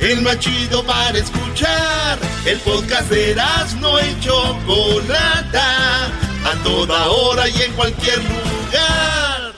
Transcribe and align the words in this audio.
El 0.00 0.22
más 0.22 0.38
chido 0.38 0.84
para 0.84 1.18
escuchar. 1.18 2.18
El 2.46 2.58
podcast 2.60 3.10
de 3.10 3.34
no 3.80 4.00
y 4.00 4.20
Chocolata. 4.20 6.06
A 6.44 6.54
toda 6.62 7.08
hora 7.08 7.48
y 7.48 7.62
en 7.62 7.72
cualquier 7.72 8.18
lugar. 8.18 9.52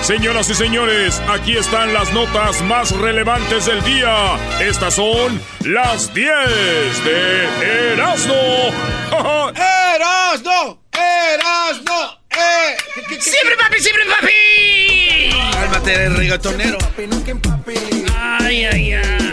Señoras 0.00 0.50
y 0.50 0.54
señores, 0.54 1.22
aquí 1.28 1.56
están 1.56 1.94
las 1.94 2.12
notas 2.12 2.60
más 2.62 2.90
relevantes 2.90 3.64
del 3.64 3.82
día. 3.84 4.36
Estas 4.60 4.94
son 4.94 5.40
las 5.60 6.12
10 6.12 6.28
de 7.04 7.92
Erasmo. 7.92 8.34
¡Erasno! 9.54 10.78
¡Erasno! 10.92 12.23
¡Eh! 12.36 12.76
¿Qué- 12.94 13.02
qué- 13.02 13.16
qué- 13.16 13.22
¡Siempre 13.22 13.56
papi, 13.56 13.80
siempre 13.80 14.04
papi! 14.06 15.52
Cálmate, 15.52 16.08
reggaetonero. 16.10 16.78
Ay, 18.16 18.64
ay, 18.64 18.92
ay. 18.92 19.32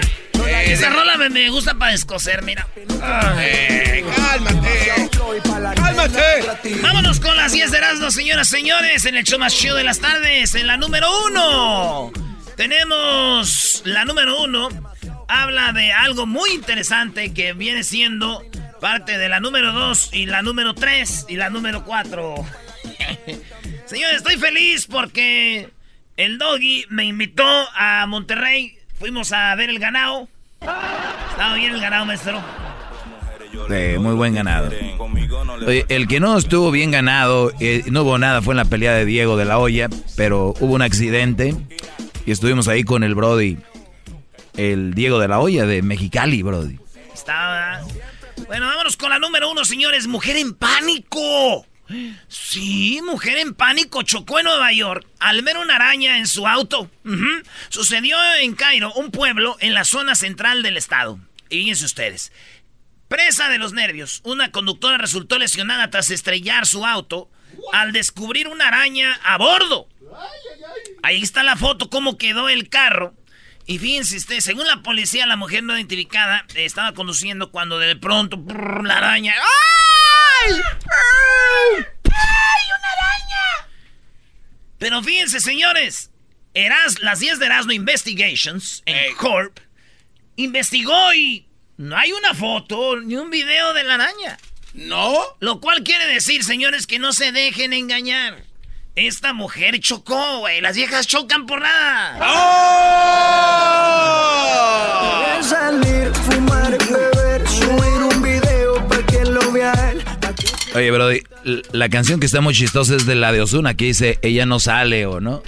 Esa 0.66 0.90
rola 0.90 1.18
me, 1.18 1.30
me 1.30 1.50
gusta 1.50 1.74
para 1.76 1.94
escocer, 1.94 2.44
mira. 2.44 2.68
Eh, 3.40 4.06
cálmate. 4.16 5.10
Cálmate. 5.76 6.76
Vámonos 6.82 7.20
con 7.20 7.36
las 7.38 7.52
10 7.52 7.72
de 7.72 7.78
Erasmo, 7.78 8.12
señoras 8.12 8.48
y 8.50 8.52
señores, 8.58 9.06
en 9.06 9.16
el 9.16 9.24
show 9.24 9.40
más 9.40 9.54
chido 9.56 9.76
de 9.76 9.84
las 9.84 10.00
tardes, 10.00 10.56
en 10.56 10.68
la 10.68 10.78
número 10.78 11.08
uno. 11.26 12.12
Tenemos 12.56 13.82
la 13.86 14.06
número 14.06 14.42
uno. 14.42 14.70
Habla 15.28 15.72
de 15.74 15.92
algo 15.94 16.26
muy 16.26 16.52
interesante 16.52 17.34
que 17.34 17.54
viene 17.54 17.84
siendo 17.84 18.44
parte 18.80 19.18
de 19.18 19.30
la 19.30 19.40
número 19.40 19.72
dos 19.72 20.10
y 20.14 20.26
la 20.26 20.42
número 20.42 20.74
tres 20.74 21.26
y 21.30 21.36
la 21.36 21.50
número 21.50 21.84
cuatro. 21.86 22.36
Señores, 23.86 24.18
estoy 24.18 24.38
feliz 24.38 24.88
porque 24.88 25.70
el 26.18 26.38
doggy 26.38 26.86
me 26.90 27.06
invitó 27.06 27.46
a 27.76 28.06
Monterrey. 28.08 28.78
Fuimos 29.00 29.32
a 29.32 29.54
ver 29.56 29.70
el 29.70 29.80
ganado. 29.80 30.28
Estaba 30.60 31.56
bien 31.56 31.74
el 31.74 31.82
ganado, 31.82 32.06
maestro. 32.06 32.42
Eh, 33.70 33.98
muy 34.00 34.14
buen 34.16 34.34
ganado. 34.34 34.70
Oye, 35.66 35.86
el 35.90 36.08
que 36.08 36.20
no 36.20 36.38
estuvo 36.38 36.72
bien 36.72 36.92
ganado, 36.92 37.52
eh, 37.60 37.84
no 37.88 38.04
hubo 38.04 38.18
nada, 38.18 38.42
fue 38.42 38.54
en 38.54 38.58
la 38.58 38.66
pelea 38.66 38.94
de 38.94 39.06
Diego 39.06 39.38
de 39.38 39.46
la 39.46 39.60
Hoya, 39.60 39.90
pero 40.16 40.54
hubo 40.60 40.74
un 40.74 40.82
accidente 40.82 41.56
y 42.26 42.32
estuvimos 42.32 42.68
ahí 42.68 42.84
con 42.84 43.04
el 43.04 43.16
Brody, 43.16 43.58
el 44.56 44.94
Diego 44.94 45.20
de 45.20 45.28
la 45.28 45.40
Hoya 45.40 45.66
de 45.66 45.82
Mexicali, 45.82 46.44
Brody. 46.44 46.80
Estaba. 47.14 47.82
Bueno, 48.48 48.68
vámonos 48.68 48.98
con 48.98 49.10
la 49.10 49.20
número 49.20 49.52
uno, 49.52 49.66
señores. 49.66 50.08
Mujer 50.08 50.38
en 50.38 50.54
pánico. 50.54 51.66
Sí, 52.28 53.02
mujer 53.04 53.38
en 53.38 53.54
pánico 53.54 54.04
chocó 54.04 54.40
en 54.40 54.46
Nueva 54.46 54.72
York 54.72 55.08
al 55.20 55.42
ver 55.42 55.58
una 55.58 55.76
araña 55.76 56.18
en 56.18 56.28
su 56.28 56.48
auto. 56.48 56.90
Sucedió 57.70 58.18
en 58.40 58.56
Cairo, 58.56 58.94
un 58.94 59.12
pueblo 59.12 59.58
en 59.60 59.74
la 59.74 59.86
zona 59.86 60.16
central 60.16 60.64
del 60.64 60.78
estado. 60.78 61.20
Y 61.50 61.60
fíjense 61.60 61.86
ustedes. 61.86 62.32
Presa 63.08 63.50
de 63.50 63.58
los 63.58 63.74
nervios, 63.74 64.22
una 64.24 64.52
conductora 64.52 64.98
resultó 64.98 65.38
lesionada 65.38 65.90
tras 65.90 66.10
estrellar 66.12 66.66
su 66.66 66.86
auto 66.86 67.30
al 67.74 67.92
descubrir 67.92 68.48
una 68.48 68.70
araña 68.70 69.20
a 69.24 69.38
bordo. 69.38 69.88
Ahí 71.04 71.22
está 71.22 71.44
la 71.44 71.58
foto, 71.58 71.90
cómo 71.90 72.18
quedó 72.18 72.48
el 72.48 72.70
carro. 72.70 73.14
Y 73.66 73.80
fíjense 73.80 74.18
ustedes, 74.18 74.44
según 74.44 74.66
la 74.66 74.82
policía, 74.82 75.26
la 75.28 75.36
mujer 75.36 75.64
no 75.64 75.76
identificada 75.76 76.46
estaba 76.56 76.94
conduciendo 76.94 77.52
cuando 77.52 77.80
de 77.80 77.96
pronto 77.96 78.42
la 78.84 78.98
araña. 78.98 79.34
¡Ay! 79.34 79.91
¡Ay! 80.48 81.86
¡Ay, 82.06 82.66
una 82.78 82.90
araña! 82.98 83.68
Pero 84.78 85.04
fíjense, 85.04 85.40
señores, 85.40 86.12
Eras, 86.54 87.00
las 87.02 87.20
10 87.20 87.40
de 87.40 87.46
Erasmo 87.46 87.72
Investigations 87.72 88.84
en 88.86 89.16
Corp 89.16 89.60
investigó 90.36 91.14
y 91.14 91.48
no 91.78 91.98
hay 91.98 92.12
una 92.12 92.34
foto 92.34 92.98
ni 92.98 93.16
un 93.16 93.30
video 93.30 93.74
de 93.74 93.84
la 93.84 93.96
araña. 93.96 94.38
¿No? 94.74 95.22
Lo 95.40 95.60
cual 95.60 95.84
quiere 95.84 96.08
decir, 96.08 96.44
señores, 96.44 96.88
que 96.88 97.00
no 97.00 97.14
se 97.14 97.32
dejen 97.32 97.74
engañar. 97.74 98.44
Esta 98.96 99.34
mujer 99.34 99.80
chocó, 99.80 100.40
güey. 100.40 100.62
Las 100.62 100.76
viejas 100.76 101.08
chocan 101.08 101.46
por 101.46 101.62
nada. 101.62 102.18
¡Oh! 102.22 102.72
Oye, 110.74 110.90
Brody, 110.92 111.22
la 111.74 111.90
canción 111.90 112.20
que 112.20 112.26
está 112.26 112.40
muy 112.42 112.54
chistosa 112.54 112.96
es 112.96 113.06
de 113.06 113.16
la 113.16 113.32
de 113.34 113.42
Osuna, 113.42 113.74
que 113.76 113.86
dice, 113.86 114.20
ella 114.22 114.46
no 114.46 114.60
sale 114.60 115.06
o 115.06 115.20
no. 115.20 115.44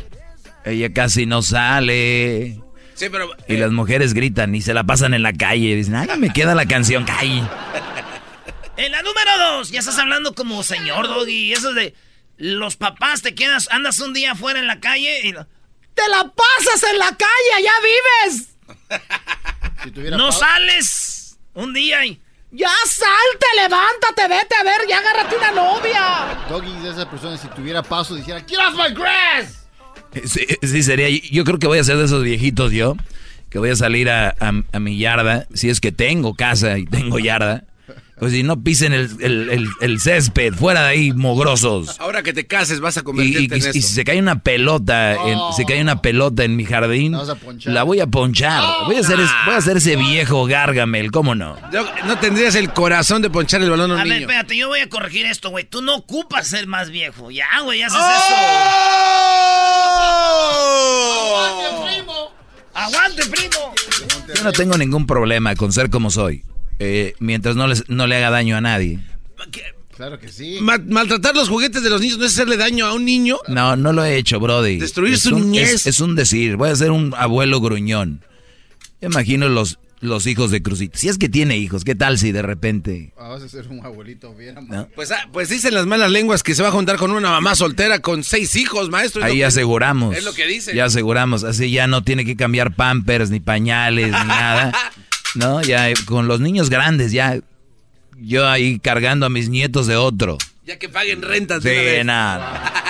Ella 0.65 0.91
casi 0.93 1.25
no 1.25 1.41
sale. 1.41 2.59
Sí, 2.95 3.07
pero. 3.09 3.31
Y 3.47 3.57
las 3.57 3.71
mujeres 3.71 4.13
gritan 4.13 4.53
y 4.53 4.61
se 4.61 4.73
la 4.73 4.83
pasan 4.83 5.13
en 5.13 5.23
la 5.23 5.33
calle. 5.33 5.75
Dicen, 5.75 5.95
ay, 5.95 6.09
me 6.17 6.31
queda 6.33 6.55
la 6.55 6.65
canción, 6.65 7.05
calle. 7.05 7.41
En 8.75 8.91
la 8.91 9.01
número 9.01 9.31
dos, 9.39 9.71
ya 9.71 9.79
estás 9.79 9.97
hablando 9.97 10.33
como 10.35 10.61
señor 10.63 11.07
Doggy. 11.07 11.53
Eso 11.53 11.73
de 11.73 11.93
los 12.37 12.75
papás 12.75 13.21
te 13.21 13.33
quedas, 13.35 13.69
andas 13.71 13.99
un 13.99 14.13
día 14.13 14.33
afuera 14.33 14.59
en 14.59 14.67
la 14.67 14.79
calle 14.79 15.19
y 15.27 15.31
te 15.31 16.09
la 16.09 16.31
pasas 16.33 16.83
en 16.91 16.97
la 16.99 17.09
calle, 17.15 17.53
allá 17.57 17.71
vives. 18.27 18.49
Si 19.83 19.91
No 20.17 20.27
pa- 20.27 20.31
sales 20.33 21.37
un 21.53 21.73
día 21.73 22.05
y 22.05 22.19
ya 22.53 22.69
salte, 22.85 23.45
levántate, 23.57 24.27
vete 24.29 24.55
a 24.55 24.63
ver, 24.63 24.87
ya 24.87 24.99
agárrate 24.99 25.35
una 25.35 25.51
novia. 25.51 26.45
Doggy 26.49 26.71
de 26.83 26.91
esa 26.91 27.09
persona, 27.09 27.37
si 27.37 27.47
tuviera 27.49 27.83
paso, 27.83 28.15
dijera, 28.15 28.39
¡Get 28.47 28.57
off 28.59 28.75
my 28.75 28.93
grass! 28.93 29.59
Sí, 30.25 30.45
sí, 30.61 30.83
sería. 30.83 31.09
Yo 31.31 31.43
creo 31.43 31.57
que 31.59 31.65
voy 31.67 31.79
a 31.79 31.83
ser 31.83 31.97
de 31.97 32.05
esos 32.05 32.23
viejitos 32.23 32.71
yo, 32.71 32.95
que 33.49 33.57
voy 33.59 33.71
a 33.71 33.75
salir 33.75 34.09
a, 34.09 34.29
a- 34.39 34.63
a 34.71 34.79
mi 34.79 34.97
yarda, 34.99 35.47
si 35.53 35.69
es 35.69 35.79
que 35.81 35.91
tengo 35.91 36.35
casa 36.35 36.77
y 36.77 36.85
tengo 36.85 37.17
yarda. 37.19 37.63
Pues 38.19 38.31
si 38.31 38.43
no 38.43 38.61
pisen 38.63 38.93
el, 38.93 39.09
el- 39.19 39.49
el- 39.49 39.69
el 39.81 39.99
césped, 39.99 40.53
fuera 40.53 40.83
de 40.83 40.87
ahí, 40.89 41.11
mogrosos. 41.13 41.99
Ahora 41.99 42.21
que 42.23 42.31
te 42.31 42.45
cases 42.47 42.79
vas 42.79 42.95
a 42.95 43.01
y- 43.01 43.03
convertirte 43.03 43.55
y- 43.55 43.59
en 43.59 43.65
y 43.65 43.69
eso. 43.69 43.73
si 43.73 43.81
se 43.81 44.03
cae 44.05 44.19
una 44.19 44.39
pelota, 44.39 45.15
en, 45.15 45.37
si 45.57 45.65
cae 45.65 45.81
una 45.81 46.01
pelota 46.01 46.43
en 46.43 46.55
mi 46.55 46.63
jardín, 46.63 47.17
La 47.65 47.81
a 47.81 47.83
voy 47.83 47.99
a 47.99 48.07
ponchar. 48.07 48.63
Voy 48.85 48.95
a 48.97 49.03
ser, 49.03 49.19
es- 49.19 49.31
voy 49.45 49.55
a 49.55 49.61
ser 49.61 49.77
ese 49.77 49.95
viejo 49.95 50.45
Gargamel, 50.45 51.11
¿cómo 51.11 51.33
no? 51.35 51.57
Yo- 51.71 51.85
no 52.05 52.17
tendrías 52.19 52.55
el 52.55 52.71
corazón 52.71 53.21
de 53.23 53.29
ponchar 53.29 53.61
el 53.61 53.69
balón 53.71 53.91
a 53.91 53.95
un 53.95 53.99
A 53.99 54.03
ver, 54.03 54.13
niño. 54.13 54.21
espérate, 54.27 54.55
yo 54.57 54.67
voy 54.69 54.79
a 54.79 54.87
corregir 54.89 55.25
esto, 55.25 55.49
güey. 55.49 55.65
Tú 55.65 55.81
no 55.81 55.95
ocupas 55.95 56.47
ser 56.47 56.67
más 56.67 56.91
viejo. 56.91 57.31
Ya, 57.31 57.47
güey, 57.63 57.79
ya 57.79 57.87
haces 57.87 57.99
¡Oh! 57.99 58.15
eso. 58.15 58.35
¡Aguante, 62.75 63.23
primo! 63.27 63.73
Yo 64.35 64.43
no 64.43 64.51
tengo 64.51 64.77
ningún 64.77 65.05
problema 65.05 65.55
con 65.55 65.71
ser 65.71 65.89
como 65.89 66.09
soy, 66.09 66.43
eh, 66.79 67.13
mientras 67.19 67.55
no, 67.55 67.67
les, 67.67 67.87
no 67.89 68.07
le 68.07 68.15
haga 68.17 68.29
daño 68.29 68.55
a 68.57 68.61
nadie. 68.61 68.99
Claro 69.95 70.19
que 70.19 70.29
sí. 70.29 70.57
Ma- 70.59 70.79
maltratar 70.79 71.35
los 71.35 71.49
juguetes 71.49 71.83
de 71.83 71.89
los 71.89 72.01
niños 72.01 72.17
no 72.17 72.25
es 72.25 72.33
hacerle 72.33 72.57
daño 72.57 72.87
a 72.87 72.93
un 72.93 73.05
niño. 73.05 73.37
No, 73.47 73.75
no 73.75 73.93
lo 73.93 74.03
he 74.03 74.17
hecho, 74.17 74.39
Brody. 74.39 74.77
Destruir 74.79 75.13
Es 75.13 75.21
su 75.21 75.35
un- 75.35 75.51
niñez. 75.51 75.71
Es, 75.73 75.87
es 75.87 75.99
un 75.99 76.15
decir. 76.15 76.55
Voy 76.55 76.69
a 76.69 76.75
ser 76.75 76.89
un 76.91 77.13
abuelo 77.15 77.61
gruñón. 77.61 78.21
Yo 79.01 79.09
imagino 79.09 79.49
los, 79.49 79.77
los 79.99 80.25
hijos 80.25 80.49
de 80.49 80.63
Crucito. 80.63 80.97
Si 80.97 81.09
es 81.09 81.19
que 81.19 81.29
tiene 81.29 81.57
hijos, 81.57 81.83
¿qué 81.83 81.93
tal 81.93 82.17
si 82.17 82.31
de 82.31 82.41
repente... 82.41 83.13
Ah, 83.17 83.27
vas 83.29 83.43
a 83.43 83.49
ser 83.49 83.67
un 83.67 83.85
abuelito 83.85 84.33
bien. 84.33 84.55
¿no? 84.67 84.87
Pues, 84.95 85.11
ah, 85.11 85.27
pues 85.31 85.49
dicen 85.49 85.75
las 85.75 85.85
malas 85.85 86.09
lenguas 86.09 86.41
que 86.41 86.55
se 86.55 86.63
va 86.63 86.69
a 86.69 86.71
juntar 86.71 86.97
con 86.97 87.11
una 87.11 87.29
mamá 87.29 87.53
soltera 87.53 87.99
con 87.99 88.23
seis 88.23 88.55
hijos, 88.55 88.89
maestro. 88.89 89.23
Ahí 89.23 89.37
que- 89.37 89.45
aseguramos. 89.45 90.15
Es 90.17 90.23
lo 90.23 90.33
que 90.33 90.47
dicen. 90.47 90.75
Ya 90.75 90.85
aseguramos. 90.85 91.43
Así 91.43 91.69
ya 91.69 91.85
no 91.85 92.03
tiene 92.03 92.25
que 92.25 92.35
cambiar 92.35 92.75
pampers, 92.75 93.29
ni 93.29 93.39
pañales, 93.41 94.07
ni 94.07 94.11
nada. 94.11 94.73
No, 95.35 95.61
ya 95.61 95.89
eh, 95.89 95.93
con 96.05 96.27
los 96.27 96.39
niños 96.39 96.69
grandes, 96.69 97.11
ya. 97.11 97.39
Yo 98.17 98.47
ahí 98.47 98.79
cargando 98.79 99.25
a 99.25 99.29
mis 99.29 99.49
nietos 99.49 99.87
de 99.87 99.95
otro. 99.95 100.37
Ya 100.65 100.77
que 100.77 100.89
paguen 100.89 101.21
rentas 101.21 101.63
de 101.63 101.73
una 101.73 101.81
vez. 101.81 102.05
nada. 102.05 102.73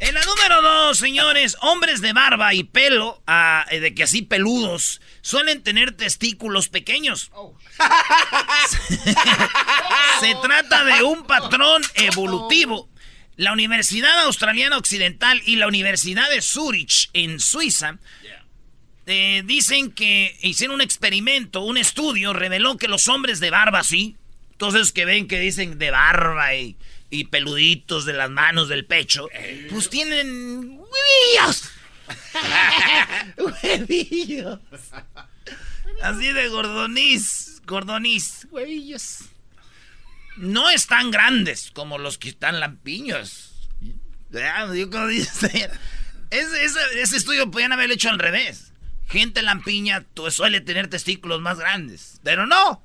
En 0.00 0.14
la 0.14 0.24
número 0.24 0.62
dos, 0.62 0.96
señores, 0.96 1.58
hombres 1.60 2.00
de 2.00 2.14
barba 2.14 2.54
y 2.54 2.64
pelo, 2.64 3.22
ah, 3.26 3.66
eh, 3.70 3.80
de 3.80 3.94
que 3.94 4.04
así 4.04 4.22
peludos, 4.22 5.02
suelen 5.20 5.62
tener 5.62 5.92
testículos 5.92 6.70
pequeños. 6.70 7.30
Se 10.20 10.34
trata 10.42 10.84
de 10.84 11.02
un 11.02 11.24
patrón 11.24 11.82
evolutivo. 11.94 12.88
La 13.36 13.52
Universidad 13.52 14.22
Australiana 14.22 14.78
Occidental 14.78 15.42
y 15.44 15.56
la 15.56 15.66
Universidad 15.66 16.30
de 16.30 16.40
Zurich, 16.40 17.10
en 17.12 17.38
Suiza, 17.38 17.98
eh, 19.10 19.42
dicen 19.44 19.90
que 19.90 20.36
hicieron 20.42 20.76
un 20.76 20.80
experimento, 20.80 21.62
un 21.62 21.76
estudio, 21.76 22.32
reveló 22.32 22.76
que 22.76 22.88
los 22.88 23.08
hombres 23.08 23.40
de 23.40 23.50
barba, 23.50 23.82
sí, 23.82 24.16
esos 24.68 24.92
que 24.92 25.04
ven 25.04 25.26
que 25.26 25.40
dicen 25.40 25.78
de 25.78 25.90
barba 25.90 26.54
y, 26.54 26.76
peluditos 27.30 28.04
de 28.04 28.12
las 28.12 28.30
manos, 28.30 28.68
del 28.68 28.84
pecho, 28.84 29.28
pues 29.70 29.90
tienen 29.90 30.78
huevillos. 30.78 31.70
huevillos. 33.62 34.60
Así 36.02 36.32
de 36.32 36.48
gordoniz, 36.48 37.62
gordoniz, 37.66 38.46
huevillos. 38.50 39.24
No 40.36 40.70
están 40.70 41.10
grandes 41.10 41.70
como 41.72 41.98
los 41.98 42.16
que 42.18 42.28
están 42.28 42.60
lampiños. 42.60 43.52
Ese 46.30 47.16
estudio 47.16 47.50
podían 47.50 47.72
haberlo 47.72 47.94
hecho 47.94 48.08
al 48.08 48.20
revés. 48.20 48.69
Gente 49.10 49.42
lampiña 49.42 50.06
suele 50.30 50.60
tener 50.60 50.88
testículos 50.88 51.40
más 51.40 51.58
grandes. 51.58 52.20
Pero 52.22 52.46
no. 52.46 52.82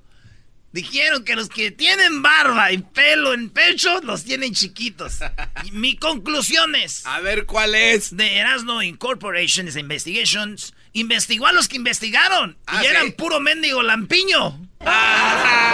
Dijeron 0.71 1.23
que 1.23 1.35
los 1.37 1.47
que 1.47 1.71
tienen 1.71 2.21
barba 2.21 2.73
y 2.73 2.79
pelo 2.79 3.33
en 3.33 3.49
pecho 3.49 4.01
los 4.01 4.25
tienen 4.25 4.53
chiquitos. 4.53 5.19
Y 5.63 5.71
mi 5.71 5.95
conclusión 5.95 6.75
es... 6.75 7.05
A 7.05 7.21
ver, 7.21 7.45
¿cuál 7.45 7.75
es? 7.75 8.17
De 8.17 8.37
Erasmo 8.37 8.81
Incorporation's 8.81 9.77
Investigations 9.77 10.73
investigó 10.95 11.47
a 11.47 11.51
los 11.51 11.67
que 11.67 11.75
investigaron. 11.75 12.57
Ah, 12.67 12.77
y 12.81 12.85
¿sí? 12.85 12.85
eran 12.87 13.11
puro 13.13 13.39
mendigo 13.39 13.83
lampiño. 13.83 14.67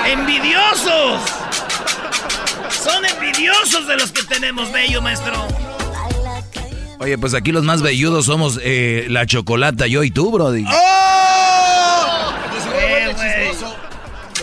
¡Envidiosos! 0.05 1.21
Son 2.71 3.05
envidiosos 3.05 3.87
de 3.87 3.97
los 3.97 4.11
que 4.11 4.23
tenemos, 4.23 4.71
bello 4.71 5.01
maestro. 5.01 5.47
Oye, 7.01 7.17
pues 7.17 7.33
aquí 7.33 7.51
los 7.51 7.63
más 7.63 7.81
velludos 7.81 8.25
somos 8.27 8.59
eh, 8.61 9.07
la 9.09 9.25
chocolata, 9.25 9.87
yo 9.87 10.03
y 10.03 10.11
tú, 10.11 10.31
Brody. 10.31 10.63
¡Oh! 10.67 12.33
Eh, 12.79 13.11
güey. 13.15 13.47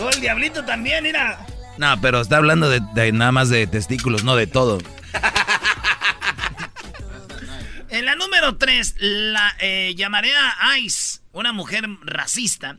Oh, 0.01 0.09
el 0.09 0.19
diablito 0.19 0.65
también, 0.65 1.03
mira. 1.03 1.39
No, 1.77 1.99
pero 2.01 2.19
está 2.19 2.35
hablando 2.37 2.69
de, 2.69 2.81
de 2.93 3.13
nada 3.13 3.31
más 3.31 3.47
de 3.49 3.65
testículos, 3.67 4.23
no 4.23 4.35
de 4.35 4.47
todo. 4.47 4.79
En 7.91 8.05
la 8.05 8.13
número 8.13 8.55
3, 8.55 8.95
la 8.99 9.51
eh, 9.59 9.95
llamaré 9.97 10.29
a 10.35 10.77
Ice, 10.77 11.21
una 11.31 11.53
mujer 11.53 11.85
racista, 12.03 12.77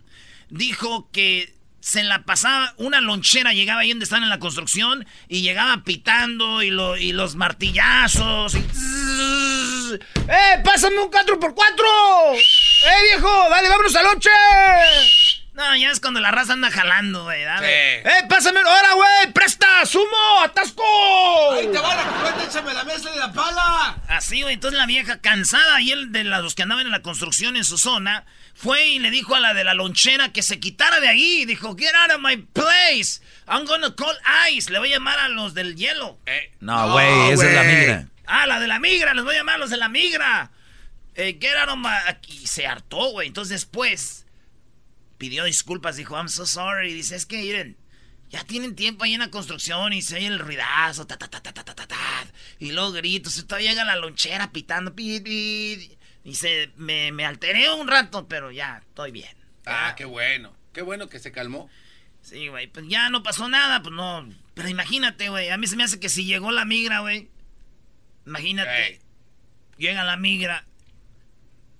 dijo 0.50 1.10
que 1.10 1.52
se 1.80 2.04
la 2.04 2.22
pasaba, 2.22 2.74
una 2.76 3.00
lonchera 3.00 3.52
llegaba 3.52 3.80
ahí 3.80 3.88
donde 3.88 4.04
están 4.04 4.22
en 4.22 4.28
la 4.28 4.38
construcción 4.38 5.04
y 5.28 5.40
llegaba 5.42 5.82
pitando 5.82 6.62
y, 6.62 6.70
lo- 6.70 6.96
y 6.96 7.10
los 7.12 7.34
martillazos. 7.34 8.54
Y... 8.54 8.64
¡Eh, 9.94 10.60
pásame 10.64 10.98
un 10.98 11.10
4x4! 11.10 12.36
¡Eh, 12.36 13.02
viejo! 13.12 13.48
¡Dale, 13.50 13.68
vámonos 13.68 13.94
al 13.96 14.04
lonche! 14.04 14.30
No, 15.52 15.76
ya 15.76 15.90
es 15.90 16.00
cuando 16.00 16.20
la 16.20 16.30
raza 16.30 16.54
anda 16.54 16.70
jalando, 16.70 17.24
güey. 17.24 17.42
dale. 17.42 18.02
Sí. 18.02 18.08
¡Eh, 18.08 18.26
pásame! 18.28 18.60
¡Ahora, 18.60 18.94
güey! 18.94 19.32
¡Presta! 19.34 19.84
¡Sumo! 19.84 20.40
¡Atasco! 20.42 20.82
Ahí 21.52 21.66
te 21.66 21.78
va 21.78 21.94
la 21.94 22.04
cubeta, 22.04 22.44
échame 22.48 22.72
la 22.72 22.84
mesa 22.84 23.10
y 23.14 23.18
la 23.18 23.32
pala. 23.32 23.96
Así, 24.08 24.40
güey. 24.42 24.54
Entonces 24.54 24.78
la 24.78 24.86
vieja, 24.86 25.20
cansada, 25.20 25.80
y 25.82 25.90
él 25.90 26.12
de 26.12 26.24
los 26.24 26.54
que 26.54 26.62
andaban 26.62 26.86
en 26.86 26.92
la 26.92 27.02
construcción 27.02 27.56
en 27.56 27.64
su 27.64 27.76
zona, 27.76 28.24
fue 28.54 28.86
y 28.86 28.98
le 29.00 29.10
dijo 29.10 29.34
a 29.34 29.40
la 29.40 29.52
de 29.52 29.64
la 29.64 29.74
lonchera 29.74 30.32
que 30.32 30.42
se 30.42 30.60
quitara 30.60 31.00
de 31.00 31.08
ahí. 31.08 31.44
Dijo, 31.44 31.76
get 31.76 31.94
out 31.94 32.12
of 32.12 32.20
my 32.22 32.36
place. 32.36 33.20
I'm 33.46 33.66
gonna 33.66 33.94
call 33.94 34.16
ICE. 34.50 34.70
Le 34.70 34.78
voy 34.78 34.92
a 34.92 34.96
llamar 34.96 35.18
a 35.18 35.28
los 35.28 35.52
del 35.52 35.76
hielo. 35.76 36.18
No, 36.60 36.92
güey, 36.92 37.32
esa 37.32 37.46
es 37.48 37.54
la 37.54 37.62
migra. 37.64 38.06
Ah, 38.30 38.46
la 38.46 38.60
de 38.60 38.68
la 38.68 38.78
migra. 38.78 39.14
Les 39.14 39.24
voy 39.24 39.34
a 39.34 39.38
llamar 39.38 39.58
los 39.58 39.70
de 39.70 39.76
la 39.76 39.88
migra. 39.88 40.50
Eh, 41.14 41.38
get 41.40 41.56
out 41.56 41.70
of 41.70 41.78
my... 41.78 41.90
Y 42.28 42.46
se 42.46 42.66
hartó, 42.66 43.10
güey. 43.10 43.28
Entonces 43.28 43.60
después 43.60 44.26
pidió 45.18 45.44
disculpas. 45.44 45.96
Dijo, 45.96 46.14
I'm 46.16 46.28
so 46.28 46.46
sorry. 46.46 46.94
Dice, 46.94 47.16
es 47.16 47.26
que 47.26 47.38
miren... 47.38 47.76
Ya 48.30 48.44
tienen 48.44 48.76
tiempo 48.76 49.02
ahí 49.02 49.14
en 49.14 49.20
la 49.20 49.30
construcción 49.32 49.92
y 49.92 50.02
se 50.02 50.14
oye 50.14 50.28
el 50.28 50.38
ruidazo, 50.38 51.04
ta, 51.04 51.18
ta, 51.18 51.26
ta, 51.26 51.42
ta, 51.42 51.52
ta, 51.52 51.64
ta, 51.64 51.74
ta, 51.74 51.86
ta, 51.88 52.26
y 52.60 52.70
luego 52.70 52.92
gritos, 52.92 53.36
y 53.36 53.42
todavía 53.42 53.70
llega 53.70 53.84
la 53.84 53.96
lonchera 53.96 54.52
pitando, 54.52 54.94
pit, 54.94 55.24
pit. 55.24 55.98
Dice, 56.22 56.70
me, 56.76 57.10
me 57.10 57.26
alteré 57.26 57.72
un 57.72 57.88
rato, 57.88 58.28
pero 58.28 58.52
ya, 58.52 58.82
estoy 58.86 59.10
bien. 59.10 59.36
Ah, 59.66 59.94
qué 59.96 60.04
bueno. 60.04 60.54
Qué 60.72 60.82
bueno 60.82 61.08
que 61.08 61.18
se 61.18 61.32
calmó. 61.32 61.68
Sí, 62.22 62.46
güey, 62.46 62.68
pues 62.68 62.86
ya 62.88 63.10
no 63.10 63.24
pasó 63.24 63.48
nada, 63.48 63.82
pues 63.82 63.96
no. 63.96 64.28
Pero 64.54 64.68
imagínate, 64.68 65.28
güey, 65.28 65.50
a 65.50 65.56
mí 65.56 65.66
se 65.66 65.74
me 65.74 65.82
hace 65.82 65.98
que 65.98 66.08
si 66.08 66.24
llegó 66.24 66.52
la 66.52 66.64
migra, 66.64 67.00
güey, 67.00 67.28
imagínate, 68.30 68.86
Ey. 68.86 68.98
llega 69.76 70.04
la 70.04 70.16
migra 70.16 70.64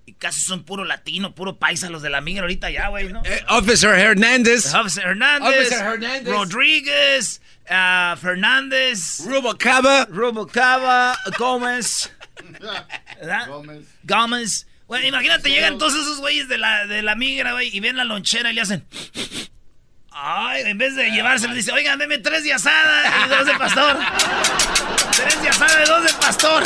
y 0.04 0.14
casi 0.14 0.40
son 0.40 0.64
puro 0.64 0.84
latino, 0.84 1.34
puro 1.34 1.58
paisa 1.58 1.88
los 1.88 2.02
de 2.02 2.10
la 2.10 2.20
migra 2.20 2.42
ahorita 2.42 2.70
ya, 2.70 2.88
güey, 2.88 3.12
¿no? 3.12 3.22
Eh, 3.24 3.44
Officer 3.48 3.90
Hernández. 3.90 4.74
Officer 4.74 5.06
Hernández, 5.06 5.48
Officer 5.48 5.86
Hernández. 5.86 6.26
Rodríguez, 6.26 7.40
ah, 7.68 8.16
Fernández, 8.20 9.20
Rubocaba. 9.24 10.06
Robocaba, 10.10 11.16
Gómez, 11.38 12.12
¿verdad? 13.20 13.46
Gómez. 13.46 13.86
Gómez. 14.02 14.66
Güey, 14.88 15.06
imagínate, 15.06 15.50
llegan 15.50 15.78
todos 15.78 15.94
esos 15.94 16.18
güeyes 16.18 16.48
de 16.48 16.58
la, 16.58 16.86
de 16.86 17.02
la 17.02 17.14
migra, 17.14 17.52
güey, 17.52 17.74
y 17.74 17.78
ven 17.78 17.96
la 17.96 18.04
lonchera 18.04 18.50
y 18.50 18.54
le 18.54 18.62
hacen... 18.62 18.84
Ay, 20.10 20.62
en 20.66 20.76
vez 20.76 20.96
de 20.96 21.10
llevárselo, 21.12 21.54
dice, 21.54 21.70
oigan, 21.70 21.98
deme 21.98 22.18
tres 22.18 22.42
de 22.42 22.52
asada 22.52 23.24
y 23.24 23.28
dos 23.28 23.46
de 23.46 23.54
pastor. 23.54 23.96
tres 25.50 25.58
de 25.58 25.64
asada 25.64 25.82
y 25.82 25.88
dos 25.88 26.04
de 26.04 26.12
pastor. 26.20 26.62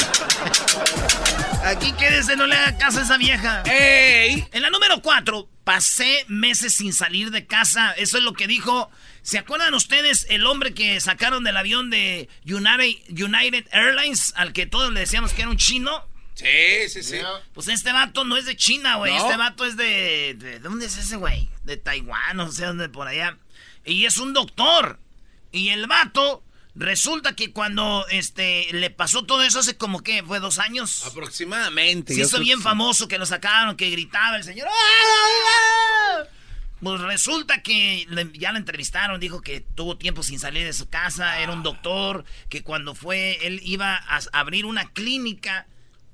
Aquí 1.64 1.92
quédese, 1.92 2.36
no 2.36 2.46
le 2.46 2.56
haga 2.56 2.76
caso 2.76 2.98
a 2.98 3.02
esa 3.02 3.16
vieja. 3.16 3.62
¡Ey! 3.64 4.46
En 4.52 4.62
la 4.62 4.70
número 4.70 5.00
4, 5.00 5.48
pasé 5.64 6.24
meses 6.28 6.74
sin 6.74 6.92
salir 6.92 7.30
de 7.30 7.46
casa. 7.46 7.92
Eso 7.92 8.18
es 8.18 8.24
lo 8.24 8.34
que 8.34 8.46
dijo. 8.46 8.90
¿Se 9.22 9.38
acuerdan 9.38 9.72
ustedes 9.72 10.26
el 10.28 10.44
hombre 10.46 10.74
que 10.74 11.00
sacaron 11.00 11.44
del 11.44 11.56
avión 11.56 11.88
de 11.88 12.28
United, 12.44 13.08
United 13.08 13.66
Airlines, 13.72 14.34
al 14.36 14.52
que 14.52 14.66
todos 14.66 14.92
le 14.92 15.00
decíamos 15.00 15.32
que 15.32 15.42
era 15.42 15.50
un 15.50 15.56
chino? 15.56 16.06
Sí, 16.34 16.88
sí, 16.88 17.02
sí. 17.02 17.18
Pues 17.54 17.68
este 17.68 17.92
vato 17.92 18.24
no 18.24 18.36
es 18.36 18.44
de 18.44 18.56
China, 18.56 18.96
güey. 18.96 19.16
¿No? 19.16 19.24
Este 19.24 19.36
vato 19.38 19.64
es 19.64 19.76
de, 19.76 20.34
de. 20.36 20.50
¿de 20.50 20.58
¿Dónde 20.58 20.86
es 20.86 20.98
ese 20.98 21.16
güey? 21.16 21.48
De 21.62 21.76
Taiwán, 21.76 22.36
no 22.36 22.50
sé 22.52 22.66
dónde 22.66 22.88
por 22.88 23.06
allá. 23.06 23.38
Y 23.86 24.04
es 24.04 24.18
un 24.18 24.34
doctor. 24.34 24.98
Y 25.52 25.70
el 25.70 25.86
vato. 25.86 26.42
Resulta 26.76 27.36
que 27.36 27.52
cuando 27.52 28.04
este 28.10 28.66
le 28.72 28.90
pasó 28.90 29.24
todo 29.24 29.42
eso 29.44 29.60
hace 29.60 29.76
como 29.76 30.02
que 30.02 30.22
fue 30.24 30.40
dos 30.40 30.58
años. 30.58 31.04
Aproximadamente. 31.06 32.14
Se 32.14 32.22
hizo 32.22 32.40
bien 32.40 32.58
sí. 32.58 32.64
famoso 32.64 33.06
que 33.06 33.16
lo 33.18 33.26
sacaron, 33.26 33.76
que 33.76 33.90
gritaba 33.90 34.36
el 34.36 34.44
señor. 34.44 34.66
¡Ah! 34.68 36.24
Pues 36.82 37.00
resulta 37.00 37.62
que 37.62 38.04
le- 38.10 38.30
ya 38.34 38.52
lo 38.52 38.58
entrevistaron, 38.58 39.18
dijo 39.20 39.40
que 39.40 39.60
tuvo 39.60 39.96
tiempo 39.96 40.22
sin 40.22 40.38
salir 40.38 40.64
de 40.66 40.72
su 40.72 40.88
casa, 40.88 41.38
era 41.40 41.52
un 41.52 41.62
doctor, 41.62 42.24
que 42.50 42.62
cuando 42.62 42.94
fue, 42.94 43.38
él 43.46 43.60
iba 43.62 43.94
a 43.96 44.20
abrir 44.32 44.66
una 44.66 44.90
clínica 44.90 45.66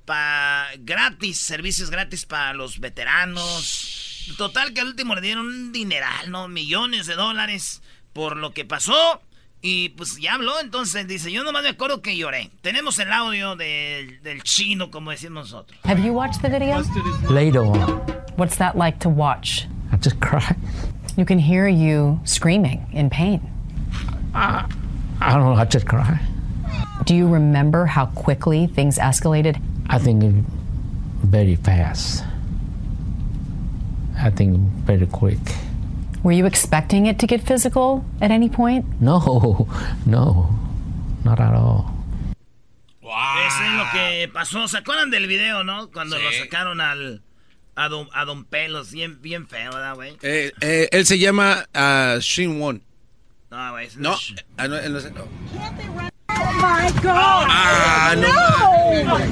para 0.05 0.69
gratis, 0.79 1.39
servicios 1.39 1.89
gratis 1.89 2.25
para 2.25 2.53
los 2.53 2.79
veteranos. 2.79 4.25
Total 4.37 4.73
que 4.73 4.81
al 4.81 4.87
último 4.87 5.15
le 5.15 5.21
dieron 5.21 5.47
un 5.47 5.71
dineral, 5.73 6.29
¿no? 6.31 6.47
Millones 6.47 7.07
de 7.07 7.15
dólares 7.15 7.81
por 8.13 8.37
lo 8.37 8.53
que 8.53 8.63
pasó. 8.63 9.21
Y 9.61 9.89
pues 9.89 10.17
ya 10.19 10.33
habló, 10.33 10.59
entonces 10.59 11.07
dice, 11.07 11.31
yo 11.31 11.43
nomás 11.43 11.61
me 11.63 11.69
acuerdo 11.69 12.01
que 12.01 12.17
lloré. 12.17 12.49
Tenemos 12.61 12.97
el 12.99 13.11
audio 13.11 13.55
del, 13.55 14.21
del 14.23 14.41
chino, 14.41 14.89
como 14.89 15.11
decimos 15.11 15.51
nosotros. 15.51 15.79
Have 15.83 16.01
you 16.03 16.13
watched 16.13 16.41
the 16.41 16.49
video? 16.49 16.81
Later 17.29 17.63
What's 18.37 18.57
that 18.57 18.75
like 18.75 18.99
to 18.99 19.09
watch? 19.09 19.67
I 19.91 19.97
just 19.97 20.19
cry. 20.19 20.55
You 21.15 21.25
can 21.25 21.37
hear 21.37 21.67
you 21.67 22.19
screaming 22.23 22.87
in 22.91 23.09
pain. 23.09 23.41
I 24.33 24.65
don't 25.19 25.43
know, 25.43 25.53
I 25.53 25.65
just 25.65 25.85
cried. 25.85 26.19
Do 27.05 27.15
you 27.15 27.27
remember 27.27 27.85
how 27.85 28.07
quickly 28.07 28.67
things 28.67 28.97
escalated? 28.97 29.61
I 29.89 29.99
think 29.99 30.23
very 31.23 31.55
fast. 31.55 32.23
I 34.17 34.29
think 34.31 34.57
very 34.85 35.05
quick. 35.07 35.39
Were 36.23 36.31
you 36.33 36.45
expecting 36.45 37.07
it 37.07 37.17
to 37.19 37.27
get 37.27 37.41
physical 37.41 38.03
at 38.21 38.29
any 38.31 38.47
point? 38.49 38.85
No, 39.01 39.67
no, 40.05 40.49
not 41.23 41.39
at 41.39 41.53
all. 41.53 41.85
Eso 43.03 43.63
es 43.63 43.71
lo 43.73 43.85
que 43.91 44.27
pasó. 44.31 44.67
¿Se 44.67 44.77
acuerdan 44.77 45.09
del 45.11 45.27
video, 45.27 45.63
no? 45.63 45.89
Cuando 45.91 46.17
Sí. 46.17 46.23
lo 46.23 46.31
sacaron 46.31 46.79
al, 46.79 47.21
A 47.75 47.87
don, 47.89 48.07
a 48.13 48.25
don 48.25 48.43
Pelos, 48.45 48.91
bien, 48.91 49.19
bien 49.21 49.47
feo, 49.47 49.71
¿verdad, 49.71 49.95
güey? 49.95 50.17
Eh, 50.21 50.51
eh, 50.61 50.89
él 50.91 51.05
se 51.05 51.17
llama 51.17 51.65
uh, 51.73 52.19
Shin 52.19 52.59
Won. 52.59 52.81
No, 53.49 53.71
güey. 53.71 53.89
No, 53.97 54.13
es- 54.13 54.35
ah, 54.57 54.67
no, 54.67 54.75
él 54.77 54.93
no 54.93 54.99
no. 54.99 55.23
Oh 56.29 56.53
my 56.53 56.91
God! 57.01 57.47
Ah, 57.49 58.13
no. 58.17 58.27
Oh 58.69 59.25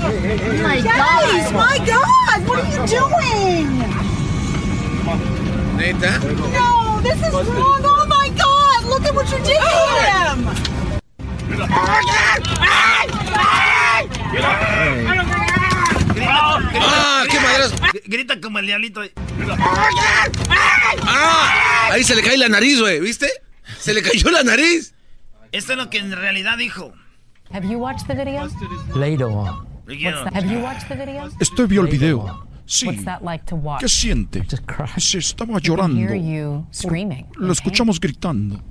my 0.64 0.82
Guys, 0.82 1.52
my 1.52 1.78
God! 1.86 2.48
What 2.48 2.60
are 2.60 2.72
you 2.72 2.86
doing? 2.88 3.84
¿Neta? 5.78 6.20
No, 6.54 6.79
this 7.02 7.16
is 7.22 7.34
wrong. 7.34 7.82
Oh 7.84 8.06
my 8.08 8.30
God! 8.38 8.86
Look 8.90 9.06
at 9.06 9.14
what 9.16 9.30
you 9.32 9.38
did 9.44 9.60
to 9.60 9.70
him. 10.06 11.50
¡Ah, 16.82 17.24
qué 17.30 17.40
madras! 17.40 17.74
Gr- 17.82 18.02
Grita 18.06 18.40
como 18.42 18.60
el 18.60 18.68
diablito. 18.68 19.02
¡Ah! 21.06 21.90
Ahí 21.92 22.04
se 22.04 22.16
le 22.16 22.22
cae 22.22 22.38
la 22.38 22.50
nariz, 22.50 22.80
güey, 22.80 23.00
¿viste? 23.00 23.28
Se 23.80 23.94
le 23.94 24.02
cayó 24.02 24.30
la 24.32 24.44
nariz. 24.44 24.94
Esto 25.52 25.74
es 25.74 25.78
lo 25.78 25.90
que 25.90 25.98
en 25.98 26.12
realidad 26.12 26.58
dijo. 26.58 26.94
Have 27.52 27.68
you 27.68 27.80
watched 27.80 28.06
the 28.08 28.14
video? 28.14 28.48
Later. 28.96 29.28
Have 30.34 30.48
you 30.48 30.60
watched 30.60 30.88
the 30.88 30.96
video? 30.96 31.30
Este 31.40 31.66
vio 31.66 31.82
el 31.82 31.88
video. 31.88 32.48
Sí. 32.72 32.86
What's 32.86 33.04
that 33.06 33.24
like 33.24 33.46
to 33.48 33.56
watch? 33.56 33.82
¿Qué 33.82 33.90
siente? 33.90 34.44
Se 34.98 35.18
estaba 35.18 35.56
We 35.56 35.62
can 35.62 35.68
llorando. 35.72 36.00
hear 36.00 36.16
you 36.16 36.68
screaming. 36.72 37.26
Lo 37.38 37.52
escuchamos 37.52 38.00
gritando. 38.00 38.62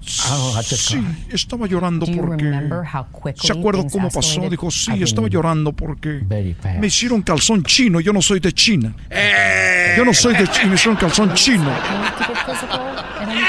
Sí, 0.00 1.04
estaba 1.28 1.66
llorando 1.66 2.06
porque... 2.06 2.42
remember 2.44 2.82
how 2.82 3.04
quickly 3.12 3.46
¿Se 3.46 3.52
acuerda 3.52 3.80
things 3.82 3.92
cómo 3.92 4.08
pasó? 4.10 4.48
Dijo, 4.48 4.70
sí, 4.70 5.02
estaba 5.02 5.28
llorando 5.28 5.74
porque 5.74 6.22
Very 6.24 6.54
fast. 6.54 6.78
me 6.78 6.86
hicieron 6.86 7.20
calzón 7.20 7.62
chino. 7.64 8.00
Yo 8.00 8.10
no 8.14 8.22
soy 8.22 8.40
de 8.40 8.50
China. 8.54 8.94
Eh. 9.10 9.92
Yo 9.98 10.04
no 10.06 10.14
soy 10.14 10.34
de 10.34 10.48
China, 10.48 10.68
me 10.68 10.74
hicieron 10.76 10.96
calzón 10.96 11.34
chino. 11.34 11.70
At 11.70 13.20
any 13.20 13.40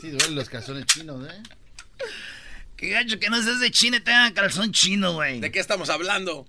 Sí, 0.00 0.10
duelen 0.10 0.34
los 0.36 0.48
calzones 0.48 0.86
chinos, 0.86 1.26
¿eh? 1.28 1.42
Qué 2.78 2.90
gacho 2.90 3.18
que 3.18 3.28
no 3.28 3.42
seas 3.42 3.58
de 3.58 3.72
China 3.72 3.96
y 3.96 4.00
te 4.00 4.12
hagan 4.12 4.32
calzón 4.32 4.70
chino, 4.70 5.14
güey. 5.14 5.40
¿De 5.40 5.50
qué 5.50 5.58
estamos 5.58 5.90
hablando? 5.90 6.46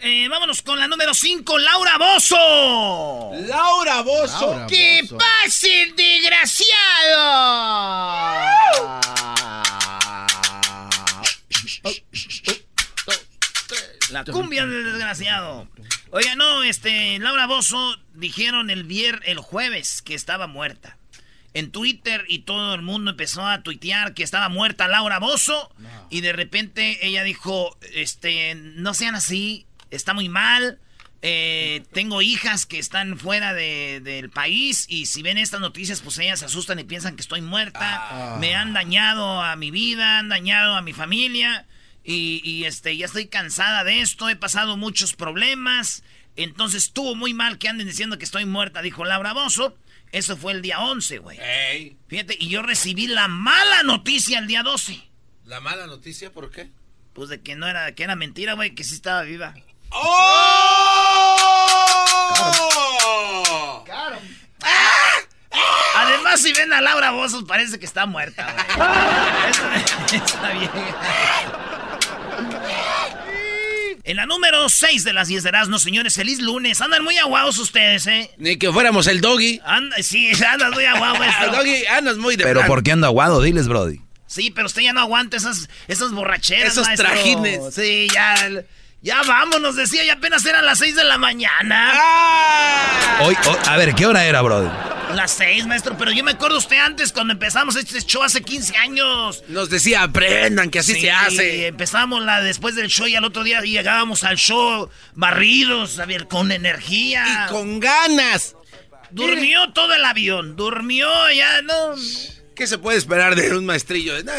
Eh, 0.00 0.28
vámonos 0.28 0.62
con 0.62 0.78
la 0.78 0.86
número 0.86 1.12
5, 1.12 1.58
Laura 1.58 1.98
Bozo. 1.98 3.32
Laura 3.48 4.02
Bozo. 4.02 4.66
¡Que 4.68 5.02
pase 5.18 5.82
el 5.82 5.96
desgraciado! 5.96 6.70
La 14.10 14.24
cumbia 14.24 14.64
del 14.64 14.84
desgraciado. 14.84 15.68
Oiga, 16.10 16.36
no, 16.36 16.62
este, 16.62 17.18
Laura 17.18 17.48
Bozo 17.48 17.96
dijeron 18.14 18.70
el 18.70 18.84
vier, 18.84 19.20
el 19.24 19.38
jueves 19.38 20.02
que 20.02 20.14
estaba 20.14 20.46
muerta. 20.46 20.97
En 21.54 21.70
Twitter 21.72 22.24
y 22.28 22.40
todo 22.40 22.74
el 22.74 22.82
mundo 22.82 23.12
empezó 23.12 23.46
a 23.46 23.62
tuitear 23.62 24.14
que 24.14 24.22
estaba 24.22 24.48
muerta 24.48 24.86
Laura 24.86 25.18
Bozo 25.18 25.72
y 26.10 26.20
de 26.20 26.32
repente 26.32 27.06
ella 27.06 27.22
dijo, 27.24 27.76
este, 27.94 28.54
no 28.54 28.94
sean 28.94 29.14
así, 29.14 29.66
está 29.90 30.12
muy 30.14 30.28
mal. 30.28 30.78
eh, 31.20 31.82
tengo 31.92 32.22
hijas 32.22 32.64
que 32.64 32.78
están 32.78 33.18
fuera 33.18 33.52
de- 33.52 34.00
del 34.04 34.30
país 34.30 34.86
y 34.88 35.06
si 35.06 35.20
ven 35.22 35.36
estas 35.36 35.60
noticias 35.60 36.00
pues 36.00 36.16
ellas 36.18 36.38
se 36.38 36.44
asustan 36.44 36.78
y 36.78 36.84
piensan 36.84 37.16
que 37.16 37.22
estoy 37.22 37.40
muerta. 37.40 37.80
Me 38.38 38.54
han 38.54 38.72
dañado 38.72 39.42
a 39.42 39.56
mi 39.56 39.72
vida, 39.72 40.20
han 40.20 40.28
dañado 40.28 40.76
a 40.76 40.82
mi 40.82 40.92
familia. 40.92 41.66
Y, 42.04 42.40
y, 42.44 42.64
este, 42.66 42.96
ya 42.96 43.06
estoy 43.06 43.26
cansada 43.26 43.82
de 43.84 44.00
esto, 44.00 44.28
he 44.28 44.36
pasado 44.36 44.76
muchos 44.76 45.14
problemas. 45.16 46.04
Entonces 46.36 46.84
estuvo 46.84 47.16
muy 47.16 47.34
mal 47.34 47.58
que 47.58 47.68
anden 47.68 47.88
diciendo 47.88 48.16
que 48.16 48.24
estoy 48.24 48.44
muerta, 48.46 48.80
dijo 48.80 49.04
Laura 49.04 49.32
Bozo. 49.32 49.76
Eso 50.12 50.36
fue 50.36 50.52
el 50.52 50.62
día 50.62 50.80
11, 50.80 51.18
güey. 51.18 51.38
Ey, 51.40 51.96
Fíjate, 52.08 52.36
y 52.38 52.48
yo 52.48 52.62
recibí 52.62 53.06
la 53.06 53.28
mala 53.28 53.82
noticia 53.82 54.38
el 54.38 54.46
día 54.46 54.62
12. 54.62 55.00
la 55.44 55.60
mala 55.60 55.86
noticia, 55.86 56.32
¿por 56.32 56.50
qué? 56.50 56.70
Pues 57.12 57.28
de 57.28 57.40
que 57.42 57.56
no 57.56 57.66
era, 57.66 57.94
que 57.94 58.04
era 58.04 58.16
mentira, 58.16 58.54
güey, 58.54 58.74
que 58.74 58.84
sí 58.84 58.94
estaba 58.94 59.22
viva. 59.22 59.54
¡Oh! 59.90 60.14
Además, 65.96 66.40
si 66.40 66.52
ven 66.52 66.72
a 66.72 66.80
Laura 66.80 67.10
Bozo, 67.10 67.44
parece 67.46 67.78
que 67.78 67.86
está 67.86 68.06
muerta, 68.06 68.52
güey. 68.52 70.22
Esa 70.24 70.50
vieja. 70.50 71.67
En 74.08 74.16
la 74.16 74.24
número 74.24 74.70
6 74.70 75.04
de 75.04 75.12
las 75.12 75.28
10 75.28 75.42
de 75.42 75.48
Erasmo, 75.50 75.78
señores, 75.78 76.14
feliz 76.14 76.40
lunes. 76.40 76.80
Andan 76.80 77.04
muy 77.04 77.18
aguados 77.18 77.58
ustedes, 77.58 78.06
¿eh? 78.06 78.30
Ni 78.38 78.56
que 78.56 78.72
fuéramos 78.72 79.06
el 79.06 79.20
doggy. 79.20 79.60
Sí, 80.00 80.30
andas 80.48 80.72
muy 80.72 80.86
aguado, 80.86 81.16
maestro. 81.18 81.52
doggy, 81.52 81.84
andas 81.84 82.16
muy 82.16 82.36
de 82.36 82.44
Pero 82.44 82.60
plan. 82.60 82.68
¿por 82.68 82.82
qué 82.82 82.92
ando 82.92 83.06
aguado? 83.06 83.42
Diles, 83.42 83.68
Brody. 83.68 84.00
Sí, 84.26 84.50
pero 84.50 84.66
usted 84.66 84.80
ya 84.80 84.94
no 84.94 85.00
aguanta 85.00 85.36
esas, 85.36 85.68
esas 85.88 86.12
borracheras, 86.12 86.72
Esos 86.72 86.86
maestro. 86.86 87.06
trajines. 87.06 87.74
Sí, 87.74 88.08
ya, 88.12 88.34
ya 89.00 89.22
vámonos, 89.22 89.76
decía, 89.76 90.04
ya 90.04 90.14
apenas 90.14 90.44
eran 90.46 90.64
las 90.66 90.78
6 90.78 90.96
de 90.96 91.04
la 91.04 91.18
mañana. 91.18 91.92
¡Ah! 91.94 93.18
Hoy, 93.22 93.36
hoy- 93.46 93.56
a 93.66 93.76
ver, 93.76 93.94
¿qué 93.94 94.06
hora 94.06 94.24
era, 94.24 94.42
Brody? 94.42 94.68
Las 95.14 95.30
6, 95.32 95.66
maestro, 95.66 95.96
pero 95.96 96.12
yo 96.12 96.22
me 96.22 96.32
acuerdo 96.32 96.58
usted 96.58 96.76
antes 96.78 97.12
cuando 97.12 97.32
empezamos 97.32 97.76
este 97.76 98.00
show 98.02 98.22
hace 98.22 98.42
15 98.42 98.76
años. 98.76 99.42
Nos 99.48 99.70
decía, 99.70 100.02
aprendan 100.02 100.70
que 100.70 100.80
así 100.80 100.94
Sí, 100.94 101.00
se 101.02 101.10
hace. 101.10 101.66
Empezamos 101.68 102.22
la, 102.22 102.42
después 102.42 102.74
del 102.74 102.88
show 102.88 103.06
y 103.06 103.16
al 103.16 103.24
otro 103.24 103.42
día 103.42 103.60
llegábamos 103.62 104.24
al 104.24 104.36
show 104.36 104.90
barridos, 105.14 105.98
a 105.98 106.04
ver, 106.04 106.28
con 106.28 106.52
energía. 106.52 107.24
Y 107.46 107.50
con 107.50 107.80
ganas. 107.80 108.54
Durmió 109.10 109.72
todo 109.72 109.94
el 109.94 110.04
avión, 110.04 110.56
durmió 110.56 111.08
ya, 111.30 111.62
no. 111.62 111.94
¿Qué 112.54 112.66
se 112.66 112.76
puede 112.76 112.98
esperar 112.98 113.34
de 113.34 113.56
un 113.56 113.64
maestrillo? 113.64 114.22
Nah. 114.24 114.34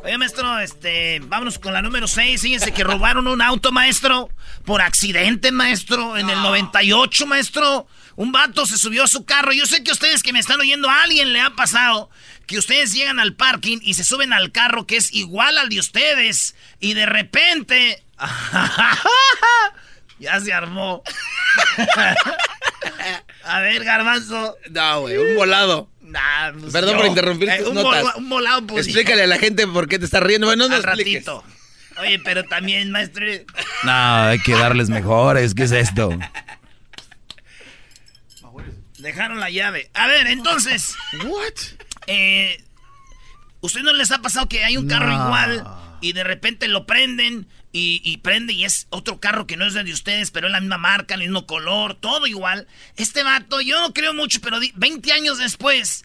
Oye, 0.00 0.16
maestro, 0.16 0.60
este, 0.60 1.20
vámonos 1.24 1.58
con 1.58 1.72
la 1.72 1.82
número 1.82 2.06
6. 2.06 2.40
Fíjense 2.40 2.72
que 2.72 2.84
robaron 2.84 3.26
un 3.26 3.42
auto, 3.42 3.72
maestro, 3.72 4.30
por 4.64 4.80
accidente, 4.80 5.50
maestro, 5.50 6.16
en 6.16 6.30
el 6.30 6.40
98, 6.40 7.26
maestro. 7.26 7.88
Un 8.14 8.30
vato 8.30 8.64
se 8.64 8.78
subió 8.78 9.04
a 9.04 9.08
su 9.08 9.24
carro. 9.24 9.52
Yo 9.52 9.66
sé 9.66 9.82
que 9.82 9.90
ustedes 9.90 10.22
que 10.22 10.32
me 10.32 10.38
están 10.38 10.60
oyendo, 10.60 10.88
a 10.88 11.02
alguien 11.02 11.32
le 11.32 11.40
ha 11.40 11.50
pasado 11.50 12.10
que 12.46 12.58
ustedes 12.58 12.94
llegan 12.94 13.18
al 13.18 13.34
parking 13.34 13.78
y 13.82 13.94
se 13.94 14.04
suben 14.04 14.32
al 14.32 14.52
carro 14.52 14.86
que 14.86 14.96
es 14.96 15.12
igual 15.12 15.58
al 15.58 15.68
de 15.68 15.80
ustedes 15.80 16.54
y 16.80 16.94
de 16.94 17.06
repente... 17.06 18.04
ya 20.18 20.40
se 20.40 20.52
armó. 20.52 21.02
a 23.44 23.60
ver, 23.60 23.84
garbanzo. 23.84 24.56
No, 24.70 25.02
güey, 25.02 25.18
un 25.18 25.36
volado. 25.36 25.88
Nah, 26.08 26.52
pues 26.58 26.72
Perdón 26.72 26.92
yo. 26.92 26.98
por 26.98 27.06
interrumpir 27.06 27.48
Eh, 27.50 27.64
un, 27.64 27.74
notas. 27.74 28.14
un 28.16 28.28
volado, 28.28 28.66
pues, 28.66 28.86
Explícale 28.86 29.22
a 29.22 29.26
la 29.26 29.38
gente 29.38 29.66
por 29.66 29.88
qué 29.88 29.98
te 29.98 30.04
estás 30.06 30.22
riendo. 30.22 30.46
Bueno, 30.46 30.68
no 30.68 30.74
al 30.74 30.82
ratito. 30.82 31.44
Oye, 32.00 32.18
pero 32.24 32.44
también, 32.44 32.90
maestro. 32.90 33.26
No, 33.82 33.92
hay 34.28 34.38
que 34.40 34.52
darles 34.52 34.88
mejores. 34.88 35.54
¿Qué 35.54 35.64
es 35.64 35.72
esto? 35.72 36.10
Dejaron 38.98 39.38
la 39.38 39.50
llave. 39.50 39.90
A 39.94 40.06
ver, 40.08 40.26
entonces. 40.26 40.96
What? 41.24 41.52
Eh, 42.06 42.62
¿Usted 43.60 43.82
no 43.82 43.92
les 43.92 44.10
ha 44.10 44.20
pasado 44.22 44.48
que 44.48 44.64
hay 44.64 44.76
un 44.76 44.88
carro 44.88 45.08
No. 45.08 45.24
igual 45.26 45.64
y 46.00 46.12
de 46.12 46.24
repente 46.24 46.68
lo 46.68 46.86
prenden 46.86 47.46
y, 47.72 48.00
y 48.04 48.16
prende 48.18 48.52
y 48.54 48.64
es 48.64 48.86
otro 48.90 49.20
carro 49.20 49.46
que 49.46 49.56
no 49.56 49.66
es 49.66 49.74
el 49.74 49.84
de 49.86 49.92
ustedes, 49.92 50.30
pero 50.30 50.46
es 50.46 50.52
la 50.52 50.60
misma 50.60 50.78
marca, 50.78 51.14
el 51.14 51.20
mismo 51.20 51.46
color, 51.46 51.94
todo 51.94 52.26
igual? 52.26 52.66
Este 52.96 53.22
vato, 53.22 53.60
yo 53.60 53.80
no 53.80 53.92
creo 53.92 54.14
mucho, 54.14 54.40
pero 54.40 54.58
di- 54.60 54.72
20 54.76 55.12
años 55.12 55.38
después 55.38 56.04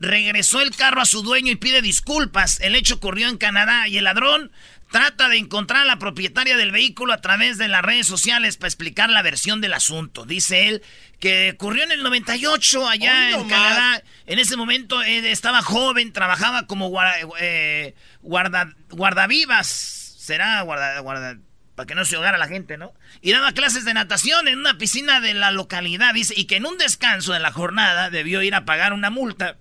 regresó 0.00 0.60
el 0.60 0.74
carro 0.74 1.00
a 1.00 1.04
su 1.06 1.22
dueño 1.22 1.52
y 1.52 1.56
pide 1.56 1.80
disculpas. 1.82 2.60
El 2.60 2.74
hecho 2.74 2.94
ocurrió 2.96 3.28
en 3.28 3.36
Canadá 3.38 3.86
y 3.88 3.98
el 3.98 4.04
ladrón 4.04 4.50
trata 4.90 5.28
de 5.28 5.38
encontrar 5.38 5.82
a 5.82 5.86
la 5.86 5.98
propietaria 5.98 6.56
del 6.56 6.70
vehículo 6.72 7.12
a 7.14 7.20
través 7.20 7.56
de 7.56 7.68
las 7.68 7.82
redes 7.82 8.06
sociales 8.06 8.56
para 8.56 8.68
explicar 8.68 9.08
la 9.10 9.22
versión 9.22 9.60
del 9.60 9.72
asunto. 9.74 10.24
Dice 10.26 10.68
él 10.68 10.82
que 11.20 11.52
ocurrió 11.54 11.84
en 11.84 11.92
el 11.92 12.02
98 12.02 12.88
allá 12.88 13.30
en. 13.30 13.48
Canadá. 13.48 14.02
En 14.26 14.38
ese 14.40 14.56
momento 14.56 15.02
eh, 15.02 15.30
estaba 15.30 15.62
joven, 15.62 16.12
trabajaba 16.12 16.66
como 16.66 16.88
guarda, 16.88 17.14
eh, 17.40 17.94
guarda- 18.22 18.74
guardavivas. 18.90 20.00
Será 20.22 20.60
guarda, 20.62 21.00
guarda- 21.00 21.36
para 21.74 21.84
que 21.88 21.96
no 21.96 22.04
se 22.04 22.14
ahogara 22.14 22.38
la 22.38 22.46
gente, 22.46 22.78
¿no? 22.78 22.94
Y 23.22 23.32
daba 23.32 23.50
clases 23.50 23.84
de 23.84 23.92
natación 23.92 24.46
en 24.46 24.60
una 24.60 24.78
piscina 24.78 25.20
de 25.20 25.34
la 25.34 25.50
localidad, 25.50 26.14
dice, 26.14 26.32
y 26.36 26.44
que 26.44 26.54
en 26.56 26.66
un 26.66 26.78
descanso 26.78 27.32
de 27.32 27.40
la 27.40 27.50
jornada 27.50 28.08
debió 28.08 28.40
ir 28.40 28.54
a 28.54 28.64
pagar 28.64 28.92
una 28.92 29.10
multa 29.10 29.56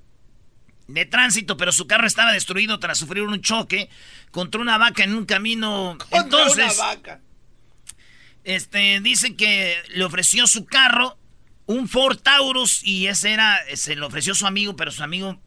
de 0.87 1.05
tránsito, 1.07 1.57
pero 1.57 1.71
su 1.71 1.87
carro 1.87 2.05
estaba 2.05 2.31
destruido 2.31 2.77
tras 2.79 2.99
sufrir 2.99 3.23
un 3.23 3.41
choque 3.41 3.89
contra 4.29 4.61
una 4.61 4.77
vaca 4.77 5.03
en 5.03 5.15
un 5.15 5.25
camino. 5.25 5.97
Contra 5.97 6.19
Entonces, 6.19 6.77
una 6.77 6.85
vaca. 6.87 7.21
este, 8.43 8.99
dice 9.01 9.35
que 9.35 9.77
le 9.95 10.03
ofreció 10.03 10.45
su 10.45 10.65
carro, 10.65 11.17
un 11.65 11.87
Ford 11.87 12.19
Taurus, 12.19 12.83
y 12.83 13.07
ese 13.07 13.31
era, 13.33 13.59
se 13.73 13.95
lo 13.95 14.05
ofreció 14.05 14.35
su 14.35 14.45
amigo, 14.45 14.75
pero 14.75 14.91
su 14.91 15.01
amigo 15.01 15.41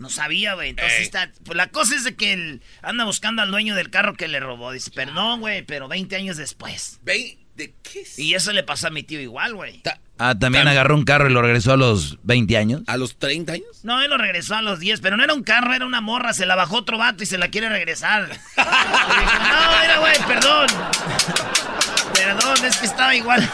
No 0.00 0.08
sabía, 0.08 0.54
güey. 0.54 0.70
Entonces 0.70 1.02
está. 1.02 1.30
Pues 1.44 1.58
la 1.58 1.68
cosa 1.68 1.94
es 1.94 2.04
de 2.04 2.16
que 2.16 2.32
él 2.32 2.62
anda 2.80 3.04
buscando 3.04 3.42
al 3.42 3.50
dueño 3.50 3.74
del 3.74 3.90
carro 3.90 4.14
que 4.14 4.28
le 4.28 4.40
robó. 4.40 4.72
Dice, 4.72 4.90
perdón, 4.90 5.40
güey, 5.40 5.60
pero 5.60 5.88
20 5.88 6.16
años 6.16 6.38
después. 6.38 7.00
¿De 7.04 7.74
qué? 7.82 8.06
Y 8.16 8.32
eso 8.32 8.50
le 8.52 8.62
pasó 8.62 8.86
a 8.86 8.90
mi 8.90 9.02
tío 9.02 9.20
igual, 9.20 9.54
güey. 9.54 9.82
Ah, 10.16 10.34
también 10.38 10.66
agarró 10.66 10.94
un 10.94 11.04
carro 11.04 11.28
y 11.28 11.32
lo 11.34 11.42
regresó 11.42 11.74
a 11.74 11.76
los 11.76 12.18
20 12.22 12.56
años. 12.56 12.80
¿A 12.86 12.96
los 12.96 13.18
30 13.18 13.52
años? 13.52 13.66
No, 13.82 14.00
él 14.00 14.08
lo 14.08 14.16
regresó 14.16 14.54
a 14.54 14.62
los 14.62 14.80
10, 14.80 15.02
pero 15.02 15.18
no 15.18 15.24
era 15.24 15.34
un 15.34 15.42
carro, 15.42 15.74
era 15.74 15.84
una 15.84 16.00
morra. 16.00 16.32
Se 16.32 16.46
la 16.46 16.56
bajó 16.56 16.78
otro 16.78 16.96
vato 16.96 17.22
y 17.22 17.26
se 17.26 17.36
la 17.36 17.48
quiere 17.48 17.68
regresar. 17.68 18.30
No, 18.56 19.80
mira, 19.82 19.98
güey, 19.98 20.16
perdón. 20.26 20.66
Perdón, 22.14 22.64
es 22.64 22.76
que 22.78 22.86
estaba 22.86 23.14
igual. 23.14 23.42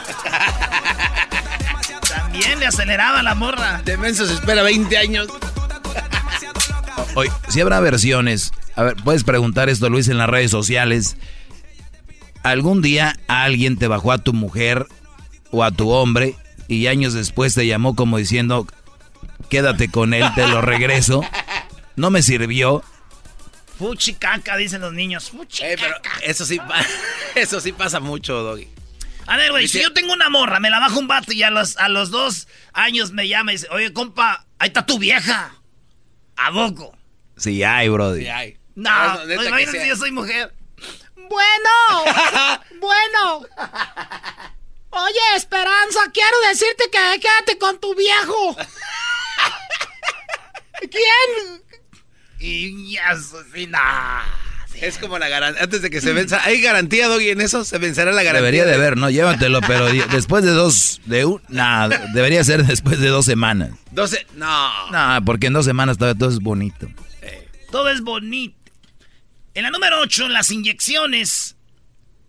También 2.08 2.60
le 2.60 2.66
aceleraba 2.66 3.22
la 3.22 3.34
morra. 3.34 3.80
De 3.84 3.96
menso 3.96 4.26
se 4.26 4.34
espera 4.34 4.62
20 4.62 4.96
años. 4.98 5.28
Oye, 7.14 7.30
si 7.48 7.60
habrá 7.60 7.80
versiones, 7.80 8.52
a 8.74 8.82
ver, 8.82 8.96
puedes 8.96 9.24
preguntar 9.24 9.68
esto, 9.68 9.88
Luis, 9.88 10.08
en 10.08 10.18
las 10.18 10.28
redes 10.28 10.50
sociales. 10.50 11.16
¿Algún 12.42 12.82
día 12.82 13.16
alguien 13.26 13.76
te 13.76 13.88
bajó 13.88 14.12
a 14.12 14.18
tu 14.18 14.32
mujer 14.32 14.86
o 15.50 15.64
a 15.64 15.70
tu 15.70 15.90
hombre 15.90 16.36
y 16.68 16.86
años 16.86 17.12
después 17.12 17.54
te 17.54 17.66
llamó 17.66 17.96
como 17.96 18.18
diciendo, 18.18 18.66
quédate 19.48 19.90
con 19.90 20.14
él, 20.14 20.24
te 20.34 20.46
lo 20.46 20.60
regreso? 20.60 21.22
No 21.96 22.10
me 22.10 22.22
sirvió. 22.22 22.84
Fuchi 23.78 24.14
caca, 24.14 24.56
dicen 24.56 24.80
los 24.80 24.92
niños. 24.92 25.30
Fuchi 25.30 25.64
Eh, 25.64 25.76
pero 25.78 25.94
eso 26.22 26.46
sí, 26.46 26.60
eso 27.34 27.60
sí 27.60 27.72
pasa 27.72 28.00
mucho, 28.00 28.42
Doggy. 28.42 28.68
A 29.26 29.36
ver, 29.36 29.50
güey, 29.50 29.66
si 29.66 29.82
yo 29.82 29.92
tengo 29.92 30.12
una 30.12 30.30
morra, 30.30 30.60
me 30.60 30.70
la 30.70 30.78
baja 30.78 30.96
un 30.98 31.08
vato 31.08 31.32
y 31.32 31.42
a 31.42 31.50
los, 31.50 31.76
a 31.78 31.88
los 31.88 32.10
dos 32.10 32.46
años 32.72 33.10
me 33.12 33.26
llama 33.26 33.52
y 33.52 33.56
dice, 33.56 33.66
oye, 33.70 33.92
compa, 33.92 34.46
ahí 34.58 34.68
está 34.68 34.86
tu 34.86 34.98
vieja. 34.98 35.52
¿A 36.36 36.52
poco? 36.52 36.96
Sí, 37.36 37.62
ay, 37.62 37.88
brody. 37.88 38.22
Sí, 38.22 38.28
ay. 38.28 38.58
No, 38.74 39.14
No, 39.14 39.26
que 39.26 39.34
imagínate 39.34 39.70
sea. 39.72 39.82
si 39.82 39.88
yo 39.88 39.96
soy 39.96 40.10
mujer. 40.12 40.54
Bueno, 41.16 42.04
bueno. 42.80 43.46
Oye, 44.90 45.36
Esperanza, 45.36 46.00
quiero 46.12 46.36
decirte 46.48 46.84
que 46.90 47.20
quédate 47.20 47.58
con 47.58 47.78
tu 47.80 47.94
viejo. 47.94 48.56
¿Quién? 50.80 51.62
Y 52.38 52.92
ya, 52.92 53.14
no. 53.68 54.45
Es 54.80 54.98
como 54.98 55.18
la 55.18 55.28
garantía. 55.28 55.62
Antes 55.62 55.82
de 55.82 55.90
que 55.90 56.00
se 56.00 56.12
venza. 56.12 56.42
¿Hay 56.44 56.60
garantía, 56.60 57.08
Doggy, 57.08 57.30
en 57.30 57.40
eso? 57.40 57.64
Se 57.64 57.78
vencerá 57.78 58.12
la 58.12 58.22
garantía. 58.22 58.42
Debería 58.42 58.64
de 58.64 58.74
haber, 58.74 58.96
no, 58.96 59.10
llévatelo, 59.10 59.60
pero 59.62 59.86
después 59.86 60.44
de 60.44 60.50
dos, 60.50 61.00
de 61.04 61.24
un, 61.24 61.42
nah, 61.48 61.88
debería 62.14 62.44
ser 62.44 62.64
después 62.64 63.00
de 63.00 63.08
dos 63.08 63.24
semanas. 63.24 63.70
12. 63.92 64.26
No. 64.34 64.90
No, 64.90 65.24
porque 65.24 65.46
en 65.46 65.54
dos 65.54 65.64
semanas 65.64 65.98
todavía 65.98 66.18
todo 66.18 66.30
es 66.30 66.40
bonito. 66.40 66.88
Todo 67.70 67.88
es 67.90 68.02
bonito. 68.02 68.56
En 69.54 69.62
la 69.62 69.70
número 69.70 70.00
8, 70.00 70.28
las 70.28 70.50
inyecciones. 70.50 71.56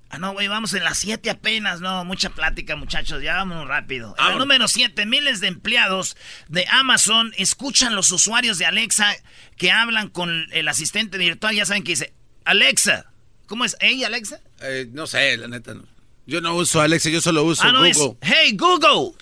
Ah, 0.10 0.18
no, 0.18 0.32
güey, 0.32 0.48
vamos 0.48 0.74
en 0.74 0.84
la 0.86 0.94
7 0.94 1.30
apenas. 1.30 1.82
No, 1.82 2.06
mucha 2.06 2.30
plática, 2.30 2.78
muchachos. 2.78 3.22
Ya 3.22 3.36
vámonos 3.36 3.68
rápido. 3.68 4.16
En 4.18 4.30
la 4.30 4.36
número 4.36 4.68
7, 4.68 5.06
miles 5.06 5.42
de 5.42 5.48
empleados 5.48 6.16
de 6.48 6.66
Amazon 6.70 7.34
escuchan 7.38 7.96
los 7.96 8.12
usuarios 8.12 8.58
de 8.58 8.66
Alexa 8.66 9.14
que 9.58 9.72
hablan 9.72 10.10
con 10.10 10.48
el 10.52 10.68
asistente 10.70 11.18
virtual. 11.18 11.56
Ya 11.56 11.66
saben 11.66 11.84
que 11.84 11.92
dice, 11.92 12.14
Alexa. 12.48 13.06
¿Cómo 13.48 13.66
es? 13.66 13.76
¿Ey, 13.80 14.04
Alexa? 14.04 14.40
Eh, 14.62 14.88
no 14.92 15.06
sé, 15.06 15.36
la 15.38 15.48
neta. 15.48 15.74
No. 15.74 15.84
Yo 16.26 16.42
no 16.42 16.56
uso 16.56 16.82
Alexa, 16.82 17.10
yo 17.10 17.22
solo 17.22 17.44
uso 17.44 17.64
ah, 17.64 17.72
no, 17.72 17.80
Google. 17.80 18.18
es, 18.22 18.30
hey, 18.34 18.56
Google. 18.58 19.14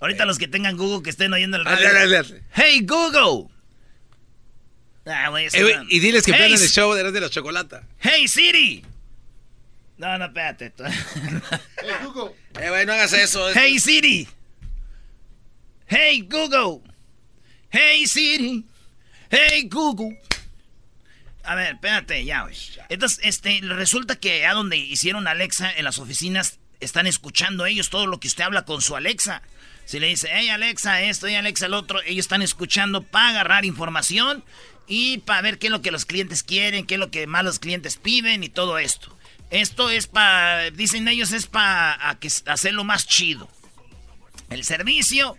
Ahorita 0.00 0.26
los 0.26 0.38
que 0.38 0.46
tengan 0.46 0.76
Google 0.76 1.02
que 1.02 1.10
estén 1.10 1.32
oyendo 1.32 1.56
el 1.56 1.64
radio. 1.64 1.86
Dale, 1.86 1.98
dale, 1.98 2.16
dale. 2.16 2.42
Hey, 2.52 2.80
Google. 2.86 3.48
Ah, 5.06 5.30
Eh, 5.40 5.72
y 5.88 6.00
diles 6.00 6.24
que 6.24 6.32
Hey, 6.32 6.52
el 6.52 6.58
show 6.58 6.92
de 6.94 7.04
las 7.04 7.12
de 7.12 7.20
la 7.20 7.30
chocolata. 7.30 7.84
Hey 8.00 8.26
Siri. 8.28 8.84
No, 9.98 10.18
no, 10.18 10.26
espérate. 10.26 10.72
Eh, 12.58 12.68
güey, 12.70 12.86
no 12.86 12.92
hagas 12.94 13.12
eso. 13.12 13.48
es- 13.48 13.56
Hey 13.56 13.78
Siri. 13.78 14.26
Hey 15.86 16.22
Google. 16.28 16.82
Hey 17.70 18.06
Siri. 18.06 18.64
Hey 19.30 19.68
Google. 19.70 20.18
A 21.46 21.54
ver, 21.54 21.74
espérate, 21.74 22.24
ya, 22.24 22.42
güey. 22.42 22.56
Entonces, 22.88 23.20
este, 23.22 23.60
resulta 23.62 24.16
que 24.16 24.46
a 24.46 24.52
donde 24.52 24.76
hicieron 24.76 25.28
Alexa 25.28 25.72
en 25.72 25.84
las 25.84 25.98
oficinas 25.98 26.58
están 26.80 27.06
escuchando 27.06 27.66
ellos 27.66 27.88
todo 27.88 28.06
lo 28.06 28.20
que 28.20 28.28
usted 28.28 28.44
habla 28.44 28.64
con 28.64 28.82
su 28.82 28.96
Alexa. 28.96 29.42
Si 29.84 30.00
le 30.00 30.08
dice, 30.08 30.28
hey 30.32 30.48
Alexa, 30.48 31.02
esto, 31.02 31.28
hey 31.28 31.36
Alexa, 31.36 31.66
el 31.66 31.74
otro, 31.74 32.02
ellos 32.02 32.24
están 32.24 32.42
escuchando 32.42 33.02
para 33.02 33.28
agarrar 33.28 33.64
información 33.64 34.44
y 34.88 35.18
para 35.18 35.42
ver 35.42 35.58
qué 35.58 35.68
es 35.68 35.70
lo 35.70 35.82
que 35.82 35.92
los 35.92 36.04
clientes 36.04 36.42
quieren, 36.42 36.84
qué 36.84 36.94
es 36.94 37.00
lo 37.00 37.12
que 37.12 37.28
más 37.28 37.44
los 37.44 37.60
clientes 37.60 37.96
piden 37.96 38.42
y 38.42 38.48
todo 38.48 38.78
esto. 38.78 39.16
Esto 39.50 39.90
es 39.90 40.08
para, 40.08 40.70
dicen 40.72 41.06
ellos, 41.06 41.30
es 41.30 41.46
para 41.46 42.18
hacerlo 42.46 42.82
más 42.82 43.06
chido. 43.06 43.48
El 44.50 44.64
servicio. 44.64 45.36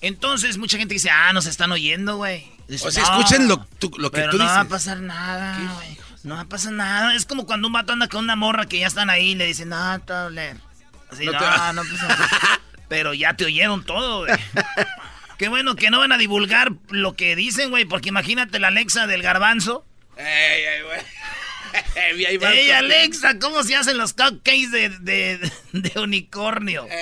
Entonces, 0.00 0.56
mucha 0.56 0.78
gente 0.78 0.94
dice, 0.94 1.10
ah, 1.10 1.32
nos 1.34 1.44
están 1.44 1.70
oyendo, 1.72 2.16
güey. 2.16 2.50
Dice, 2.70 2.88
O 2.88 2.90
sea, 2.90 3.02
"No, 3.04 3.18
escuchen 3.20 3.48
lo, 3.48 3.58
tú- 3.78 3.92
lo 3.98 4.10
que 4.10 4.20
pero 4.20 4.30
tú 4.32 4.38
no 4.38 4.44
dices. 4.44 4.56
va 4.56 4.60
a 4.62 4.68
pasar 4.68 5.00
nada, 5.00 5.58
güey. 5.74 5.98
No 6.22 6.34
va 6.36 6.42
a 6.42 6.48
pasar 6.48 6.72
nada. 6.72 7.14
Es 7.14 7.26
como 7.26 7.46
cuando 7.46 7.66
un 7.66 7.72
vato 7.72 7.92
anda 7.92 8.06
con 8.08 8.24
una 8.24 8.36
morra 8.36 8.66
que 8.66 8.78
ya 8.78 8.86
están 8.86 9.10
ahí 9.10 9.30
y 9.30 9.34
le 9.34 9.46
dicen, 9.46 9.70
no, 9.70 10.00
te 10.00 10.12
va 10.12 10.20
a 10.20 10.22
doler". 10.24 10.56
Así, 11.10 11.24
No 11.26 11.32
no, 11.32 11.38
te 11.38 11.44
va- 11.44 11.72
no 11.72 11.82
pasa 11.82 12.08
nada. 12.08 12.28
Pero 12.88 13.14
ya 13.14 13.34
te 13.34 13.44
oyeron 13.44 13.84
todo, 13.84 14.20
güey. 14.26 14.32
Qué 15.38 15.48
bueno 15.48 15.74
que 15.74 15.90
no 15.90 15.98
van 16.00 16.12
a 16.12 16.18
divulgar 16.18 16.72
lo 16.90 17.14
que 17.16 17.34
dicen, 17.36 17.70
güey, 17.70 17.84
porque 17.86 18.10
imagínate 18.10 18.58
la 18.60 18.68
Alexa 18.68 19.06
del 19.06 19.22
garbanzo. 19.22 19.84
Ey, 20.16 20.26
ey, 20.64 20.82
güey. 20.82 21.00
Ey, 22.52 22.70
Alexa, 22.70 23.38
¿cómo 23.38 23.62
se 23.62 23.76
hacen 23.76 23.96
los 23.98 24.12
cupcakes 24.12 24.70
de, 24.70 24.88
de, 25.00 25.50
de 25.72 26.00
unicornio? 26.00 26.86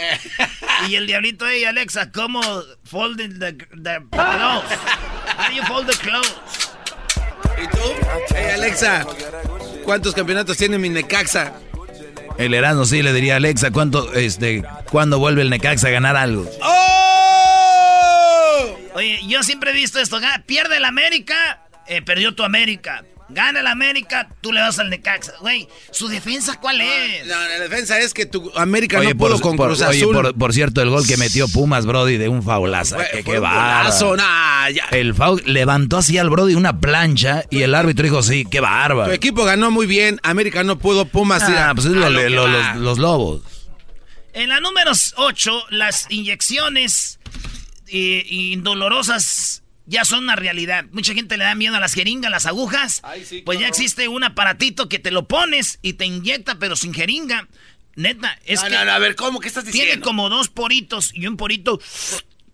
Y 0.88 0.94
el 0.94 1.06
diablito, 1.08 1.46
ey, 1.48 1.64
Alexa, 1.64 2.12
¿cómo 2.12 2.40
fold 2.84 3.16
the, 3.18 3.28
the 3.28 3.56
clothes? 4.10 4.12
How 4.12 5.48
do 5.48 5.52
you 5.56 5.62
fold 5.64 5.88
the 5.90 5.96
clothes? 5.98 6.32
¿Y 7.62 7.66
tú? 7.68 8.36
Ey, 8.36 8.50
Alexa, 8.52 9.04
¿cuántos 9.84 10.14
campeonatos 10.14 10.56
tiene 10.56 10.78
mi 10.78 10.88
Necaxa? 10.88 11.52
El 12.38 12.54
Erasmo 12.54 12.84
sí 12.84 13.02
le 13.02 13.12
diría 13.12 13.34
a 13.34 13.36
Alexa, 13.38 13.72
¿cuánto, 13.72 14.12
este, 14.14 14.62
¿cuándo 14.90 15.18
vuelve 15.18 15.42
el 15.42 15.50
Necaxa 15.50 15.88
a 15.88 15.90
ganar 15.90 16.16
algo? 16.16 16.48
¡Oh! 16.62 18.76
Oye, 18.94 19.20
yo 19.26 19.42
siempre 19.42 19.70
he 19.70 19.74
visto 19.74 20.00
esto. 20.00 20.20
ga- 20.20 20.42
Pierde 20.44 20.76
el 20.76 20.84
América, 20.84 21.62
eh, 21.86 22.02
perdió 22.02 22.34
tu 22.34 22.44
América. 22.44 23.04
Gana 23.30 23.60
el 23.60 23.66
América, 23.66 24.28
tú 24.40 24.52
le 24.52 24.60
vas 24.62 24.78
al 24.78 24.88
Necaxa. 24.88 25.32
Güey, 25.40 25.68
¿su 25.90 26.08
defensa 26.08 26.58
cuál 26.60 26.80
es? 26.80 27.26
No, 27.26 27.34
la 27.38 27.58
defensa 27.60 27.98
es 27.98 28.14
que 28.14 28.24
tu 28.24 28.50
América 28.56 28.98
Oye, 29.00 29.10
no 29.10 29.18
pudo 29.18 29.32
por, 29.32 29.40
con 29.42 29.56
por- 29.56 29.66
Cruz 29.68 29.82
oye, 29.82 30.00
Azul. 30.00 30.14
por- 30.14 30.34
por 30.34 30.52
cierto, 30.54 30.80
el 30.80 30.88
gol 30.88 31.06
que 31.06 31.16
metió 31.18 31.46
Pumas, 31.48 31.84
Brody, 31.84 32.16
de 32.16 32.28
un 32.30 32.42
faulazo. 32.42 32.96
Fue- 32.96 33.08
que, 33.12 33.24
qué 33.24 33.38
bárbaro. 33.38 34.16
nah. 34.16 34.68
El 34.92 35.14
foul 35.14 35.42
levantó 35.46 35.98
así 35.98 36.16
al 36.16 36.30
Brody 36.30 36.54
una 36.54 36.80
plancha 36.80 37.44
y 37.50 37.62
el 37.62 37.74
árbitro 37.74 38.04
dijo, 38.04 38.22
sí, 38.22 38.44
qué 38.50 38.58
Tu 38.58 38.64
bárbaro. 38.64 39.12
equipo 39.12 39.44
ganó 39.44 39.70
muy 39.70 39.86
bien, 39.86 40.18
América 40.22 40.64
no 40.64 40.78
pudo, 40.78 41.04
Pumas... 41.04 41.42
Ah, 41.46 41.72
pues 41.74 41.86
es 41.86 41.92
lo- 41.92 42.08
lo 42.10 42.28
lo- 42.30 42.46
los, 42.48 42.76
los 42.76 42.98
lobos. 42.98 43.42
En 44.32 44.48
la 44.48 44.60
número 44.60 44.92
8, 45.16 45.64
las 45.70 46.06
inyecciones 46.10 47.18
eh, 47.88 48.24
indolorosas 48.26 49.57
ya 49.88 50.04
son 50.04 50.24
una 50.24 50.36
realidad. 50.36 50.84
Mucha 50.92 51.14
gente 51.14 51.36
le 51.38 51.44
da 51.44 51.54
miedo 51.54 51.74
a 51.74 51.80
las 51.80 51.94
jeringas, 51.94 52.30
las 52.30 52.46
agujas. 52.46 53.02
pues 53.44 53.58
ya 53.58 53.66
existe 53.68 54.06
un 54.06 54.22
aparatito 54.22 54.88
que 54.88 54.98
te 54.98 55.10
lo 55.10 55.26
pones 55.26 55.78
y 55.82 55.94
te 55.94 56.04
inyecta, 56.04 56.58
pero 56.58 56.76
sin 56.76 56.92
jeringa. 56.94 57.48
Neta, 57.96 58.38
es 58.44 58.60
No, 58.62 58.68
que 58.68 58.74
no, 58.74 58.84
no, 58.84 58.92
a 58.92 58.98
ver, 59.00 59.16
¿cómo? 59.16 59.40
¿Qué 59.40 59.48
estás 59.48 59.64
tiene 59.64 59.80
diciendo? 59.80 60.04
como 60.06 60.28
dos 60.28 60.48
poritos 60.48 61.10
y 61.14 61.26
un 61.26 61.36
porito 61.36 61.80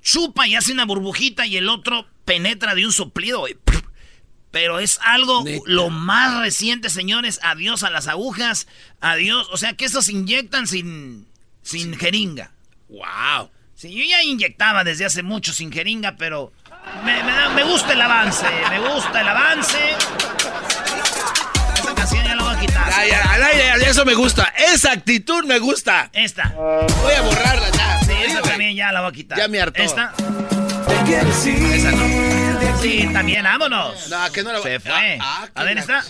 chupa 0.00 0.46
y 0.46 0.54
hace 0.54 0.72
una 0.72 0.84
burbujita 0.86 1.44
y 1.46 1.56
el 1.56 1.68
otro 1.68 2.06
penetra 2.24 2.74
de 2.74 2.86
un 2.86 2.92
soplido. 2.92 3.44
Pero 4.50 4.78
es 4.78 5.00
algo 5.02 5.42
Neta. 5.44 5.62
lo 5.66 5.90
más 5.90 6.38
reciente, 6.40 6.88
señores. 6.88 7.40
Adiós 7.42 7.82
a 7.82 7.90
las 7.90 8.06
agujas. 8.06 8.68
Adiós. 9.00 9.48
O 9.50 9.56
sea 9.56 9.74
que 9.74 9.84
estos 9.84 10.08
inyectan 10.08 10.66
sin, 10.68 11.26
sin 11.62 11.96
jeringa. 11.96 12.52
Wow. 12.88 13.50
Sí, 13.74 13.92
yo 13.92 14.04
ya 14.08 14.22
inyectaba 14.22 14.84
desde 14.84 15.04
hace 15.04 15.24
mucho 15.24 15.52
sin 15.52 15.72
jeringa, 15.72 16.14
pero 16.16 16.52
me, 17.02 17.22
me 17.54 17.64
gusta 17.64 17.92
el 17.92 18.00
avance. 18.00 18.46
Me 18.70 18.78
gusta 18.80 19.20
el 19.20 19.28
avance. 19.28 19.78
Esta 21.74 21.94
canción 21.94 22.24
ya 22.24 22.34
la 22.34 22.42
voy 22.44 22.54
a 22.54 22.58
quitar. 22.60 22.90
Ya, 22.90 23.06
ya, 23.06 23.32
al 23.32 23.42
aire, 23.42 23.90
eso 23.90 24.04
me 24.04 24.14
gusta. 24.14 24.52
Esa 24.56 24.92
actitud 24.92 25.44
me 25.44 25.58
gusta. 25.58 26.10
Esta. 26.12 26.48
Voy 26.56 27.12
a 27.14 27.22
borrarla 27.22 27.70
ya. 27.70 28.00
Sí, 28.04 28.12
esta 28.12 28.40
güey. 28.40 28.50
también 28.50 28.76
ya 28.76 28.92
la 28.92 29.00
voy 29.00 29.10
a 29.10 29.12
quitar. 29.12 29.38
Ya 29.38 29.48
me 29.48 29.60
hartó. 29.60 29.82
Esta. 29.82 30.12
Esa 31.06 31.90
no. 31.92 32.80
Sí, 32.80 33.08
también, 33.12 33.44
vámonos. 33.44 34.08
No, 34.08 34.32
que 34.32 34.42
no 34.42 34.52
la 34.52 34.60
Se 34.60 34.80
fue. 34.80 35.18
Ah, 35.20 35.44
ah, 35.44 35.48
a 35.54 35.62
ver, 35.64 35.74
que 35.74 35.80
está. 35.80 36.02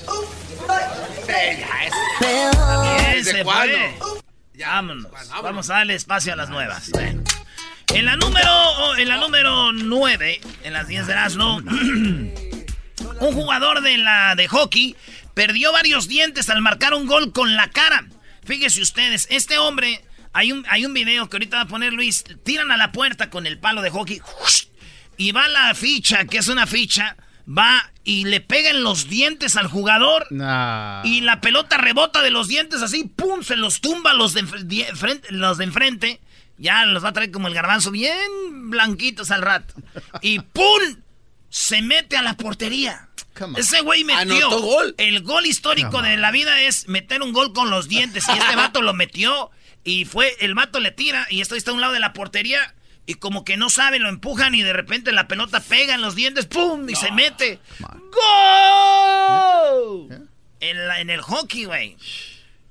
Eh, 1.28 1.58
ya, 1.60 1.84
es- 1.84 2.56
También 2.56 3.12
¿Desde 3.16 3.32
se 3.32 3.44
cuándo? 3.44 3.76
fue. 3.98 4.20
Vámonos. 4.64 5.06
Vamos 5.42 5.70
a 5.70 5.74
darle 5.74 5.94
espacio 5.94 6.32
a 6.32 6.36
las 6.36 6.48
nuevas. 6.48 6.90
En 7.94 8.06
la 8.06 8.16
número, 8.16 8.96
en 8.98 9.08
la 9.08 9.16
número 9.18 9.72
9, 9.72 10.40
en 10.64 10.72
las 10.72 10.88
10 10.88 11.06
de 11.06 11.12
Erasmo, 11.12 11.62
Un 13.20 13.32
jugador 13.32 13.82
de 13.82 13.96
la 13.98 14.34
de 14.34 14.48
hockey 14.48 14.96
perdió 15.34 15.72
varios 15.72 16.08
dientes 16.08 16.50
al 16.50 16.60
marcar 16.60 16.94
un 16.94 17.06
gol 17.06 17.32
con 17.32 17.54
la 17.56 17.70
cara. 17.70 18.06
Fíjense 18.44 18.82
ustedes, 18.82 19.26
este 19.30 19.58
hombre, 19.58 20.04
hay 20.32 20.52
un, 20.52 20.66
hay 20.68 20.84
un 20.84 20.92
video 20.92 21.28
que 21.28 21.36
ahorita 21.36 21.56
va 21.56 21.62
a 21.62 21.68
poner 21.68 21.92
Luis, 21.92 22.24
tiran 22.44 22.70
a 22.70 22.76
la 22.76 22.92
puerta 22.92 23.30
con 23.30 23.46
el 23.46 23.58
palo 23.58 23.82
de 23.82 23.90
hockey 23.90 24.20
y 25.16 25.32
va 25.32 25.48
la 25.48 25.74
ficha, 25.74 26.24
que 26.24 26.38
es 26.38 26.48
una 26.48 26.66
ficha, 26.66 27.16
va 27.46 27.90
y 28.02 28.24
le 28.24 28.40
pegan 28.40 28.82
los 28.82 29.08
dientes 29.08 29.56
al 29.56 29.68
jugador 29.68 30.26
y 31.04 31.20
la 31.20 31.40
pelota 31.40 31.78
rebota 31.78 32.20
de 32.20 32.30
los 32.30 32.48
dientes 32.48 32.82
así, 32.82 33.04
pum, 33.04 33.42
se 33.42 33.56
los 33.56 33.80
tumba 33.80 34.12
los 34.12 34.34
de, 34.34 34.40
enfrente, 34.40 35.28
los 35.30 35.58
de 35.58 35.64
enfrente. 35.64 36.20
Ya 36.56 36.84
los 36.86 37.04
va 37.04 37.08
a 37.08 37.12
traer 37.12 37.30
como 37.30 37.48
el 37.48 37.54
garbanzo 37.54 37.90
bien 37.90 38.70
blanquitos 38.70 39.30
al 39.30 39.42
rato. 39.42 39.74
Y 40.20 40.38
¡pum! 40.40 41.02
Se 41.48 41.82
mete 41.82 42.16
a 42.16 42.22
la 42.22 42.36
portería. 42.36 43.08
Ese 43.56 43.80
güey 43.80 44.04
metió 44.04 44.48
gol. 44.60 44.94
el 44.98 45.22
gol 45.22 45.46
histórico 45.46 46.00
de 46.02 46.16
la 46.16 46.30
vida 46.30 46.60
es 46.62 46.86
meter 46.88 47.22
un 47.22 47.32
gol 47.32 47.52
con 47.52 47.70
los 47.70 47.88
dientes. 47.88 48.24
Y 48.28 48.32
este 48.38 48.54
vato 48.56 48.82
lo 48.82 48.94
metió 48.94 49.50
y 49.82 50.04
fue, 50.04 50.36
el 50.40 50.54
vato 50.54 50.78
le 50.80 50.90
tira 50.92 51.26
y 51.30 51.40
esto 51.40 51.54
está 51.56 51.70
a 51.72 51.74
un 51.74 51.80
lado 51.80 51.92
de 51.92 52.00
la 52.00 52.12
portería 52.12 52.74
y 53.06 53.14
como 53.14 53.44
que 53.44 53.56
no 53.56 53.68
sabe, 53.70 53.98
lo 53.98 54.08
empujan 54.08 54.54
y 54.54 54.62
de 54.62 54.72
repente 54.72 55.12
la 55.12 55.28
pelota 55.28 55.60
pega 55.60 55.94
en 55.94 56.00
los 56.00 56.14
dientes, 56.14 56.46
¡pum! 56.46 56.88
y 56.88 56.94
se 56.94 57.10
mete. 57.12 57.58
¡Gol! 58.84 60.28
En, 60.60 60.88
la- 60.88 61.00
en 61.00 61.10
el 61.10 61.20
hockey, 61.20 61.64
güey. 61.64 61.96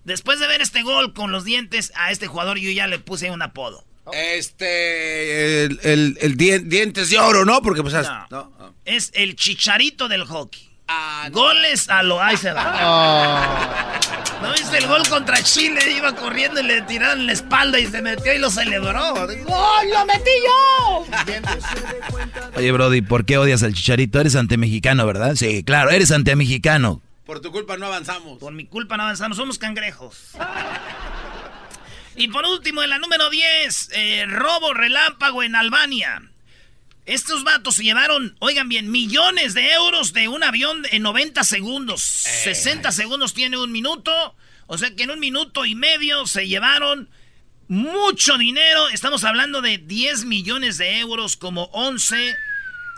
Después 0.03 0.39
de 0.39 0.47
ver 0.47 0.61
este 0.61 0.81
gol 0.83 1.13
con 1.13 1.31
los 1.31 1.43
dientes, 1.45 1.91
a 1.95 2.11
este 2.11 2.27
jugador 2.27 2.57
yo 2.57 2.69
ya 2.71 2.87
le 2.87 2.99
puse 2.99 3.31
un 3.31 3.41
apodo. 3.41 3.85
Este. 4.11 5.63
El, 5.65 5.79
el- 5.83 6.17
el 6.21 6.37
dien- 6.37 6.67
dientes 6.67 7.09
de 7.09 7.19
oro, 7.19 7.45
¿no? 7.45 7.61
Porque 7.61 7.81
pues. 7.81 7.93
No. 7.93 8.27
¿no? 8.29 8.73
Es 8.85 9.11
el 9.13 9.35
chicharito 9.35 10.07
del 10.07 10.25
hockey. 10.25 10.69
Goles 11.31 11.89
a 11.89 12.03
lo 12.03 12.21
ahí 12.21 12.35
se 12.37 12.51
va. 12.51 12.77
Oh. 12.83 14.43
¿No 14.45 14.51
viste 14.53 14.77
el 14.77 14.87
gol 14.87 15.01
contra 15.07 15.41
Chile? 15.41 15.79
Iba 15.95 16.13
corriendo 16.13 16.59
y 16.59 16.63
le 16.63 16.81
tiraron 16.81 17.25
la 17.25 17.31
espalda 17.31 17.79
y 17.79 17.87
se 17.87 18.01
metió 18.01 18.33
y 18.33 18.37
lo 18.39 18.49
celebró. 18.51 19.13
¡Gol! 19.15 19.27
¡Lo 19.91 20.05
metí 20.05 20.29
yo! 20.45 21.07
Oye, 22.57 22.71
Brody, 22.73 23.01
¿por 23.01 23.25
qué 23.25 23.37
odias 23.37 23.63
al 23.63 23.73
chicharito? 23.73 24.19
Eres 24.19 24.35
antemexicano, 24.35 25.05
¿verdad? 25.07 25.35
Sí, 25.35 25.63
claro, 25.63 25.89
eres 25.89 26.11
antemexicano. 26.11 27.01
Por 27.25 27.39
tu 27.39 27.51
culpa 27.51 27.77
no 27.77 27.85
avanzamos. 27.85 28.39
Por 28.39 28.53
mi 28.53 28.65
culpa 28.65 28.97
no 28.97 29.03
avanzamos, 29.03 29.37
somos 29.37 29.57
cangrejos. 29.57 30.31
Y 32.15 32.27
por 32.27 32.45
último, 32.45 32.83
en 32.83 32.89
la 32.89 32.99
número 32.99 33.29
10, 33.29 33.89
eh, 33.93 34.25
robo 34.27 34.73
relámpago 34.73 35.41
en 35.41 35.55
Albania. 35.55 36.21
Estos 37.05 37.43
vatos 37.43 37.75
se 37.75 37.83
llevaron, 37.83 38.35
oigan 38.39 38.69
bien, 38.69 38.91
millones 38.91 39.53
de 39.53 39.73
euros 39.73 40.13
de 40.13 40.27
un 40.27 40.43
avión 40.43 40.83
en 40.91 41.01
90 41.01 41.43
segundos. 41.43 42.01
60 42.01 42.91
segundos 42.91 43.33
tiene 43.33 43.57
un 43.57 43.71
minuto. 43.71 44.35
O 44.67 44.77
sea 44.77 44.95
que 44.95 45.03
en 45.03 45.11
un 45.11 45.19
minuto 45.19 45.65
y 45.65 45.75
medio 45.75 46.25
se 46.27 46.47
llevaron 46.47 47.09
mucho 47.67 48.37
dinero. 48.37 48.89
Estamos 48.89 49.23
hablando 49.23 49.61
de 49.61 49.79
10 49.79 50.25
millones 50.25 50.77
de 50.77 50.99
euros, 50.99 51.35
como 51.35 51.63
11, 51.73 52.35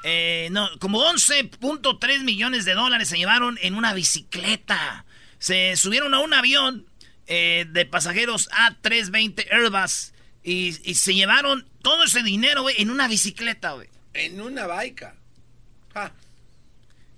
eh, 0.07 0.49
no, 0.51 0.69
como 0.77 1.03
11.3 1.03 2.23
millones 2.23 2.63
de 2.63 2.75
dólares 2.75 3.09
se 3.09 3.17
llevaron 3.17 3.57
en 3.63 3.73
una 3.73 3.91
bicicleta. 3.95 5.03
Se 5.39 5.75
subieron 5.75 6.13
a 6.13 6.19
un 6.19 6.31
avión 6.31 6.85
eh, 7.25 7.65
de 7.67 7.87
pasajeros 7.87 8.47
A320 8.51 9.51
Airbus 9.51 10.13
y, 10.43 10.77
y 10.87 10.93
se 10.93 11.15
llevaron 11.15 11.67
todo 11.81 12.03
ese 12.03 12.21
dinero, 12.21 12.61
güey, 12.61 12.75
en 12.79 12.91
una 12.91 13.07
bicicleta, 13.07 13.71
güey. 13.71 13.89
En 14.13 14.41
una 14.41 14.67
baica. 14.67 15.15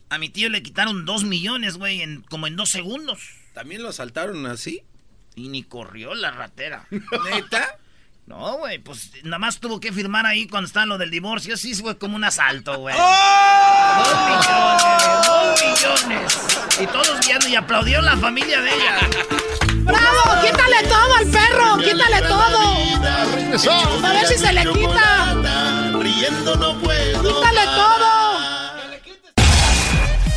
A 0.10 0.18
mi 0.18 0.30
tío 0.30 0.48
le 0.48 0.64
quitaron 0.64 1.04
2 1.04 1.26
millones, 1.26 1.76
güey, 1.76 2.02
en, 2.02 2.22
como 2.22 2.48
en 2.48 2.56
dos 2.56 2.70
segundos. 2.70 3.20
¿También 3.54 3.84
lo 3.84 3.90
asaltaron 3.90 4.46
así? 4.46 4.84
Y 5.36 5.50
ni 5.50 5.64
corrió 5.64 6.16
la 6.16 6.32
ratera. 6.32 6.88
¿Neta? 6.90 7.80
No, 8.28 8.58
güey, 8.58 8.78
pues 8.80 9.12
nada 9.24 9.40
más 9.40 9.58
tuvo 9.58 9.80
que 9.80 9.94
firmar 9.94 10.26
ahí 10.26 10.48
cuando 10.48 10.68
estaba 10.68 10.86
lo 10.86 10.98
del 10.98 11.10
divorcio. 11.10 11.56
Sí, 11.56 11.74
fue 11.74 11.98
como 11.98 12.18
un 12.18 12.26
asalto, 12.26 12.78
güey. 12.78 12.94
¡Oh! 13.00 14.04
Dos 14.04 14.18
millones, 14.28 15.26
dos 15.26 16.06
millones. 16.06 16.80
Y 16.82 16.88
todos 16.88 17.26
viendo 17.26 17.48
y 17.48 17.56
aplaudieron 17.56 18.04
la 18.04 18.18
familia 18.18 18.60
de 18.60 18.70
ella. 18.70 19.00
¡Bravo! 19.76 20.42
¡Quítale 20.42 20.84
todo 20.90 21.14
al 21.16 21.28
perro! 21.28 21.78
¡Quítale 21.78 22.22
todo! 22.28 24.06
A 24.06 24.14
ver 24.14 24.28
si 24.28 24.38
se 24.38 24.52
le 24.52 24.62
quita. 24.74 25.34
Riendo 25.98 26.56
no 26.58 26.78
puedo. 26.80 27.24
¡Quítale 27.24 27.64
todo! 27.64 28.17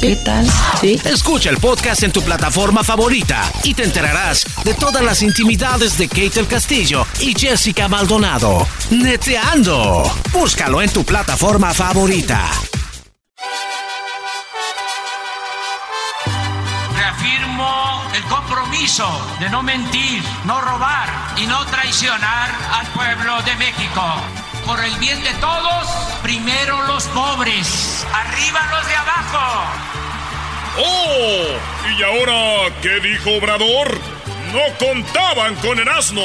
¿Qué 0.00 0.14
tal? 0.14 0.46
Sí. 0.80 1.00
Escucha 1.04 1.50
el 1.50 1.58
podcast 1.58 2.04
en 2.04 2.12
tu 2.12 2.22
plataforma 2.22 2.84
favorita 2.84 3.42
y 3.64 3.74
te 3.74 3.82
enterarás 3.82 4.44
de 4.62 4.74
todas 4.74 5.02
las 5.02 5.22
intimidades 5.22 5.98
de 5.98 6.08
Kate 6.08 6.30
del 6.30 6.46
Castillo 6.46 7.04
y 7.20 7.34
Jessica 7.36 7.88
Maldonado. 7.88 8.66
Neteando. 8.90 10.04
Búscalo 10.32 10.82
en 10.82 10.90
tu 10.92 11.04
plataforma 11.04 11.74
favorita. 11.74 12.48
Reafirmo 16.96 18.02
el 18.14 18.22
compromiso 18.24 19.08
de 19.40 19.50
no 19.50 19.64
mentir, 19.64 20.22
no 20.44 20.60
robar 20.60 21.34
y 21.36 21.46
no 21.46 21.64
traicionar 21.66 22.50
al 22.72 22.86
pueblo 22.88 23.42
de 23.42 23.56
México. 23.56 24.02
Por 24.68 24.84
el 24.84 24.94
bien 24.98 25.18
de 25.24 25.32
todos, 25.40 25.88
primero 26.22 26.86
los 26.88 27.04
pobres, 27.06 28.06
arriba 28.12 28.60
los 28.70 28.86
de 28.86 28.96
abajo. 28.96 29.64
¡Oh! 30.76 31.58
¿Y 31.98 32.02
ahora 32.02 32.76
qué 32.82 33.00
dijo 33.00 33.30
Obrador? 33.38 33.98
No 34.52 34.60
contaban 34.78 35.54
con 35.56 35.78
el 35.78 35.88
asno. 35.88 36.20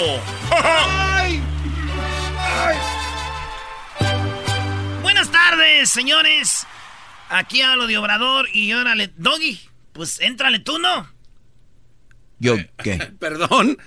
Buenas 5.01 5.31
tardes, 5.31 5.89
señores. 5.89 6.67
Aquí 7.29 7.61
hablo 7.61 7.87
de 7.87 7.97
Obrador 7.97 8.49
y 8.51 8.73
órale, 8.73 9.13
Doggy, 9.15 9.57
pues 9.93 10.19
éntrale 10.19 10.59
tú, 10.59 10.79
¿no? 10.79 11.07
¿Yo 12.39 12.57
qué? 12.83 12.97
Perdón. 13.19 13.77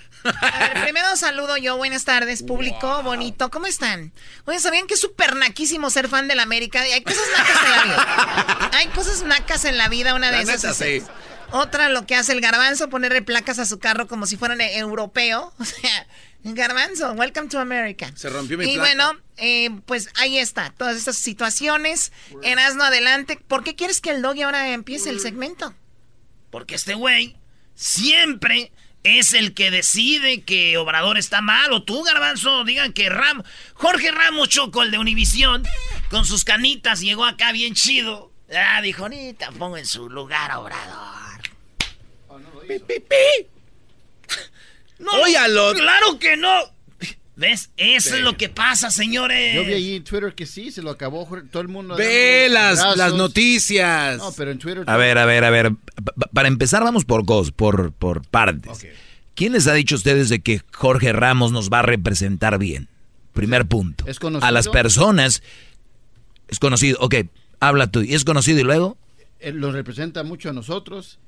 A 0.41 0.59
ver, 0.69 0.83
primero 0.85 1.17
saludo 1.17 1.57
yo, 1.57 1.77
buenas 1.77 2.05
tardes, 2.05 2.43
público, 2.43 3.03
bonito, 3.03 3.51
¿cómo 3.51 3.67
están? 3.67 4.12
Oye, 4.45 4.59
¿sabían 4.61 4.87
que 4.87 4.95
es 4.95 5.01
súper 5.01 5.37
naquísimo 5.37 5.91
ser 5.91 6.09
fan 6.09 6.29
de 6.29 6.35
la 6.35 6.43
América? 6.43 6.81
Hay 6.81 7.03
cosas 7.03 7.23
nacas 7.37 7.62
en 7.65 7.71
la 7.71 7.83
vida. 7.85 8.71
Hay 8.75 8.87
cosas 8.89 9.23
nacas 9.25 9.65
en 9.65 9.79
la 9.79 9.89
vida, 9.89 10.15
una 10.15 10.31
de 10.31 10.37
La 10.39 10.43
esas 10.55 10.62
neta, 10.65 10.71
es- 10.97 11.03
sí. 11.05 11.11
Otra, 11.53 11.89
lo 11.91 12.07
que 12.07 12.17
hace 12.17 12.33
el 12.33 12.41
garbanzo, 12.41 12.89
ponerle 12.91 13.23
placas 13.23 13.61
a 13.61 13.67
su 13.67 13.79
carro 13.79 14.09
como 14.09 14.27
si 14.27 14.37
fueran 14.37 14.61
eh, 14.61 14.79
europeo. 14.79 15.53
O 15.61 15.65
sea, 15.65 16.07
garbanzo, 16.43 17.12
welcome 17.12 17.49
to 17.49 17.59
America. 17.61 18.11
Se 18.17 18.29
rompió 18.29 18.57
mi 18.59 18.65
Y 18.65 18.75
placa. 18.75 18.81
bueno, 18.81 19.21
eh, 19.37 19.71
pues 19.87 20.09
ahí 20.17 20.39
está, 20.39 20.73
todas 20.77 20.97
estas 20.97 21.17
situaciones. 21.17 22.12
En 22.43 22.59
asno 22.59 22.85
adelante. 22.85 23.39
¿Por 23.49 23.62
qué 23.65 23.75
quieres 23.77 24.01
que 24.01 24.11
el 24.11 24.23
doggy 24.23 24.43
ahora 24.43 24.71
empiece 24.73 25.11
el 25.11 25.21
segmento? 25.21 25.73
Porque 26.51 26.75
este 26.77 26.95
güey 26.95 27.37
siempre 27.75 28.73
es 29.07 29.33
el 29.33 29.55
que 29.55 29.71
decide 29.71 30.42
que 30.42 30.77
Obrador 30.79 31.19
está 31.19 31.40
mal. 31.40 31.73
O 31.73 31.83
tú, 31.83 32.03
Garbanzo, 32.03 32.64
digan 32.64 32.92
que 32.92 33.09
Ram... 33.09 33.42
Jorge 33.75 34.11
Ramos 34.11 34.49
Choco, 34.49 34.83
el 34.83 34.90
de 34.90 34.99
Univisión, 34.99 35.62
con 36.11 36.25
sus 36.25 36.45
canitas, 36.45 37.01
llegó 37.01 37.25
acá 37.25 37.53
bien 37.53 37.75
chido. 37.75 38.33
Ah, 38.55 38.81
dijo, 38.83 39.03
ahorita 39.03 39.53
pongo 39.53 39.77
en 39.77 39.87
su 39.87 40.09
lugar 40.09 40.51
a 40.51 40.61
Obrador. 40.61 41.40
¡Pi, 42.69 42.79
pi, 42.81 43.01
pi! 43.01 43.47
No, 44.99 45.12
Óyalo. 45.12 45.75
¡Claro 45.75 46.19
que 46.19 46.38
no! 46.38 46.76
¿Ves? 47.37 47.70
Eso 47.77 48.16
es 48.16 48.22
lo 48.22 48.37
que 48.38 48.49
pasa, 48.49 48.90
señores. 48.90 49.55
Yo 49.55 49.64
vi 49.64 49.75
ahí 49.75 49.94
en 49.96 50.05
Twitter 50.05 50.35
que 50.35 50.46
sí, 50.46 50.70
se 50.70 50.81
lo 50.81 50.90
acabó 50.90 51.29
todo 51.51 51.61
el 51.61 51.68
mundo. 51.68 51.94
Ve 51.94 52.49
las, 52.51 52.96
las 52.96 53.12
noticias. 53.12 54.16
No, 54.18 54.33
pero 54.33 54.51
en 54.53 54.59
Twitter. 54.59 54.85
A 54.87 54.96
ver, 54.96 55.18
a 55.18 55.27
ver, 55.27 55.44
a 55.44 55.51
ver. 55.51 55.72
Pa- 56.03 56.12
pa- 56.12 56.31
Para 56.33 56.49
empezar, 56.49 56.83
vamos 56.83 57.05
por 57.05 57.27
cos, 57.27 57.53
por, 57.53 57.92
por 57.92 58.27
partes. 58.27 58.87
¿Quién 59.35 59.53
les 59.53 59.66
ha 59.66 59.75
dicho 59.75 59.96
a 59.96 59.99
ustedes 59.99 60.31
de 60.31 60.40
que 60.40 60.62
Jorge 60.72 61.12
Ramos 61.12 61.53
nos 61.53 61.68
va 61.70 61.81
a 61.81 61.83
representar 61.83 62.59
bien? 62.59 62.88
Primer 63.35 63.66
punto. 63.66 64.07
¿Es 64.09 64.18
conocido? 64.18 64.46
A 64.49 64.51
las 64.51 64.68
personas. 64.68 65.42
Es 66.49 66.59
conocido. 66.59 66.96
Ok, 67.03 67.16
habla 67.61 67.88
tú. 67.88 68.01
¿Y 68.01 68.14
es 68.14 68.25
conocido 68.25 68.61
y 68.61 68.62
luego? 68.62 68.96
Él 69.40 69.57
los 69.59 69.75
representa 69.75 70.22
mucho 70.22 70.49
a 70.49 70.53
nosotros. 70.55 71.18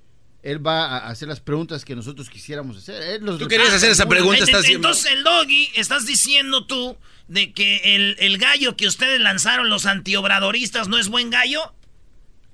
Él 0.43 0.65
va 0.65 0.87
a 0.87 1.09
hacer 1.09 1.29
las 1.29 1.41
preguntas 1.41 1.85
que 1.85 1.97
nosotros 1.97 2.31
quisiéramos 2.31 2.77
hacer. 2.77 3.03
Él 3.03 3.25
los 3.25 3.39
Tú 3.39 3.49
querías 3.49 3.73
hacer 3.73 3.91
esa 3.91 4.05
representa 4.05 4.09
pregunta, 4.09 4.45
estás 4.45 4.69
Entonces 4.69 5.13
el 5.13 5.25
doggy, 5.25 5.71
estás 5.75 6.07
diciendo 6.07 6.67
tú 6.67 6.97
de 7.27 7.53
que 7.53 7.97
el, 7.97 8.17
el 8.21 8.39
gallo 8.39 8.77
que 8.77 8.87
ustedes 8.87 9.21
lanzaron, 9.21 9.69
los 9.69 9.87
antiobradoristas, 9.87 10.89
no 10.89 10.99
es 10.99 11.09
buen 11.09 11.31
gallo. 11.31 11.75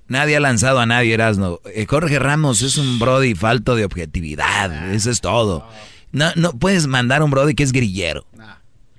Nadie 0.07 0.35
ha 0.35 0.39
lanzado 0.39 0.79
a 0.79 0.85
nadie, 0.85 1.13
Erasno. 1.13 1.61
Eh, 1.73 1.85
Jorge 1.87 2.19
Ramos 2.19 2.61
es 2.61 2.77
un 2.77 2.99
Brody 2.99 3.33
falto 3.33 3.75
de 3.75 3.85
objetividad. 3.85 4.93
Eso 4.93 5.09
es 5.09 5.21
todo. 5.21 5.67
No, 6.11 6.31
no 6.35 6.53
puedes 6.53 6.85
mandar 6.87 7.21
a 7.21 7.25
un 7.25 7.31
Brody 7.31 7.55
que 7.55 7.63
es 7.63 7.71
grillero. 7.71 8.25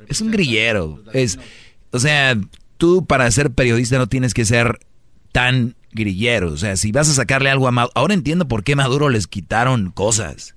Es 0.08 0.20
un 0.20 0.30
grillero. 0.30 1.02
Es, 1.12 1.38
o 1.90 1.98
sea, 1.98 2.36
tú 2.76 3.06
para 3.06 3.30
ser 3.30 3.50
periodista 3.50 3.98
no 3.98 4.08
tienes 4.08 4.34
que 4.34 4.44
ser 4.44 4.80
tan 5.32 5.76
grillero. 5.96 6.52
O 6.52 6.56
sea, 6.56 6.76
si 6.76 6.92
vas 6.92 7.08
a 7.08 7.14
sacarle 7.14 7.50
algo 7.50 7.66
a 7.66 7.72
Maduro. 7.72 7.92
Ahora 7.96 8.14
entiendo 8.14 8.46
por 8.46 8.62
qué 8.62 8.76
Maduro 8.76 9.08
les 9.08 9.26
quitaron 9.26 9.90
cosas. 9.90 10.54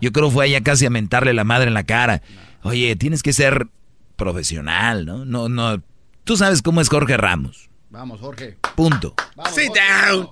Yo 0.00 0.12
creo 0.12 0.28
que 0.28 0.34
fue 0.34 0.44
allá 0.44 0.62
casi 0.62 0.86
a 0.86 0.90
mentarle 0.90 1.34
la 1.34 1.42
madre 1.42 1.66
en 1.66 1.74
la 1.74 1.82
cara. 1.82 2.22
Oye, 2.62 2.94
tienes 2.94 3.22
que 3.24 3.32
ser 3.32 3.66
profesional, 4.16 5.04
¿no? 5.04 5.24
No, 5.24 5.48
no. 5.48 5.82
Tú 6.24 6.36
sabes 6.36 6.62
cómo 6.62 6.80
es 6.80 6.88
Jorge 6.88 7.16
Ramos. 7.16 7.68
Vamos, 7.90 8.20
Jorge. 8.20 8.56
Punto. 8.76 9.14
Sit 9.52 9.72
down. 9.74 10.30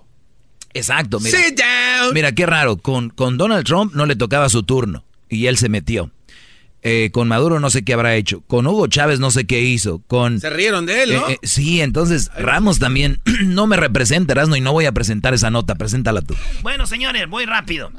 Exacto, 0.73 1.19
mira. 1.19 1.37
Sit 1.37 1.59
down. 1.59 2.15
Mira, 2.15 2.33
qué 2.33 2.47
raro. 2.47 2.77
Con, 2.77 3.11
con 3.11 3.37
Donald 3.37 3.67
Trump 3.67 3.95
no 3.95 4.07
le 4.07 4.15
tocaba 4.15 4.49
su 4.49 4.63
turno 4.63 5.05
y 5.29 5.47
él 5.47 5.59
se 5.59 5.69
metió. 5.69 6.11
Eh, 6.83 7.11
con 7.13 7.27
Maduro 7.27 7.59
no 7.59 7.71
sé 7.71 7.85
qué 7.85 7.95
habrá 7.95 8.15
hecho. 8.15 8.43
Con 8.43 8.67
Hugo 8.67 8.87
Chávez 8.87 9.19
no 9.19 9.31
sé 9.31 9.47
qué 9.47 9.61
hizo. 9.61 10.01
Con 10.07 10.41
Se 10.41 10.51
rieron 10.51 10.87
de 10.87 11.03
él, 11.03 11.15
¿no? 11.15 11.29
Eh, 11.29 11.33
eh, 11.33 11.39
sí, 11.47 11.81
entonces 11.81 12.31
Ramos 12.37 12.79
también 12.79 13.21
no 13.45 13.67
me 13.67 13.77
representa, 13.77 14.33
Erasmo, 14.33 14.57
y 14.57 14.61
no 14.61 14.73
voy 14.73 14.87
a 14.87 14.93
presentar 14.93 15.35
esa 15.35 15.51
nota. 15.51 15.75
Preséntala 15.75 16.23
tú. 16.23 16.37
Bueno, 16.63 16.87
señores, 16.87 17.29
voy 17.29 17.47
rápido. 17.47 17.91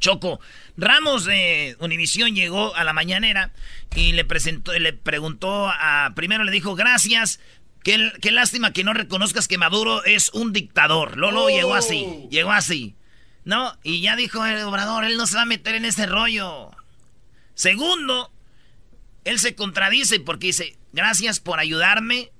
Choco, 0.00 0.40
Ramos 0.76 1.26
de 1.26 1.76
Univisión 1.78 2.34
llegó 2.34 2.74
a 2.74 2.84
la 2.84 2.92
mañanera 2.92 3.52
y 3.94 4.12
le 4.12 4.24
presentó, 4.24 4.72
le 4.72 4.92
preguntó 4.92 5.68
a, 5.68 6.12
primero 6.16 6.42
le 6.42 6.50
dijo 6.50 6.74
gracias, 6.74 7.38
qué, 7.84 8.10
qué 8.20 8.30
lástima 8.30 8.72
que 8.72 8.82
no 8.82 8.94
reconozcas 8.94 9.46
que 9.46 9.58
Maduro 9.58 10.02
es 10.04 10.30
un 10.32 10.52
dictador. 10.52 11.16
Lolo 11.16 11.48
llegó 11.48 11.74
así, 11.74 12.26
llegó 12.30 12.50
así. 12.50 12.94
¿No? 13.44 13.72
Y 13.82 14.02
ya 14.02 14.16
dijo 14.16 14.44
el 14.44 14.62
obrador, 14.62 15.04
él 15.04 15.16
no 15.16 15.26
se 15.26 15.36
va 15.36 15.42
a 15.42 15.46
meter 15.46 15.74
en 15.74 15.86
ese 15.86 16.06
rollo. 16.06 16.70
Segundo, 17.60 18.32
él 19.24 19.38
se 19.38 19.54
contradice 19.54 20.18
porque 20.18 20.46
dice, 20.46 20.78
gracias 20.94 21.40
por 21.40 21.58
ayudarme 21.58 22.32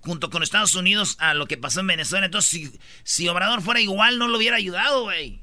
junto 0.00 0.30
con 0.30 0.42
Estados 0.42 0.74
Unidos 0.74 1.16
a 1.18 1.34
lo 1.34 1.44
que 1.46 1.58
pasó 1.58 1.80
en 1.80 1.88
Venezuela. 1.88 2.24
Entonces, 2.24 2.48
si, 2.50 2.80
si 3.04 3.28
Obrador 3.28 3.60
fuera 3.60 3.82
igual, 3.82 4.18
no 4.18 4.28
lo 4.28 4.38
hubiera 4.38 4.56
ayudado, 4.56 5.02
güey. 5.02 5.42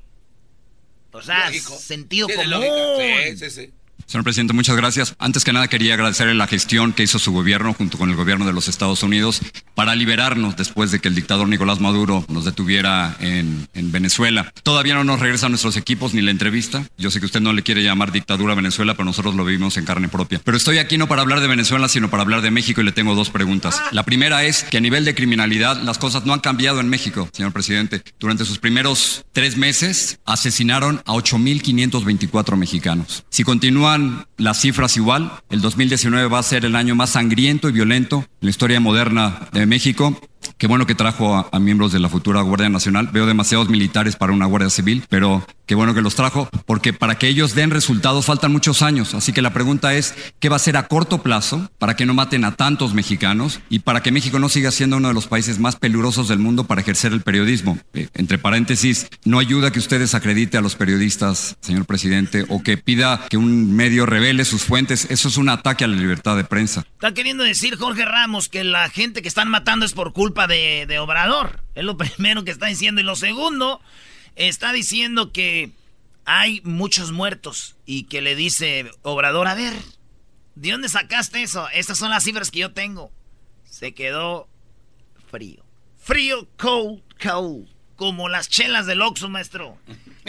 O 1.11 1.21
sea, 1.21 1.53
sentido 1.53 2.25
Tiene 2.25 2.45
común. 2.45 2.59
lógica. 2.59 3.23
Sí, 3.23 3.37
sí, 3.37 3.49
sí. 3.51 3.73
Señor 4.07 4.23
presidente, 4.23 4.53
muchas 4.53 4.77
gracias. 4.77 5.15
Antes 5.19 5.43
que 5.43 5.51
nada 5.51 5.67
quería 5.67 5.93
agradecerle 5.93 6.33
la 6.33 6.47
gestión 6.47 6.93
que 6.93 7.03
hizo 7.03 7.19
su 7.19 7.33
gobierno 7.33 7.73
junto 7.73 7.97
con 7.97 8.09
el 8.09 8.15
gobierno 8.15 8.45
de 8.45 8.53
los 8.53 8.69
Estados 8.69 9.03
Unidos 9.03 9.41
para 9.75 9.95
liberarnos 9.95 10.55
después 10.55 10.91
de 10.91 10.99
que 10.99 11.09
el 11.09 11.15
dictador 11.15 11.49
Nicolás 11.49 11.81
Maduro 11.81 12.25
nos 12.29 12.45
detuviera 12.45 13.17
en, 13.19 13.67
en 13.73 13.91
Venezuela. 13.91 14.53
Todavía 14.63 14.93
no 14.93 15.03
nos 15.03 15.19
regresan 15.19 15.51
nuestros 15.51 15.75
equipos 15.75 16.13
ni 16.13 16.21
la 16.21 16.31
entrevista. 16.31 16.85
Yo 16.97 17.11
sé 17.11 17.19
que 17.19 17.25
usted 17.25 17.41
no 17.41 17.51
le 17.51 17.63
quiere 17.63 17.83
llamar 17.83 18.13
dictadura 18.13 18.53
a 18.53 18.55
Venezuela, 18.55 18.93
pero 18.93 19.03
nosotros 19.03 19.35
lo 19.35 19.43
vivimos 19.43 19.75
en 19.75 19.83
carne 19.83 20.07
propia. 20.07 20.39
Pero 20.41 20.55
estoy 20.55 20.77
aquí 20.77 20.97
no 20.97 21.09
para 21.09 21.21
hablar 21.21 21.41
de 21.41 21.47
Venezuela, 21.47 21.89
sino 21.89 22.09
para 22.09 22.23
hablar 22.23 22.41
de 22.41 22.49
México 22.49 22.79
y 22.79 22.85
le 22.85 22.93
tengo 22.93 23.13
dos 23.13 23.29
preguntas. 23.29 23.81
La 23.91 24.03
primera 24.03 24.45
es 24.45 24.63
que 24.63 24.77
a 24.77 24.81
nivel 24.81 25.03
de 25.03 25.15
criminalidad 25.15 25.81
las 25.81 25.97
cosas 25.97 26.25
no 26.25 26.33
han 26.33 26.39
cambiado 26.39 26.79
en 26.79 26.87
México, 26.87 27.27
señor 27.33 27.51
presidente. 27.51 28.03
Durante 28.19 28.45
sus 28.45 28.57
primeros 28.57 29.25
tres 29.33 29.57
meses 29.57 30.19
asesinaron 30.25 31.01
a 31.05 31.11
8.524 31.11 32.55
mexicanos. 32.55 33.25
Si 33.29 33.43
las 34.37 34.61
cifras 34.61 34.97
igual, 34.97 35.31
el 35.49 35.61
2019 35.61 36.27
va 36.27 36.39
a 36.39 36.43
ser 36.43 36.65
el 36.65 36.75
año 36.75 36.95
más 36.95 37.11
sangriento 37.11 37.69
y 37.69 37.71
violento 37.71 38.17
en 38.19 38.25
la 38.41 38.49
historia 38.49 38.79
moderna 38.79 39.47
de 39.51 39.65
México. 39.65 40.19
Qué 40.57 40.67
bueno 40.67 40.85
que 40.85 40.95
trajo 40.95 41.47
a 41.51 41.59
miembros 41.59 41.91
de 41.91 41.99
la 41.99 42.09
futura 42.09 42.41
Guardia 42.41 42.69
Nacional. 42.69 43.09
Veo 43.11 43.25
demasiados 43.25 43.69
militares 43.69 44.15
para 44.15 44.33
una 44.33 44.45
Guardia 44.45 44.69
Civil, 44.69 45.03
pero 45.09 45.45
qué 45.67 45.75
bueno 45.75 45.93
que 45.93 46.01
los 46.01 46.15
trajo, 46.15 46.49
porque 46.65 46.93
para 46.93 47.19
que 47.19 47.27
ellos 47.27 47.53
den 47.53 47.69
resultados 47.69 48.25
faltan 48.25 48.51
muchos 48.51 48.81
años. 48.81 49.13
Así 49.13 49.33
que 49.33 49.41
la 49.41 49.53
pregunta 49.53 49.93
es, 49.93 50.15
¿qué 50.39 50.49
va 50.49 50.55
a 50.55 50.57
hacer 50.57 50.77
a 50.77 50.87
corto 50.87 51.21
plazo 51.21 51.69
para 51.77 51.95
que 51.95 52.05
no 52.05 52.13
maten 52.13 52.45
a 52.45 52.55
tantos 52.55 52.93
mexicanos 52.93 53.59
y 53.69 53.79
para 53.79 54.01
que 54.01 54.11
México 54.11 54.39
no 54.39 54.49
siga 54.49 54.71
siendo 54.71 54.97
uno 54.97 55.09
de 55.09 55.13
los 55.13 55.27
países 55.27 55.59
más 55.59 55.75
peligrosos 55.75 56.29
del 56.29 56.39
mundo 56.39 56.63
para 56.63 56.81
ejercer 56.81 57.11
el 57.11 57.21
periodismo? 57.21 57.77
Eh, 57.93 58.07
entre 58.13 58.37
paréntesis, 58.37 59.07
no 59.25 59.39
ayuda 59.39 59.71
que 59.71 59.79
usted 59.79 59.99
desacredite 59.99 60.57
a 60.57 60.61
los 60.61 60.75
periodistas, 60.75 61.57
señor 61.59 61.85
presidente, 61.85 62.45
o 62.49 62.63
que 62.63 62.77
pida 62.77 63.25
que 63.29 63.37
un 63.37 63.75
medio 63.75 64.05
revele 64.05 64.45
sus 64.45 64.63
fuentes. 64.63 65.07
Eso 65.09 65.27
es 65.27 65.37
un 65.37 65.49
ataque 65.49 65.83
a 65.83 65.87
la 65.87 65.97
libertad 65.97 66.37
de 66.37 66.45
prensa. 66.45 66.85
Está 66.93 67.13
queriendo 67.13 67.43
decir 67.43 67.75
Jorge 67.75 68.05
Ramos 68.05 68.47
que 68.47 68.63
la 68.63 68.89
gente 68.89 69.21
que 69.21 69.27
están 69.27 69.49
matando 69.49 69.85
es 69.85 69.93
por 69.93 70.13
culpa 70.13 70.47
de, 70.47 70.85
de 70.87 70.99
Obrador. 70.99 71.59
Es 71.75 71.83
lo 71.83 71.97
primero 71.97 72.43
que 72.45 72.51
está 72.51 72.67
diciendo. 72.67 73.01
Y 73.01 73.03
lo 73.03 73.15
segundo, 73.15 73.81
está 74.37 74.71
diciendo 74.71 75.33
que 75.33 75.71
hay 76.25 76.61
muchos 76.63 77.11
muertos. 77.11 77.75
Y 77.85 78.03
que 78.03 78.21
le 78.21 78.35
dice 78.35 78.89
Obrador, 79.01 79.47
a 79.47 79.55
ver, 79.55 79.73
¿de 80.55 80.71
dónde 80.71 80.89
sacaste 80.89 81.41
eso? 81.41 81.67
Estas 81.69 81.97
son 81.97 82.09
las 82.09 82.23
cifras 82.23 82.51
que 82.51 82.59
yo 82.59 82.71
tengo. 82.73 83.11
Se 83.65 83.93
quedó 83.93 84.47
frío. 85.29 85.63
Frío, 85.97 86.47
cold, 86.57 87.01
cold. 87.21 87.67
Como 87.95 88.29
las 88.29 88.47
chelas 88.47 88.85
del 88.85 89.01
Oxxo, 89.01 89.27
maestro. 89.27 89.77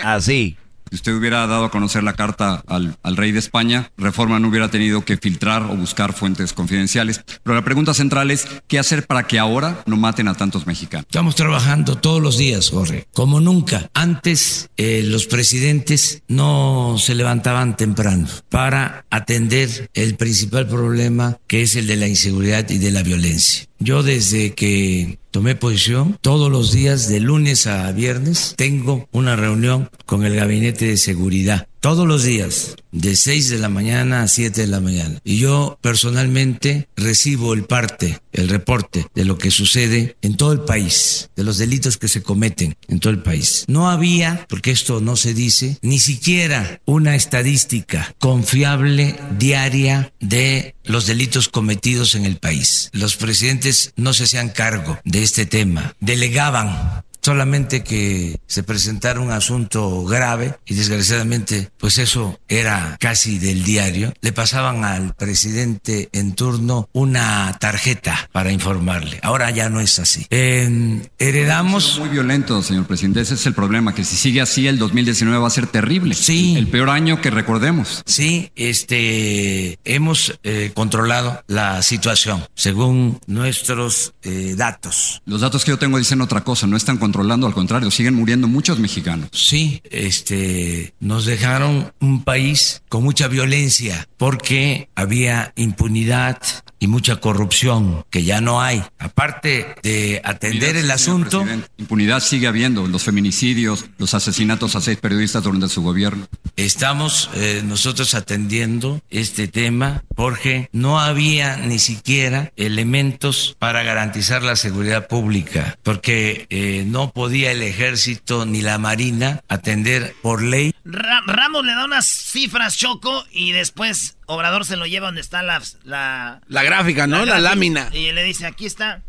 Así. 0.02 0.56
Si 0.90 0.96
usted 0.96 1.14
hubiera 1.14 1.46
dado 1.46 1.64
a 1.64 1.70
conocer 1.70 2.02
la 2.02 2.14
carta 2.14 2.62
al, 2.66 2.96
rey 3.16 3.32
de 3.32 3.38
España, 3.38 3.90
Reforma 3.96 4.38
no 4.38 4.48
hubiera 4.48 4.70
tenido 4.70 5.04
que 5.04 5.16
filtrar 5.16 5.62
o 5.62 5.76
buscar 5.76 6.12
fuentes 6.12 6.52
confidenciales. 6.52 7.20
Pero 7.42 7.54
la 7.54 7.64
pregunta 7.64 7.94
central 7.94 8.30
es, 8.30 8.46
¿qué 8.66 8.78
hacer 8.78 9.06
para 9.06 9.26
que 9.26 9.38
ahora 9.38 9.82
no 9.86 9.96
maten 9.96 10.28
a 10.28 10.34
tantos 10.34 10.66
mexicanos? 10.66 11.06
Estamos 11.08 11.34
trabajando 11.34 11.96
todos 11.96 12.22
los 12.22 12.38
días, 12.38 12.70
Jorge, 12.70 13.06
como 13.12 13.40
nunca. 13.40 13.90
Antes 13.94 14.70
eh, 14.76 15.02
los 15.04 15.26
presidentes 15.26 16.22
no 16.28 16.96
se 16.98 17.14
levantaban 17.14 17.76
temprano 17.76 18.26
para 18.48 19.04
atender 19.10 19.90
el 19.94 20.16
principal 20.16 20.66
problema 20.66 21.38
que 21.46 21.62
es 21.62 21.76
el 21.76 21.86
de 21.86 21.96
la 21.96 22.08
inseguridad 22.08 22.68
y 22.70 22.78
de 22.78 22.90
la 22.90 23.02
violencia. 23.02 23.66
Yo 23.78 24.02
desde 24.02 24.54
que 24.54 25.18
tomé 25.38 25.54
posición, 25.54 26.18
todos 26.20 26.50
los 26.50 26.72
días 26.72 27.08
de 27.08 27.20
lunes 27.20 27.68
a 27.68 27.92
viernes 27.92 28.54
tengo 28.56 29.08
una 29.12 29.36
reunión 29.36 29.88
con 30.04 30.24
el 30.24 30.34
gabinete 30.34 30.86
de 30.86 30.96
seguridad. 30.96 31.68
Todos 31.80 32.08
los 32.08 32.24
días, 32.24 32.74
de 32.90 33.14
6 33.14 33.50
de 33.50 33.58
la 33.58 33.68
mañana 33.68 34.22
a 34.22 34.28
7 34.28 34.62
de 34.62 34.66
la 34.66 34.80
mañana. 34.80 35.20
Y 35.22 35.38
yo 35.38 35.78
personalmente 35.80 36.88
recibo 36.96 37.54
el 37.54 37.64
parte, 37.64 38.18
el 38.32 38.48
reporte 38.48 39.06
de 39.14 39.24
lo 39.24 39.38
que 39.38 39.52
sucede 39.52 40.16
en 40.20 40.36
todo 40.36 40.52
el 40.52 40.60
país, 40.62 41.30
de 41.36 41.44
los 41.44 41.56
delitos 41.58 41.96
que 41.96 42.08
se 42.08 42.22
cometen 42.22 42.76
en 42.88 42.98
todo 42.98 43.12
el 43.12 43.22
país. 43.22 43.64
No 43.68 43.90
había, 43.90 44.44
porque 44.48 44.72
esto 44.72 45.00
no 45.00 45.14
se 45.14 45.34
dice, 45.34 45.78
ni 45.80 46.00
siquiera 46.00 46.80
una 46.84 47.14
estadística 47.14 48.12
confiable 48.18 49.16
diaria 49.38 50.12
de 50.18 50.74
los 50.82 51.06
delitos 51.06 51.48
cometidos 51.48 52.16
en 52.16 52.24
el 52.24 52.38
país. 52.38 52.90
Los 52.92 53.14
presidentes 53.14 53.92
no 53.94 54.14
se 54.14 54.24
hacían 54.24 54.48
cargo 54.48 54.98
de 55.04 55.22
este 55.22 55.46
tema, 55.46 55.94
delegaban 56.00 57.04
solamente 57.28 57.84
que 57.84 58.40
se 58.46 58.62
presentara 58.62 59.20
un 59.20 59.30
asunto 59.30 60.02
grave 60.06 60.54
y 60.64 60.72
desgraciadamente 60.72 61.70
pues 61.76 61.98
eso 61.98 62.40
era 62.48 62.96
casi 62.98 63.38
del 63.38 63.64
diario, 63.64 64.14
le 64.22 64.32
pasaban 64.32 64.82
al 64.82 65.12
presidente 65.12 66.08
en 66.12 66.32
turno 66.34 66.88
una 66.94 67.54
tarjeta 67.60 68.30
para 68.32 68.50
informarle. 68.50 69.20
Ahora 69.22 69.50
ya 69.50 69.68
no 69.68 69.80
es 69.80 69.98
así. 69.98 70.26
Eh, 70.30 71.06
heredamos... 71.18 71.98
Muy 71.98 72.08
violento, 72.08 72.62
señor 72.62 72.86
presidente. 72.86 73.20
Ese 73.20 73.34
es 73.34 73.44
el 73.44 73.52
problema, 73.52 73.94
que 73.94 74.04
si 74.04 74.16
sigue 74.16 74.40
así 74.40 74.66
el 74.66 74.78
2019 74.78 75.38
va 75.38 75.48
a 75.48 75.50
ser 75.50 75.66
terrible. 75.66 76.14
Sí. 76.14 76.54
El 76.56 76.68
peor 76.68 76.88
año 76.88 77.20
que 77.20 77.28
recordemos. 77.28 78.04
Sí, 78.06 78.52
este, 78.56 79.78
hemos 79.84 80.38
eh, 80.44 80.72
controlado 80.72 81.42
la 81.46 81.82
situación 81.82 82.42
según 82.54 83.20
nuestros 83.26 84.14
eh, 84.22 84.54
datos. 84.56 85.20
Los 85.26 85.42
datos 85.42 85.66
que 85.66 85.72
yo 85.72 85.78
tengo 85.78 85.98
dicen 85.98 86.22
otra 86.22 86.42
cosa, 86.42 86.66
no 86.66 86.78
están 86.78 86.96
controlados 86.96 87.17
controlando, 87.18 87.48
al 87.48 87.54
contrario, 87.54 87.90
siguen 87.90 88.14
muriendo 88.14 88.46
muchos 88.46 88.78
mexicanos. 88.78 89.30
Sí, 89.32 89.82
este, 89.90 90.94
nos 91.00 91.26
dejaron 91.26 91.92
un 91.98 92.22
país 92.22 92.82
con 92.88 93.02
mucha 93.02 93.26
violencia 93.26 94.08
porque 94.16 94.88
había 94.94 95.52
impunidad 95.56 96.38
y 96.78 96.86
mucha 96.86 97.16
corrupción 97.16 98.04
que 98.10 98.24
ya 98.24 98.40
no 98.40 98.60
hay. 98.60 98.82
Aparte 98.98 99.74
de 99.82 100.20
atender 100.24 100.76
el 100.76 100.90
asunto, 100.90 101.44
Impunidad 101.76 102.20
sigue 102.20 102.46
habiendo, 102.46 102.86
los 102.86 103.02
feminicidios, 103.04 103.86
los 103.98 104.14
asesinatos 104.14 104.76
a 104.76 104.80
seis 104.80 104.98
periodistas 104.98 105.42
durante 105.42 105.68
su 105.68 105.82
gobierno. 105.82 106.26
estamos 106.56 107.30
eh, 107.34 107.62
nosotros 107.64 108.14
atendiendo 108.14 109.00
este 109.10 109.48
tema 109.48 110.02
porque 110.14 110.68
no 110.72 111.00
había 111.00 111.56
ni 111.56 111.78
siquiera 111.78 112.52
elementos 112.56 113.56
para 113.58 113.82
garantizar 113.82 114.42
la 114.42 114.56
seguridad 114.56 115.06
pública, 115.08 115.78
porque 115.82 116.46
eh, 116.50 116.84
no 116.86 117.12
podía 117.12 117.52
el 117.52 117.62
ejército 117.62 118.46
ni 118.46 118.60
la 118.60 118.78
marina 118.78 119.42
atender 119.48 120.14
por 120.22 120.42
ley 120.42 120.74
Ra- 120.84 121.22
Ramos 121.26 121.64
le 121.64 121.72
da 121.74 121.84
unas 121.84 122.06
cifras, 122.06 122.76
Choco, 122.76 123.24
y 123.32 123.52
después 123.52 124.16
Obrador 124.30 124.66
se 124.66 124.76
lo 124.76 124.84
lleva 124.86 125.06
donde 125.06 125.22
está 125.22 125.42
la... 125.42 125.62
La, 125.84 126.40
La 126.48 126.62
gráfica, 126.62 127.06
¿no? 127.06 127.18
La 127.20 127.24
gráfica, 127.24 127.40
lámina. 127.48 127.88
Y 127.92 128.12
le 128.12 128.22
dice, 128.22 128.46
aquí 128.46 128.66
está. 128.66 129.02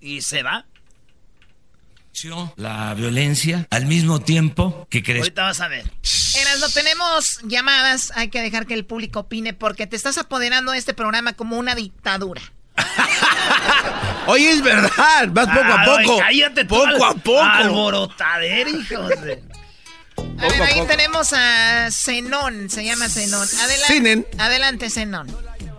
Y 0.00 0.22
se 0.22 0.44
va. 0.44 0.64
la 2.56 2.94
violencia 2.94 3.66
al 3.70 3.86
mismo 3.86 4.20
tiempo 4.20 4.86
que 4.88 5.02
creció. 5.02 5.22
Ahorita 5.22 5.42
vas 5.42 5.60
a 5.60 5.66
ver. 5.66 5.90
Eras, 6.40 6.60
no 6.60 6.68
tenemos 6.68 7.40
llamadas, 7.42 8.12
hay 8.14 8.28
que 8.28 8.40
dejar 8.40 8.66
que 8.66 8.74
el 8.74 8.84
público 8.84 9.20
opine 9.20 9.54
porque 9.54 9.88
te 9.88 9.96
estás 9.96 10.16
apoderando 10.16 10.70
de 10.70 10.78
este 10.78 10.94
programa 10.94 11.32
como 11.32 11.58
una 11.58 11.74
dictadura. 11.74 12.40
Oye, 14.26 14.52
es 14.52 14.62
verdad, 14.62 15.28
vas 15.30 15.48
poco 15.48 15.72
a 15.72 15.80
Ay, 15.80 16.06
poco. 16.06 16.18
cállate 16.20 16.64
tú, 16.64 16.74
poco 16.76 17.04
a 17.04 17.14
poco. 17.14 17.42
Alborotadero, 17.42 18.70
hijos 18.70 19.08
de... 19.22 19.42
A 20.38 20.48
ver, 20.48 20.62
ahí 20.62 20.86
tenemos 20.86 21.32
a 21.34 21.90
Zenón, 21.90 22.70
se 22.70 22.84
llama 22.84 23.08
Zenón. 23.08 23.46
Adelante, 23.62 24.30
adelante 24.38 24.90
Zenón. 24.90 25.26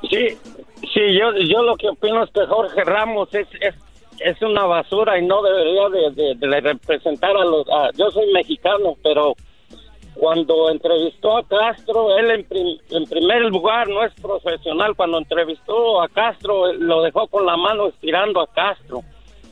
Sí, 0.10 0.38
sí, 0.94 1.02
yo, 1.20 1.32
yo 1.38 1.64
lo 1.64 1.76
que 1.78 1.90
opino 1.90 2.24
es 2.24 2.30
que 2.32 2.46
Jorge 2.46 2.84
Ramos 2.84 3.30
es, 3.34 3.48
es, 3.60 3.76
es 4.20 4.42
una 4.42 4.66
basura 4.66 5.18
y 5.18 5.26
no 5.26 5.42
debería 5.42 5.90
de, 5.90 6.12
de- 6.12 6.36
de 6.48 6.62
representar 6.62 7.32
a 7.36 7.46
los... 7.46 7.68
a- 7.70 7.90
yo 7.96 8.12
soy 8.12 8.32
mexicano, 8.34 8.96
pero 9.04 9.36
cuando 10.14 10.70
entrevistó 10.70 11.38
a 11.38 11.48
Castro, 11.48 12.18
él 12.18 12.30
en, 12.32 12.44
prim- 12.46 12.78
en 12.92 13.06
primer 13.06 13.42
lugar 13.44 13.88
no 13.88 14.04
es 14.04 14.14
profesional. 14.22 14.96
Cuando 14.96 15.18
entrevistó 15.18 16.02
a 16.02 16.10
Castro, 16.10 16.74
lo 16.74 17.02
dejó 17.02 17.28
con 17.28 17.46
la 17.46 17.58
mano 17.58 17.88
estirando 17.88 18.42
a 18.42 18.48
Castro. 18.54 19.02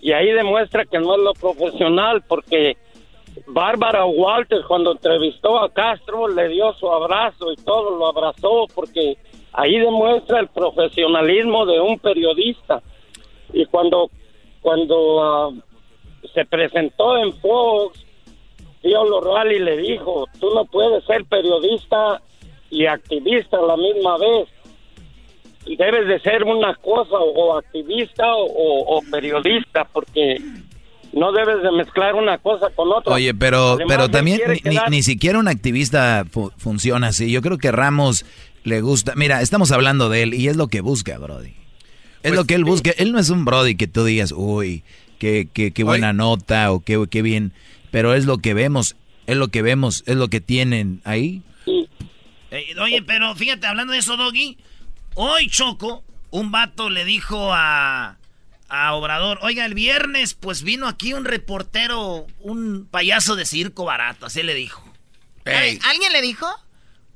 Y 0.02 0.12
ahí 0.12 0.32
demuestra 0.32 0.86
que 0.86 1.00
no 1.00 1.16
es 1.16 1.22
lo 1.22 1.34
profesional 1.34 2.22
porque... 2.28 2.78
Bárbara 3.48 4.06
Walters 4.06 4.66
cuando 4.66 4.92
entrevistó 4.92 5.60
a 5.60 5.72
Castro 5.72 6.28
le 6.28 6.50
dio 6.50 6.74
su 6.74 6.90
abrazo 6.92 7.52
y 7.52 7.56
todo 7.58 7.98
lo 7.98 8.08
abrazó 8.08 8.68
porque 8.74 9.18
ahí 9.54 9.80
demuestra 9.80 10.40
el 10.40 10.48
profesionalismo 10.48 11.66
de 11.66 11.80
un 11.80 12.00
periodista. 12.00 12.82
Y 13.54 13.66
cuando 13.66 14.10
cuando 14.62 15.24
ah, 15.24 15.52
se 16.34 16.46
presentó 16.46 17.18
en 17.18 17.34
Fox 17.40 18.06
Tío 18.82 19.04
Lorali 19.04 19.60
le 19.60 19.78
dijo 19.78 20.26
tú 20.40 20.54
no 20.54 20.66
puedes 20.66 21.04
ser 21.06 21.26
periodista 21.26 22.22
y 22.70 22.86
activista 22.86 23.58
a 23.58 23.64
la 23.64 23.78
misma 23.78 24.18
vez. 24.18 24.48
Debes 25.66 26.08
de 26.08 26.20
ser 26.20 26.44
una 26.44 26.76
cosa 26.76 27.18
o 27.18 27.58
activista 27.58 28.36
o, 28.36 28.98
o 28.98 29.02
periodista 29.12 29.86
porque 29.92 30.38
no 31.14 31.32
debes 31.32 31.64
de 31.64 31.72
mezclar 31.72 32.16
una 32.16 32.38
cosa 32.38 32.70
con 32.76 32.92
otra. 32.92 33.14
Oye, 33.14 33.34
pero, 33.34 33.72
Además, 33.74 33.86
pero 33.88 34.10
también 34.10 34.42
ni, 34.48 34.54
ni- 34.54 34.60
quedar- 34.62 34.90
ni 34.90 35.04
siquiera 35.04 35.40
un 35.40 35.48
activista 35.48 36.26
fu- 36.30 36.52
funciona 36.58 37.08
así. 37.08 37.32
Yo 37.32 37.42
creo 37.42 37.58
que 37.58 37.72
Ramos 37.72 38.26
le 38.64 38.82
gusta. 38.82 39.14
Mira, 39.16 39.42
estamos 39.42 39.72
hablando 39.72 40.10
de 40.10 40.24
él 40.24 40.34
y 40.34 40.48
es 40.48 40.56
lo 40.58 40.68
que 40.68 40.82
busca, 40.82 41.18
Brody. 41.18 41.54
Es 42.24 42.34
lo 42.34 42.44
que 42.46 42.56
él 42.56 42.66
busca. 42.66 42.92
Él 42.98 43.12
no 43.14 43.20
es 43.20 43.30
un 43.30 43.46
Brody 43.46 43.76
que 43.76 43.88
tú 43.88 44.04
digas, 44.04 44.34
uy, 44.36 44.84
qué, 45.20 45.48
qué, 45.54 45.72
qué 45.72 45.84
buena 45.84 46.12
nota 46.14 46.72
o 46.72 46.82
qué, 46.82 47.04
qué 47.10 47.22
bien. 47.22 47.54
Pero 47.92 48.14
es 48.14 48.26
lo 48.26 48.38
que 48.40 48.54
vemos, 48.54 48.96
es 49.26 49.38
lo 49.38 49.48
que 49.48 49.62
vemos, 49.62 50.04
es 50.06 50.16
lo 50.18 50.28
que 50.28 50.42
tienen 50.42 51.02
ahí. 51.06 51.42
Eh, 52.52 52.66
oye, 52.82 53.02
pero 53.04 53.34
fíjate, 53.36 53.66
hablando 53.68 53.94
de 53.94 54.00
eso, 54.00 54.18
Doggy, 54.18 54.58
hoy 55.16 55.48
Choco, 55.48 56.04
un 56.32 56.52
vato 56.52 56.90
le 56.90 57.06
dijo 57.06 57.52
a, 57.54 58.18
a 58.70 58.94
Obrador, 58.94 59.40
oiga, 59.42 59.66
el 59.66 59.74
viernes 59.74 60.34
pues 60.36 60.64
vino 60.64 60.88
aquí 60.88 61.14
un 61.14 61.26
reportero, 61.26 62.28
un 62.40 62.88
payaso 62.90 63.36
de 63.36 63.46
circo 63.46 63.86
barato, 63.86 64.26
así 64.28 64.44
le 64.44 64.54
dijo. 64.54 64.84
¿Alguien 65.46 66.12
le 66.14 66.22
dijo? 66.22 66.48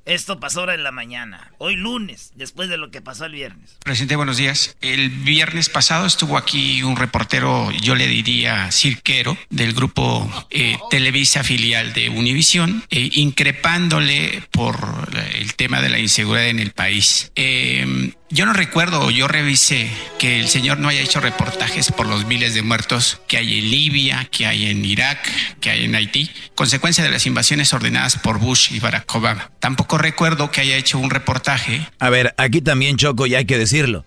Esto 0.06 0.38
pasó 0.38 0.60
ahora 0.60 0.74
en 0.74 0.84
la 0.84 0.92
mañana, 0.92 1.54
hoy 1.60 1.78
lunes, 1.78 2.34
después 2.36 2.68
de 2.68 2.76
lo 2.76 2.92
que 2.92 3.02
pasó 3.02 3.24
el 3.24 3.32
viernes. 3.32 3.78
Presidente, 3.86 4.18
buenos 4.18 4.36
días. 4.36 4.76
El 4.82 5.10
viernes 5.10 5.70
pasado 5.70 6.06
estuvo 6.06 6.38
aquí 6.38 6.84
un 6.84 6.98
reportero, 6.98 7.72
yo 7.72 7.96
le 7.96 8.08
diría 8.08 8.70
cirquero, 8.74 9.38
del 9.50 9.72
grupo 9.72 10.30
eh, 10.50 10.78
Televisa 10.90 11.46
filial 11.46 11.94
de 11.94 12.10
Univisión, 12.10 12.84
eh, 12.90 13.12
increpándole 13.14 14.44
por 14.52 15.14
la- 15.14 15.26
el 15.30 15.56
tema 15.56 15.80
de 15.82 15.90
la 15.90 16.00
inseguridad 16.00 16.48
en 16.50 16.60
el 16.60 16.72
país. 16.72 17.32
Eh, 17.36 18.14
yo 18.34 18.48
no 18.48 18.54
recuerdo, 18.54 19.12
yo 19.12 19.28
revisé 19.28 19.92
que 20.18 20.40
el 20.40 20.48
señor 20.48 20.80
no 20.80 20.90
haya 20.90 21.02
hecho 21.02 21.20
reportajes 21.20 21.92
por 21.92 22.08
los 22.08 22.26
miles 22.26 22.56
de 22.56 22.64
muertos 22.64 23.22
que 23.28 23.38
hay 23.38 23.60
en 23.60 23.70
Libia, 23.70 24.28
que 24.32 24.48
hay 24.48 24.66
en 24.66 24.84
Irak, 24.84 25.20
que 25.62 25.70
hay 25.70 25.86
en 25.86 25.94
Haití, 25.94 26.32
consecuencia 26.56 27.04
de 27.04 27.12
las 27.12 27.28
invasiones 27.28 27.72
ordenadas 27.74 28.18
por 28.18 28.40
Bush 28.40 28.74
y 28.74 28.80
Barack 28.80 29.14
Obama. 29.14 29.52
Tampoco 29.60 30.00
recuerdo 30.00 30.50
que 30.50 30.62
haya 30.62 30.76
hecho 30.78 30.98
un 30.98 31.12
reportaje 31.12 31.88
A 32.00 32.10
ver, 32.10 32.34
aquí 32.38 32.62
también 32.62 32.98
Choco, 32.98 33.28
y 33.28 33.36
hay 33.36 33.46
que 33.46 33.60
decirlo. 33.60 34.04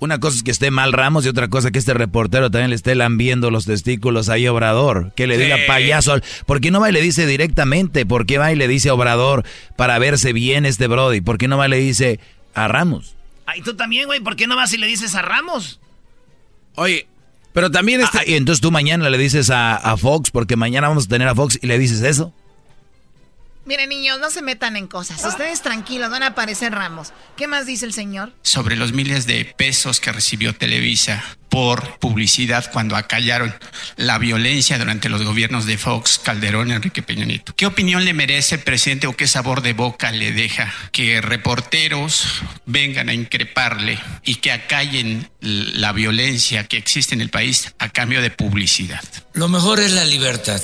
Una 0.00 0.20
cosa 0.20 0.36
es 0.36 0.42
que 0.42 0.50
esté 0.50 0.70
mal 0.70 0.92
Ramos 0.92 1.24
y 1.24 1.28
otra 1.30 1.48
cosa 1.48 1.70
que 1.70 1.78
este 1.78 1.94
reportero 1.94 2.50
también 2.50 2.68
le 2.68 2.76
esté 2.76 2.94
lambiendo 2.94 3.50
los 3.50 3.64
testículos 3.64 4.28
ahí 4.28 4.44
a 4.44 4.52
Obrador. 4.52 5.12
Que 5.16 5.26
le 5.26 5.38
diga 5.38 5.56
payaso. 5.66 6.20
¿Por 6.44 6.60
qué 6.60 6.70
no 6.70 6.80
va 6.80 6.90
y 6.90 6.92
le 6.92 7.00
dice 7.00 7.26
directamente? 7.26 8.04
¿Por 8.04 8.26
qué 8.26 8.36
va 8.36 8.52
y 8.52 8.56
le 8.56 8.68
dice 8.68 8.90
a 8.90 8.94
Obrador 8.94 9.44
para 9.76 9.98
verse 9.98 10.34
bien 10.34 10.66
este 10.66 10.86
Brody? 10.86 11.22
¿Por 11.22 11.38
qué 11.38 11.48
no 11.48 11.56
va 11.56 11.66
y 11.66 11.70
le 11.70 11.78
dice 11.78 12.20
a 12.52 12.68
Ramos? 12.68 13.16
Ay, 13.46 13.62
tú 13.62 13.74
también, 13.74 14.06
güey, 14.06 14.20
¿por 14.20 14.36
qué 14.36 14.46
no 14.46 14.56
vas 14.56 14.72
y 14.72 14.78
le 14.78 14.86
dices 14.86 15.14
a 15.14 15.22
Ramos? 15.22 15.80
Oye, 16.74 17.06
pero 17.52 17.70
también 17.70 18.02
Ah, 18.02 18.22
y 18.26 18.34
entonces 18.34 18.60
tú 18.60 18.70
mañana 18.70 19.08
le 19.08 19.16
dices 19.18 19.50
a, 19.50 19.76
a 19.76 19.96
Fox, 19.96 20.30
porque 20.30 20.56
mañana 20.56 20.88
vamos 20.88 21.06
a 21.06 21.08
tener 21.08 21.28
a 21.28 21.34
Fox 21.34 21.58
y 21.62 21.66
le 21.66 21.78
dices 21.78 22.02
eso. 22.02 22.32
Miren, 23.66 23.88
niños, 23.88 24.20
no 24.20 24.30
se 24.30 24.42
metan 24.42 24.76
en 24.76 24.86
cosas. 24.86 25.24
Ustedes 25.24 25.60
tranquilos, 25.60 26.08
van 26.10 26.22
a 26.22 26.28
aparecer 26.28 26.72
Ramos. 26.72 27.12
¿Qué 27.36 27.48
más 27.48 27.66
dice 27.66 27.84
el 27.84 27.92
señor? 27.92 28.32
sobre 28.42 28.76
los 28.76 28.92
miles 28.92 29.26
de 29.26 29.44
pesos 29.44 30.00
que 30.00 30.12
recibió 30.12 30.54
Televisa 30.54 31.22
por 31.50 31.98
publicidad 31.98 32.70
cuando 32.72 32.96
acallaron 32.96 33.54
la 33.96 34.18
violencia 34.18 34.78
durante 34.78 35.08
los 35.08 35.22
gobiernos 35.22 35.64
de 35.66 35.78
Fox, 35.78 36.18
Calderón 36.22 36.68
y 36.68 36.72
Enrique 36.72 37.02
Peña 37.02 37.24
Nieto. 37.24 37.54
¿Qué 37.54 37.66
opinión 37.66 38.04
le 38.04 38.12
merece 38.12 38.56
el 38.56 38.62
presidente 38.62 39.06
o 39.06 39.16
qué 39.16 39.26
sabor 39.26 39.62
de 39.62 39.72
boca 39.72 40.12
le 40.12 40.32
deja 40.32 40.72
que 40.92 41.20
reporteros 41.20 42.42
vengan 42.66 43.08
a 43.08 43.14
increparle 43.14 43.98
y 44.22 44.36
que 44.36 44.52
acallen 44.52 45.30
la 45.40 45.92
violencia 45.92 46.64
que 46.64 46.76
existe 46.76 47.14
en 47.14 47.20
el 47.20 47.30
país 47.30 47.74
a 47.78 47.88
cambio 47.88 48.20
de 48.22 48.30
publicidad? 48.30 49.02
Lo 49.32 49.48
mejor 49.48 49.80
es 49.80 49.92
la 49.92 50.04
libertad, 50.04 50.62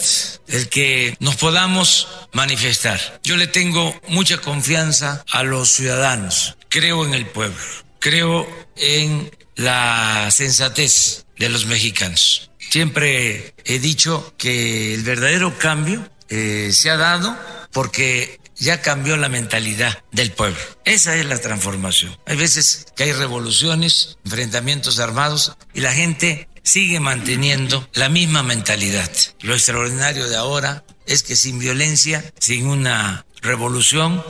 el 0.49 0.69
que 0.69 1.17
nos 1.21 1.37
podamos 1.37 2.09
manifestar. 2.33 2.92
Yo 3.23 3.37
le 3.37 3.47
tengo 3.47 3.99
mucha 4.09 4.39
confianza 4.39 5.25
a 5.31 5.43
los 5.43 5.71
ciudadanos. 5.71 6.57
Creo 6.69 7.05
en 7.05 7.15
el 7.15 7.27
pueblo, 7.27 7.61
creo 7.99 8.49
en 8.77 9.31
la 9.57 10.31
sensatez 10.31 11.27
de 11.39 11.49
los 11.49 11.67
mexicanos. 11.67 12.51
Siempre 12.71 13.55
he 13.65 13.79
dicho 13.79 14.35
que 14.39 14.95
el 14.95 15.03
verdadero 15.03 15.59
cambio 15.59 16.09
eh, 16.29 16.71
se 16.73 16.91
ha 16.91 16.97
dado 16.97 17.39
porque 17.73 18.41
ya 18.57 18.81
cambió 18.81 19.17
la 19.17 19.29
mentalidad 19.29 20.03
del 20.13 20.33
pueblo. 20.33 20.59
Esa 20.85 21.17
es 21.17 21.27
la 21.27 21.41
transformación. 21.41 22.17
Hay 22.27 22.37
veces 22.37 22.87
que 22.97 23.05
hay 23.05 23.13
revoluciones, 23.13 24.19
enfrentamientos 24.25 24.99
armados 25.01 25.53
y 25.75 25.81
la 25.81 25.93
gente 25.93 26.49
sigue 26.63 27.01
manteniendo 27.01 27.89
la 27.93 28.09
misma 28.09 28.43
mentalidad. 28.43 29.11
Lo 29.41 29.55
extraordinario 29.55 30.29
de 30.29 30.37
ahora 30.37 30.85
es 31.07 31.23
que 31.23 31.37
sin 31.37 31.59
violencia, 31.59 32.33
sin 32.39 32.67
una 32.67 33.27
revolución 33.41 34.23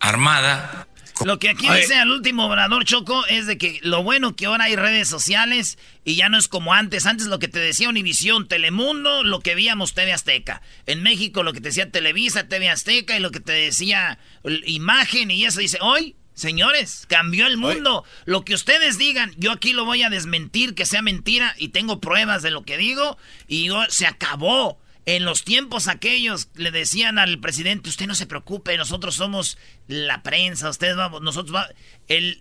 armada, 0.00 0.88
Lo 1.24 1.38
que 1.38 1.50
aquí 1.50 1.68
dice 1.68 1.94
al 1.94 2.10
último 2.10 2.46
obrador 2.46 2.84
Choco 2.84 3.24
es 3.26 3.46
de 3.46 3.56
que 3.56 3.78
lo 3.82 4.02
bueno 4.02 4.34
que 4.34 4.46
ahora 4.46 4.64
hay 4.64 4.74
redes 4.74 5.08
sociales 5.08 5.78
y 6.04 6.16
ya 6.16 6.28
no 6.28 6.38
es 6.38 6.48
como 6.48 6.74
antes. 6.74 7.06
Antes 7.06 7.28
lo 7.28 7.38
que 7.38 7.46
te 7.46 7.60
decía 7.60 7.88
Univisión, 7.88 8.48
Telemundo, 8.48 9.22
lo 9.22 9.38
que 9.38 9.54
veíamos 9.54 9.94
TV 9.94 10.12
Azteca. 10.12 10.62
En 10.86 11.02
México 11.02 11.44
lo 11.44 11.52
que 11.52 11.60
te 11.60 11.68
decía 11.68 11.90
Televisa, 11.90 12.48
TV 12.48 12.68
Azteca 12.70 13.16
y 13.16 13.20
lo 13.20 13.30
que 13.30 13.40
te 13.40 13.52
decía 13.52 14.18
Imagen 14.66 15.30
y 15.30 15.44
eso 15.44 15.60
dice 15.60 15.78
hoy 15.80 16.16
Señores, 16.34 17.04
cambió 17.08 17.46
el 17.46 17.58
mundo. 17.58 18.04
Lo 18.24 18.44
que 18.44 18.54
ustedes 18.54 18.96
digan, 18.96 19.34
yo 19.36 19.52
aquí 19.52 19.72
lo 19.72 19.84
voy 19.84 20.02
a 20.02 20.10
desmentir, 20.10 20.74
que 20.74 20.86
sea 20.86 21.02
mentira, 21.02 21.54
y 21.58 21.68
tengo 21.68 22.00
pruebas 22.00 22.42
de 22.42 22.50
lo 22.50 22.62
que 22.62 22.78
digo, 22.78 23.18
y 23.48 23.66
yo, 23.66 23.82
se 23.88 24.06
acabó. 24.06 24.78
En 25.04 25.24
los 25.24 25.42
tiempos 25.42 25.88
aquellos 25.88 26.48
le 26.54 26.70
decían 26.70 27.18
al 27.18 27.40
presidente, 27.40 27.88
usted 27.88 28.06
no 28.06 28.14
se 28.14 28.26
preocupe, 28.26 28.76
nosotros 28.76 29.16
somos 29.16 29.58
la 29.88 30.22
prensa, 30.22 30.70
ustedes 30.70 30.94
vamos, 30.94 31.22
nosotros 31.22 31.52
va 31.56 31.66
el, 32.06 32.40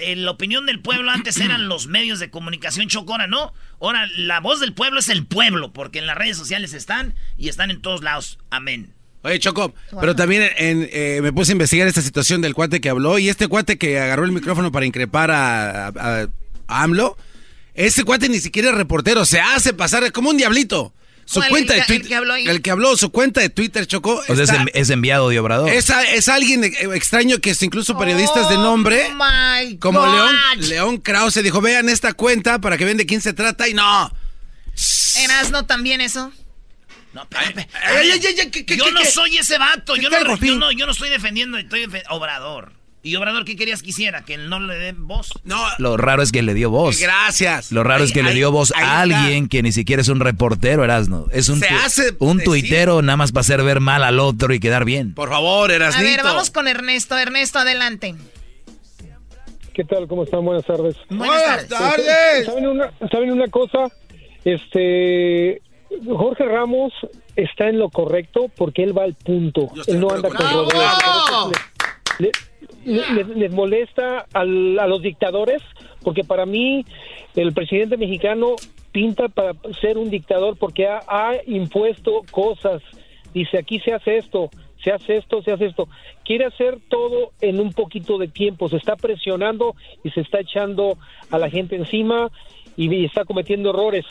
el- 0.00 0.24
la 0.24 0.30
opinión 0.32 0.66
del 0.66 0.80
pueblo 0.80 1.12
antes 1.12 1.36
eran 1.38 1.68
los 1.68 1.86
medios 1.86 2.18
de 2.18 2.28
comunicación 2.30 2.88
chocora, 2.88 3.28
¿no? 3.28 3.52
Ahora 3.80 4.08
la 4.16 4.40
voz 4.40 4.58
del 4.58 4.72
pueblo 4.72 4.98
es 4.98 5.08
el 5.10 5.26
pueblo, 5.26 5.72
porque 5.72 6.00
en 6.00 6.06
las 6.06 6.16
redes 6.18 6.36
sociales 6.36 6.72
están 6.74 7.14
y 7.38 7.48
están 7.48 7.70
en 7.70 7.80
todos 7.80 8.02
lados. 8.02 8.38
Amén. 8.50 8.92
Oye, 9.24 9.38
Choco, 9.38 9.72
pero 10.00 10.16
también 10.16 10.50
en, 10.56 10.88
eh, 10.92 11.20
me 11.22 11.32
puse 11.32 11.52
a 11.52 11.54
investigar 11.54 11.86
esta 11.86 12.02
situación 12.02 12.40
del 12.40 12.54
cuate 12.54 12.80
que 12.80 12.88
habló 12.88 13.20
y 13.20 13.28
este 13.28 13.46
cuate 13.46 13.78
que 13.78 14.00
agarró 14.00 14.24
el 14.24 14.32
micrófono 14.32 14.72
para 14.72 14.86
increpar 14.86 15.30
a, 15.30 15.86
a- 15.86 16.26
a 16.66 16.82
AMLO, 16.82 17.16
ese 17.74 18.02
cuate 18.02 18.28
ni 18.28 18.40
siquiera 18.40 18.70
es 18.70 18.74
reportero, 18.74 19.24
se 19.24 19.40
hace 19.40 19.72
pasar 19.72 20.10
como 20.10 20.30
un 20.30 20.36
diablito. 20.36 20.92
Su 21.32 21.40
¿Cuál, 21.40 21.48
cuenta 21.50 21.74
el 21.74 21.80
de 21.80 21.86
que- 21.86 21.92
el 21.94 21.98
Twitter, 22.00 22.08
que 22.08 22.14
habló 22.16 22.34
ahí? 22.34 22.46
el 22.46 22.60
que 22.60 22.70
habló, 22.70 22.96
su 22.96 23.10
cuenta 23.10 23.40
de 23.40 23.48
Twitter, 23.48 23.86
Choco, 23.86 24.16
O 24.16 24.22
sea, 24.24 24.34
es, 24.34 24.40
está- 24.40 24.56
en- 24.56 24.70
es 24.74 24.90
enviado 24.90 25.30
de 25.30 25.38
Obrador. 25.38 25.70
es, 25.70 25.88
a- 25.88 26.02
es 26.04 26.28
alguien 26.28 26.62
eh, 26.64 26.72
extraño 26.94 27.38
que 27.38 27.50
es 27.50 27.62
incluso 27.62 27.96
periodistas 27.96 28.50
de 28.50 28.56
nombre, 28.56 29.06
Oh 29.10 29.14
my 29.14 29.78
como 29.78 30.00
God. 30.00 30.14
León, 30.14 30.36
León 30.68 30.96
Krause, 30.98 31.42
dijo, 31.42 31.60
vean 31.62 31.88
esta 31.88 32.12
cuenta 32.12 32.60
para 32.60 32.76
que 32.76 32.84
vean 32.84 32.98
de 32.98 33.06
quién 33.06 33.20
se 33.22 33.32
trata 33.32 33.66
y 33.68 33.72
no. 33.74 34.12
Erasno 35.16 35.64
también 35.66 36.00
eso. 36.00 36.32
No, 37.14 37.22
espérame. 37.22 37.66
Ay, 37.74 38.10
ay, 38.10 38.20
ay, 38.26 38.34
ay, 38.40 38.50
¿qué- 38.50 38.64
qué- 38.66 38.76
yo 38.76 38.84
qué- 38.86 38.92
no 38.92 39.00
qué? 39.00 39.06
soy 39.06 39.36
ese 39.36 39.58
vato. 39.58 39.94
¿Qué 39.94 40.02
Yo 40.02 40.10
no, 40.10 40.36
yo, 40.36 40.54
no, 40.56 40.72
yo 40.72 40.86
no 40.86 40.92
estoy 40.92 41.10
defendiendo, 41.10 41.58
estoy 41.58 41.86
defen- 41.86 42.04
Obrador. 42.08 42.72
¿Y 43.04 43.16
Obrador 43.16 43.44
qué 43.44 43.56
querías 43.56 43.82
que 43.82 43.90
hiciera? 43.90 44.22
¿Que 44.24 44.36
no 44.36 44.60
le 44.60 44.76
den 44.76 45.08
voz? 45.08 45.32
No. 45.42 45.60
Lo 45.78 45.96
raro 45.96 46.22
es 46.22 46.30
que 46.30 46.40
le 46.42 46.54
dio 46.54 46.70
voz. 46.70 47.00
Gracias. 47.00 47.72
Lo 47.72 47.82
raro 47.82 48.04
es 48.04 48.10
Ahí- 48.10 48.14
que 48.14 48.22
le 48.22 48.32
dio 48.32 48.52
voz 48.52 48.72
a 48.76 48.78
está. 48.80 49.00
alguien 49.00 49.48
que 49.48 49.60
ni 49.62 49.72
siquiera 49.72 50.02
es 50.02 50.08
un 50.08 50.20
reportero, 50.20 50.84
Erasno. 50.84 51.26
Es 51.32 51.48
un, 51.48 51.58
Se 51.58 51.66
tu- 51.66 51.74
hace 51.74 52.02
un 52.20 52.36
decir. 52.38 52.44
tuitero 52.44 53.02
nada 53.02 53.16
más 53.16 53.32
para 53.32 53.40
hacer 53.40 53.62
ver 53.64 53.80
mal 53.80 54.04
al 54.04 54.20
otro 54.20 54.54
y 54.54 54.60
quedar 54.60 54.84
bien. 54.84 55.14
Por 55.14 55.30
favor, 55.30 55.72
A 55.72 55.74
Erasnito. 55.74 56.04
ver, 56.10 56.22
vamos 56.22 56.50
con 56.52 56.68
Ernesto. 56.68 57.18
Ernesto, 57.18 57.58
adelante. 57.58 58.14
¿Qué 59.74 59.82
tal? 59.84 60.06
¿Cómo 60.06 60.22
están? 60.24 60.44
Buenas 60.44 60.64
tardes. 60.66 60.94
Buenas 61.08 61.66
tardes. 61.66 62.46
¿Saben 62.46 62.66
una, 62.68 62.92
¿Saben 63.10 63.32
una 63.32 63.48
cosa? 63.48 63.78
Este 64.44 65.60
Jorge 66.06 66.44
Ramos 66.44 66.92
está 67.36 67.68
en 67.68 67.78
lo 67.78 67.88
correcto 67.90 68.48
porque 68.56 68.82
él 68.84 68.96
va 68.96 69.04
al 69.04 69.14
punto. 69.14 69.70
Él 69.88 69.98
no 69.98 70.10
anda 70.10 70.28
con 70.28 70.38
rodeos. 70.38 71.52
Le- 72.84 72.94
le- 73.14 73.24
les, 73.24 73.28
les 73.36 73.52
molesta 73.52 74.26
al- 74.32 74.78
a 74.78 74.86
los 74.86 75.02
dictadores 75.02 75.62
porque 76.02 76.24
para 76.24 76.46
mí 76.46 76.84
el 77.36 77.52
presidente 77.52 77.96
mexicano 77.96 78.56
pinta 78.90 79.28
para 79.28 79.52
ser 79.80 79.96
un 79.98 80.10
dictador 80.10 80.56
porque 80.58 80.86
ha, 80.86 81.00
ha 81.08 81.32
impuesto 81.46 82.22
cosas. 82.30 82.82
Dice, 83.32 83.56
aquí 83.58 83.80
se 83.80 83.92
hace 83.94 84.18
esto, 84.18 84.50
se 84.82 84.90
hace 84.92 85.16
esto, 85.16 85.42
se 85.42 85.52
hace 85.52 85.66
esto. 85.66 85.88
Quiere 86.24 86.44
hacer 86.44 86.78
todo 86.88 87.30
en 87.40 87.60
un 87.60 87.72
poquito 87.72 88.18
de 88.18 88.28
tiempo. 88.28 88.68
Se 88.68 88.76
está 88.76 88.96
presionando 88.96 89.74
y 90.04 90.10
se 90.10 90.20
está 90.20 90.40
echando 90.40 90.98
a 91.30 91.38
la 91.38 91.48
gente 91.48 91.76
encima 91.76 92.30
y, 92.76 92.92
y 92.94 93.04
está 93.06 93.24
cometiendo 93.24 93.70
errores. 93.70 94.04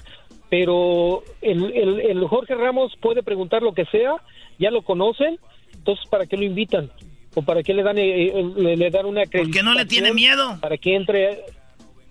Pero 0.50 1.24
el, 1.42 1.72
el- 1.76 2.00
el 2.02 2.28
Jorge 2.28 2.56
Ramos 2.56 2.94
puede 3.00 3.22
preguntar 3.24 3.62
lo 3.62 3.74
que 3.74 3.86
sea, 3.86 4.16
ya 4.60 4.72
lo 4.72 4.82
conocen, 4.82 5.38
entonces 5.74 6.06
¿para 6.10 6.26
qué 6.26 6.36
lo 6.38 6.44
invitan? 6.44 6.90
¿O 7.34 7.42
para 7.44 7.64
qué 7.64 7.74
le 7.74 7.82
dan, 7.84 7.98
eh, 7.98 8.28
eh, 8.28 8.52
le, 8.58 8.76
le 8.78 8.90
dan 8.90 9.06
una 9.06 9.24
Porque 9.26 9.64
no 9.64 9.74
le 9.74 9.86
tiene 9.86 10.14
miedo. 10.14 10.58
Para 10.62 10.78
que 10.78 10.96
entre... 10.96 11.40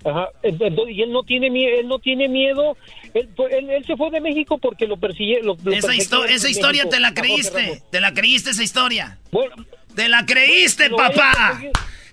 Ajá. 0.02 0.28
Entonces, 0.42 0.96
y 0.96 1.02
él 1.02 1.12
no 1.12 1.22
tiene 1.24 1.50
miedo, 1.50 1.78
él 1.78 1.86
no 1.86 1.98
tiene 1.98 2.26
miedo. 2.26 2.74
Él, 3.12 3.28
él- 3.50 3.70
él 3.70 3.84
se 3.86 3.96
fue 3.98 4.10
de 4.10 4.20
México 4.22 4.56
porque 4.56 4.86
lo 4.86 4.96
persigue. 4.96 5.40
Lo, 5.42 5.58
lo 5.62 5.72
Esa, 5.72 5.92
histo- 5.94 6.24
esa 6.24 6.48
historia 6.48 6.84
México, 6.84 6.96
te 6.96 7.00
la 7.00 7.12
creíste. 7.12 7.82
Te 7.90 8.00
la 8.00 8.14
creíste 8.14 8.50
esa 8.50 8.62
historia. 8.62 9.18
Bueno, 9.30 9.54
te 9.94 10.08
la 10.08 10.24
creíste, 10.24 10.88
papá. 10.88 11.60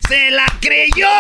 Se 0.08 0.32
la 0.32 0.46
creyó. 0.60 1.08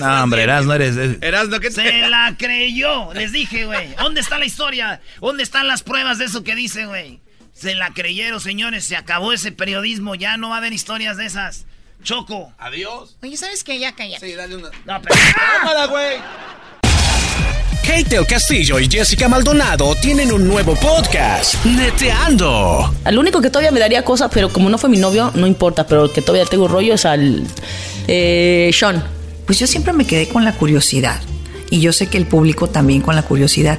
No, 0.00 0.24
hombre, 0.24 0.42
Erasno 0.42 0.74
eres... 0.74 0.96
es- 0.96 1.18
Erasno, 1.22 1.60
¿qué 1.60 1.68
te- 1.68 1.74
Se 1.82 2.08
la 2.08 2.34
creyó. 2.36 3.12
Les 3.14 3.30
dije, 3.30 3.64
güey. 3.64 3.94
¿Dónde 3.94 4.20
está 4.20 4.38
la 4.38 4.44
historia? 4.46 5.00
¿Dónde 5.20 5.44
están 5.44 5.68
las 5.68 5.84
pruebas 5.84 6.18
de 6.18 6.24
eso 6.24 6.42
que 6.42 6.56
dice, 6.56 6.86
güey? 6.86 7.20
Se 7.54 7.74
la 7.74 7.90
creyeron, 7.94 8.40
señores. 8.40 8.84
Se 8.84 8.96
acabó 8.96 9.32
ese 9.32 9.52
periodismo. 9.52 10.14
Ya 10.14 10.36
no 10.36 10.50
va 10.50 10.56
a 10.56 10.58
haber 10.58 10.72
historias 10.72 11.16
de 11.16 11.26
esas. 11.26 11.64
Choco. 12.02 12.52
Adiós. 12.58 13.16
Oye, 13.22 13.36
¿sabes 13.36 13.64
qué? 13.64 13.78
Ya 13.78 13.94
calla. 13.94 14.18
Sí, 14.20 14.32
dale 14.34 14.56
una. 14.56 14.70
No, 14.84 15.00
pero... 15.00 15.14
Güey. 15.90 16.18
Kate 17.86 18.16
del 18.16 18.26
Castillo 18.26 18.78
y 18.78 18.88
Jessica 18.90 19.28
Maldonado 19.28 19.94
tienen 19.96 20.32
un 20.32 20.48
nuevo 20.48 20.74
podcast, 20.74 21.62
Neteando. 21.66 22.94
Al 23.04 23.18
único 23.18 23.42
que 23.42 23.50
todavía 23.50 23.70
me 23.70 23.78
daría 23.78 24.02
cosas, 24.02 24.30
pero 24.32 24.50
como 24.50 24.70
no 24.70 24.78
fue 24.78 24.88
mi 24.88 24.96
novio, 24.96 25.30
no 25.34 25.46
importa, 25.46 25.86
pero 25.86 26.04
el 26.04 26.12
que 26.12 26.22
todavía 26.22 26.46
tengo 26.46 26.66
rollo 26.66 26.94
es 26.94 27.04
al 27.04 27.46
eh, 28.08 28.70
Sean. 28.72 29.04
Pues 29.46 29.58
yo 29.58 29.66
siempre 29.66 29.92
me 29.92 30.06
quedé 30.06 30.28
con 30.28 30.44
la 30.44 30.54
curiosidad. 30.54 31.20
Y 31.68 31.80
yo 31.80 31.92
sé 31.92 32.06
que 32.06 32.16
el 32.16 32.26
público 32.26 32.68
también 32.68 33.02
con 33.02 33.16
la 33.16 33.22
curiosidad. 33.22 33.78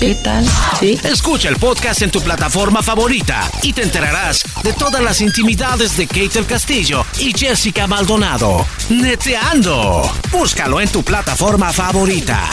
¿Qué 0.00 0.14
tal? 0.22 0.46
Sí. 0.78 0.98
Escucha 1.02 1.48
el 1.48 1.56
podcast 1.56 2.02
en 2.02 2.10
tu 2.10 2.20
plataforma 2.20 2.82
favorita 2.84 3.50
y 3.62 3.72
te 3.72 3.82
enterarás 3.82 4.44
de 4.62 4.72
todas 4.72 5.02
las 5.02 5.20
intimidades 5.20 5.96
de 5.96 6.06
Kate 6.06 6.28
del 6.34 6.46
Castillo 6.46 7.04
y 7.18 7.32
Jessica 7.36 7.88
Maldonado. 7.88 8.64
Neteando. 8.90 10.08
Búscalo 10.30 10.80
en 10.80 10.88
tu 10.88 11.02
plataforma 11.02 11.72
favorita. 11.72 12.48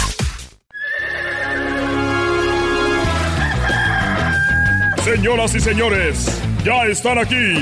Señoras 5.04 5.54
y 5.54 5.60
señores, 5.60 6.42
ya 6.64 6.86
están 6.86 7.20
aquí 7.20 7.60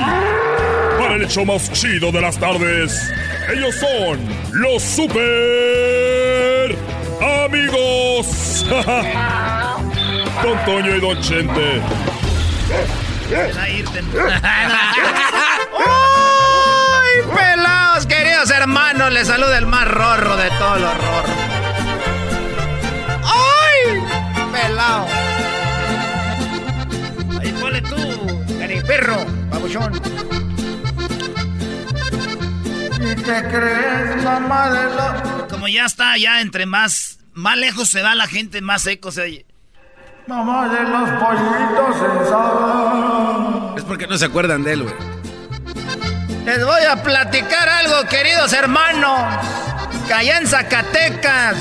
para 0.97 1.15
el 1.15 1.23
hecho 1.23 1.43
más 1.43 1.69
chido 1.73 2.09
de 2.13 2.21
las 2.21 2.37
tardes. 2.37 3.11
Ellos 3.53 3.75
son 3.75 4.17
los 4.53 4.81
super 4.81 6.77
amigos. 7.45 8.02
Don 8.13 8.25
Toño 10.65 10.95
y 10.95 10.99
Don 10.99 11.19
Chente. 11.19 11.81
¡Ay, 13.59 13.83
pelados, 17.35 18.05
queridos 18.05 18.51
hermanos! 18.51 19.11
Les 19.11 19.27
saluda 19.27 19.57
el 19.57 19.65
más 19.65 19.87
rorro 19.87 20.37
de 20.37 20.47
todos 20.51 20.81
los 20.81 20.95
rorros. 20.95 21.37
¡Ay, 23.23 24.03
pelado! 24.51 25.07
Ahí 27.41 27.51
ponle 27.59 27.81
tú. 27.81 27.95
Perro, 28.85 29.25
babuchón. 29.49 29.93
¿Y 32.95 33.15
qué 33.15 33.43
crees, 33.49 34.23
mamá 34.23 34.69
de 34.69 34.95
la... 34.95 35.47
Como 35.49 35.67
ya 35.67 35.85
está, 35.85 36.17
ya 36.17 36.41
entre 36.41 36.65
más, 36.65 37.17
más 37.33 37.57
lejos 37.57 37.89
se 37.89 38.01
va 38.01 38.15
la 38.15 38.27
gente, 38.27 38.61
más 38.61 38.83
seco 38.83 39.11
se 39.11 39.21
oye. 39.21 39.45
Mamá 40.27 40.69
de 40.69 40.83
los 40.83 41.09
pollitos 41.19 41.97
sensados. 41.97 43.77
Es 43.77 43.83
porque 43.83 44.07
no 44.07 44.17
se 44.17 44.25
acuerdan 44.25 44.63
de 44.63 44.73
él, 44.73 44.83
güey. 44.83 44.95
Les 46.45 46.65
voy 46.65 46.83
a 46.83 47.01
platicar 47.01 47.67
algo, 47.69 48.07
queridos 48.09 48.53
hermanos. 48.53 49.19
Que 50.07 50.13
allá 50.13 50.37
en 50.37 50.47
Zacatecas, 50.47 51.57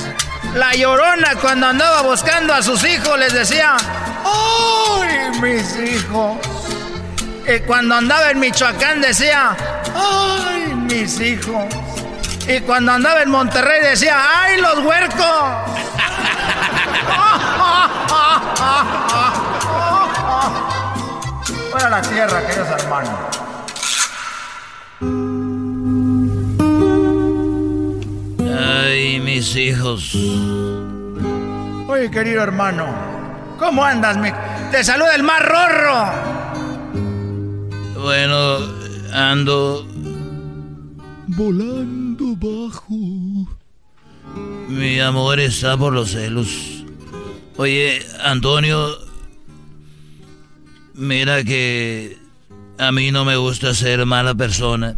la 0.54 0.74
llorona 0.74 1.36
cuando 1.40 1.68
andaba 1.68 2.02
buscando 2.02 2.52
a 2.52 2.62
sus 2.62 2.84
hijos 2.84 3.18
les 3.18 3.32
decía, 3.32 3.76
¡Ay, 4.24 5.40
mis 5.40 5.76
hijos! 5.78 6.38
Y 7.46 7.60
cuando 7.60 7.96
andaba 7.96 8.30
en 8.30 8.40
Michoacán 8.40 9.00
decía, 9.00 9.56
¡Ay, 9.94 10.74
mis 10.74 11.20
hijos! 11.20 11.91
Y 12.48 12.60
cuando 12.60 12.92
andaba 12.92 13.22
en 13.22 13.30
Monterrey 13.30 13.80
decía, 13.82 14.16
¡Ay, 14.18 14.60
los 14.60 14.78
huercos! 14.84 15.26
Fuera 21.70 21.88
la 21.88 22.02
tierra, 22.02 22.46
queridos 22.46 22.68
hermanos. 22.68 23.10
Ay, 28.58 29.20
mis 29.20 29.54
hijos. 29.56 30.14
Oye, 31.88 32.10
querido 32.10 32.42
hermano, 32.42 32.86
¿cómo 33.58 33.84
andas? 33.84 34.16
Me... 34.16 34.34
Te 34.70 34.82
saluda 34.82 35.14
el 35.14 35.22
más 35.22 35.42
rorro. 35.42 36.12
Bueno, 38.00 38.58
ando 39.12 39.86
volando 41.36 42.36
bajo. 42.36 43.48
Mi 44.68 45.00
amor 45.00 45.40
está 45.40 45.76
por 45.76 45.92
los 45.92 46.10
celos. 46.10 46.84
Oye, 47.56 48.04
Antonio, 48.22 48.96
mira 50.94 51.44
que 51.44 52.18
a 52.78 52.92
mí 52.92 53.10
no 53.10 53.24
me 53.24 53.36
gusta 53.36 53.74
ser 53.74 54.04
mala 54.06 54.34
persona, 54.34 54.96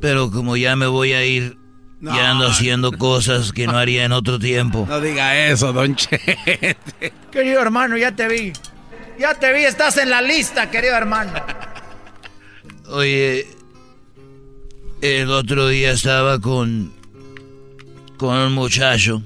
pero 0.00 0.30
como 0.30 0.56
ya 0.56 0.76
me 0.76 0.86
voy 0.86 1.12
a 1.12 1.24
ir, 1.24 1.56
ya 2.00 2.30
ando 2.30 2.46
haciendo 2.46 2.92
cosas 2.92 3.52
que 3.52 3.66
no 3.66 3.78
haría 3.78 4.04
en 4.04 4.12
otro 4.12 4.38
tiempo. 4.38 4.86
No 4.88 5.00
diga 5.00 5.46
eso, 5.48 5.72
don 5.72 5.96
Chete. 5.96 6.76
Querido 7.30 7.60
hermano, 7.60 7.96
ya 7.96 8.14
te 8.14 8.28
vi. 8.28 8.52
Ya 9.18 9.34
te 9.34 9.52
vi, 9.52 9.64
estás 9.64 9.96
en 9.96 10.10
la 10.10 10.20
lista, 10.20 10.70
querido 10.70 10.94
hermano. 10.94 11.32
Oye, 12.90 13.46
el 15.02 15.30
otro 15.30 15.68
día 15.68 15.92
estaba 15.92 16.40
con 16.40 16.92
con 18.16 18.36
un 18.36 18.52
muchacho 18.54 19.22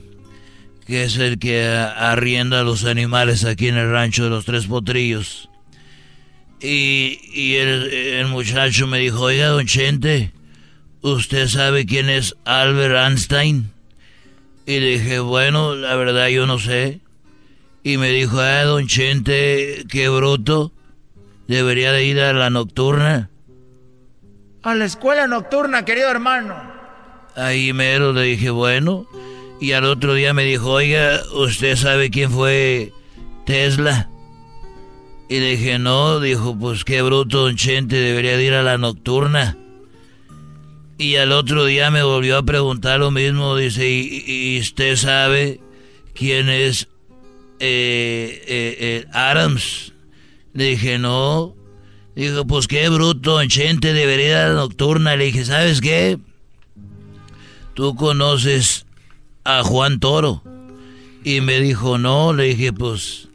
que 0.91 1.05
es 1.05 1.19
el 1.19 1.39
que 1.39 1.65
arrienda 1.65 2.65
los 2.65 2.85
animales 2.85 3.45
aquí 3.45 3.69
en 3.69 3.77
el 3.77 3.93
rancho 3.93 4.25
de 4.25 4.31
los 4.31 4.45
Tres 4.45 4.67
Potrillos. 4.67 5.49
Y, 6.61 7.55
el, 7.55 8.27
muchacho 8.27 8.89
me 8.89 8.99
dijo, 8.99 9.21
oiga, 9.21 9.47
don 9.47 9.67
Chente, 9.67 10.33
¿usted 11.01 11.47
sabe 11.47 11.87
quién 11.87 12.11
es 12.11 12.35
Albert 12.45 12.97
Einstein? 12.97 13.71
Y 14.67 14.81
dije, 14.81 15.21
bueno, 15.21 15.77
la 15.77 15.95
verdad 15.95 16.27
yo 16.27 16.47
no 16.47 16.59
sé. 16.59 17.01
Y 17.85 17.97
me 17.97 18.11
dijo, 18.11 18.41
ah, 18.41 18.65
don 18.65 18.89
Chente, 18.89 19.85
qué 19.89 20.09
bruto, 20.09 20.73
debería 21.47 21.93
de 21.93 22.05
ir 22.05 22.19
a 22.19 22.33
la 22.33 22.51
nocturna. 22.51 23.30
A 24.63 24.75
la 24.75 24.85
escuela 24.85 25.27
nocturna, 25.27 25.85
querido 25.85 26.11
hermano. 26.11 26.55
Ahí 27.35 27.73
mero 27.73 28.13
le 28.13 28.23
dije, 28.23 28.51
bueno. 28.51 29.07
Y 29.61 29.73
al 29.73 29.85
otro 29.85 30.15
día 30.15 30.35
me 30.35 30.45
dijo, 30.45 30.71
oiga, 30.71 31.21
¿usted 31.35 31.77
sabe 31.77 32.11
quién 32.11 32.31
fue 32.31 32.93
Tesla? 33.47 34.09
Y 35.29 35.39
le 35.39 35.51
dije, 35.53 35.79
no, 35.79 36.21
dijo, 36.21 36.59
pues 36.59 36.85
qué 36.85 37.03
bruto, 37.03 37.43
don 37.43 37.57
Chente, 37.57 37.97
debería 37.97 38.37
de 38.37 38.45
ir 38.45 38.55
a 38.55 38.63
la 38.63 38.79
nocturna. 38.79 39.57
Y 40.99 41.17
al 41.17 41.33
otro 41.33 41.65
día 41.65 41.91
me 41.91 42.03
volvió 42.03 42.37
a 42.37 42.43
preguntar 42.43 43.01
lo 43.01 43.11
mismo, 43.11 43.57
dice, 43.57 43.89
¿y, 43.89 44.59
usted 44.61 44.97
sabe 44.97 45.61
quién 46.15 46.51
es 46.51 46.89
eh, 47.61 48.43
eh, 48.47 48.77
eh, 48.81 49.07
Adams? 49.13 49.95
Le 50.53 50.65
dije, 50.65 50.99
no. 50.99 51.55
Dijo, 52.21 52.47
pues 52.47 52.67
qué 52.67 52.89
bruto, 52.91 53.39
don 53.39 53.49
Chente, 53.49 53.95
debería 53.95 54.29
ir 54.29 54.35
a 54.35 54.49
la 54.49 54.55
nocturna. 54.55 55.17
Le 55.17 55.25
dije, 55.25 55.45
¿sabes 55.47 55.81
qué? 55.81 56.19
¿tú 57.73 57.97
conoces 57.97 58.85
a 59.43 59.63
Juan 59.63 60.01
Toro? 60.01 60.43
Y 61.25 61.41
me 61.41 61.61
dijo, 61.61 61.97
no, 61.97 62.35
le 62.35 62.45
dije, 62.45 62.75
pues, 62.75 63.29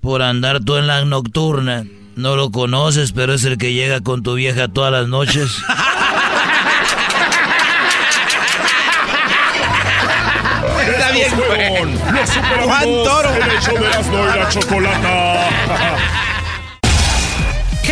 por 0.00 0.22
andar 0.22 0.62
tú 0.62 0.76
en 0.76 0.86
la 0.86 1.04
nocturna, 1.04 1.84
no 2.14 2.36
lo 2.36 2.52
conoces, 2.52 3.10
pero 3.10 3.34
es 3.34 3.42
el 3.44 3.58
que 3.58 3.72
llega 3.72 4.00
con 4.02 4.22
tu 4.22 4.34
vieja 4.34 4.68
todas 4.68 4.92
las 4.92 5.08
noches. 5.08 5.50
Está 10.86 11.10
bien, 11.10 11.30
Juan 12.64 12.84
Toro. 13.02 13.34
El 13.34 13.50
hecho 13.50 13.72
de 13.72 13.88
las 13.88 14.06
y 14.06 14.38
la 14.38 14.48
chocolata. 14.48 15.48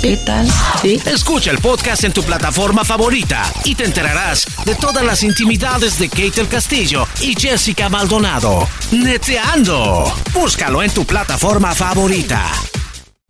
¿Qué 0.00 0.16
tal? 0.16 0.48
¿Sí? 0.80 1.00
Escucha 1.06 1.50
el 1.50 1.58
podcast 1.58 2.04
en 2.04 2.12
tu 2.12 2.22
plataforma 2.22 2.84
favorita 2.84 3.42
y 3.64 3.74
te 3.74 3.84
enterarás 3.84 4.46
de 4.64 4.74
todas 4.74 5.04
las 5.04 5.22
intimidades 5.22 5.98
de 5.98 6.08
Kate 6.08 6.40
el 6.40 6.48
Castillo 6.48 7.06
y 7.20 7.34
Jessica 7.38 7.88
Maldonado. 7.88 8.68
Neteando. 8.90 10.12
Búscalo 10.32 10.82
en 10.82 10.90
tu 10.92 11.04
plataforma 11.04 11.74
favorita. 11.74 12.50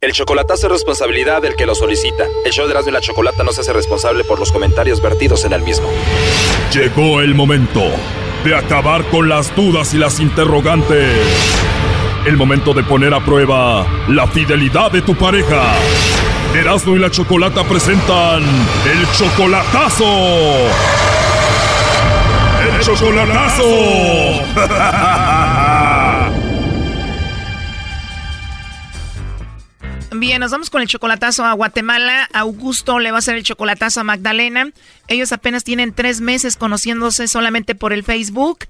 El 0.00 0.12
chocolatazo 0.12 0.66
es 0.66 0.72
responsabilidad 0.72 1.42
del 1.42 1.56
que 1.56 1.66
lo 1.66 1.74
solicita. 1.74 2.24
El 2.44 2.52
show 2.52 2.66
de 2.66 2.72
Erasmo 2.72 2.90
y 2.90 2.92
la 2.92 3.00
Chocolata 3.00 3.44
no 3.44 3.52
se 3.52 3.60
hace 3.60 3.72
responsable 3.72 4.24
por 4.24 4.38
los 4.38 4.50
comentarios 4.50 5.00
vertidos 5.00 5.44
en 5.44 5.52
el 5.52 5.62
mismo. 5.62 5.88
Llegó 6.72 7.20
el 7.20 7.34
momento 7.34 7.82
de 8.44 8.56
acabar 8.56 9.04
con 9.10 9.28
las 9.28 9.54
dudas 9.54 9.94
y 9.94 9.98
las 9.98 10.18
interrogantes. 10.20 11.16
El 12.26 12.36
momento 12.36 12.72
de 12.72 12.82
poner 12.82 13.14
a 13.14 13.24
prueba 13.24 13.86
la 14.08 14.26
fidelidad 14.26 14.90
de 14.90 15.02
tu 15.02 15.14
pareja. 15.14 15.74
Erasmo 16.54 16.96
y 16.96 16.98
la 16.98 17.10
Chocolata 17.10 17.64
presentan 17.64 18.42
el 18.42 19.10
chocolatazo. 19.12 20.04
El 22.60 22.80
chocolatazo. 22.80 23.64
Bien, 30.14 30.40
nos 30.40 30.50
vamos 30.50 30.68
con 30.68 30.82
el 30.82 30.88
chocolatazo 30.88 31.44
a 31.46 31.54
Guatemala. 31.54 32.28
Augusto 32.34 32.98
le 32.98 33.10
va 33.10 33.16
a 33.16 33.20
hacer 33.20 33.36
el 33.36 33.44
chocolatazo 33.44 34.00
a 34.00 34.04
Magdalena. 34.04 34.70
Ellos 35.08 35.32
apenas 35.32 35.64
tienen 35.64 35.94
tres 35.94 36.20
meses 36.20 36.56
conociéndose 36.56 37.28
solamente 37.28 37.74
por 37.74 37.94
el 37.94 38.04
Facebook. 38.04 38.66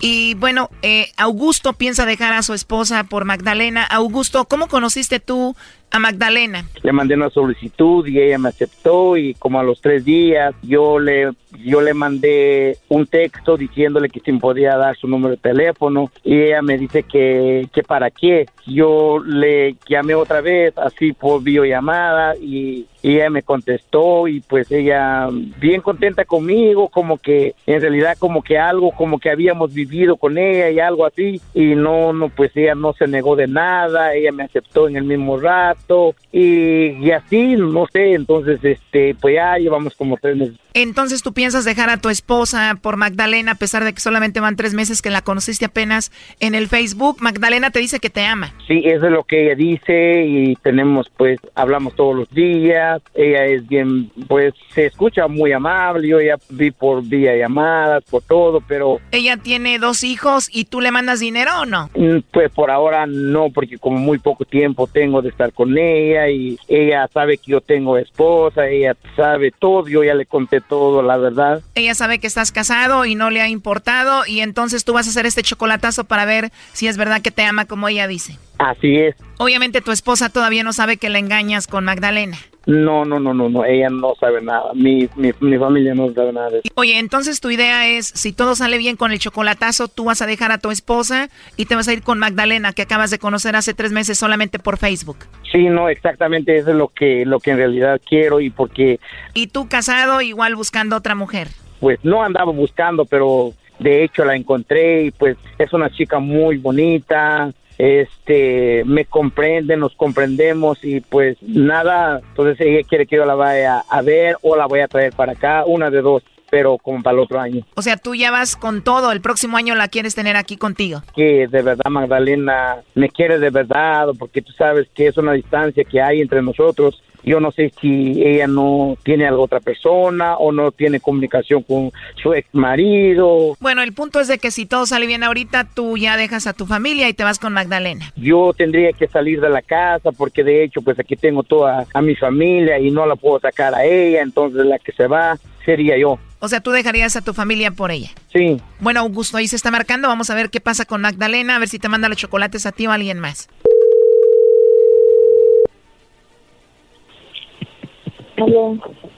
Y 0.00 0.34
bueno, 0.34 0.68
eh, 0.82 1.12
Augusto 1.16 1.72
piensa 1.72 2.04
dejar 2.04 2.34
a 2.34 2.42
su 2.42 2.52
esposa 2.52 3.04
por 3.04 3.24
Magdalena. 3.24 3.84
Augusto, 3.84 4.44
¿cómo 4.44 4.68
conociste 4.68 5.18
tú 5.18 5.56
a 5.92 5.98
Magdalena? 5.98 6.64
Le 6.82 6.92
mandé 6.92 7.14
una 7.14 7.30
solicitud 7.30 8.06
y 8.06 8.18
ella 8.18 8.38
me 8.38 8.48
aceptó 8.48 9.16
y 9.16 9.34
como 9.34 9.60
a 9.60 9.62
los 9.62 9.80
tres 9.80 10.04
días 10.04 10.54
yo 10.62 10.98
le 10.98 11.30
yo 11.58 11.80
le 11.80 11.94
mandé 11.94 12.78
un 12.88 13.06
texto 13.06 13.56
diciéndole 13.56 14.08
que 14.08 14.20
si 14.20 14.32
podía 14.32 14.76
dar 14.76 14.96
su 14.96 15.06
número 15.06 15.32
de 15.32 15.36
teléfono 15.36 16.10
y 16.24 16.40
ella 16.40 16.62
me 16.62 16.78
dice 16.78 17.02
que, 17.02 17.68
que 17.72 17.82
para 17.82 18.10
qué. 18.10 18.46
Yo 18.66 19.18
le 19.24 19.76
llamé 19.88 20.14
otra 20.14 20.40
vez 20.40 20.76
así 20.78 21.12
por 21.12 21.42
videollamada 21.42 22.36
y, 22.36 22.86
y 23.02 23.16
ella 23.16 23.30
me 23.30 23.42
contestó 23.42 24.28
y 24.28 24.40
pues 24.40 24.70
ella 24.70 25.28
bien 25.60 25.80
contenta 25.80 26.24
conmigo, 26.24 26.88
como 26.88 27.18
que 27.18 27.54
en 27.66 27.80
realidad 27.80 28.16
como 28.18 28.42
que 28.42 28.58
algo 28.58 28.92
como 28.92 29.18
que 29.18 29.30
habíamos 29.30 29.74
vivido 29.74 30.16
con 30.16 30.38
ella 30.38 30.70
y 30.70 30.78
algo 30.78 31.04
así 31.04 31.40
y 31.54 31.74
no, 31.74 32.12
no 32.12 32.28
pues 32.28 32.52
ella 32.54 32.74
no 32.74 32.92
se 32.92 33.06
negó 33.08 33.34
de 33.34 33.48
nada, 33.48 34.14
ella 34.14 34.32
me 34.32 34.44
aceptó 34.44 34.88
en 34.88 34.96
el 34.96 35.04
mismo 35.04 35.38
rato 35.38 36.14
y, 36.30 36.90
y 37.04 37.10
así, 37.10 37.56
no 37.56 37.86
sé, 37.92 38.14
entonces 38.14 38.60
este 38.62 39.16
pues 39.20 39.34
ya 39.34 39.58
llevamos 39.58 39.94
como 39.96 40.16
tres 40.16 40.36
meses. 40.36 40.56
Entonces 40.74 41.22
tú 41.22 41.32
piensas 41.32 41.64
dejar 41.64 41.90
a 41.90 41.98
tu 41.98 42.08
esposa 42.08 42.78
por 42.80 42.96
Magdalena 42.96 43.52
a 43.52 43.56
pesar 43.56 43.84
de 43.84 43.92
que 43.92 44.00
solamente 44.00 44.40
van 44.40 44.56
tres 44.56 44.74
meses 44.74 45.02
que 45.02 45.10
la 45.10 45.22
conociste 45.22 45.66
apenas 45.66 46.12
en 46.40 46.54
el 46.54 46.68
Facebook. 46.68 47.18
Magdalena 47.20 47.70
te 47.70 47.80
dice 47.80 48.00
que 48.00 48.10
te 48.10 48.24
ama. 48.24 48.51
Sí, 48.66 48.82
eso 48.84 49.06
es 49.06 49.12
lo 49.12 49.24
que 49.24 49.46
ella 49.46 49.54
dice 49.54 50.24
y 50.26 50.56
tenemos 50.56 51.10
pues, 51.16 51.40
hablamos 51.54 51.94
todos 51.96 52.16
los 52.16 52.30
días. 52.30 53.00
Ella 53.14 53.46
es 53.46 53.66
bien, 53.66 54.10
pues 54.28 54.54
se 54.74 54.86
escucha 54.86 55.26
muy 55.26 55.52
amable. 55.52 56.08
Yo 56.08 56.20
ya 56.20 56.36
vi 56.50 56.70
por 56.70 57.02
vía 57.02 57.34
llamadas, 57.34 58.04
por 58.04 58.22
todo, 58.22 58.60
pero... 58.60 58.98
Ella 59.10 59.36
tiene 59.36 59.78
dos 59.78 60.04
hijos 60.04 60.48
y 60.52 60.66
tú 60.66 60.80
le 60.80 60.90
mandas 60.90 61.20
dinero 61.20 61.62
o 61.62 61.66
no? 61.66 61.90
Mm, 61.94 62.18
pues 62.30 62.50
por 62.50 62.70
ahora 62.70 63.06
no, 63.06 63.50
porque 63.50 63.78
como 63.78 63.98
muy 63.98 64.18
poco 64.18 64.44
tiempo 64.44 64.86
tengo 64.86 65.22
de 65.22 65.30
estar 65.30 65.52
con 65.52 65.62
con 65.62 65.78
ella 65.78 66.28
y 66.28 66.58
ella 66.66 67.08
sabe 67.14 67.38
que 67.38 67.52
yo 67.52 67.60
tengo 67.60 67.96
esposa, 67.96 68.66
ella 68.66 68.96
sabe 69.14 69.52
todo, 69.52 69.86
yo 69.86 70.02
ya 70.02 70.12
le 70.12 70.26
conté 70.26 70.60
todo, 70.60 71.02
la 71.02 71.16
verdad. 71.16 71.62
Ella 71.76 71.94
sabe 71.94 72.18
que 72.18 72.26
estás 72.26 72.50
casado 72.50 73.04
y 73.04 73.14
no 73.14 73.30
le 73.30 73.40
ha 73.40 73.48
importado 73.48 74.26
y 74.26 74.40
entonces 74.40 74.84
tú 74.84 74.92
vas 74.92 75.06
a 75.06 75.10
hacer 75.10 75.24
este 75.24 75.44
chocolatazo 75.44 76.02
para 76.02 76.24
ver 76.24 76.50
si 76.72 76.88
es 76.88 76.96
verdad 76.96 77.22
que 77.22 77.30
te 77.30 77.44
ama 77.44 77.66
como 77.66 77.86
ella 77.86 78.08
dice. 78.08 78.38
Así 78.58 78.96
es. 78.96 79.16
Obviamente 79.38 79.80
tu 79.80 79.90
esposa 79.90 80.28
todavía 80.28 80.62
no 80.62 80.72
sabe 80.72 80.96
que 80.96 81.08
la 81.08 81.18
engañas 81.18 81.66
con 81.66 81.84
Magdalena. 81.84 82.38
No, 82.64 83.04
no, 83.04 83.18
no, 83.18 83.34
no, 83.34 83.48
no, 83.48 83.64
ella 83.64 83.88
no 83.90 84.14
sabe 84.20 84.40
nada, 84.40 84.72
mi, 84.72 85.08
mi, 85.16 85.32
mi 85.40 85.58
familia 85.58 85.94
no 85.94 86.12
sabe 86.12 86.32
nada 86.32 86.48
de 86.50 86.58
eso. 86.58 86.68
Oye, 86.76 86.96
entonces 87.00 87.40
tu 87.40 87.50
idea 87.50 87.88
es, 87.88 88.06
si 88.06 88.32
todo 88.32 88.54
sale 88.54 88.78
bien 88.78 88.94
con 88.94 89.10
el 89.10 89.18
chocolatazo, 89.18 89.88
tú 89.88 90.04
vas 90.04 90.22
a 90.22 90.26
dejar 90.26 90.52
a 90.52 90.58
tu 90.58 90.70
esposa 90.70 91.28
y 91.56 91.66
te 91.66 91.74
vas 91.74 91.88
a 91.88 91.92
ir 91.92 92.02
con 92.02 92.20
Magdalena, 92.20 92.72
que 92.72 92.82
acabas 92.82 93.10
de 93.10 93.18
conocer 93.18 93.56
hace 93.56 93.74
tres 93.74 93.90
meses 93.90 94.16
solamente 94.16 94.60
por 94.60 94.76
Facebook. 94.76 95.16
Sí, 95.50 95.64
no, 95.64 95.88
exactamente, 95.88 96.56
eso 96.56 96.70
es 96.70 96.76
lo 96.76 96.86
que, 96.86 97.26
lo 97.26 97.40
que 97.40 97.50
en 97.50 97.56
realidad 97.56 98.00
quiero 98.08 98.38
y 98.38 98.50
porque... 98.50 99.00
Y 99.34 99.48
tú 99.48 99.68
casado, 99.68 100.20
igual 100.20 100.54
buscando 100.54 100.94
otra 100.94 101.16
mujer. 101.16 101.48
Pues 101.80 101.98
no 102.04 102.22
andaba 102.22 102.52
buscando, 102.52 103.06
pero 103.06 103.54
de 103.80 104.04
hecho 104.04 104.24
la 104.24 104.36
encontré 104.36 105.06
y 105.06 105.10
pues 105.10 105.36
es 105.58 105.72
una 105.72 105.90
chica 105.90 106.20
muy 106.20 106.58
bonita, 106.58 107.52
este 107.82 108.84
me 108.84 109.06
comprende, 109.06 109.76
nos 109.76 109.96
comprendemos 109.96 110.84
y 110.84 111.00
pues 111.00 111.36
nada, 111.42 112.20
entonces 112.28 112.60
ella 112.60 112.86
quiere 112.88 113.06
que 113.06 113.16
yo 113.16 113.24
la 113.24 113.34
vaya 113.34 113.80
a 113.80 114.02
ver 114.02 114.36
o 114.42 114.54
la 114.54 114.66
voy 114.66 114.80
a 114.80 114.88
traer 114.88 115.12
para 115.12 115.32
acá, 115.32 115.64
una 115.66 115.90
de 115.90 116.00
dos, 116.00 116.22
pero 116.48 116.78
como 116.78 117.02
para 117.02 117.14
el 117.14 117.22
otro 117.24 117.40
año. 117.40 117.66
O 117.74 117.82
sea, 117.82 117.96
tú 117.96 118.14
ya 118.14 118.30
vas 118.30 118.54
con 118.54 118.84
todo, 118.84 119.10
el 119.10 119.20
próximo 119.20 119.56
año 119.56 119.74
la 119.74 119.88
quieres 119.88 120.14
tener 120.14 120.36
aquí 120.36 120.56
contigo. 120.56 121.02
Que 121.16 121.48
de 121.48 121.62
verdad 121.62 121.90
Magdalena 121.90 122.76
me 122.94 123.08
quiere 123.08 123.40
de 123.40 123.50
verdad, 123.50 124.10
porque 124.16 124.42
tú 124.42 124.52
sabes 124.52 124.86
que 124.94 125.08
es 125.08 125.16
una 125.16 125.32
distancia 125.32 125.82
que 125.82 126.00
hay 126.00 126.20
entre 126.20 126.40
nosotros 126.40 127.02
yo 127.22 127.40
no 127.40 127.52
sé 127.52 127.72
si 127.80 128.22
ella 128.22 128.46
no 128.46 128.96
tiene 129.02 129.26
a 129.26 129.36
otra 129.36 129.60
persona 129.60 130.36
o 130.36 130.52
no 130.52 130.72
tiene 130.72 131.00
comunicación 131.00 131.62
con 131.62 131.92
su 132.22 132.34
ex 132.34 132.48
marido. 132.52 133.56
Bueno, 133.60 133.82
el 133.82 133.92
punto 133.92 134.20
es 134.20 134.28
de 134.28 134.38
que 134.38 134.50
si 134.50 134.66
todo 134.66 134.86
sale 134.86 135.06
bien 135.06 135.22
ahorita, 135.22 135.68
tú 135.74 135.96
ya 135.96 136.16
dejas 136.16 136.46
a 136.46 136.52
tu 136.52 136.66
familia 136.66 137.08
y 137.08 137.14
te 137.14 137.24
vas 137.24 137.38
con 137.38 137.52
Magdalena. 137.52 138.12
Yo 138.16 138.52
tendría 138.56 138.92
que 138.92 139.08
salir 139.08 139.40
de 139.40 139.50
la 139.50 139.62
casa 139.62 140.12
porque 140.12 140.44
de 140.44 140.64
hecho 140.64 140.82
pues 140.82 140.98
aquí 140.98 141.16
tengo 141.16 141.42
toda 141.42 141.86
a 141.92 142.02
mi 142.02 142.14
familia 142.14 142.78
y 142.78 142.90
no 142.90 143.06
la 143.06 143.16
puedo 143.16 143.40
sacar 143.40 143.74
a 143.74 143.84
ella, 143.84 144.22
entonces 144.22 144.64
la 144.66 144.78
que 144.78 144.92
se 144.92 145.06
va 145.06 145.38
sería 145.64 145.96
yo. 145.98 146.18
O 146.40 146.48
sea, 146.48 146.60
tú 146.60 146.72
dejarías 146.72 147.14
a 147.14 147.22
tu 147.22 147.34
familia 147.34 147.70
por 147.70 147.92
ella. 147.92 148.10
Sí. 148.32 148.60
Bueno, 148.80 149.00
Augusto, 149.00 149.36
ahí 149.36 149.46
se 149.46 149.54
está 149.54 149.70
marcando. 149.70 150.08
Vamos 150.08 150.28
a 150.28 150.34
ver 150.34 150.50
qué 150.50 150.60
pasa 150.60 150.84
con 150.84 151.00
Magdalena, 151.00 151.54
a 151.54 151.58
ver 151.60 151.68
si 151.68 151.78
te 151.78 151.88
manda 151.88 152.08
los 152.08 152.18
chocolates 152.18 152.66
a 152.66 152.72
ti 152.72 152.86
o 152.86 152.90
a 152.90 152.94
alguien 152.94 153.20
más. 153.20 153.48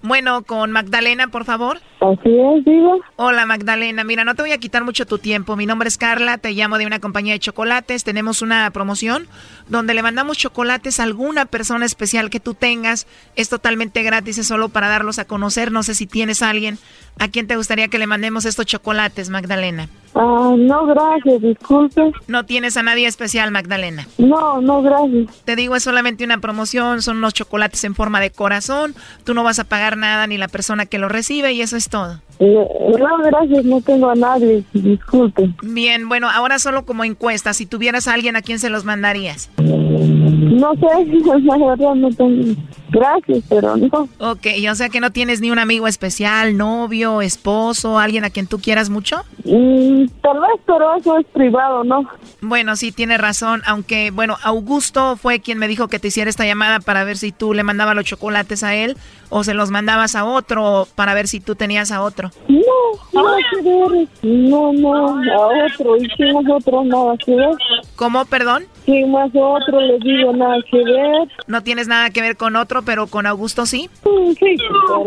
Bueno, 0.02 0.42
con 0.42 0.70
Magdalena, 0.70 1.28
por 1.28 1.44
favor. 1.44 1.78
Así 2.00 2.28
es, 2.38 2.64
digo. 2.64 3.00
Hola, 3.16 3.46
Magdalena. 3.46 4.04
Mira, 4.04 4.24
no 4.24 4.34
te 4.34 4.42
voy 4.42 4.52
a 4.52 4.58
quitar 4.58 4.84
mucho 4.84 5.06
tu 5.06 5.18
tiempo. 5.18 5.56
Mi 5.56 5.64
nombre 5.64 5.88
es 5.88 5.96
Carla, 5.96 6.36
te 6.38 6.52
llamo 6.52 6.76
de 6.76 6.86
una 6.86 7.00
compañía 7.00 7.32
de 7.32 7.38
chocolates. 7.38 8.04
Tenemos 8.04 8.42
una 8.42 8.70
promoción 8.70 9.26
donde 9.68 9.94
le 9.94 10.02
mandamos 10.02 10.36
chocolates 10.36 11.00
a 11.00 11.04
alguna 11.04 11.46
persona 11.46 11.86
especial 11.86 12.28
que 12.28 12.40
tú 12.40 12.54
tengas. 12.54 13.06
Es 13.36 13.48
totalmente 13.48 14.02
gratis, 14.02 14.38
es 14.38 14.46
solo 14.46 14.68
para 14.68 14.88
darlos 14.88 15.18
a 15.18 15.24
conocer. 15.24 15.72
No 15.72 15.82
sé 15.82 15.94
si 15.94 16.06
tienes 16.06 16.42
a 16.42 16.50
alguien 16.50 16.78
a 17.18 17.28
quien 17.28 17.46
te 17.46 17.56
gustaría 17.56 17.88
que 17.88 17.98
le 17.98 18.06
mandemos 18.06 18.44
estos 18.44 18.66
chocolates, 18.66 19.30
Magdalena. 19.30 19.88
Ah, 20.14 20.54
no, 20.56 20.86
gracias, 20.86 21.42
disculpe. 21.42 22.12
¿No 22.28 22.46
tienes 22.46 22.76
a 22.76 22.82
nadie 22.84 23.06
especial, 23.06 23.50
Magdalena? 23.50 24.06
No, 24.18 24.60
no, 24.60 24.80
gracias. 24.80 25.42
Te 25.44 25.56
digo, 25.56 25.74
es 25.74 25.82
solamente 25.82 26.24
una 26.24 26.38
promoción, 26.38 27.02
son 27.02 27.16
unos 27.16 27.34
chocolates 27.34 27.82
en 27.84 27.96
forma 27.96 28.20
de 28.20 28.30
corazón. 28.30 28.94
Tú 29.24 29.34
no 29.34 29.42
vas 29.42 29.58
a 29.58 29.64
pagar 29.64 29.96
nada 29.96 30.26
ni 30.26 30.38
la 30.38 30.48
persona 30.48 30.86
que 30.86 30.98
lo 30.98 31.08
recibe 31.08 31.52
y 31.52 31.62
eso 31.62 31.76
es 31.76 31.88
todo. 31.88 32.20
No, 32.41 33.18
gracias, 33.24 33.64
no 33.64 33.80
tengo 33.80 34.11
a 34.11 34.14
nadie, 34.14 34.64
disculpe. 34.72 35.51
Bien, 35.62 36.09
bueno, 36.09 36.28
ahora 36.30 36.59
solo 36.59 36.85
como 36.85 37.05
encuesta, 37.05 37.55
si 37.55 37.66
tuvieras 37.66 38.09
a 38.09 38.14
alguien, 38.14 38.37
¿a 38.37 38.43
quién 38.43 38.59
se 38.59 38.70
los 38.70 38.85
mandarías? 38.85 39.51
No 39.59 40.74
sé, 40.74 40.87
la 41.43 41.57
verdad 41.59 41.95
no 41.95 42.11
tengo. 42.11 42.55
Gracias, 42.91 43.45
pero 43.49 43.76
no. 43.76 44.09
Ok, 44.18 44.47
o 44.70 44.74
sea 44.74 44.89
que 44.89 45.01
no 45.01 45.11
tienes 45.11 45.41
ni 45.41 45.51
un 45.51 45.59
amigo 45.59 45.89
especial, 45.89 46.57
novio, 46.57 47.22
esposo, 47.22 47.99
alguien 47.99 48.24
a 48.24 48.30
quien 48.30 48.47
tú 48.47 48.59
quieras 48.61 48.89
mucho? 48.89 49.24
Mm, 49.45 50.07
tal 50.22 50.41
vez, 50.41 50.61
pero 50.64 50.97
eso 50.97 51.18
es 51.18 51.26
privado, 51.26 51.82
¿no? 51.82 52.09
Bueno, 52.41 52.76
sí, 52.76 52.93
tiene 52.93 53.18
razón, 53.18 53.62
aunque, 53.66 54.11
bueno, 54.12 54.37
Augusto 54.43 55.16
fue 55.16 55.41
quien 55.41 55.59
me 55.59 55.66
dijo 55.66 55.89
que 55.89 55.99
te 55.99 56.09
hiciera 56.09 56.30
esta 56.30 56.47
llamada 56.47 56.78
para 56.80 57.03
ver 57.05 57.16
si 57.16 57.32
tú 57.32 57.53
le 57.53 57.64
mandabas 57.64 57.97
los 57.97 58.05
chocolates 58.05 58.62
a 58.62 58.74
él 58.76 58.97
o 59.30 59.43
se 59.43 59.55
los 59.55 59.70
mandabas 59.70 60.14
a 60.14 60.24
otro 60.24 60.87
para 60.95 61.14
ver 61.14 61.26
si 61.26 61.41
tú 61.41 61.57
tenías 61.57 61.91
a 61.91 62.03
otro. 62.03 62.23
No, 62.48 63.22
nada 63.22 63.36
que 63.50 63.62
ver. 63.62 64.08
No, 64.22 64.72
no, 64.72 65.08
a 65.18 65.66
otro. 65.66 65.96
¿Y 65.96 66.08
quién 66.08 66.36
es 66.36 66.44
otro? 66.50 66.84
Nada 66.84 67.16
que 67.24 67.34
ver. 67.34 67.50
¿Cómo, 67.96 68.24
perdón? 68.26 68.64
¿Quién 68.84 69.10
más 69.10 69.30
otro? 69.34 69.80
Le 69.80 69.98
digo 70.00 70.32
nada 70.32 70.56
que 70.70 70.78
ver. 70.78 71.28
No 71.46 71.62
tienes 71.62 71.88
nada 71.88 72.10
que 72.10 72.20
ver 72.20 72.36
con 72.36 72.56
otro, 72.56 72.82
pero 72.82 73.06
con 73.06 73.26
Augusto 73.26 73.66
sí. 73.66 73.88
Mm, 74.04 74.30
Sí, 74.32 74.56
pero 74.88 75.04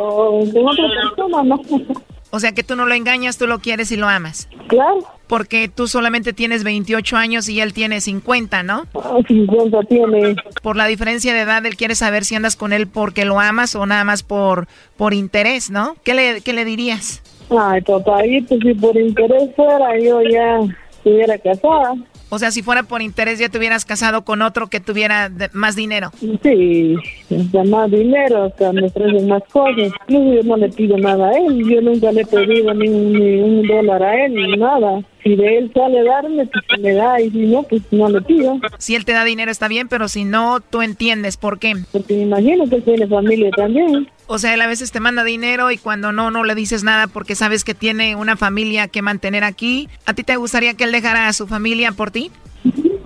con 0.54 0.68
otra 0.68 0.86
persona 1.16 1.44
no. 1.44 1.62
O 2.30 2.40
sea 2.40 2.52
que 2.52 2.64
tú 2.64 2.76
no 2.76 2.86
lo 2.86 2.94
engañas, 2.94 3.38
tú 3.38 3.48
lo 3.48 3.60
quieres 3.60 3.92
y 3.92 3.96
lo 3.96 4.08
amas. 4.08 4.50
Claro. 4.68 5.00
Porque 5.28 5.70
tú 5.70 5.88
solamente 5.88 6.34
tienes 6.34 6.64
28 6.64 7.16
años 7.16 7.48
y 7.50 7.62
él 7.62 7.74
tiene 7.74 8.02
50, 8.02 8.64
¿no? 8.64 8.86
Ah, 8.96 9.18
50 9.28 9.80
tiene. 9.84 10.36
Por 10.62 10.76
la 10.76 10.88
diferencia 10.88 11.34
de 11.34 11.42
edad, 11.42 11.66
él 11.66 11.78
quiere 11.78 11.96
saber 11.96 12.26
si 12.26 12.36
andas 12.36 12.56
con 12.56 12.74
él 12.74 12.88
porque 12.88 13.26
lo 13.26 13.40
amas 13.40 13.76
o 13.76 13.86
nada 13.86 14.04
más 14.04 14.24
por, 14.24 14.68
por 14.98 15.14
interés, 15.14 15.70
¿no? 15.70 15.96
¿Qué 16.04 16.14
le, 16.14 16.42
qué 16.42 16.54
le 16.54 16.66
dirías? 16.66 17.22
Ay, 17.50 17.82
papadito, 17.82 18.58
si 18.58 18.74
por 18.74 18.98
interés 18.98 19.50
fuera, 19.56 19.98
yo 20.00 20.22
ya 20.22 20.60
estuviera 20.92 21.38
casada. 21.38 21.94
O 22.30 22.40
sea, 22.40 22.52
si 22.52 22.62
fuera 22.62 22.84
por 22.84 23.02
interés 23.02 23.40
ya 23.40 23.48
te 23.50 23.58
hubieras 23.58 23.86
casado 23.86 24.24
con 24.24 24.42
otro 24.42 24.68
que 24.68 24.80
tuviera 24.80 25.30
de- 25.30 25.50
más 25.54 25.76
dinero. 25.76 26.12
Sí, 26.44 26.96
hasta 27.34 27.64
más 27.64 27.90
dinero, 27.90 28.44
hasta 28.46 28.74
me 28.74 28.88
ofrecen 28.88 29.28
más 29.30 29.44
cosas. 29.52 29.92
No, 30.10 30.34
yo 30.34 30.44
no 30.44 30.58
le 30.58 30.70
pido 30.70 30.98
nada 30.98 31.30
a 31.30 31.38
él, 31.38 31.64
yo 31.70 31.82
nunca 31.82 32.12
le 32.12 32.22
he 32.22 32.26
pedido 32.26 32.74
ni, 32.74 32.90
un- 32.90 33.14
ni 33.14 33.40
un 33.42 33.68
dólar 33.68 34.04
a 34.04 34.26
él, 34.26 34.34
ni 34.34 34.58
nada. 34.58 35.02
Si 35.24 35.36
de 35.36 35.58
él 35.58 35.72
sale 35.74 36.04
darme, 36.04 36.46
pues 36.48 36.82
me 36.82 36.94
da, 36.94 37.20
y 37.22 37.30
si 37.32 37.40
no, 37.48 37.64
pues 37.64 37.82
no 37.92 38.10
le 38.10 38.22
pido. 38.22 38.60
Si 38.78 38.96
él 38.96 39.04
te 39.06 39.12
da 39.14 39.24
dinero 39.24 39.52
está 39.52 39.68
bien, 39.68 39.88
pero 39.88 40.08
si 40.08 40.24
no, 40.26 40.60
tú 40.62 40.82
entiendes 40.82 41.38
por 41.38 41.60
qué. 41.60 41.74
Porque 41.92 42.14
me 42.14 42.22
imagino 42.24 42.68
que 42.70 42.82
tiene 42.82 43.08
familia 43.08 43.50
también. 43.52 44.10
O 44.28 44.40
sea, 44.40 44.54
él 44.54 44.62
a 44.62 44.68
veces 44.68 44.92
te 44.92 45.00
manda 45.00 45.24
dinero 45.24 45.72
y 45.72 45.78
cuando 45.78 46.12
no, 46.12 46.32
no 46.32 46.44
le 46.44 46.54
dices 46.54 46.84
nada 46.84 47.08
porque 47.08 47.34
sabes 47.34 47.64
que 47.64 47.74
tiene 47.74 48.16
una 48.16 48.36
familia 48.36 48.90
que 48.90 49.02
mantener 49.02 49.46
aquí. 49.46 49.88
¿A 50.06 50.14
ti 50.14 50.24
te 50.24 50.36
gustaría 50.36 50.74
que 50.74 50.84
él 50.84 50.92
dejara 50.92 51.28
a 51.28 51.34
su 51.34 51.48
familia 51.48 51.94
por 51.94 52.12
ti? 52.12 52.30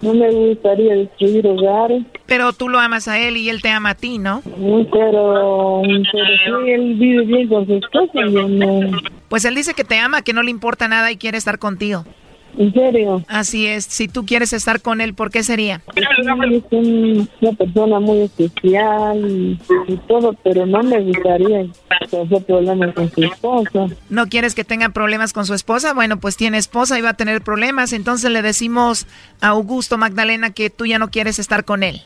No 0.01 0.15
me 0.15 0.31
gustaría 0.31 0.95
destruir 0.95 1.45
hogares. 1.45 2.03
Pero 2.25 2.53
tú 2.53 2.69
lo 2.69 2.79
amas 2.79 3.07
a 3.07 3.19
él 3.19 3.37
y 3.37 3.49
él 3.49 3.61
te 3.61 3.69
ama 3.69 3.91
a 3.91 3.95
ti, 3.95 4.17
¿no? 4.17 4.41
Pero, 4.43 4.89
pero 4.91 5.81
sí, 5.83 6.71
él 6.71 6.95
vive 6.95 7.23
bien 7.25 7.47
con 7.47 7.67
su 7.67 7.75
esposa, 7.75 8.27
yo 8.27 8.47
no. 8.47 8.97
Pues 9.29 9.45
él 9.45 9.53
dice 9.53 9.75
que 9.75 9.83
te 9.83 9.99
ama, 9.99 10.23
que 10.23 10.33
no 10.33 10.41
le 10.41 10.49
importa 10.49 10.87
nada 10.87 11.11
y 11.11 11.17
quiere 11.17 11.37
estar 11.37 11.59
contigo. 11.59 12.03
¿En 12.57 12.73
serio? 12.73 13.23
Así 13.27 13.65
es. 13.67 13.85
Si 13.85 14.07
tú 14.07 14.25
quieres 14.25 14.51
estar 14.53 14.81
con 14.81 15.01
él, 15.01 15.13
¿por 15.13 15.31
qué 15.31 15.43
sería? 15.43 15.81
Sí, 15.95 16.01
es 16.01 16.63
un- 16.71 17.29
una 17.41 17.51
persona 17.53 17.99
muy 17.99 18.19
especial 18.21 19.17
y, 19.29 19.59
y 19.87 19.97
todo, 20.07 20.33
pero 20.43 20.65
no 20.65 20.83
me 20.83 20.99
gustaría 21.01 21.65
tener 22.09 22.43
problemas 22.45 22.93
con 22.93 23.11
su 23.11 23.23
esposa. 23.23 23.87
¿No 24.09 24.27
quieres 24.27 24.53
que 24.55 24.63
tenga 24.63 24.89
problemas 24.89 25.33
con 25.33 25.45
su 25.45 25.53
esposa? 25.53 25.93
Bueno, 25.93 26.17
pues 26.19 26.35
tiene 26.37 26.57
esposa 26.57 26.97
y 26.99 27.01
va 27.01 27.09
a 27.09 27.13
tener 27.13 27.41
problemas. 27.41 27.93
Entonces 27.93 28.29
le 28.31 28.41
decimos 28.41 29.07
a 29.39 29.49
Augusto 29.49 29.97
Magdalena 29.97 30.51
que 30.51 30.69
tú 30.69 30.85
ya 30.85 30.99
no 30.99 31.09
quieres 31.09 31.39
estar 31.39 31.63
con 31.65 31.83
él. 31.83 32.01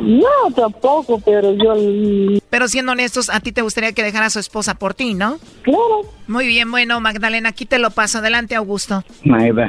No, 0.00 0.26
tampoco, 0.54 1.20
pero 1.24 1.52
yo... 1.54 1.74
Pero 2.50 2.68
siendo 2.68 2.92
honestos, 2.92 3.28
a 3.30 3.40
ti 3.40 3.52
te 3.52 3.62
gustaría 3.62 3.92
que 3.92 4.02
dejara 4.02 4.26
a 4.26 4.30
su 4.30 4.38
esposa 4.38 4.74
por 4.74 4.94
ti, 4.94 5.14
¿no? 5.14 5.38
Claro. 5.62 6.02
Muy 6.28 6.46
bien, 6.46 6.70
bueno, 6.70 7.00
Magdalena, 7.00 7.50
aquí 7.50 7.66
te 7.66 7.78
lo 7.78 7.90
paso. 7.90 8.18
Adelante, 8.18 8.54
Augusto. 8.54 9.04
Maeva, 9.24 9.68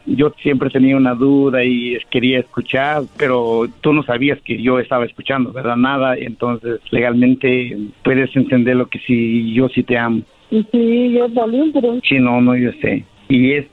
yo 0.15 0.33
siempre 0.41 0.69
tenía 0.69 0.97
una 0.97 1.13
duda 1.13 1.63
y 1.63 1.97
quería 2.09 2.39
escuchar, 2.39 3.03
pero 3.17 3.67
tú 3.81 3.93
no 3.93 4.03
sabías 4.03 4.39
que 4.41 4.61
yo 4.61 4.79
estaba 4.79 5.05
escuchando, 5.05 5.51
¿verdad? 5.51 5.77
Nada, 5.77 6.15
entonces 6.17 6.79
legalmente 6.91 7.77
puedes 8.03 8.35
entender 8.35 8.75
lo 8.75 8.87
que 8.87 8.99
sí, 8.99 9.53
yo 9.53 9.69
sí 9.69 9.83
te 9.83 9.97
amo. 9.97 10.21
Sí, 10.49 11.13
yo 11.13 11.29
también, 11.29 11.71
pero... 11.71 11.99
Sí, 12.03 12.19
no, 12.19 12.41
no, 12.41 12.55
yo 12.55 12.71
sé 12.81 13.05
y 13.31 13.53
es 13.53 13.65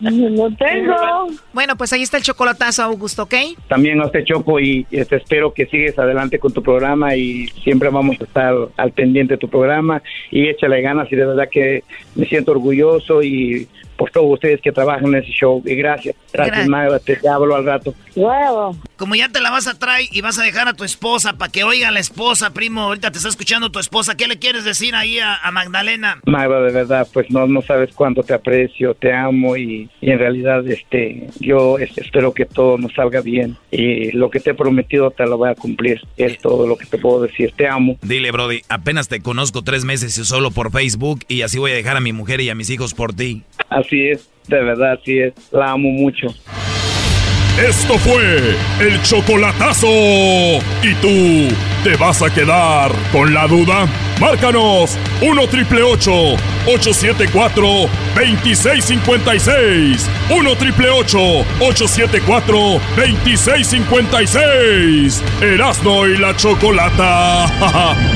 No 0.00 0.54
tengo. 0.56 0.94
Bueno, 1.52 1.76
pues 1.76 1.92
ahí 1.92 2.02
está 2.02 2.16
el 2.16 2.22
chocolatazo, 2.22 2.82
Augusto, 2.82 3.24
¿ok? 3.24 3.34
También 3.68 4.00
a 4.00 4.06
usted, 4.06 4.24
Choco, 4.24 4.60
y 4.60 4.84
te 4.84 5.00
este, 5.00 5.16
espero 5.16 5.52
que 5.52 5.66
sigues 5.66 5.98
adelante 5.98 6.38
con 6.38 6.52
tu 6.52 6.62
programa 6.62 7.16
y 7.16 7.46
siempre 7.62 7.88
vamos 7.90 8.20
a 8.20 8.24
estar 8.24 8.54
al 8.76 8.92
pendiente 8.92 9.34
de 9.34 9.38
tu 9.38 9.48
programa 9.48 10.02
y 10.30 10.48
échale 10.48 10.80
ganas 10.82 11.10
y 11.10 11.16
de 11.16 11.26
verdad 11.26 11.48
que 11.50 11.84
me 12.14 12.26
siento 12.26 12.52
orgulloso 12.52 13.22
y 13.22 13.68
por 13.96 14.10
todos 14.10 14.32
ustedes 14.32 14.60
que 14.60 14.72
trabajan 14.72 15.06
en 15.06 15.16
ese 15.16 15.32
show. 15.32 15.62
Y 15.64 15.74
gracias. 15.74 16.14
Gracias, 16.32 16.68
Magda. 16.68 16.98
Te 16.98 17.18
hablo 17.28 17.54
al 17.54 17.64
rato. 17.64 17.94
Como 18.96 19.14
ya 19.14 19.28
te 19.28 19.40
la 19.40 19.50
vas 19.50 19.66
a 19.66 19.78
traer 19.78 20.08
y 20.10 20.20
vas 20.20 20.38
a 20.38 20.42
dejar 20.42 20.68
a 20.68 20.74
tu 20.74 20.84
esposa 20.84 21.34
para 21.34 21.52
que 21.52 21.64
oiga 21.64 21.88
a 21.88 21.90
la 21.90 22.00
esposa, 22.00 22.52
primo. 22.52 22.82
Ahorita 22.82 23.10
te 23.10 23.18
está 23.18 23.28
escuchando 23.28 23.70
tu 23.70 23.78
esposa. 23.78 24.16
¿Qué 24.16 24.26
le 24.26 24.38
quieres 24.38 24.64
decir 24.64 24.94
ahí 24.94 25.18
a, 25.18 25.38
Magdalena? 25.52 26.20
Magda, 26.26 26.60
de 26.62 26.72
verdad, 26.72 27.06
pues 27.12 27.30
no, 27.30 27.46
no 27.46 27.62
sabes 27.62 27.90
cuánto 27.94 28.22
te 28.22 28.34
aprecio, 28.34 28.94
te 28.94 29.12
amo 29.12 29.56
y, 29.56 29.90
en 30.00 30.18
realidad 30.18 30.66
este, 30.66 31.28
yo 31.40 31.78
espero 31.78 32.32
que 32.32 32.46
todo 32.46 32.78
nos 32.78 32.92
salga 32.94 33.20
bien. 33.20 33.56
Y 33.70 34.12
lo 34.12 34.30
que 34.30 34.40
te 34.40 34.50
he 34.50 34.54
prometido 34.54 35.10
te 35.10 35.26
lo 35.26 35.36
voy 35.38 35.50
a 35.50 35.54
cumplir. 35.54 36.00
Es 36.16 36.38
todo 36.38 36.66
lo 36.66 36.76
que 36.76 36.86
te 36.86 36.98
puedo 36.98 37.22
decir. 37.22 37.52
Te 37.56 37.68
amo. 37.68 37.96
Dile, 38.02 38.30
Brody, 38.30 38.62
apenas 38.68 39.08
te 39.08 39.20
conozco 39.20 39.62
tres 39.62 39.84
meses 39.84 40.16
y 40.18 40.24
solo 40.24 40.50
por 40.50 40.72
Facebook 40.72 41.20
y 41.28 41.42
así 41.42 41.58
voy 41.58 41.72
a 41.72 41.74
dejar 41.74 41.96
a 41.96 42.00
mi 42.00 42.12
mujer 42.12 42.40
y 42.40 42.50
a 42.50 42.54
mis 42.54 42.70
hijos 42.70 42.94
por 42.94 43.14
ti. 43.14 43.42
Así 43.68 43.85
es, 43.92 44.30
de 44.48 44.62
verdad, 44.62 44.92
así 44.92 45.18
es. 45.18 45.34
La 45.52 45.72
amo 45.72 45.90
mucho. 45.90 46.28
Esto 47.58 47.98
fue 47.98 48.54
el 48.80 49.02
chocolatazo. 49.02 49.86
¿Y 49.88 50.94
tú 51.00 51.48
te 51.82 51.96
vas 51.96 52.20
a 52.20 52.28
quedar 52.28 52.92
con 53.12 53.32
la 53.32 53.46
duda? 53.46 53.86
Márcanos 54.20 54.98
1 55.22 55.48
triple 55.48 55.82
874 55.82 57.88
2656. 58.14 60.06
1 60.30 60.56
triple 60.56 60.90
874 60.90 62.58
2656. 62.96 65.24
Erasno 65.40 66.06
y 66.06 66.18
la 66.18 66.36
chocolata. 66.36 67.46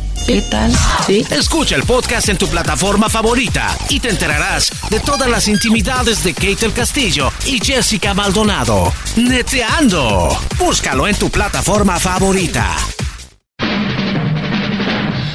¿Qué 0.25 0.41
tal? 0.43 0.71
¿Sí? 1.05 1.25
Escucha 1.31 1.75
el 1.75 1.83
podcast 1.83 2.29
en 2.29 2.37
tu 2.37 2.47
plataforma 2.47 3.09
favorita 3.09 3.75
y 3.89 3.99
te 3.99 4.09
enterarás 4.09 4.71
de 4.89 4.99
todas 4.99 5.29
las 5.29 5.47
intimidades 5.47 6.23
de 6.23 6.33
Kate 6.33 6.65
el 6.65 6.73
Castillo 6.73 7.31
y 7.45 7.59
Jessica 7.59 8.13
Maldonado. 8.13 8.93
Neteando. 9.15 10.29
Búscalo 10.57 11.07
en 11.07 11.15
tu 11.15 11.29
plataforma 11.29 11.99
favorita. 11.99 12.75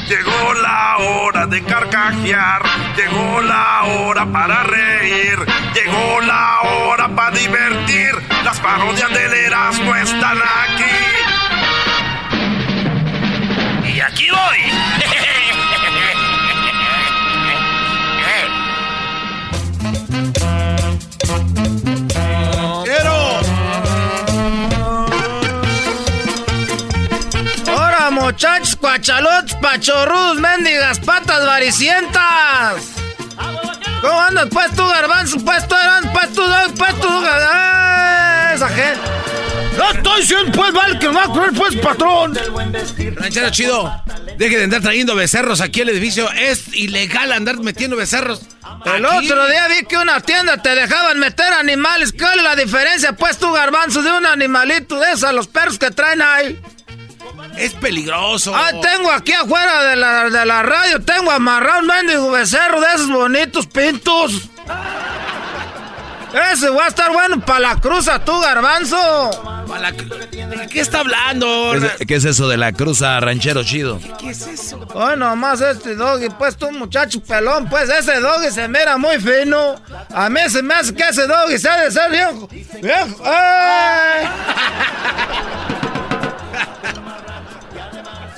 Llegó 0.08 0.54
la 0.62 0.96
hora 0.98 1.46
de 1.46 1.64
carcajear, 1.64 2.62
llegó 2.96 3.40
la 3.42 3.82
hora 3.84 4.30
para 4.32 4.62
reír, 4.62 5.36
llegó 5.74 6.20
la 6.20 6.60
hora 6.62 7.14
para 7.14 7.36
divertir. 7.36 8.14
Las 8.44 8.60
parodias 8.60 9.12
del 9.12 9.34
Erasmo 9.34 9.96
están 9.96 10.38
aquí 10.38 11.15
aquí 14.06 14.28
voy. 14.30 14.58
¡Quiero! 22.84 23.40
¡Ahora, 27.68 28.10
muchachos, 28.10 28.76
cuachalotes, 28.76 29.54
pachorrudos, 29.56 30.38
mendigas, 30.38 31.00
patas 31.00 31.44
varicientas! 31.44 32.96
¿Cómo 34.00 34.20
andas, 34.20 34.48
pues 34.50 34.70
tú, 34.74 34.86
garbanzo? 34.86 35.38
Pues 35.44 35.66
tú, 35.68 35.74
pues 36.12 36.32
tú, 36.32 36.42
pues 36.76 37.00
tú, 37.00 37.08
¡Ah, 37.10 38.52
esa 38.54 38.68
gente! 38.68 39.00
No 39.76 39.90
estoy 39.90 40.20
diciendo, 40.20 40.52
pues, 40.54 40.72
vale, 40.72 40.98
que 40.98 41.06
no 41.06 41.14
va 41.14 41.24
a 41.24 41.26
comer, 41.26 41.52
pues, 41.52 41.76
patrón. 41.76 42.34
Ranchero 43.16 43.50
chido, 43.50 44.02
deje 44.38 44.56
de 44.56 44.64
andar 44.64 44.80
trayendo 44.80 45.14
becerros 45.14 45.60
aquí 45.60 45.82
al 45.82 45.90
edificio. 45.90 46.30
Es 46.32 46.74
ilegal 46.74 47.32
andar 47.32 47.58
metiendo 47.58 47.96
becerros. 47.96 48.42
El 48.84 49.04
otro 49.04 49.48
día 49.48 49.68
vi 49.68 49.84
que 49.86 49.98
una 49.98 50.20
tienda 50.20 50.62
te 50.62 50.74
dejaban 50.74 51.18
meter 51.18 51.52
animales. 51.52 52.14
¿Cuál 52.18 52.38
es 52.38 52.44
la 52.44 52.56
diferencia, 52.56 53.12
pues, 53.12 53.38
tu 53.38 53.52
garbanzo, 53.52 54.02
de 54.02 54.12
un 54.12 54.24
animalito 54.24 54.98
de 54.98 55.12
esos, 55.12 55.32
los 55.34 55.46
perros 55.48 55.78
que 55.78 55.90
traen 55.90 56.22
ahí? 56.22 56.58
Es 57.56 57.74
peligroso. 57.74 58.54
Ah, 58.54 58.70
tengo 58.80 59.10
aquí 59.10 59.32
afuera 59.32 59.84
de 59.84 59.96
la, 59.96 60.30
de 60.30 60.46
la 60.46 60.62
radio, 60.62 61.00
tengo 61.02 61.30
amarrado 61.30 61.80
un 61.80 61.86
mendigo 61.86 62.30
becerro 62.30 62.80
de 62.80 62.86
esos 62.94 63.10
bonitos 63.10 63.66
pintos. 63.66 64.48
Ese 66.52 66.68
va 66.68 66.84
a 66.84 66.88
estar 66.88 67.12
bueno 67.12 67.40
para 67.40 67.60
la 67.60 67.76
cruza, 67.80 68.22
tú, 68.22 68.38
garbanzo. 68.40 69.30
¿De 69.66 70.66
qué 70.68 70.80
está 70.80 71.00
hablando? 71.00 71.72
¿Qué 72.06 72.14
es, 72.14 72.24
eso 72.24 72.48
de 72.48 72.56
la 72.56 72.72
cruza, 72.72 73.18
ranchero 73.20 73.64
chido? 73.64 73.98
¿Qué, 74.18 74.30
es 74.30 74.46
eso? 74.46 74.78
Bueno, 74.92 75.34
más 75.34 75.60
este 75.60 75.94
doggy, 75.94 76.28
pues 76.38 76.56
tú, 76.56 76.70
muchacho 76.72 77.22
pelón, 77.22 77.68
pues 77.68 77.88
ese 77.88 78.20
doggy 78.20 78.50
se 78.50 78.68
mira 78.68 78.96
muy 78.98 79.18
fino. 79.18 79.76
A 80.14 80.28
mí 80.28 80.40
se 80.48 80.62
me 80.62 80.74
hace 80.74 80.94
que 80.94 81.08
ese 81.08 81.26
doggy 81.26 81.58
se 81.58 81.68
ha 81.68 81.80
de 81.82 81.90
ser 81.90 82.10
viejo. 82.10 82.48
¡Viejo! 82.82 83.22
¡Ay! 83.24 84.28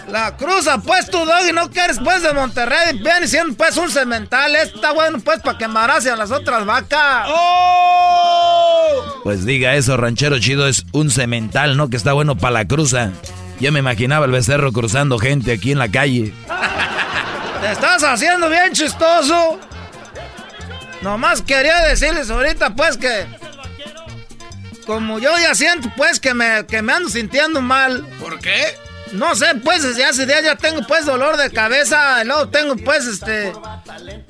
La 0.08 0.34
cruza, 0.36 0.78
pues 0.78 1.10
tu 1.10 1.18
doggy, 1.18 1.52
no 1.52 1.70
quieres 1.70 1.98
pues 2.02 2.22
de 2.22 2.32
Monterrey. 2.32 2.98
Viene 2.98 3.28
siendo 3.28 3.54
pues 3.54 3.76
un 3.76 3.90
cemental. 3.90 4.56
Está 4.56 4.92
bueno 4.92 5.18
pues 5.20 5.40
para 5.40 5.58
que 5.58 5.66
a 5.66 6.16
las 6.16 6.30
otras 6.30 6.64
vacas. 6.64 7.26
¡Oh! 7.28 9.20
Pues 9.22 9.44
diga 9.44 9.74
eso, 9.74 9.98
ranchero 9.98 10.38
chido, 10.38 10.66
es 10.66 10.86
un 10.92 11.10
cemental, 11.10 11.76
¿no? 11.76 11.90
Que 11.90 11.98
está 11.98 12.14
bueno 12.14 12.36
para 12.38 12.52
la 12.52 12.66
cruza. 12.66 13.10
Yo 13.60 13.70
me 13.70 13.80
imaginaba 13.80 14.24
el 14.24 14.32
becerro 14.32 14.72
cruzando 14.72 15.18
gente 15.18 15.52
aquí 15.52 15.72
en 15.72 15.78
la 15.78 15.90
calle. 15.90 16.32
Te 17.60 17.72
estás 17.72 18.02
haciendo 18.02 18.48
bien 18.48 18.72
chistoso. 18.72 19.58
Nomás 21.02 21.42
quería 21.42 21.80
decirles 21.80 22.30
ahorita, 22.30 22.74
pues, 22.74 22.96
que. 22.96 23.26
Como 24.86 25.18
yo 25.18 25.36
ya 25.38 25.54
siento, 25.54 25.92
pues, 25.96 26.18
que 26.18 26.32
me, 26.32 26.64
que 26.66 26.80
me 26.80 26.94
ando 26.94 27.10
sintiendo 27.10 27.60
mal. 27.60 28.06
¿Por 28.20 28.38
qué? 28.38 28.74
No 29.12 29.34
sé, 29.34 29.54
pues, 29.64 29.82
desde 29.82 30.04
hace 30.04 30.26
días 30.26 30.42
ya 30.42 30.56
tengo, 30.56 30.86
pues, 30.86 31.06
dolor 31.06 31.36
de 31.36 31.50
cabeza. 31.50 32.22
Y 32.22 32.26
luego 32.26 32.48
tengo, 32.48 32.76
pues, 32.76 33.06
este. 33.06 33.52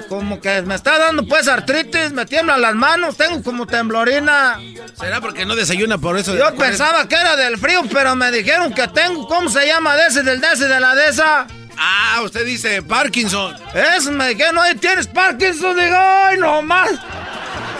Como 0.08 0.40
que 0.40 0.62
me 0.62 0.74
está 0.74 0.98
dando, 0.98 1.26
pues, 1.26 1.48
artritis. 1.48 2.12
Me 2.12 2.26
tiemblan 2.26 2.60
las 2.60 2.74
manos. 2.74 3.16
Tengo 3.16 3.42
como 3.42 3.66
temblorina. 3.66 4.58
¿Será 4.98 5.20
porque 5.20 5.44
no 5.44 5.54
desayuna 5.56 5.98
por 5.98 6.18
eso? 6.18 6.36
Yo 6.36 6.54
pensaba 6.56 7.06
que 7.08 7.16
era 7.16 7.36
del 7.36 7.58
frío, 7.58 7.82
pero 7.92 8.14
me 8.16 8.30
dijeron 8.30 8.72
que 8.72 8.88
tengo. 8.88 9.26
¿Cómo 9.28 9.48
se 9.48 9.66
llama? 9.66 9.96
De 9.96 10.06
ese, 10.06 10.22
del 10.22 10.40
de 10.40 10.48
ese, 10.52 10.68
de 10.68 10.80
la 10.80 10.94
de 10.94 11.08
esa. 11.08 11.46
Ah, 11.78 12.20
usted 12.24 12.44
dice 12.44 12.82
Parkinson. 12.82 13.56
Eso 13.72 14.10
me 14.10 14.28
dijeron, 14.30 14.58
¿ahí 14.58 14.74
tienes 14.74 15.06
Parkinson? 15.06 15.76
Digo, 15.76 15.96
¡ay, 15.96 16.36
no 16.38 16.60
más! 16.60 16.90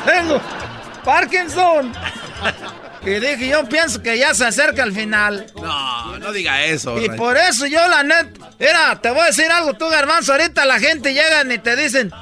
Tengo 0.07 0.41
Parkinson. 1.05 1.93
Y 3.09 3.21
dije, 3.21 3.49
yo 3.49 3.67
pienso 3.69 4.03
que 4.03 4.19
ya 4.19 4.35
se 4.35 4.45
acerca 4.45 4.83
el 4.83 4.93
final. 4.93 5.47
No, 5.57 6.19
no 6.19 6.33
diga 6.33 6.65
eso. 6.65 7.01
Y 7.01 7.09
por 7.11 7.39
eso 7.39 7.67
yo, 7.67 7.87
la 7.89 8.03
neta. 8.03 8.51
Mira, 8.59 9.01
te 9.01 9.11
voy 9.11 9.21
a 9.21 9.27
decir 9.27 9.51
algo, 9.51 9.75
tú, 9.75 9.89
Garbanzo. 9.89 10.33
Ahorita 10.33 10.67
la 10.67 10.79
gente 10.79 11.15
llega 11.15 11.43
y 11.53 11.59
te 11.59 11.75
dicen, 11.75 12.13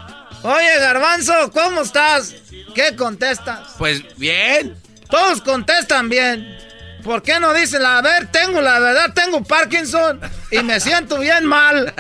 oye, 0.43 0.79
Garbanzo, 0.79 1.51
¿cómo 1.51 1.83
estás? 1.83 2.35
¿Qué 2.75 2.95
contestas? 2.95 3.75
Pues 3.79 4.03
bien. 4.17 4.77
Todos 5.11 5.41
contestan 5.41 6.09
bien. 6.09 6.57
¿Por 7.03 7.23
qué 7.23 7.39
no 7.39 7.55
dicen, 7.55 7.85
a 7.85 8.03
ver, 8.03 8.27
tengo 8.33 8.61
la 8.61 8.81
verdad, 8.81 9.13
tengo 9.15 9.43
Parkinson 9.45 10.21
y 10.51 10.59
me 10.65 10.81
siento 10.81 11.21
bien 11.21 11.47
mal? 11.47 11.95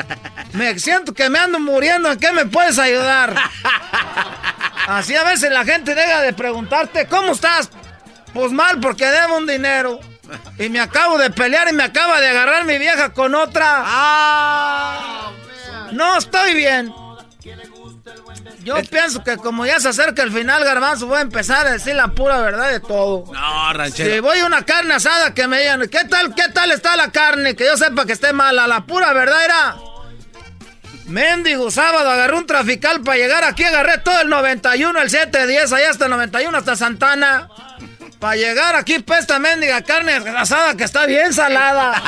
Me 0.53 0.77
siento 0.81 1.15
que 1.15 1.31
me 1.31 1.39
ando 1.39 1.61
muriendo, 1.61 2.11
¿en 2.11 2.19
qué 2.19 2.33
me 2.33 2.47
puedes 2.47 2.77
ayudar? 2.79 3.35
Así 4.89 5.15
a 5.15 5.23
veces 5.23 5.53
la 5.53 5.65
gente 5.65 5.95
deja 5.95 6.23
de 6.23 6.33
preguntarte, 6.33 7.07
¿cómo 7.07 7.33
estás? 7.33 7.71
Pues 8.37 8.53
mal 8.53 8.79
porque 8.81 9.07
debo 9.07 9.39
un 9.39 9.47
dinero. 9.47 9.99
Y 10.59 10.69
me 10.69 10.79
acabo 10.79 11.17
de 11.17 11.31
pelear 11.31 11.69
y 11.71 11.73
me 11.73 11.85
acaba 11.85 12.21
de 12.21 12.29
agarrar 12.29 12.67
mi 12.67 12.77
vieja 12.77 13.15
con 13.15 13.35
otra. 13.35 13.65
Ah, 13.79 15.31
no 15.93 16.19
estoy 16.19 16.55
bien. 16.55 16.93
Yo 18.63 18.75
pienso 18.91 19.25
que 19.25 19.39
como 19.39 19.65
ya 19.65 19.81
se 19.81 19.89
acerca 19.89 20.23
el 20.23 20.33
final, 20.33 20.65
Garbanzo, 20.65 21.07
voy 21.07 21.19
a 21.19 21.21
empezar 21.23 21.67
a 21.67 21.71
decir 21.71 21.95
la 21.95 22.09
pura 22.09 22.39
verdad 22.41 22.71
de 22.71 22.81
todo. 22.81 23.25
No, 23.33 23.73
ranchero. 23.73 24.13
Si 24.13 24.21
voy 24.21 24.41
a 24.41 24.47
una 24.47 24.65
carne 24.67 24.95
asada 24.95 25.33
que 25.33 25.47
me 25.47 25.61
digan, 25.61 25.89
¿qué 25.89 26.05
tal, 26.05 26.35
qué 26.35 26.49
tal 26.53 26.73
está 26.73 26.95
la 26.97 27.11
carne? 27.11 27.57
Que 27.57 27.65
yo 27.65 27.77
sepa 27.79 28.05
que 28.05 28.13
esté 28.13 28.35
mala. 28.35 28.67
La 28.67 28.85
pura 28.85 29.15
verdad 29.15 29.45
era... 29.45 29.77
Mendigo, 31.07 31.71
sábado 31.71 32.11
agarré 32.11 32.37
un 32.37 32.47
trafical 32.47 33.01
para 33.01 33.17
llegar 33.17 33.45
aquí, 33.45 33.65
agarré 33.65 33.99
todo 33.99 34.21
el 34.21 34.29
91, 34.29 35.01
el 35.01 35.09
710, 35.09 35.73
allá 35.73 35.91
hasta 35.91 36.05
el 36.07 36.11
91, 36.11 36.59
hasta 36.59 36.77
Santana. 36.77 37.49
Para 38.19 38.37
llegar 38.37 38.77
aquí, 38.77 38.99
pesta 39.01 39.39
mendiga 39.39 39.83
carne 39.83 40.13
asada 40.37 40.75
que 40.77 40.85
está 40.85 41.07
bien 41.07 41.33
salada. 41.33 42.03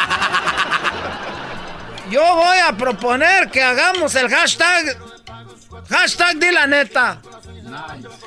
Yo 2.10 2.22
voy 2.34 2.58
a 2.58 2.72
proponer 2.72 3.50
que 3.50 3.62
hagamos 3.62 4.14
el 4.14 4.30
hashtag 4.30 4.96
Hashtag 5.88 6.38
di 6.38 6.50
la 6.50 6.66
neta. 6.66 7.20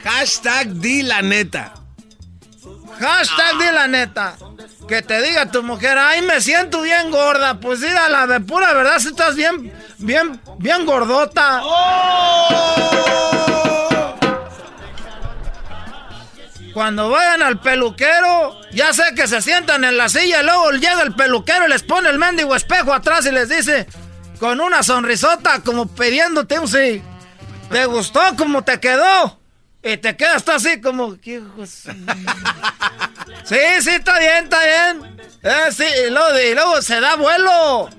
Hashtag 0.04 0.68
di 0.82 1.04
la 1.04 1.22
neta. 1.22 1.74
Hashtag 3.00 3.58
di 3.60 3.72
la 3.72 3.88
neta. 3.88 4.36
Que 4.88 5.02
te 5.02 5.22
diga 5.22 5.46
tu 5.46 5.62
mujer, 5.64 5.98
ay, 5.98 6.22
me 6.24 6.42
siento 6.42 6.82
bien 6.82 7.12
gorda. 7.12 7.60
Pues 7.60 7.82
la 7.82 8.26
de 8.28 8.40
pura 8.40 8.74
verdad, 8.74 9.00
si 9.00 9.10
estás 9.10 9.36
bien, 9.36 9.72
bien, 10.00 10.42
bien 10.58 10.86
gordota. 10.86 11.62
Cuando 16.74 17.10
vayan 17.10 17.44
al 17.44 17.60
peluquero, 17.60 18.62
ya 18.72 18.94
sé 18.94 19.04
que 19.16 19.28
se 19.28 19.42
sientan 19.42 19.84
en 19.84 19.98
la 19.98 20.08
silla, 20.10 20.42
luego 20.42 20.72
llega 20.72 21.02
el 21.02 21.14
peluquero 21.14 21.68
y 21.68 21.70
les 21.70 21.84
pone 21.84 22.10
el 22.10 22.18
mendigo 22.18 22.56
espejo 22.56 22.94
atrás 22.94 23.26
y 23.26 23.32
les 23.32 23.50
dice, 23.50 23.88
con 24.40 24.62
una 24.62 24.82
sonrisota, 24.82 25.62
como 25.62 25.88
pidiéndote 25.88 26.60
un 26.60 26.68
sí. 26.68 27.02
¿Te 27.70 27.86
gustó 27.86 28.22
cómo 28.38 28.64
te 28.64 28.80
quedó? 28.80 29.40
Y 29.84 29.98
te 29.98 30.16
quedas 30.16 30.48
así 30.50 30.82
como... 30.82 31.18
Sí, 33.44 33.58
sí, 33.82 33.90
está 33.90 34.20
bien, 34.20 34.44
está 34.44 34.60
bien. 34.64 35.21
Eh, 35.44 35.72
sí, 35.76 35.86
y 36.08 36.10
luego, 36.12 36.82
se 36.82 37.00
da 37.00 37.16
vuelo. 37.16 37.90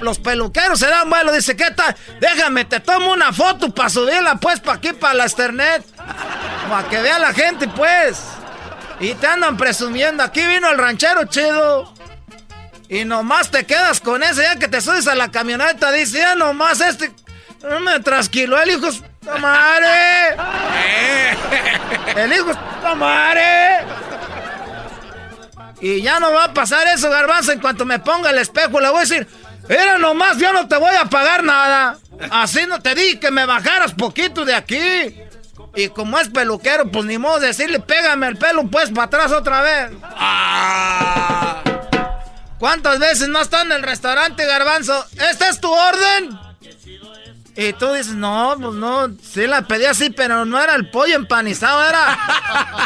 los 0.00 0.18
peluqueros 0.18 0.78
se 0.78 0.86
dan 0.86 1.10
vuelo. 1.10 1.32
Dice, 1.32 1.56
¿qué 1.56 1.70
tal? 1.72 1.96
Déjame, 2.20 2.64
te 2.64 2.80
tomo 2.80 3.12
una 3.12 3.32
foto 3.32 3.74
para 3.74 3.88
subirla 3.88 4.36
pues 4.36 4.60
para 4.60 4.78
aquí, 4.78 4.92
para 4.92 5.14
la 5.14 5.26
Ethernet. 5.26 5.84
Para 6.68 6.88
que 6.88 7.00
vea 7.00 7.18
la 7.18 7.32
gente 7.32 7.68
pues. 7.68 8.22
Y 9.00 9.14
te 9.14 9.26
andan 9.26 9.56
presumiendo. 9.56 10.22
Aquí 10.22 10.46
vino 10.46 10.70
el 10.70 10.78
ranchero 10.78 11.24
chido. 11.24 11.92
Y 12.88 13.04
nomás 13.04 13.50
te 13.50 13.64
quedas 13.64 14.00
con 14.00 14.22
ese, 14.22 14.42
ya 14.42 14.56
que 14.56 14.68
te 14.68 14.80
subes 14.80 15.08
a 15.08 15.16
la 15.16 15.30
camioneta. 15.30 15.90
Dice, 15.90 16.18
ya 16.18 16.36
nomás 16.36 16.80
este 16.80 17.12
no 17.68 17.80
me 17.80 17.98
trasquiló 18.00 18.60
el 18.62 18.70
hijo 18.70 18.90
de 18.90 19.38
madre. 19.40 20.36
El 22.16 22.32
hijo 22.32 22.46
de 22.48 22.94
madre. 22.94 23.78
Y 25.80 26.02
ya 26.02 26.20
no 26.20 26.32
va 26.32 26.44
a 26.44 26.54
pasar 26.54 26.86
eso, 26.88 27.10
garbanzo. 27.10 27.52
En 27.52 27.60
cuanto 27.60 27.84
me 27.84 27.98
ponga 27.98 28.30
el 28.30 28.38
espejo, 28.38 28.80
le 28.80 28.88
voy 28.88 28.98
a 28.98 29.00
decir: 29.00 29.26
Era 29.68 29.98
nomás, 29.98 30.38
yo 30.38 30.52
no 30.52 30.68
te 30.68 30.76
voy 30.76 30.94
a 30.96 31.04
pagar 31.06 31.44
nada. 31.44 31.98
Así 32.30 32.66
no 32.66 32.80
te 32.80 32.94
di 32.94 33.18
que 33.18 33.30
me 33.30 33.46
bajaras 33.46 33.92
poquito 33.92 34.44
de 34.44 34.54
aquí. 34.54 35.16
Y 35.74 35.88
como 35.88 36.18
es 36.18 36.28
peluquero, 36.30 36.90
pues 36.90 37.04
ni 37.04 37.18
modo 37.18 37.40
de 37.40 37.48
decirle: 37.48 37.80
Pégame 37.80 38.28
el 38.28 38.36
pelo, 38.36 38.66
pues 38.68 38.90
para 38.90 39.04
atrás 39.04 39.32
otra 39.32 39.60
vez. 39.62 39.90
Ah. 40.02 41.62
¿Cuántas 42.58 42.98
veces 42.98 43.28
no 43.28 43.40
está 43.42 43.62
en 43.62 43.72
el 43.72 43.82
restaurante, 43.82 44.46
garbanzo? 44.46 45.04
¿Esta 45.30 45.50
es 45.50 45.60
tu 45.60 45.70
orden? 45.70 46.38
Y 47.54 47.72
tú 47.72 47.90
dices, 47.92 48.14
no, 48.14 48.54
pues 48.60 48.74
no, 48.74 49.08
sí 49.22 49.46
la 49.46 49.62
pedí 49.62 49.86
así, 49.86 50.10
pero 50.10 50.44
no 50.44 50.60
era 50.60 50.74
el 50.74 50.90
pollo 50.90 51.16
empanizado, 51.16 51.86
era, 51.88 52.18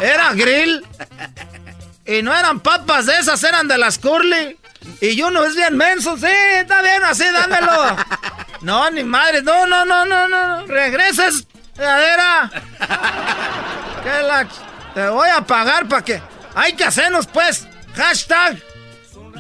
era 0.01 0.33
grill. 0.33 0.85
Y 2.07 2.23
no 2.23 2.37
eran 2.37 2.61
papas 2.61 3.07
de 3.07 3.19
esas, 3.19 3.43
eran 3.45 3.69
de 3.69 3.79
las 3.79 3.99
curly. 3.99 4.57
Y 5.01 5.21
uno 5.23 5.45
es 5.45 5.55
bien 5.55 5.77
menso, 5.77 6.17
sí, 6.17 6.27
está 6.57 6.83
bien, 6.83 7.03
así, 7.05 7.25
dámelo. 7.33 7.97
No, 8.63 8.91
ni 8.91 9.03
madre, 9.03 9.41
no, 9.41 9.67
no, 9.67 9.87
no, 9.87 10.05
no, 10.05 10.29
no, 10.29 10.67
regreses, 10.67 11.47
cadera. 11.75 12.51
Que 14.03 14.23
la, 14.23 14.47
te 14.93 15.09
voy 15.09 15.31
a 15.31 15.41
pagar 15.41 15.89
para 15.89 16.05
que, 16.05 16.21
hay 16.55 16.75
que 16.75 16.85
hacernos 16.85 17.27
pues, 17.27 17.67
hashtag. 17.95 18.63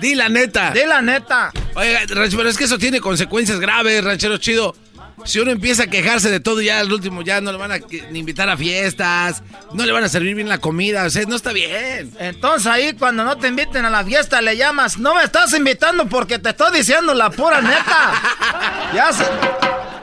Di 0.00 0.14
la 0.14 0.30
neta. 0.30 0.70
Di 0.70 0.86
la 0.86 1.02
neta. 1.02 1.52
Oiga, 1.74 2.00
pero 2.08 2.48
es 2.48 2.56
que 2.56 2.64
eso 2.64 2.78
tiene 2.78 2.98
consecuencias 2.98 3.60
graves, 3.60 4.02
ranchero 4.02 4.38
chido. 4.38 4.74
Si 5.24 5.38
uno 5.38 5.50
empieza 5.50 5.84
a 5.84 5.86
quejarse 5.86 6.30
de 6.30 6.40
todo, 6.40 6.60
ya 6.60 6.80
al 6.80 6.92
último 6.92 7.22
ya 7.22 7.40
no 7.40 7.52
le 7.52 7.58
van 7.58 7.72
a 7.72 7.78
invitar 8.12 8.48
a 8.48 8.56
fiestas, 8.56 9.42
no 9.72 9.84
le 9.84 9.92
van 9.92 10.04
a 10.04 10.08
servir 10.08 10.34
bien 10.34 10.48
la 10.48 10.58
comida, 10.58 11.04
o 11.04 11.10
sea, 11.10 11.24
no 11.26 11.36
está 11.36 11.52
bien. 11.52 12.12
Entonces 12.18 12.66
ahí 12.66 12.94
cuando 12.94 13.24
no 13.24 13.36
te 13.38 13.48
inviten 13.48 13.84
a 13.84 13.90
la 13.90 14.04
fiesta 14.04 14.40
le 14.40 14.56
llamas, 14.56 14.98
no 14.98 15.14
me 15.14 15.22
estás 15.22 15.52
invitando 15.54 16.06
porque 16.06 16.38
te 16.38 16.50
estoy 16.50 16.76
diciendo 16.76 17.14
la 17.14 17.30
pura 17.30 17.60
neta. 17.60 18.90
ya 18.94 19.12
se... 19.12 19.24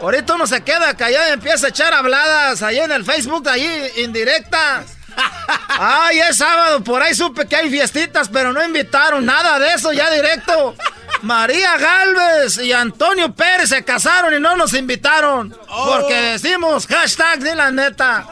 Ahorita 0.01 0.35
uno 0.35 0.45
se 0.45 0.61
queda 0.61 0.95
callado 0.95 1.29
y 1.29 1.33
empieza 1.33 1.67
a 1.67 1.69
echar 1.69 1.93
habladas 1.93 2.61
ahí 2.61 2.77
en 2.77 2.91
el 2.91 3.03
Facebook, 3.03 3.49
ahí 3.49 3.67
indirectas. 3.97 4.97
Ay, 5.67 6.19
es 6.19 6.37
sábado, 6.37 6.83
por 6.83 7.01
ahí 7.01 7.15
supe 7.15 7.47
que 7.47 7.55
hay 7.55 7.69
fiestitas, 7.69 8.29
pero 8.29 8.53
no 8.53 8.63
invitaron 8.63 9.25
nada 9.25 9.59
de 9.59 9.73
eso 9.73 9.91
ya 9.91 10.09
directo. 10.11 10.75
María 11.21 11.77
Galvez 11.77 12.57
y 12.59 12.71
Antonio 12.73 13.33
Pérez 13.33 13.69
se 13.69 13.83
casaron 13.83 14.33
y 14.33 14.39
no 14.39 14.55
nos 14.55 14.73
invitaron. 14.73 15.49
Porque 15.49 16.17
oh. 16.17 16.31
decimos 16.31 16.87
hashtag 16.87 17.39
de 17.39 17.55
la 17.55 17.71
neta. 17.71 18.27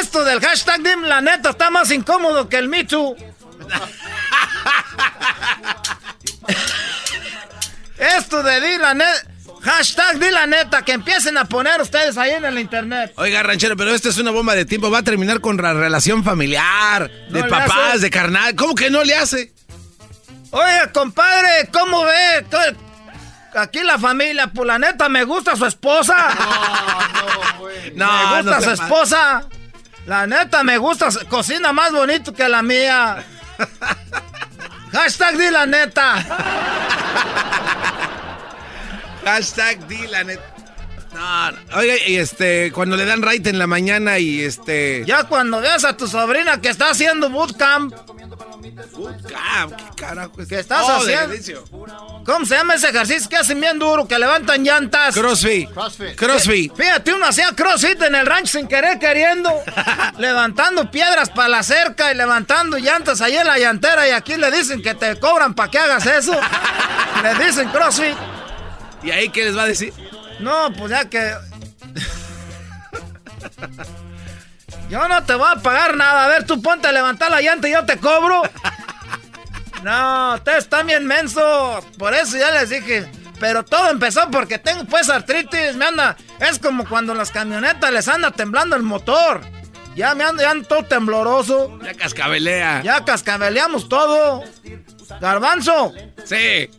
Esto 0.00 0.24
del 0.24 0.40
hashtag 0.40 0.80
de 0.80 0.96
la 0.96 1.20
neta 1.20 1.50
está 1.50 1.70
más 1.70 1.90
incómodo 1.90 2.48
que 2.48 2.56
el 2.56 2.68
Me 2.68 2.86
Esto 7.98 8.42
de 8.42 8.60
di 8.60 8.78
la 8.78 8.94
neta. 8.94 9.30
Hashtag 9.62 10.18
di 10.20 10.30
la 10.30 10.46
neta, 10.46 10.82
que 10.82 10.92
empiecen 10.92 11.36
a 11.38 11.44
poner 11.44 11.80
ustedes 11.80 12.16
ahí 12.18 12.30
en 12.30 12.44
el 12.44 12.56
internet. 12.58 13.12
Oiga, 13.16 13.42
ranchero, 13.42 13.76
pero 13.76 13.92
esto 13.92 14.10
es 14.10 14.18
una 14.18 14.30
bomba 14.30 14.54
de 14.54 14.64
tiempo. 14.64 14.92
Va 14.92 14.98
a 14.98 15.02
terminar 15.02 15.40
con 15.40 15.56
la 15.56 15.74
relación 15.74 16.22
familiar, 16.22 17.10
de 17.30 17.42
papás, 17.44 18.00
de 18.00 18.08
carnal. 18.08 18.54
¿Cómo 18.54 18.76
que 18.76 18.90
no 18.90 19.02
le 19.02 19.16
hace? 19.16 19.52
Oye, 20.56 20.90
compadre, 20.90 21.68
¿cómo 21.70 22.02
ve? 22.04 22.46
Aquí 23.56 23.82
la 23.82 23.98
familia, 23.98 24.46
pues 24.46 24.66
la 24.66 24.78
neta, 24.78 25.06
me 25.10 25.22
gusta 25.24 25.54
su 25.54 25.66
esposa. 25.66 26.16
No, 27.94 28.06
no, 28.06 28.36
Me 28.36 28.42
gusta 28.42 28.60
su 28.62 28.70
esposa. 28.70 29.44
La 30.06 30.26
neta 30.26 30.62
me 30.64 30.78
gusta, 30.78 31.08
cocina 31.28 31.74
más 31.74 31.92
bonito 31.92 32.32
que 32.32 32.48
la 32.48 32.62
mía. 32.62 33.22
Hashtag 34.92 35.36
di 35.36 35.50
la 35.50 35.66
neta. 35.66 36.24
Hashtag 39.24 39.86
di 39.86 40.06
la 40.06 40.24
neta. 40.24 40.42
No, 41.12 41.78
oiga, 41.78 41.94
y 42.06 42.16
este, 42.16 42.72
cuando 42.72 42.96
le 42.96 43.04
dan 43.04 43.22
right 43.22 43.46
en 43.46 43.58
la 43.58 43.66
mañana 43.66 44.18
y 44.18 44.40
este. 44.40 45.04
Ya 45.06 45.24
cuando 45.24 45.60
veas 45.60 45.84
a 45.84 45.96
tu 45.98 46.06
sobrina 46.06 46.62
que 46.62 46.70
está 46.70 46.90
haciendo 46.90 47.28
bootcamp. 47.28 47.94
Bootcamp, 48.92 49.74
¿qué 49.76 49.84
carajo 50.02 50.40
es? 50.42 50.48
¿Qué 50.48 50.58
estás 50.60 50.82
Oh, 50.82 50.96
haciendo? 50.96 51.64
¿Cómo 52.24 52.46
se 52.46 52.56
llama 52.56 52.74
ese 52.74 52.88
ejercicio 52.88 53.28
que 53.28 53.36
hacen 53.36 53.60
bien 53.60 53.78
duro, 53.78 54.06
que 54.08 54.18
levantan 54.18 54.64
llantas? 54.64 55.14
Crossfit. 55.14 55.68
Crossfit. 56.16 56.74
Fíjate, 56.74 57.12
uno 57.12 57.26
hacía 57.26 57.52
crossfit 57.54 58.00
en 58.02 58.14
el 58.14 58.26
rancho 58.26 58.58
sin 58.58 58.68
querer 58.68 58.98
queriendo. 58.98 59.50
levantando 60.18 60.90
piedras 60.90 61.30
para 61.30 61.48
la 61.48 61.62
cerca 61.62 62.12
y 62.12 62.16
levantando 62.16 62.78
llantas 62.78 63.20
ahí 63.20 63.36
en 63.36 63.46
la 63.46 63.58
llantera. 63.58 64.08
Y 64.08 64.12
aquí 64.12 64.36
le 64.36 64.50
dicen 64.50 64.82
que 64.82 64.94
te 64.94 65.18
cobran 65.18 65.54
para 65.54 65.70
que 65.70 65.78
hagas 65.78 66.06
eso. 66.06 66.32
le 67.22 67.44
dicen 67.44 67.68
crossfit. 67.70 68.16
¿Y 69.02 69.10
ahí 69.10 69.28
qué 69.28 69.44
les 69.44 69.56
va 69.56 69.62
a 69.62 69.66
decir? 69.66 69.92
No, 70.40 70.72
pues 70.76 70.90
ya 70.90 71.08
que. 71.08 71.34
Yo 74.88 75.06
no 75.08 75.22
te 75.24 75.34
voy 75.34 75.48
a 75.50 75.56
pagar 75.60 75.96
nada. 75.96 76.24
A 76.24 76.28
ver, 76.28 76.46
tú 76.46 76.62
ponte 76.62 76.86
a 76.88 76.92
levantar 76.92 77.30
la 77.30 77.40
llanta 77.40 77.68
y 77.68 77.72
yo 77.72 77.84
te 77.84 77.98
cobro. 77.98 78.42
No, 79.82 80.34
ustedes 80.34 80.58
están 80.64 80.86
bien 80.86 81.06
mensos. 81.06 81.84
Por 81.98 82.14
eso 82.14 82.36
ya 82.38 82.50
les 82.52 82.70
dije. 82.70 83.10
Pero 83.38 83.64
todo 83.64 83.90
empezó 83.90 84.30
porque 84.30 84.58
tengo 84.58 84.84
pues 84.84 85.08
artritis. 85.10 85.74
Me 85.76 85.86
anda. 85.86 86.16
Es 86.40 86.58
como 86.58 86.88
cuando 86.88 87.12
en 87.12 87.18
las 87.18 87.30
camionetas 87.30 87.92
les 87.92 88.08
anda 88.08 88.30
temblando 88.30 88.76
el 88.76 88.82
motor. 88.82 89.42
Ya 89.94 90.14
me 90.14 90.24
ando, 90.24 90.42
ya 90.42 90.50
ando 90.50 90.66
todo 90.68 90.84
tembloroso. 90.84 91.78
Ya 91.82 91.94
cascabelea. 91.94 92.82
Ya 92.82 93.04
cascabeleamos 93.04 93.88
todo. 93.88 94.42
Garbanzo. 95.20 95.92
Sí. 96.24 96.70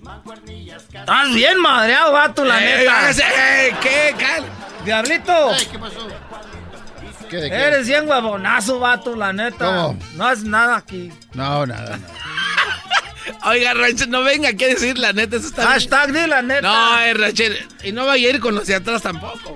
Estás 0.94 1.34
bien 1.34 1.60
madreado, 1.60 2.12
vato, 2.12 2.44
la 2.46 2.60
Eh, 2.64 2.78
neta. 2.80 3.10
eh, 3.12 3.76
¿Qué? 3.82 4.16
Cal- 4.18 4.46
Diablito. 4.86 5.52
¿Qué 5.72 5.80
pasó? 5.80 6.08
¿Qué 7.30 7.38
de 7.38 7.50
qué? 7.50 7.56
Eres 7.56 7.88
bien 7.88 8.08
huevonazo, 8.08 8.80
vato, 8.80 9.16
la 9.16 9.34
neta. 9.34 9.66
¿Cómo? 9.66 10.00
No 10.16 10.32
es 10.32 10.44
nada 10.44 10.78
aquí. 10.78 11.12
No, 11.34 11.66
nada, 11.66 11.98
nada. 11.98 12.14
Oiga, 13.46 13.74
Rancho, 13.74 14.06
no 14.08 14.24
venga 14.24 14.50
aquí 14.50 14.64
a 14.64 14.68
decir 14.70 14.98
la 14.98 15.14
neta. 15.14 15.36
Eso 15.38 15.48
está 15.48 15.62
bien. 15.62 15.74
Hashtag 15.74 16.12
di 16.14 16.28
la 16.28 16.42
neta. 16.42 16.62
No, 16.62 17.00
eh, 17.00 17.14
Rachel. 17.14 17.68
Y 17.84 17.92
no 17.92 18.06
vaya 18.06 18.28
a 18.28 18.32
ir 18.32 18.40
con 18.40 18.56
los 18.56 18.68
de 18.68 18.76
atrás 18.76 19.02
tampoco. 19.02 19.56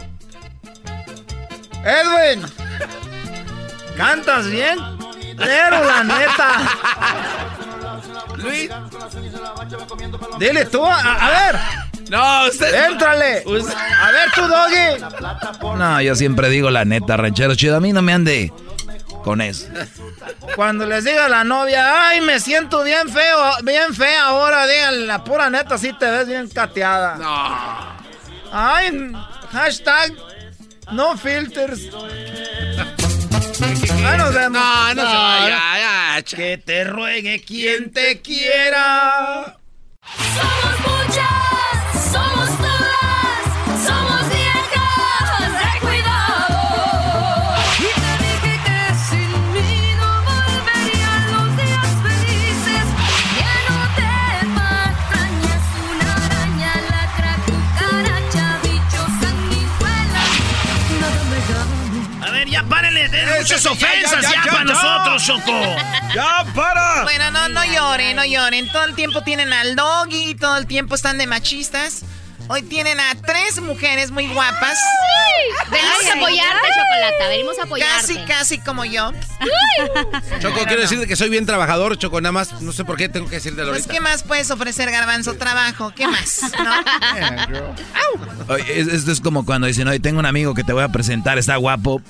Edwin. 1.83 2.45
Cantas 3.97 4.47
bien. 4.49 4.77
Pero 5.37 5.83
la 5.85 6.03
neta. 6.03 6.77
Luis. 8.37 8.69
Dile 10.39 10.65
tú, 10.65 10.85
a, 10.85 10.97
a 10.99 11.29
ver. 11.29 11.59
No, 12.11 12.47
usted. 12.47 12.73
Éntrale. 12.91 13.43
Usted- 13.45 13.73
A 13.73 14.11
ver 14.11 14.29
tú, 14.35 14.41
Doggy. 14.47 15.77
No, 15.77 16.01
yo 16.01 16.13
siempre 16.15 16.49
digo 16.49 16.69
la 16.69 16.83
neta, 16.85 17.15
ranchero 17.17 17.55
chido. 17.55 17.77
A 17.77 17.79
mí 17.79 17.93
no 17.93 18.01
me 18.01 18.11
ande 18.13 18.51
con 19.23 19.39
eso. 19.39 19.67
Cuando 20.55 20.85
les 20.85 21.05
diga 21.05 21.25
a 21.27 21.29
la 21.29 21.43
novia, 21.45 22.09
ay, 22.09 22.19
me 22.21 22.39
siento 22.39 22.83
bien 22.83 23.07
feo, 23.09 23.37
bien 23.63 23.93
fea 23.93 24.25
ahora, 24.25 24.67
díganle 24.67 25.05
la 25.07 25.23
pura 25.23 25.49
neta, 25.49 25.77
sí 25.77 25.93
te 25.93 26.09
ves 26.11 26.27
bien 26.27 26.49
cateada. 26.49 27.15
No. 27.15 28.01
Ay, 28.51 29.11
hashtag 29.53 30.11
no 30.91 31.17
filters. 31.17 31.79
Ahí 34.05 34.17
nos 34.17 34.33
vemos. 34.33 34.61
No, 34.61 34.93
no 34.95 35.01
se 35.09 35.17
vaya. 35.17 35.59
Ya, 35.77 36.21
cha- 36.23 36.35
Que 36.37 36.57
te 36.57 36.83
ruegue 36.83 37.41
quien 37.45 37.91
te 37.93 38.21
quiera. 38.21 39.55
Somos 40.17 40.79
muchas, 40.79 41.80
somos 42.11 42.60
muchas 63.41 63.65
ofensas 63.65 64.21
ya, 64.21 64.21
ya, 64.21 64.29
ya, 64.29 64.45
ya, 64.45 64.51
para 64.51 64.65
ya. 64.65 64.73
nosotros, 64.73 65.25
Choco. 65.25 65.75
¡Ya, 66.15 66.45
para! 66.55 67.03
Bueno, 67.03 67.31
no, 67.31 67.49
no 67.49 67.65
lloren, 67.65 68.15
no 68.15 68.25
lloren. 68.25 68.71
Todo 68.71 68.85
el 68.85 68.95
tiempo 68.95 69.21
tienen 69.23 69.51
al 69.53 69.75
doggy, 69.75 70.35
todo 70.35 70.57
el 70.57 70.67
tiempo 70.67 70.95
están 70.95 71.17
de 71.17 71.27
machistas. 71.27 72.03
Hoy 72.47 72.63
tienen 72.63 72.99
a 72.99 73.15
tres 73.25 73.61
mujeres 73.61 74.11
muy 74.11 74.27
guapas. 74.27 74.77
Venimos 75.69 75.97
Casi- 75.99 76.09
a 76.09 76.13
apoyarte, 76.15 76.67
Chocolata. 76.67 77.27
Venimos 77.29 77.59
a 77.59 77.63
apoyarte. 77.63 78.01
Casi, 78.15 78.25
casi 78.25 78.59
como 78.59 78.83
yo. 78.83 79.11
Choco, 80.41 80.59
quiero 80.65 80.81
decirte 80.81 81.07
que 81.07 81.15
soy 81.15 81.29
bien 81.29 81.45
trabajador, 81.45 81.97
Choco, 81.97 82.19
nada 82.19 82.33
más. 82.33 82.61
No 82.61 82.73
sé 82.73 82.83
por 82.83 82.97
qué 82.97 83.07
tengo 83.07 83.29
que 83.29 83.35
decirte 83.35 83.61
Pues, 83.61 83.69
ahorita. 83.69 83.93
¿qué 83.93 84.01
más 84.01 84.23
puedes 84.23 84.51
ofrecer, 84.51 84.91
Garbanzo? 84.91 85.35
Trabajo, 85.35 85.93
¿qué 85.95 86.07
más? 86.07 86.41
¿No? 87.49 87.75
Oye, 88.53 88.79
esto 88.81 89.11
es 89.11 89.21
como 89.21 89.45
cuando 89.45 89.67
dicen, 89.67 89.87
oye, 89.87 89.99
tengo 89.99 90.19
un 90.19 90.25
amigo 90.25 90.53
que 90.53 90.63
te 90.65 90.73
voy 90.73 90.83
a 90.83 90.89
presentar, 90.89 91.37
está 91.37 91.55
guapo. 91.55 92.01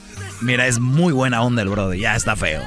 Mira, 0.42 0.66
es 0.68 0.80
muy 0.80 1.14
buena 1.14 1.42
onda 1.42 1.62
el 1.62 1.70
brother, 1.70 1.98
ya 2.00 2.16
está 2.16 2.36
feo. 2.36 2.64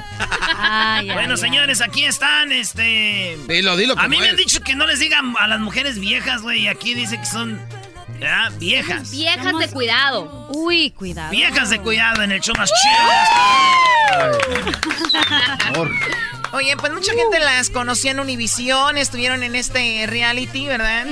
Ay, 0.57 1.09
ay, 1.09 1.15
Bueno, 1.15 1.33
ay. 1.35 1.39
señores, 1.41 1.81
aquí 1.81 2.05
están, 2.05 2.53
este... 2.53 3.37
Dilo, 3.49 3.77
dilo 3.77 3.95
A 3.99 4.09
mí 4.09 4.19
me 4.19 4.29
han 4.29 4.37
dicho 4.37 4.61
que 4.61 4.75
no 4.75 4.87
les 4.87 5.01
digan 5.01 5.35
a 5.39 5.49
las 5.49 5.61
mujeres 5.61 5.99
viejas, 5.99 6.43
güey, 6.43 6.63
y 6.63 6.69
aquí 6.69 6.95
dice 6.95 7.19
que 7.19 7.27
son... 7.27 7.61
¿verdad? 8.21 8.53
Viejas. 8.59 9.11
Viejas 9.11 9.59
de 9.59 9.69
cuidado. 9.69 10.49
Uy, 10.51 10.93
cuidado. 10.93 11.31
Viejas 11.31 11.71
de 11.71 11.81
cuidado 11.81 12.23
en 12.23 12.33
el 12.33 12.41
show 12.41 12.55
más 12.57 12.71
chido. 12.71 12.95
Oye, 16.55 16.77
pues 16.77 16.93
mucha 16.93 17.13
gente 17.13 17.41
las 17.41 17.69
conoció 17.71 18.13
en 18.13 18.21
Univisión, 18.21 18.97
estuvieron 18.97 19.43
en 19.43 19.55
este 19.57 20.05
reality, 20.07 20.67
¿verdad? 20.67 21.05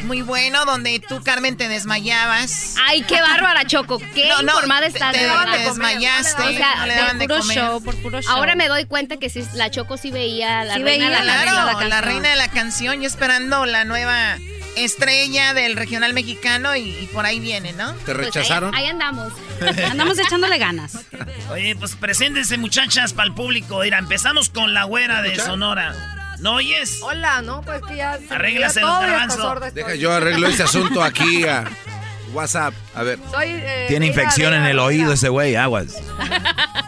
Muy 0.00 0.22
bueno, 0.22 0.64
donde 0.64 0.98
tú, 1.00 1.22
Carmen, 1.22 1.56
te 1.56 1.68
desmayabas. 1.68 2.74
Ay, 2.86 3.02
qué 3.02 3.20
bárbara, 3.20 3.64
Choco. 3.66 3.98
Qué 4.14 4.28
No, 4.28 4.42
no, 4.42 4.52
informada 4.52 4.86
estás, 4.86 5.12
te- 5.12 5.18
de 5.18 5.26
verdad. 5.26 5.52
te 5.52 5.58
desmayaste, 5.58 6.42
O 6.42 6.50
sea, 6.52 6.76
no 6.76 6.86
le 6.86 6.94
daban 6.94 7.10
por 7.10 7.18
de 7.18 7.26
puro 7.28 7.40
comer. 7.40 7.56
show, 7.58 7.82
por 7.82 7.96
puro 8.02 8.22
show. 8.22 8.32
Ahora 8.34 8.54
me 8.54 8.68
doy 8.68 8.86
cuenta 8.86 9.16
que 9.18 9.28
sí, 9.28 9.46
la 9.54 9.70
Choco 9.70 9.96
sí 9.98 10.10
veía 10.10 10.64
la 10.64 10.74
Sí 10.76 10.82
reina 10.82 11.08
veía, 11.08 11.20
de 11.20 11.26
la, 11.26 11.42
claro, 11.42 11.56
la 11.56 11.64
la, 11.64 11.78
canción. 11.78 12.02
reina 12.02 12.28
de 12.30 12.36
la 12.36 12.48
canción, 12.48 13.00
yo 13.02 13.06
esperando 13.06 13.66
la 13.66 13.84
nueva 13.84 14.38
estrella 14.76 15.54
del 15.54 15.74
regional 15.76 16.12
mexicano 16.14 16.76
y, 16.76 16.90
y 16.90 17.06
por 17.12 17.26
ahí 17.26 17.40
viene, 17.40 17.72
¿no? 17.72 17.92
¿Te 17.92 18.04
Pues 18.04 18.18
ahí- 18.18 18.24
rechazaron? 18.24 18.74
ahí, 18.74 18.86
andamos. 18.86 19.32
andamos 19.90 20.18
echándole 20.18 20.58
ganas. 20.58 20.98
Oye, 21.50 21.74
pues 21.76 21.96
preséntense, 21.96 22.56
muchachas, 22.58 23.12
para 23.12 23.28
el 23.28 23.34
público. 23.34 23.80
Mira, 23.80 23.98
empezamos 23.98 24.48
con 24.50 24.74
la 24.74 24.84
güera 24.84 25.22
de 25.22 25.36
Sonora. 25.36 25.94
¿No 26.38 26.56
oyes? 26.56 27.00
Hola, 27.02 27.40
no, 27.42 27.62
pues 27.62 27.80
que 27.88 27.96
ya. 27.96 28.18
se 28.18 28.34
Arréglase 28.34 28.80
los 28.82 28.90
garbanzos. 29.00 29.74
Deja, 29.74 29.94
yo 29.94 30.12
arreglo 30.12 30.46
este 30.48 30.64
asunto 30.64 31.02
aquí 31.02 31.44
a 31.46 31.64
WhatsApp. 32.34 32.74
A 32.94 33.02
ver. 33.02 33.18
Soy, 33.30 33.48
eh, 33.50 33.86
Tiene 33.88 34.06
infección 34.06 34.52
en 34.52 34.64
el 34.66 34.78
oído 34.78 35.12
ese 35.14 35.30
güey, 35.30 35.56
aguas. 35.56 35.96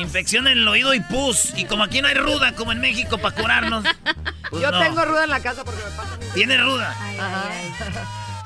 Infección 0.00 0.46
en 0.48 0.58
el 0.58 0.68
oído 0.68 0.94
y 0.94 1.00
pus. 1.00 1.52
Y 1.56 1.64
como 1.66 1.84
aquí 1.84 2.00
no 2.02 2.08
hay 2.08 2.14
ruda, 2.14 2.52
como 2.54 2.72
en 2.72 2.80
México, 2.80 3.18
para 3.18 3.34
curarnos. 3.34 3.84
pues 4.50 4.62
Yo 4.62 4.70
no. 4.70 4.80
tengo 4.80 5.04
ruda 5.04 5.24
en 5.24 5.30
la 5.30 5.40
casa 5.40 5.64
porque 5.64 5.82
me 5.84 5.90
pasa. 5.90 6.18
Tiene 6.34 6.56
ruda. 6.58 6.90
Ajá. 6.90 7.44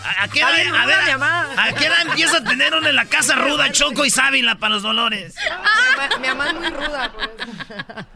¿A, 0.04 0.24
a 0.24 0.28
qué 0.28 0.40
edad, 0.40 0.50
a 0.50 0.86
ver. 0.86 0.98
¿a 1.58 1.72
qué 1.78 1.86
edad 1.86 2.02
empieza 2.02 2.36
a 2.38 2.44
tener 2.44 2.74
una 2.74 2.90
en 2.90 2.96
la 2.96 3.06
casa 3.06 3.36
ruda, 3.36 3.72
choco 3.72 4.04
y 4.04 4.10
sábila 4.10 4.56
para 4.56 4.74
los 4.74 4.82
dolores? 4.82 5.34
Mi 5.40 5.48
mamá- 5.96 6.18
Mi 6.20 6.28
mamá 6.28 6.46
es 6.48 6.54
muy 6.54 6.68
ruda. 6.68 7.10
por 7.12 7.22
eso. 7.24 8.06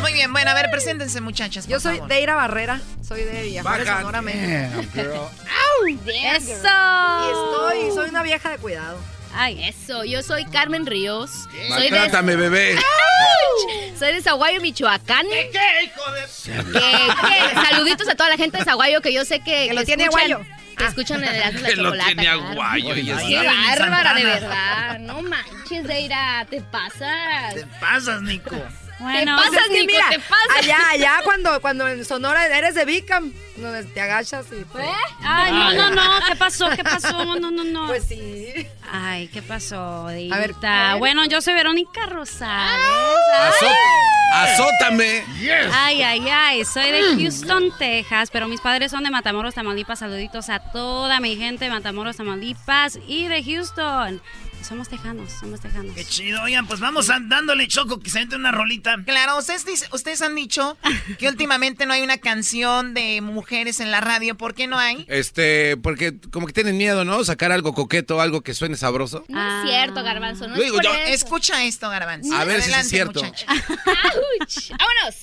Muy 0.00 0.12
bien, 0.14 0.32
bueno, 0.32 0.50
a 0.50 0.54
ver, 0.54 0.68
preséntense, 0.72 1.20
muchachas. 1.20 1.68
Yo 1.68 1.78
soy 1.78 1.94
favor. 1.98 2.08
Deira 2.08 2.34
Barrera, 2.34 2.80
soy 3.06 3.22
de 3.22 3.60
Baja. 3.62 3.98
Sonora, 3.98 4.20
México. 4.20 5.30
Eso. 5.86 6.02
Y 6.08 7.30
estoy, 7.30 7.94
soy 7.94 8.10
una 8.10 8.24
vieja 8.24 8.50
de 8.50 8.58
cuidado. 8.58 8.98
Ay, 9.34 9.64
eso. 9.64 10.04
Yo 10.04 10.22
soy 10.22 10.44
Carmen 10.46 10.86
Ríos. 10.86 11.30
Soy 11.68 11.90
de, 11.90 12.36
bebé. 12.36 12.78
soy 13.98 14.12
de 14.14 14.22
Zaguayo, 14.22 14.60
Michoacán. 14.60 15.26
¿Qué, 15.28 15.50
qué, 15.52 15.84
hijo 15.84 16.12
de...? 16.12 16.72
Que- 16.72 17.54
saluditos 17.68 18.08
a 18.08 18.14
toda 18.14 18.30
la 18.30 18.36
gente 18.36 18.58
de 18.58 18.64
Zaguayo 18.64 19.00
que 19.00 19.12
yo 19.12 19.24
sé 19.24 19.40
que, 19.40 19.68
Que 19.68 19.74
lo 19.74 19.84
tiene 19.84 20.04
escuchan- 20.04 20.32
aguayo. 20.32 20.46
Que 20.76 20.84
escuchan 20.86 21.22
el 21.22 21.34
Erasmo 21.34 21.60
la 21.60 21.68
Que 21.68 21.76
lo 21.76 21.82
Chocolata, 21.84 22.06
tiene 22.06 22.28
aguayo. 22.28 22.96
y. 22.96 23.04
Qué 23.04 23.46
bárbara, 23.46 24.14
de 24.14 24.24
verdad. 24.24 24.98
No 25.00 25.22
manches, 25.22 25.86
Deira, 25.86 26.46
te 26.50 26.60
pasas. 26.62 27.54
Te 27.54 27.66
pasas, 27.80 28.22
Nico. 28.22 28.56
Bueno, 29.02 29.36
Te 29.36 29.48
pasas, 29.50 29.62
es 29.62 29.68
que 29.68 29.80
Nico, 29.80 29.86
mira, 29.92 30.08
te 30.10 30.18
pasas. 30.20 30.56
Allá, 30.58 30.78
allá, 30.90 31.20
cuando, 31.24 31.60
cuando 31.60 31.88
en 31.88 32.04
Sonora 32.04 32.46
eres 32.46 32.74
de 32.74 32.84
Bicam, 32.84 33.32
donde 33.56 33.84
te 33.84 34.00
agachas 34.00 34.46
y... 34.52 34.64
pues, 34.64 34.86
Ay, 35.22 35.52
no, 35.52 35.72
no, 35.74 35.90
no, 35.90 36.26
¿qué 36.28 36.36
pasó? 36.36 36.68
¿Qué 36.70 36.82
pasó? 36.84 37.24
No, 37.36 37.50
no, 37.50 37.64
no. 37.64 37.86
Pues 37.88 38.04
sí. 38.04 38.66
Ay, 38.90 39.28
¿qué 39.28 39.42
pasó, 39.42 40.08
Dita? 40.08 40.34
A 40.34 40.38
ver, 40.38 40.54
a 40.62 40.90
ver. 40.92 40.98
Bueno, 40.98 41.24
yo 41.26 41.40
soy 41.40 41.54
Verónica 41.54 42.06
Rosales. 42.06 42.80
Azó- 43.38 43.66
Ay. 44.34 44.50
azótame. 44.54 45.24
Ay, 45.72 46.02
ay, 46.02 46.28
ay, 46.28 46.64
soy 46.64 46.90
de 46.90 47.02
Houston, 47.22 47.70
Texas, 47.78 48.30
pero 48.32 48.48
mis 48.48 48.60
padres 48.60 48.90
son 48.90 49.04
de 49.04 49.10
Matamoros, 49.10 49.54
Tamaulipas. 49.54 49.98
Saluditos 49.98 50.48
a 50.48 50.58
toda 50.72 51.20
mi 51.20 51.36
gente 51.36 51.64
de 51.66 51.70
Matamoros, 51.70 52.16
Tamaulipas 52.16 52.98
y 53.06 53.26
de 53.28 53.42
Houston. 53.44 54.22
Somos 54.62 54.88
tejanos, 54.88 55.30
somos 55.32 55.60
tejanos. 55.60 55.94
Qué 55.94 56.04
chido, 56.04 56.42
oigan, 56.42 56.66
pues 56.66 56.80
vamos 56.80 57.06
dándole 57.08 57.66
choco 57.68 57.98
que 58.00 58.10
se 58.10 58.20
entre 58.20 58.38
una 58.38 58.52
rolita. 58.52 58.96
Claro, 59.04 59.36
ustedes, 59.38 59.64
dice- 59.66 59.88
ustedes 59.92 60.22
han 60.22 60.34
dicho 60.34 60.76
que 61.18 61.28
últimamente 61.28 61.84
no 61.84 61.92
hay 61.94 62.02
una 62.02 62.18
canción 62.18 62.94
de 62.94 63.20
mujeres 63.20 63.80
en 63.80 63.90
la 63.90 64.00
radio. 64.00 64.36
¿Por 64.36 64.54
qué 64.54 64.66
no 64.66 64.78
hay? 64.78 65.04
Este, 65.08 65.76
porque 65.76 66.14
como 66.30 66.46
que 66.46 66.52
tienen 66.52 66.76
miedo, 66.78 67.04
¿no? 67.04 67.24
Sacar 67.24 67.52
algo 67.52 67.74
coqueto, 67.74 68.20
algo 68.20 68.40
que 68.42 68.54
suene 68.54 68.76
sabroso. 68.76 69.24
No 69.28 69.62
es 69.64 69.68
cierto, 69.70 70.02
Garbanzo. 70.02 70.46
No 70.48 70.54
Yo 70.56 70.62
es 70.62 70.66
digo, 70.66 70.76
por 70.76 70.84
yo- 70.84 70.94
eso. 70.94 71.12
Escucha 71.12 71.64
esto, 71.64 71.90
Garbanzo. 71.90 72.34
A 72.34 72.44
ver 72.44 72.62
si 72.62 72.70
sí 72.70 72.70
es 72.70 72.76
Adelante, 72.76 72.88
cierto. 72.88 73.22
muchacha. 73.22 73.46
¡Auch! 73.52 74.70
¡Vámonos! 74.78 75.16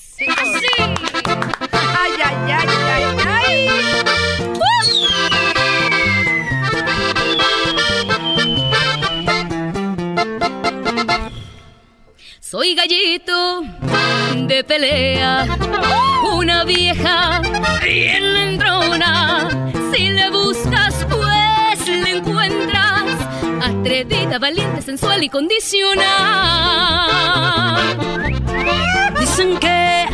Ay, 1.71 2.11
ay, 2.23 2.51
ay, 2.51 2.67
ay, 3.25 3.67
ay. 3.67 5.48
Soy 12.49 12.73
gallito 12.73 13.61
de 14.47 14.63
pelea, 14.63 15.45
una 16.33 16.63
vieja 16.63 17.43
bien 17.83 18.23
entrona. 18.23 19.71
Si 19.93 20.09
le 20.09 20.31
buscas, 20.31 21.05
pues 21.11 21.87
le 21.87 22.17
encuentras. 22.17 23.03
Atrevida, 23.61 24.39
valiente, 24.39 24.81
sensual 24.81 25.23
y 25.23 25.29
condicional. 25.29 25.99
Dicen 29.19 29.59
que 29.59 30.07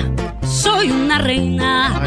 soy 0.45 0.91
una 0.91 1.19
reina. 1.19 2.01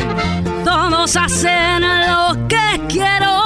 Todos 0.62 1.16
hacen 1.16 1.81
lo 1.81 2.47
que 2.49 2.79
quiero. 2.87 3.45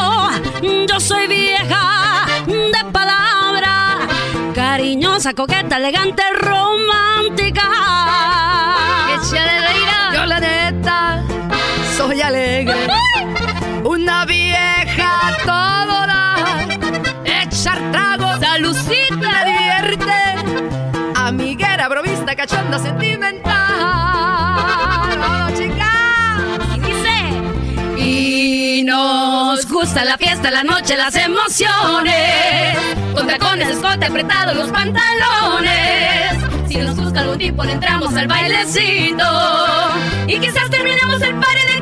Yo 0.89 0.99
soy 0.99 1.29
vieja 1.29 2.27
de 2.49 2.85
palabra. 2.91 3.12
Cariñosa, 4.73 5.35
coqueta, 5.35 5.77
elegante, 5.77 6.23
romántica. 6.33 7.69
Yo 10.15 10.25
la 10.25 10.41
neta 10.41 11.23
soy 11.99 12.23
alegre. 12.23 12.87
Una 13.85 14.25
vieja 14.25 15.37
todo 15.45 16.07
da. 16.07 16.65
Echar 17.23 17.79
trago. 17.93 18.41
Salucita. 18.41 19.45
Divierte. 19.45 20.21
Amiguera, 21.17 21.87
bromista, 21.91 22.35
cachonda, 22.35 22.79
sentimental. 22.79 24.52
Y 28.83 28.85
nos 28.85 29.65
gusta 29.69 30.05
la 30.05 30.19
fiesta, 30.19 30.51
la 30.51 30.65
noche, 30.65 30.97
las 30.97 31.15
emociones. 31.15 32.77
Con 33.15 33.29
tacones, 33.29 33.69
escote 33.69 34.07
apretado, 34.07 34.55
los 34.55 34.73
pantalones. 34.73 35.71
Si 36.67 36.79
nos 36.79 36.97
gusta 36.97 37.21
algún 37.21 37.39
tipo, 37.39 37.63
entramos 37.63 38.13
al 38.17 38.27
bailecito. 38.27 39.25
Y 40.27 40.37
quizás 40.41 40.69
terminemos 40.69 41.23
el 41.23 41.37
party 41.37 41.61
del 41.75 41.82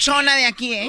Buchona 0.00 0.34
de 0.34 0.46
aquí, 0.46 0.72
¿eh? 0.74 0.88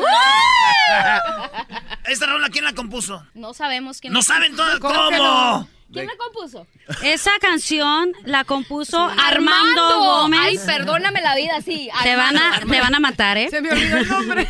¿Esta 2.08 2.26
rola 2.28 2.48
quién 2.50 2.64
la 2.64 2.74
compuso? 2.74 3.26
No 3.34 3.54
sabemos 3.54 4.00
quién 4.00 4.14
No 4.14 4.20
la 4.20 4.24
saben 4.24 4.56
todo- 4.56 4.80
¿Cómo 4.80 4.94
cómo? 5.18 5.68
¿Quién 5.92 6.08
la 6.08 6.14
compuso? 6.16 6.66
esa 7.04 7.32
canción 7.42 8.14
la 8.24 8.46
compuso 8.46 8.98
Armando, 9.22 10.00
Gómez. 10.00 10.40
Ay, 10.42 10.58
perdóname 10.66 11.22
la 11.22 11.36
vida, 11.36 11.60
sí. 11.62 11.90
Te 12.04 12.16
van, 12.16 12.38
a, 12.38 12.48
Armando. 12.56 12.74
te 12.74 12.80
van 12.80 12.96
a 12.96 13.00
matar, 13.02 13.38
¿eh? 13.38 13.50
Se 13.50 13.60
me 13.62 13.72
olvidó 13.72 13.98
el 13.98 14.08
nombre. 14.08 14.48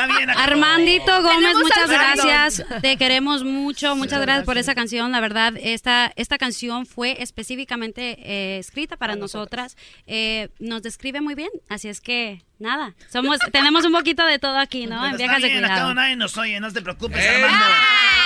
Está 0.00 0.16
bien, 0.16 0.30
acá. 0.30 0.44
Armandito 0.44 1.22
Gómez, 1.22 1.54
muchas 1.56 1.88
gracias. 1.90 2.64
Te 2.82 2.96
queremos 2.96 3.42
mucho. 3.44 3.96
Muchas 3.96 4.20
gracias 4.20 4.44
por 4.44 4.58
esa 4.58 4.74
canción. 4.74 5.10
La 5.12 5.20
verdad, 5.20 5.54
esta, 5.60 6.12
esta 6.16 6.38
canción 6.38 6.86
fue 6.86 7.16
específicamente 7.20 8.18
eh, 8.22 8.58
escrita 8.58 8.96
para 8.96 9.16
nosotras. 9.16 9.76
Eh, 10.06 10.48
nos 10.58 10.82
describe 10.82 11.20
muy 11.20 11.34
bien. 11.34 11.50
Así 11.68 11.88
es 11.88 12.00
que, 12.00 12.42
nada. 12.58 12.94
somos 13.10 13.38
Tenemos 13.52 13.84
un 13.84 13.92
poquito 13.92 14.24
de 14.24 14.38
todo 14.38 14.58
aquí, 14.58 14.86
¿no? 14.86 15.04
En 15.04 15.12
Está 15.12 15.16
Viejas 15.24 15.42
de 15.42 15.50
Cuidado. 15.50 15.94
nadie 15.94 16.16
nos 16.16 16.36
oye, 16.36 16.60
no 16.60 16.72
te 16.72 16.80
preocupes, 16.82 17.24
Eh. 17.24 17.42
Armando. 17.42 17.64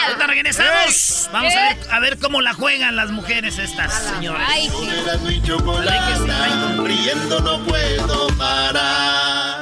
Ahorita 0.07 0.27
regresamos. 0.27 1.31
Vamos 1.33 1.55
a 1.55 1.69
ver, 1.69 1.77
a 1.91 2.01
ver 2.01 2.19
cómo 2.19 2.41
la 2.43 2.53
juegan 2.55 2.97
las 2.97 3.11
mujeres 3.13 3.59
estas, 3.59 3.93
señores. 3.95 4.47
Ay, 4.51 4.69
chocolate, 5.45 6.83
riendo 6.83 7.41
no 7.41 7.65
puedo 7.65 8.27
parar. 8.37 9.62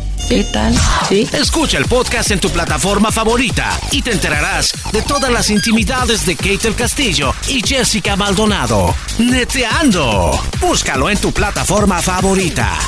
¿Qué 0.31 0.45
tal? 0.45 0.73
Sí. 1.09 1.27
Escucha 1.33 1.77
el 1.77 1.83
podcast 1.87 2.31
en 2.31 2.39
tu 2.39 2.49
plataforma 2.49 3.11
favorita 3.11 3.77
y 3.91 4.01
te 4.01 4.13
enterarás 4.13 4.71
de 4.93 5.01
todas 5.01 5.29
las 5.29 5.49
intimidades 5.49 6.25
de 6.25 6.37
Kate 6.37 6.59
del 6.59 6.73
Castillo 6.73 7.33
y 7.49 7.61
Jessica 7.61 8.15
Maldonado. 8.15 8.95
Neteando. 9.19 10.41
Búscalo 10.61 11.09
en 11.09 11.17
tu 11.17 11.33
plataforma 11.33 12.01
favorita. 12.01 12.79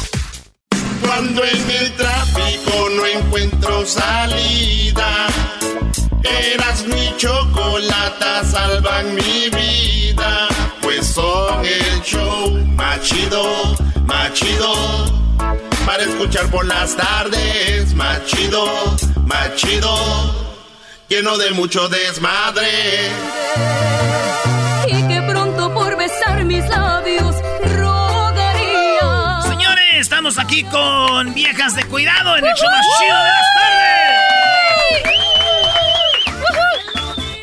Cuando 1.06 1.44
en 1.44 1.70
el 1.70 1.91
tráfico 1.98 2.88
no 2.95 3.06
encuentro 3.06 3.86
salida, 3.86 5.28
eras 6.24 6.86
mi 6.86 7.14
chocolata, 7.18 8.45
salvan 8.45 9.15
mi 9.15 9.49
vida. 9.49 10.48
Pues 10.82 11.07
son 11.07 11.65
el 11.65 12.02
show 12.03 12.52
más 12.78 13.02
chido, 13.02 13.76
más 14.06 14.32
chido. 14.32 15.24
Para 15.85 16.03
escuchar 16.03 16.49
por 16.49 16.65
las 16.65 16.95
tardes, 16.95 17.93
más 17.93 18.26
chido, 18.26 18.65
más 19.26 19.55
chido. 19.55 19.93
Lleno 21.10 21.38
de 21.38 21.51
mucho 21.51 21.89
desmadre. 21.89 23.11
Y 24.88 25.07
que 25.07 25.22
pronto 25.30 25.73
por 25.73 25.97
besar 25.97 26.45
mis 26.45 26.65
labios 26.69 27.35
rogaría. 27.77 29.41
Señores, 29.43 29.84
estamos 29.99 30.39
aquí 30.39 30.64
con 30.64 31.34
viejas 31.34 31.76
de 31.76 31.84
cuidado 31.84 32.38
en 32.38 32.45
el 32.45 32.53
show 32.55 32.69
más 32.69 32.85
chido 32.99 33.18
de 33.18 33.30
las 33.30 33.53
tardes. 33.55 33.84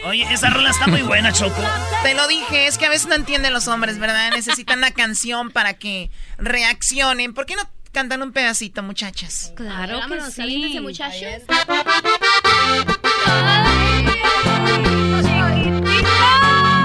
Oye, 0.07 0.27
esa 0.33 0.51
rola 0.51 0.71
está 0.71 0.87
muy 0.89 1.03
buena, 1.03 1.33
Choco. 1.33 1.63
Te 2.03 2.15
lo 2.15 2.27
dije, 2.27 2.67
es 2.67 2.79
que 2.79 2.87
a 2.87 2.89
veces 2.89 3.07
no 3.07 3.15
entienden 3.15 3.53
los 3.53 3.69
hombres, 3.69 3.99
¿verdad? 3.99 4.31
Necesitan 4.33 4.79
una 4.79 4.91
canción 4.91 5.51
para 5.51 5.75
que 5.75 6.11
reaccionen. 6.39 7.33
¿Por 7.35 7.47
qué 7.47 7.55
no 7.55 7.63
cantan 7.93 8.23
un 8.23 8.33
pedacito, 8.33 8.83
muchachas? 8.83 9.53
Claro 9.57 9.95
que 9.97 10.01
Vámonos, 10.01 10.35
sí. 10.35 10.43
alístense, 10.43 10.81
muchachos. 10.81 11.43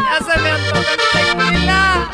Ya 0.06 0.18
se 0.26 0.40
me 0.42 0.50
antoja 0.52 0.92
mi 0.98 1.08
tequila. 1.14 2.12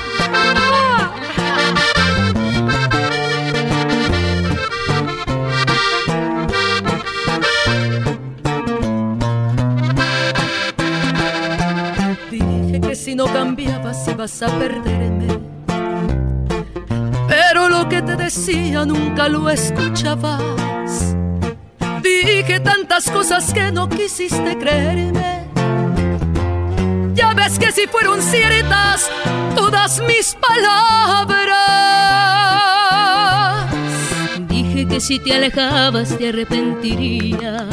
Dije 12.30 12.80
que 12.82 12.96
si 12.96 13.16
no 13.16 13.26
cambiabas 13.26 14.08
ibas 14.08 14.42
a 14.42 14.48
perderme. 14.60 15.51
Pero 17.32 17.70
lo 17.70 17.88
que 17.88 18.02
te 18.02 18.18
decía 18.18 18.84
nunca 18.84 19.30
lo 19.30 19.50
escuchabas. 19.50 21.16
Dije 22.04 22.60
tantas 22.60 23.10
cosas 23.10 23.54
que 23.54 23.72
no 23.72 23.88
quisiste 23.88 24.58
creerme. 24.58 25.48
Ya 27.14 27.34
ves 27.34 27.58
que 27.58 27.72
si 27.72 27.88
fueron 27.88 28.22
ciertas 28.22 29.10
todas 29.56 30.02
mis 30.02 30.36
palabras. 30.46 31.56
Dije 34.50 34.86
que 34.90 35.00
si 35.00 35.18
te 35.20 35.34
alejabas 35.34 36.18
te 36.18 36.28
arrepentirías. 36.28 37.64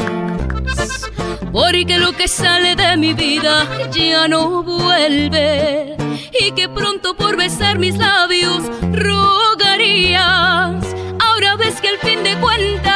Porque 1.51 1.97
lo 1.97 2.13
que 2.13 2.29
sale 2.29 2.77
de 2.77 2.95
mi 2.95 3.13
vida 3.13 3.67
ya 3.91 4.25
no 4.29 4.63
vuelve. 4.63 5.97
Y 6.37 6.51
que 6.51 6.69
pronto 6.69 7.15
por 7.15 7.37
besar 7.37 7.79
mis 7.79 7.97
labios 7.97 8.63
rogarías. 8.91 10.83
Ahora 11.19 11.55
ves 11.55 11.81
que 11.81 11.89
al 11.89 11.97
fin 11.99 12.23
de 12.23 12.35
cuentas 12.39 12.88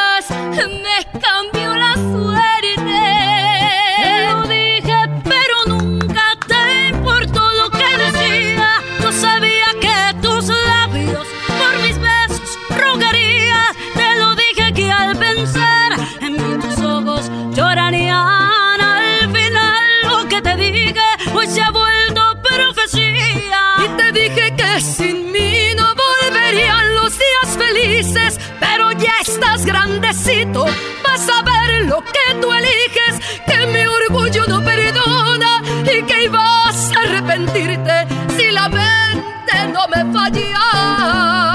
grandecito, 29.99 30.65
vas 30.65 31.27
a 31.29 31.41
ver 31.43 31.85
lo 31.85 32.01
que 32.01 32.33
tú 32.41 32.51
eliges. 32.51 33.19
Que 33.45 33.65
mi 33.67 33.85
orgullo 33.85 34.45
no 34.47 34.63
perdona 34.63 35.61
y 35.83 36.03
que 36.03 36.23
ibas 36.23 36.91
a 36.95 37.01
arrepentirte 37.01 38.07
si 38.35 38.51
la 38.51 38.69
mente 38.69 39.67
no 39.71 39.87
me 39.87 40.11
falla. 40.13 41.52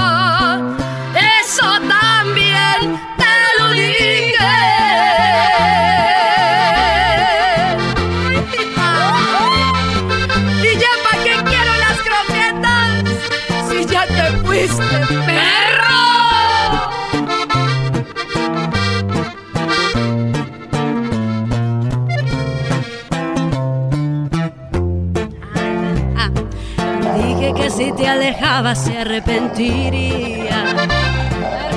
Alejabas 28.09 28.83
se 28.83 28.97
arrepentiría. 28.97 30.75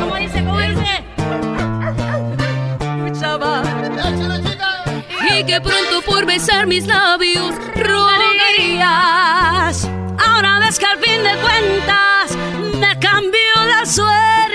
¿Cómo 0.00 0.16
dice? 0.16 0.44
¿Cómo 0.44 0.60
dice? 0.60 1.04
Escuchaba. 3.06 3.62
Y 5.30 5.44
que 5.44 5.60
pronto 5.60 6.02
por 6.06 6.26
besar 6.26 6.66
mis 6.66 6.86
labios 6.86 7.54
rogarías. 7.76 9.10
Ahora 10.26 10.58
ves 10.60 10.78
que 10.78 10.86
al 10.86 10.98
fin 10.98 11.22
de 11.22 11.36
cuentas 11.36 12.36
me 12.78 12.98
cambió 12.98 13.66
la 13.68 13.84
suerte. 13.86 14.51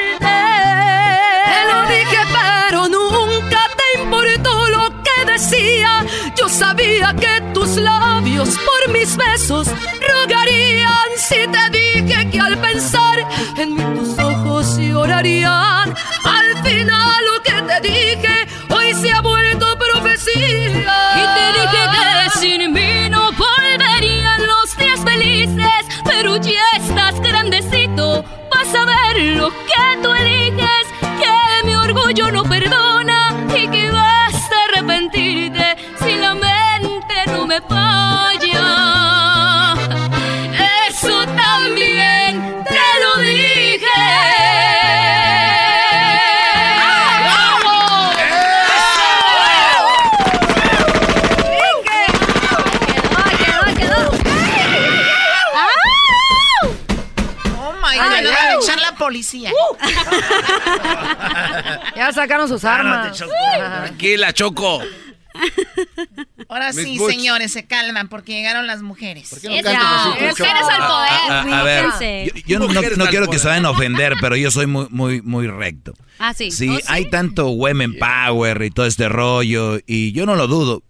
Que 7.15 7.41
tus 7.53 7.77
labios 7.77 8.49
por 8.49 8.93
mis 8.93 9.15
besos 9.15 9.67
rogarían. 9.67 11.09
Si 11.17 11.35
te 11.47 11.69
dije 11.71 12.29
que 12.29 12.39
al 12.39 12.57
pensar 12.57 13.19
en 13.57 13.75
mí 13.75 13.83
tus 13.97 14.19
ojos 14.19 14.77
llorarían. 14.77 15.93
Al 16.23 16.63
final 16.63 17.25
lo 17.25 17.41
que 17.43 17.61
te 17.69 17.89
dije 17.89 18.47
hoy 18.69 18.93
se 18.93 19.11
ha 19.11 19.21
vuelto 19.21 19.65
profecía. 19.77 20.95
Y 21.15 21.23
te 21.35 21.45
dije 21.59 21.83
que 21.93 22.39
sin 22.39 22.73
mí 22.73 23.09
no 23.09 23.31
volverían 23.33 24.41
los 24.45 24.77
días 24.77 24.99
felices. 25.03 25.81
Pero 26.03 26.37
ya 26.37 26.63
estás 26.75 27.19
grandecito, 27.21 28.23
vas 28.51 28.73
a 28.75 28.85
ver 28.85 29.37
lo 29.37 29.49
que 29.49 29.86
policía. 59.31 59.51
ya 61.95 62.11
sacaron 62.13 62.47
sus 62.47 62.63
armas. 62.63 63.17
Tranquila, 63.17 64.33
Choco. 64.33 64.81
Ahora 66.49 66.71
Miss 66.73 66.83
sí, 66.83 66.97
Butch. 66.97 67.11
señores, 67.11 67.51
se 67.51 67.65
calman 67.67 68.07
porque 68.07 68.33
llegaron 68.33 68.65
las 68.65 68.81
mujeres. 68.81 69.29
qué 69.41 69.49
no 69.49 69.57
Choco? 69.57 70.15
Mujeres 70.29 70.63
al 70.69 70.87
poder. 70.87 71.11
A, 71.29 71.41
a- 71.41 71.59
a 71.59 71.63
ver, 71.63 71.85
yo, 72.33 72.41
yo 72.47 72.59
no, 72.59 72.67
quiero 73.09 73.29
que 73.29 73.37
se 73.39 73.47
vayan 73.47 73.65
a 73.65 73.69
ofender, 73.71 74.13
pero 74.19 74.35
yo 74.35 74.49
soy 74.49 74.65
muy, 74.65 74.87
muy, 74.89 75.21
muy 75.21 75.47
recto. 75.47 75.93
Ah, 76.19 76.33
sí. 76.33 76.49
Sí, 76.51 76.69
¿Oh, 76.69 76.79
hay 76.87 77.09
tanto 77.09 77.49
women 77.49 77.97
power 77.99 78.61
y 78.63 78.71
todo 78.71 78.85
este 78.87 79.09
rollo, 79.09 79.77
y 79.85 80.11
yo 80.13 80.25
no 80.25 80.35
lo 80.35 80.47
dudo. 80.47 80.81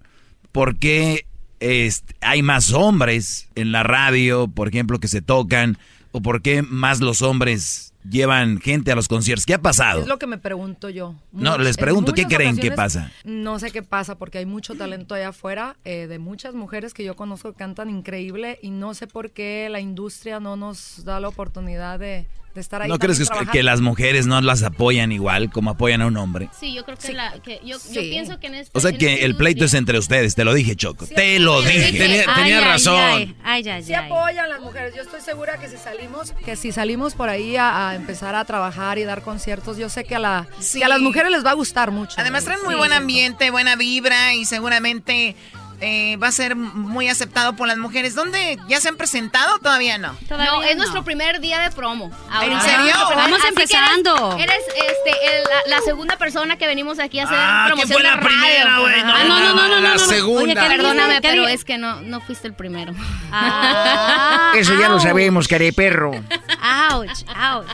¿Por 0.54 0.78
qué 0.78 1.26
este, 1.60 2.16
hay 2.22 2.42
más 2.42 2.72
hombres 2.72 3.50
en 3.56 3.74
la 3.74 3.84
radio, 3.84 4.48
por 4.48 4.70
ejemplo, 4.70 5.00
que 5.00 5.10
se 5.10 5.22
tocan? 5.22 5.78
¿O 6.14 6.22
por 6.22 6.42
qué 6.42 6.62
más 6.62 7.02
los 7.02 7.22
hombres 7.22 7.94
llevan 8.10 8.60
gente 8.60 8.92
a 8.92 8.96
los 8.96 9.08
conciertos? 9.08 9.46
¿Qué 9.46 9.54
ha 9.54 9.62
pasado? 9.62 10.02
Es 10.02 10.08
lo 10.08 10.20
que 10.20 10.28
me 10.28 10.38
pregunto 10.38 10.90
yo. 10.90 11.16
No, 11.32 11.58
les 11.58 11.78
pregunto, 11.78 12.14
¿qué 12.14 12.26
creen 12.26 12.58
que 12.58 12.72
pasa? 12.72 13.12
No 13.24 13.60
sé 13.60 13.72
qué 13.72 13.84
pasa, 13.84 14.18
porque 14.18 14.38
hay 14.40 14.46
mucho 14.46 14.76
talento 14.76 15.16
allá 15.16 15.30
afuera 15.30 15.78
eh, 15.86 16.08
de 16.08 16.20
muchas 16.20 16.54
mujeres 16.54 16.94
que 16.94 17.04
yo 17.04 17.16
conozco 17.16 17.52
que 17.52 17.58
cantan 17.58 17.90
increíble 17.90 18.60
y 18.62 18.72
no 18.72 18.94
sé 18.94 19.08
por 19.08 19.32
qué 19.32 19.68
la 19.70 19.80
industria 19.80 20.40
no 20.40 20.56
nos 20.56 21.04
da 21.04 21.20
la 21.20 21.28
oportunidad 21.28 22.00
de, 22.00 22.28
de 22.56 22.62
estar 22.62 22.82
ahí. 22.82 22.90
¿No 22.90 22.98
crees 22.98 23.20
que, 23.20 23.46
que 23.52 23.62
las 23.64 23.82
mujeres 23.82 24.26
no 24.26 24.42
las 24.42 24.64
apoyan 24.64 25.12
igual 25.12 25.52
como 25.52 25.70
apoyan 25.72 26.02
a 26.02 26.08
un 26.08 26.18
hombre? 26.18 26.50
Sí, 26.60 26.74
yo 26.74 26.84
creo 26.86 26.98
que, 26.98 27.14
la, 27.14 27.34
que 27.44 27.60
yo, 27.64 27.78
yo 27.78 27.80
Sí. 27.80 28.10
pienso 28.10 28.40
que 28.40 28.48
en 28.48 28.56
este 28.56 28.78
O 28.78 28.82
sea 28.82 28.90
en 28.92 28.98
que 28.98 29.14
esta 29.14 29.26
el 29.26 29.36
pleito 29.36 29.66
es 29.66 29.74
entre 29.76 30.00
ustedes, 30.00 30.34
te 30.36 30.44
lo 30.44 30.54
dije, 30.54 30.76
Choco. 30.76 31.06
Te 31.06 31.40
lo 31.40 31.62
dije. 31.62 31.92
Tenía- 31.98 32.24
Ay, 32.28 32.52
ay, 32.54 32.64
razón. 32.64 32.96
Ay, 33.00 33.36
ay, 33.44 33.70
ay, 33.70 33.84
Sí 33.84 33.94
ay. 33.94 34.06
apoyan 34.06 34.50
las 34.50 34.60
mujeres. 34.62 34.94
Yo 34.96 35.04
estoy 35.04 35.22
segura 35.22 35.58
que 35.58 35.70
si 35.70 35.78
salimos, 35.78 36.32
que 36.44 36.56
si 36.56 36.72
salimos 36.72 37.14
por 37.14 37.30
ahí 37.30 37.56
a, 37.58 37.90
a 37.90 37.96
empezar 37.96 38.34
a 38.36 38.44
trabajar 38.46 38.98
y 38.98 39.04
dar 39.04 39.22
conciertos, 39.22 39.78
yo 39.78 39.90
sé 39.90 40.04
que 40.04 40.16
a, 40.16 40.20
la, 40.20 40.48
Sí. 40.60 40.80
que 40.80 40.86
a 40.86 40.88
las 40.90 41.00
mujeres 41.00 41.32
les 41.32 41.46
va 41.46 41.52
a 41.52 41.56
gustar 41.56 41.92
mucho. 41.92 42.16
Además 42.18 42.44
traen 42.44 42.60
muy 42.64 42.74
Sí. 42.74 42.78
buen 42.80 42.94
ambiente, 42.94 43.52
buena 43.52 43.76
vibra 43.76 44.34
y 44.34 44.46
seguramente 44.46 45.36
eh, 45.80 46.18
va 46.18 46.28
a 46.28 46.32
ser 46.32 46.56
muy 46.56 47.08
aceptado 47.08 47.54
por 47.56 47.68
las 47.68 47.78
mujeres. 47.78 48.16
¿Dónde? 48.16 48.58
¿Ya 48.68 48.80
se 48.82 48.90
han 48.90 48.96
presentado 48.98 49.56
o 49.56 49.60
todavía 49.60 49.98
no? 49.98 50.16
Todavía 50.28 50.52
no, 50.52 50.64
es 50.64 50.72
no. 50.76 50.78
nuestro 50.78 51.04
primer 51.04 51.40
día 51.40 51.60
de 51.60 51.72
promo. 51.72 52.12
¿En 52.42 52.62
serio? 52.62 52.94
Vamos 53.16 53.40
Así 53.40 53.48
empezando. 53.50 54.38
Eres, 54.38 54.56
eres, 54.76 54.98
este, 55.06 55.12
el- 55.38 55.44
la, 55.70 55.78
la 55.78 55.82
segunda 55.84 56.18
persona 56.18 56.58
que 56.58 56.66
venimos 56.68 57.00
aquí 57.00 57.20
a 57.20 57.26
hacer 57.26 57.38
Ah, 57.40 57.66
promoción 57.68 57.92
fue 57.94 58.02
de 58.02 58.08
la 58.10 58.16
radio. 58.16 58.28
primera, 58.28 58.80
güey, 58.80 59.04
no, 59.04 59.14
Ah, 59.16 59.24
no, 59.28 59.40
no, 59.40 59.54
no, 59.54 59.68
no, 59.68 59.76
La 59.80 59.90
no, 59.90 59.94
no. 59.94 60.00
segunda. 60.00 60.62
Oye, 60.64 60.70
perdóname, 60.70 61.16
¿Qué 61.16 61.22
pero 61.30 61.48
es 61.48 61.64
que 61.64 61.78
no, 61.78 62.02
no 62.02 62.22
fuiste 62.22 62.48
el 62.48 62.54
primero. 62.54 62.94
Ah, 63.32 64.54
Eso 64.56 64.74
ya 64.80 64.90
lo 64.90 65.00
sabemos, 65.00 65.48
perro. 65.74 66.12
Ouch, 66.92 67.24
ouch. 67.36 67.68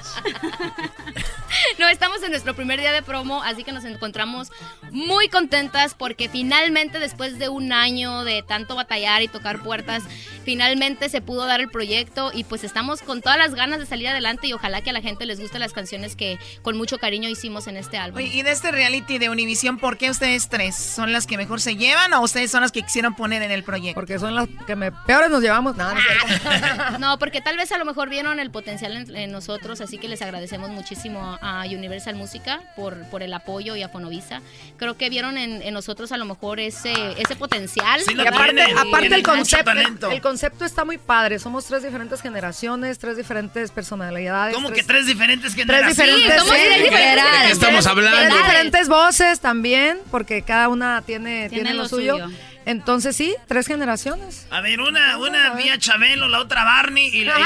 No, 1.80 1.88
estamos 1.88 2.22
en 2.24 2.32
nuestro 2.32 2.56
primer 2.56 2.80
día 2.80 2.92
de 2.92 3.02
promo, 3.02 3.42
así 3.44 3.64
que 3.64 3.72
nos 3.72 3.86
encontramos 3.86 4.50
muy 4.92 5.28
contentas 5.28 5.96
porque 5.96 6.30
finalmente 6.30 7.00
después 7.00 7.40
de 7.40 7.50
un 7.50 7.74
año 7.74 8.24
de 8.24 8.44
tanto 8.44 8.76
batallar 8.76 9.22
y 9.22 9.28
tocar 9.28 9.62
puertas, 9.62 10.04
finalmente 10.44 11.10
se 11.10 11.22
pudo 11.22 11.46
dar 11.46 11.62
el 11.62 11.70
proyecto 11.70 12.32
y 12.34 12.44
pues 12.44 12.64
estamos 12.64 13.02
con 13.02 13.22
todas 13.22 13.38
las 13.38 13.56
ganas 13.56 13.80
de 13.80 13.86
salir 13.86 14.08
adelante 14.08 14.48
y 14.48 14.54
ojalá 14.54 14.82
que 14.82 14.92
a 14.92 14.94
la 14.94 15.02
gente 15.02 15.26
les 15.26 15.40
guste 15.40 15.60
las 15.60 15.74
canciones 15.74 16.16
que 16.16 16.38
con 16.62 16.78
mucho 16.78 16.98
cariño 16.98 17.30
hicimos 17.30 17.68
en 17.68 17.78
este 17.78 17.98
álbum. 17.98 18.22
Y 18.22 18.44
de 18.44 18.52
este 18.52 18.72
reality 18.72 19.18
de 19.18 19.30
Univision, 19.30 19.78
¿por 19.78 19.98
qué 19.98 20.10
ustedes 20.10 20.50
tres? 20.50 20.76
¿Son 20.76 21.12
las 21.12 21.28
que 21.28 21.38
mejor 21.38 21.62
se 21.62 21.76
llevan 21.76 22.14
o 22.14 22.22
ustedes 22.22 22.52
son 22.52 22.62
las 22.62 22.72
que 22.72 22.84
quisieron 22.84 23.16
poner 23.16 23.42
en 23.42 23.52
el 23.52 23.64
proyecto? 23.64 23.96
Porque 23.96 24.20
son 24.20 24.36
las 24.36 24.48
que 24.68 24.76
me, 24.76 24.92
peores 24.92 25.30
nos 25.30 25.42
llevamos. 25.42 25.76
No, 25.76 25.94
no. 25.94 26.00
No, 27.00 27.20
porque 27.20 27.42
tal 27.42 27.58
vez 27.58 27.72
a 27.72 27.78
lo 27.78 27.86
mejor 27.86 28.10
vieron 28.10 28.40
el 28.40 28.52
potencial 28.52 28.96
en, 28.96 29.16
en 29.16 29.32
nosotros, 29.32 29.82
así 29.82 29.98
que 29.98 30.08
les 30.08 30.22
agradecemos 30.22 30.70
muchísimo 30.70 31.38
a 31.44 31.64
Universal 31.66 32.16
Música 32.16 32.62
por, 32.76 32.98
por 33.10 33.22
el 33.22 33.34
apoyo 33.34 33.76
y 33.76 33.84
a 33.84 33.90
Fonovisa. 33.90 34.42
Creo 34.78 34.98
que 34.98 35.10
vieron 35.10 35.38
en, 35.38 35.62
en 35.62 35.74
nosotros 35.74 36.12
a 36.12 36.18
lo 36.18 36.26
mejor 36.26 36.60
ese, 36.60 36.94
ese 37.22 37.36
potencial. 37.36 38.00
Sí, 38.02 38.14
Y 38.14 38.16
lo 38.16 38.24
aparte, 38.24 38.54
tiene, 38.56 38.72
aparte 38.72 39.00
tiene 39.02 39.16
el 39.18 39.24
concepto, 39.24 39.66
talento. 39.66 40.10
el 40.12 40.22
concepto 40.22 40.66
está 40.66 40.86
muy 40.86 40.98
padre. 40.98 41.40
Somos 41.40 41.66
tres 41.66 41.84
diferentes 41.84 42.22
generaciones, 42.22 42.98
tres 42.98 43.18
diferentes 43.18 43.72
personalidades. 43.72 44.56
¿Cómo 44.56 44.72
que 44.72 44.84
tres 44.84 45.06
diferentes 45.06 45.54
Tres 45.54 45.66
generaciones? 45.68 46.16
diferentes, 46.16 46.40
somos 46.40 46.56
tres 46.56 46.78
sí, 46.78 46.84
diferentes 46.84 47.16
literal. 47.16 47.42
¿De 47.42 47.46
qué 47.48 47.52
estamos 47.54 47.86
hablando? 47.88 48.18
Tres 48.20 48.34
diferentes 48.38 48.88
voces 48.90 49.40
también, 49.40 50.00
porque 50.10 50.42
cada 50.44 50.70
una 50.70 51.02
tiene, 51.06 51.50
Tiene 51.50 51.64
tiene, 51.66 51.74
lo, 51.74 51.84
lo 51.84 51.90
suyo. 51.90 52.14
suyo. 52.14 52.30
Entonces 52.66 53.16
sí, 53.16 53.36
tres 53.48 53.68
generaciones. 53.68 54.46
A 54.50 54.62
ver, 54.62 54.80
una, 54.82 55.18
una 55.18 55.54
vía 55.56 55.78
Chabelo, 55.78 56.28
la 56.30 56.40
otra 56.40 56.64
Barney 56.64 57.08
y 57.14 57.24
la, 57.26 57.38
y 57.40 57.44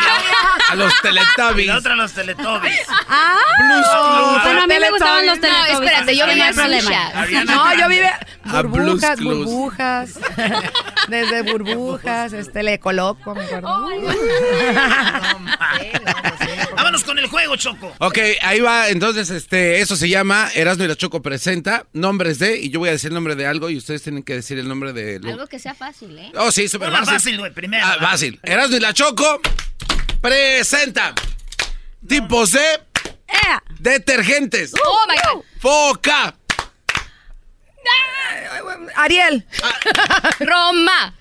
A 0.72 0.76
los 0.76 0.94
y 0.94 1.02
Teletubbies. 1.02 1.68
la 1.68 1.78
otra 1.78 1.96
los 1.96 2.14
Teletubbies. 2.14 2.82
Ah, 3.10 3.36
Oh, 3.60 4.38
pero 4.44 4.62
a 4.62 4.68
mí 4.68 4.74
me 4.80 4.90
gustaban 4.92 5.26
los 5.26 5.36
No, 5.38 5.42
teletubbies. 5.42 5.74
espérate, 5.80 6.16
yo 6.16 6.24
No 6.26 6.30
venía 6.30 6.46
hay 6.46 6.52
a 6.52 6.54
problema. 6.54 7.10
escuchar. 7.24 7.46
No, 7.46 7.78
yo 7.80 7.90
vive 7.90 8.10
A 8.44 8.62
Blues 8.62 8.72
burbujas, 9.02 9.20
burbujas. 9.22 10.20
Desde 11.08 11.42
burbujas, 11.44 12.34
este 12.34 12.64
le 12.64 12.80
coloco, 12.80 13.34
me 13.34 13.44
acuerdo. 13.46 13.88
Vámonos 16.76 17.04
con 17.04 17.18
el 17.18 17.28
juego, 17.28 17.56
Choco. 17.56 17.94
Ok, 18.00 18.18
ahí 18.42 18.60
va. 18.60 18.90
Entonces, 18.90 19.30
este, 19.30 19.80
eso 19.82 19.96
se 19.96 20.10
llama 20.10 20.50
Erasmo 20.54 20.84
y 20.84 20.88
la 20.88 20.96
Choco 20.96 21.22
presenta 21.22 21.86
nombres 21.94 22.40
de, 22.40 22.58
y 22.60 22.70
yo 22.70 22.80
voy 22.80 22.90
a 22.90 22.92
decir 22.94 23.10
el 23.10 23.16
nombre 23.16 23.36
de 23.36 23.46
algo 23.48 23.70
y 23.70 23.78
ustedes 23.78 24.04
tienen 24.04 24.24
que 24.24 24.34
decir 24.36 24.60
el 24.60 24.68
nombre 24.68 24.94
de. 24.94 25.07
Lo- 25.20 25.30
Algo 25.32 25.48
que 25.48 25.60
sea 25.60 25.74
fácil, 25.74 26.18
¿eh? 26.18 26.32
Oh, 26.36 26.52
sí, 26.52 26.68
súper 26.68 26.92
fácil. 26.92 27.14
fácil, 27.14 27.38
güey, 27.40 27.54
primero. 27.54 27.86
Ah, 27.86 27.98
fácil. 28.00 28.40
Erasmo 28.44 28.76
y 28.78 28.80
la 28.80 28.94
Choco 28.94 29.42
presenta 30.22 31.14
tipos 32.08 32.52
de 32.52 32.82
detergentes. 33.80 34.74
Oh 34.84 35.06
my 35.08 35.16
god. 35.36 35.44
Foca. 35.60 36.34
Ariel, 38.96 39.46
Roma. 40.40 41.14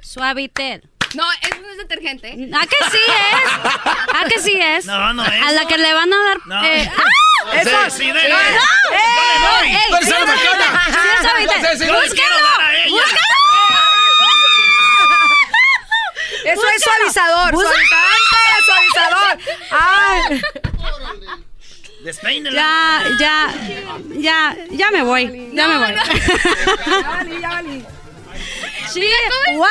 Suavitel. 0.00 0.88
No, 1.14 1.24
eso 1.42 1.60
no 1.62 1.70
es 1.70 1.78
detergente. 1.78 2.28
¿A 2.54 2.66
que 2.66 2.76
sí 2.90 2.98
es? 3.08 3.50
¿A 4.14 4.28
que 4.28 4.40
sí 4.40 4.58
es? 4.60 4.84
No, 4.84 5.14
no 5.14 5.24
es. 5.24 5.42
A 5.42 5.52
la 5.52 5.66
que 5.66 5.78
le 5.78 5.94
van 5.94 6.12
a 6.12 6.16
dar... 6.24 6.38
No. 6.46 6.64
eh, 6.64 6.90
¡ah! 6.96 7.02
eso. 7.52 7.90
Sí, 7.90 7.98
sí, 7.98 8.12
dele. 8.12 8.34
Yo 11.86 12.00
le 12.00 12.08
ella. 12.84 13.02
Eso 16.44 16.62
es 16.74 16.82
suavizador, 16.82 17.50
suavizante, 17.52 18.40
suavizador. 18.64 19.38
Ay, 19.70 20.40
Despeínela. 22.04 22.56
Ya, 22.56 23.02
ya, 23.18 23.54
ya, 24.16 24.56
ya 24.70 24.90
me 24.90 25.02
voy. 25.02 25.50
Ya 25.52 25.68
me 25.68 25.78
voy. 25.78 25.94
ya 25.94 27.24
ya. 27.40 27.62
Sí. 28.88 29.10
¡Guau! 29.54 29.68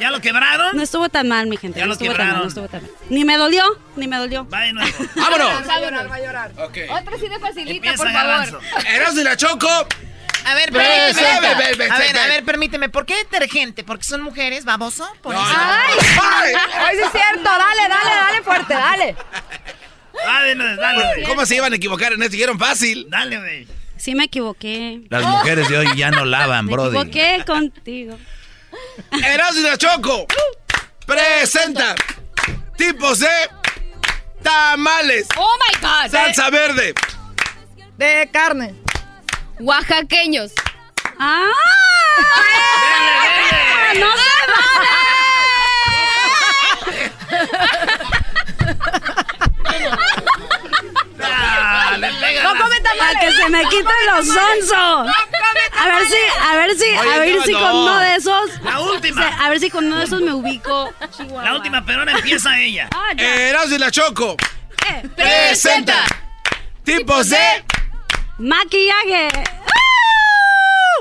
¿Ya 0.00 0.10
lo 0.10 0.20
quebraron? 0.20 0.76
No 0.76 0.82
estuvo 0.82 1.08
tan 1.08 1.28
mal, 1.28 1.46
mi 1.46 1.56
gente. 1.56 1.78
Ya 1.78 1.84
no 1.84 1.88
lo 1.88 1.92
estuvo 1.94 2.08
tan 2.14 2.16
mal, 2.18 2.26
quebraron. 2.26 2.42
no 2.42 2.48
estuvo 2.48 2.68
tan 2.68 2.82
mal. 2.82 2.90
Ni 3.10 3.24
me 3.24 3.36
dolió, 3.36 3.64
ni 3.96 4.08
me 4.08 4.16
dolió. 4.16 4.48
Va 4.48 4.60
de 4.62 4.72
nuevo. 4.72 4.90
¡Vámonos! 5.16 5.68
Va 5.68 5.74
a 5.74 5.80
llorar, 5.80 6.10
va 6.10 6.14
a 6.16 6.20
llorar. 6.20 6.52
Ok. 6.58 6.78
Otra 6.90 7.18
sí 7.18 7.28
de 7.28 7.38
facilita, 7.38 7.70
Empieza, 7.72 7.96
por 7.96 8.12
favor. 8.12 8.60
Erasmo 8.88 9.20
y 9.20 9.24
la 9.24 9.36
Choco. 9.36 9.68
A 10.46 10.54
ver, 10.54 10.70
Ve, 10.72 10.78
permíteme. 11.14 11.48
A 11.48 11.54
ver, 11.56 11.76
ve. 11.78 11.88
a 12.20 12.26
ver, 12.26 12.44
permíteme. 12.44 12.88
¿Por 12.90 13.06
qué 13.06 13.16
detergente? 13.16 13.82
¿Porque 13.82 14.04
son 14.04 14.20
mujeres, 14.20 14.64
baboso? 14.66 15.08
¿Por 15.22 15.34
eso? 15.34 15.42
Ay, 15.46 16.52
ay, 16.74 16.96
sí 16.96 17.02
es 17.02 17.12
cierto. 17.12 17.44
Dale, 17.44 17.88
dale, 17.88 18.14
dale 18.14 18.42
fuerte, 18.42 18.74
dale. 18.74 19.16
Dale, 20.24 20.54
no, 20.54 20.76
dale, 20.76 21.04
güey. 21.14 21.24
¿Cómo 21.26 21.46
se 21.46 21.56
iban 21.56 21.72
a 21.72 21.76
equivocar 21.76 22.12
en 22.12 22.22
esto? 22.22 22.32
Dijeron 22.32 22.58
fácil. 22.58 23.06
Dale, 23.08 23.38
güey. 23.38 23.66
Sí 23.96 24.14
me 24.14 24.24
equivoqué. 24.24 25.00
Las 25.08 25.22
mujeres 25.22 25.68
de 25.68 25.78
hoy 25.78 25.96
ya 25.96 26.10
no 26.10 26.24
lavan, 26.26 26.66
Me 26.66 26.72
brody. 26.72 26.98
equivoqué 26.98 27.44
contigo. 27.46 28.18
Erasmo 29.24 29.60
y 29.60 29.62
la 29.62 29.76
Choco 29.76 30.26
presenta 31.06 31.94
tipos 32.76 33.20
de 33.20 33.28
tamales. 34.42 35.26
Oh 35.36 35.56
my 35.58 35.80
god. 35.80 36.10
Salsa 36.10 36.50
verde. 36.50 36.94
De 37.96 38.28
carne. 38.32 38.74
Oaxaqueños. 39.60 40.52
¡Ah! 41.18 41.50
¡No 43.98 44.10
se 44.16 44.30
vale! 44.52 44.88
No 52.42 52.50
come 52.56 52.80
Para 52.80 52.82
tamales. 52.82 53.18
que 53.20 53.32
se 53.32 53.48
me 53.50 53.62
quiten 53.64 54.06
los 54.14 54.26
sonsos. 54.26 55.14
A 55.76 55.86
ver 55.86 56.06
si, 56.06 56.16
a 56.40 56.54
ver 56.56 56.78
si, 56.78 56.84
a 56.94 57.18
ver 57.18 57.36
no, 57.36 57.42
si 57.44 57.52
no. 57.52 57.60
con 57.60 57.74
uno 57.76 57.98
de 57.98 58.14
esos. 58.16 58.50
La 58.62 58.80
última. 58.80 59.20
o 59.20 59.24
sea, 59.28 59.44
a 59.44 59.48
ver 59.50 59.60
si 59.60 59.70
con 59.70 59.84
uno 59.86 59.98
de 59.98 60.04
esos 60.04 60.20
me 60.22 60.32
ubico. 60.32 60.92
Chihuahua. 61.16 61.44
La 61.44 61.54
última, 61.54 61.84
pero 61.84 62.00
ahora 62.00 62.12
empieza 62.12 62.58
ella. 62.58 62.88
Ah, 62.94 63.12
y 63.70 63.78
la 63.78 63.90
Choco 63.90 64.36
Eh, 64.88 65.08
presenta 65.16 66.04
tipos 66.84 67.30
de 67.30 67.64
Maquillaje. 68.38 69.28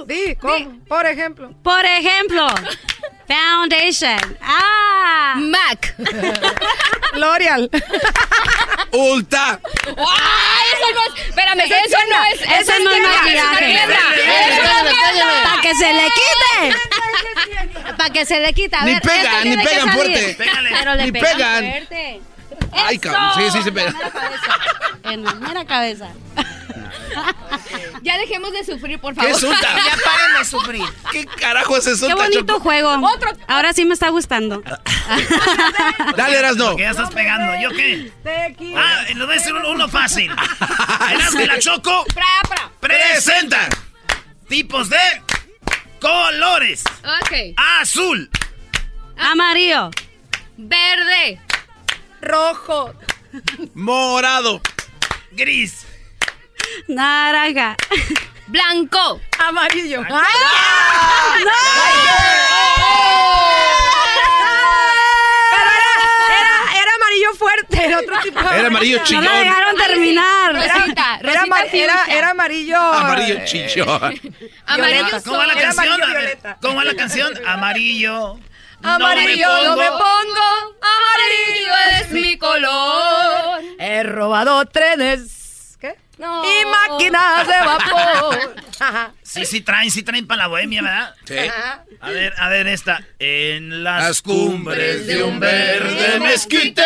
Di, 0.06 0.36
¿cómo? 0.36 0.80
Por 0.88 1.06
ejemplo. 1.06 1.52
Por 1.64 1.86
ejemplo, 1.86 2.48
foundation. 3.38 4.20
Ah. 4.42 5.36
Mac. 5.38 5.96
L'Oreal. 7.14 7.70
Ulta. 8.92 9.60
¡Ah! 9.98 10.62
Eso 10.74 10.88
no 10.94 11.02
es. 11.16 11.28
Espérame, 11.30 11.60
eso 11.62 11.98
no 12.10 12.24
es. 12.26 12.42
Eso 12.42 12.74
no 12.84 12.92
es 12.92 13.02
maquillaje. 13.02 13.80
Para 15.44 15.62
que 15.62 15.76
se 15.76 15.94
le 15.94 16.04
quite. 16.20 17.94
Para 17.98 18.10
que 18.14 18.26
se 18.26 18.40
le 18.40 18.54
quite. 18.54 18.76
A 18.76 18.84
Ni 18.86 18.94
ver, 18.94 19.02
pegan, 19.02 19.36
ni 19.38 19.42
tiene 19.44 19.64
que 19.64 19.70
pegan 19.70 19.88
salir. 19.88 19.94
fuerte. 19.96 20.38
Pero 20.80 20.96
le 20.96 21.04
Ni 21.06 21.12
pegan 21.12 21.32
pegan. 21.38 21.64
fuerte. 21.64 22.22
Ay, 22.72 22.98
cabrón. 23.00 23.32
Sí, 23.36 23.52
sí 23.58 23.64
se 23.64 23.72
pega. 23.72 23.94
En 25.06 25.24
la 25.24 25.34
mera 25.36 25.66
cabeza. 25.66 26.08
Ya 28.02 28.18
dejemos 28.18 28.52
de 28.52 28.66
sufrir, 28.66 29.00
por 29.00 29.16
favor. 29.16 29.32
¿Qué? 29.32 29.48
Ya 29.48 29.98
paren 30.04 30.38
de 30.40 30.46
sufrir. 30.46 30.84
¿Qué 31.12 31.26
carajo 31.26 31.78
es 31.78 31.88
eso? 31.88 32.08
Qué 32.08 32.14
bonito 32.14 32.60
juego. 32.60 32.90
Ahora 33.48 33.74
sí 33.74 33.86
me 33.86 33.94
está 33.94 34.10
gustando. 34.10 34.62
Dale, 36.18 36.38
Erasno. 36.38 36.68
Porque 36.70 36.84
ya 36.84 36.92
estás 36.92 37.12
pegando. 37.12 37.54
¿Yo 37.62 37.70
qué? 37.70 38.12
Ah, 38.76 39.04
les 39.08 39.18
voy 39.18 39.30
a 39.30 39.34
decir 39.34 39.54
uno, 39.54 39.88
fácil. 39.88 40.32
Erasmo 41.12 41.42
y 41.42 41.46
la 41.46 41.60
Choco 41.60 42.06
presenta 42.80 43.70
tipos 44.48 44.90
de 44.90 44.98
colores. 46.00 46.84
Ok. 47.22 47.56
Azul. 47.80 48.30
Amarillo. 49.18 49.92
Verde. 50.58 51.40
Rojo. 52.22 52.94
Morado. 53.74 54.62
Gris. 55.32 55.86
Naranja. 56.88 57.76
Blanco. 58.48 59.22
Amarillo. 59.40 60.04
Pero 65.52 65.70
era, 65.72 65.90
era, 66.40 66.82
era 66.82 66.92
amarillo 66.96 67.34
fuerte, 67.38 67.86
el 67.86 67.94
otro 67.96 68.20
tipo. 68.24 68.42
de 68.42 68.60
Era 68.60 68.68
amarillo 68.68 68.98
No 69.00 69.04
chillón. 69.04 69.26
la 69.26 69.32
dejaron 69.40 69.76
terminar. 69.78 70.54
Rosita, 70.56 71.20
Era, 71.20 71.22
Rosita 71.22 71.42
ama- 71.44 71.60
era, 71.72 71.98
fuchsia. 71.98 72.18
era 72.18 72.30
amarillo. 72.32 72.78
Amarillo 72.82 73.36
eh, 73.36 73.46
chillón. 73.46 74.22
Amarillo. 74.66 75.06
¿Cómo 75.24 75.38
va 75.38 75.48
la 75.48 75.54
Era 75.54 75.62
canción? 75.62 75.94
amarillo 75.94 76.04
A 76.04 76.08
ver, 76.08 76.18
violeta. 76.22 76.58
¿Cómo 76.62 76.76
va 76.76 76.84
la 76.86 76.96
canción? 76.96 77.34
Amarillo. 77.48 78.40
Amarillo, 78.86 79.48
no 79.48 79.62
me 79.62 79.64
no 79.64 79.76
me 79.78 79.88
pongo. 79.88 80.76
Amarillo 80.82 81.74
es 82.02 82.12
mi 82.12 82.38
color. 82.38 83.62
He 83.80 84.04
robado 84.04 84.66
trenes. 84.66 85.43
No. 86.24 86.42
Y 86.42 86.66
máquinas 86.66 87.48
de 87.48 87.60
vapor. 87.66 88.56
Sí, 89.24 89.46
sí 89.46 89.62
traen, 89.62 89.90
sí 89.90 90.04
traen 90.04 90.28
para 90.28 90.44
la 90.44 90.48
bohemia, 90.48 90.82
¿verdad? 90.82 91.16
Sí. 91.26 91.36
A 92.02 92.10
ver, 92.10 92.34
a 92.38 92.50
ver 92.50 92.68
esta. 92.68 93.02
En 93.18 93.84
las, 93.84 94.04
Las 94.04 94.22
cumbres 94.22 95.08
de 95.08 95.24
un 95.24 95.40
verde 95.40 96.20
mezquite. 96.20 96.84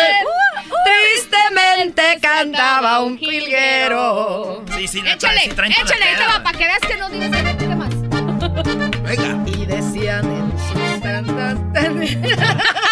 Tristemente 0.84 2.18
cantaba 2.20 3.00
un 3.00 3.18
jilguero. 3.18 4.64
Sí, 4.76 4.88
sí, 4.88 5.02
la 5.02 5.18
traen, 5.18 5.38
Échale, 5.38 5.40
sí 5.40 5.48
traen 5.50 5.72
échale, 5.72 6.04
ahí 6.04 6.16
te 6.16 6.26
va, 6.26 6.42
para 6.42 6.58
que 6.58 6.64
veas 6.64 6.80
que 6.80 6.96
no 6.96 7.10
dices 7.10 7.56
que 7.56 7.66
no 7.66 7.76
más. 7.76 7.94
Venga. 9.02 9.50
Y 9.50 9.66
decían 9.66 10.24
en 10.24 10.52
sus 10.58 11.00
tantas. 11.02 11.58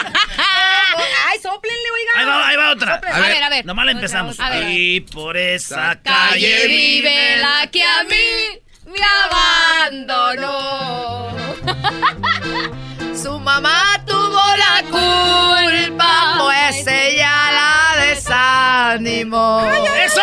Ahí 2.16 2.24
va, 2.24 2.48
ahí 2.48 2.56
va 2.56 2.70
otra. 2.70 3.00
A 3.12 3.20
ver, 3.20 3.42
a 3.42 3.48
ver. 3.48 3.64
Nomás 3.66 3.86
la 3.86 3.92
empezamos. 3.92 4.38
A 4.40 4.50
ver, 4.50 4.62
a 4.62 4.66
ver. 4.66 4.78
Y 4.78 5.00
por 5.00 5.36
esa 5.36 6.00
Calle 6.02 6.50
calle 6.50 6.66
vive 6.68 7.36
la 7.38 7.66
que 7.70 7.82
a 7.84 8.04
mí 8.04 8.60
me 8.86 8.98
abandonó. 9.24 11.36
Su 13.22 13.38
mamá 13.40 14.02
tuvo 14.06 14.40
la 14.56 14.82
culpa, 14.90 16.38
pues 16.40 16.86
ella 16.86 17.50
la 17.52 18.04
desanimó. 18.06 19.62
¡Eso! 20.04 20.20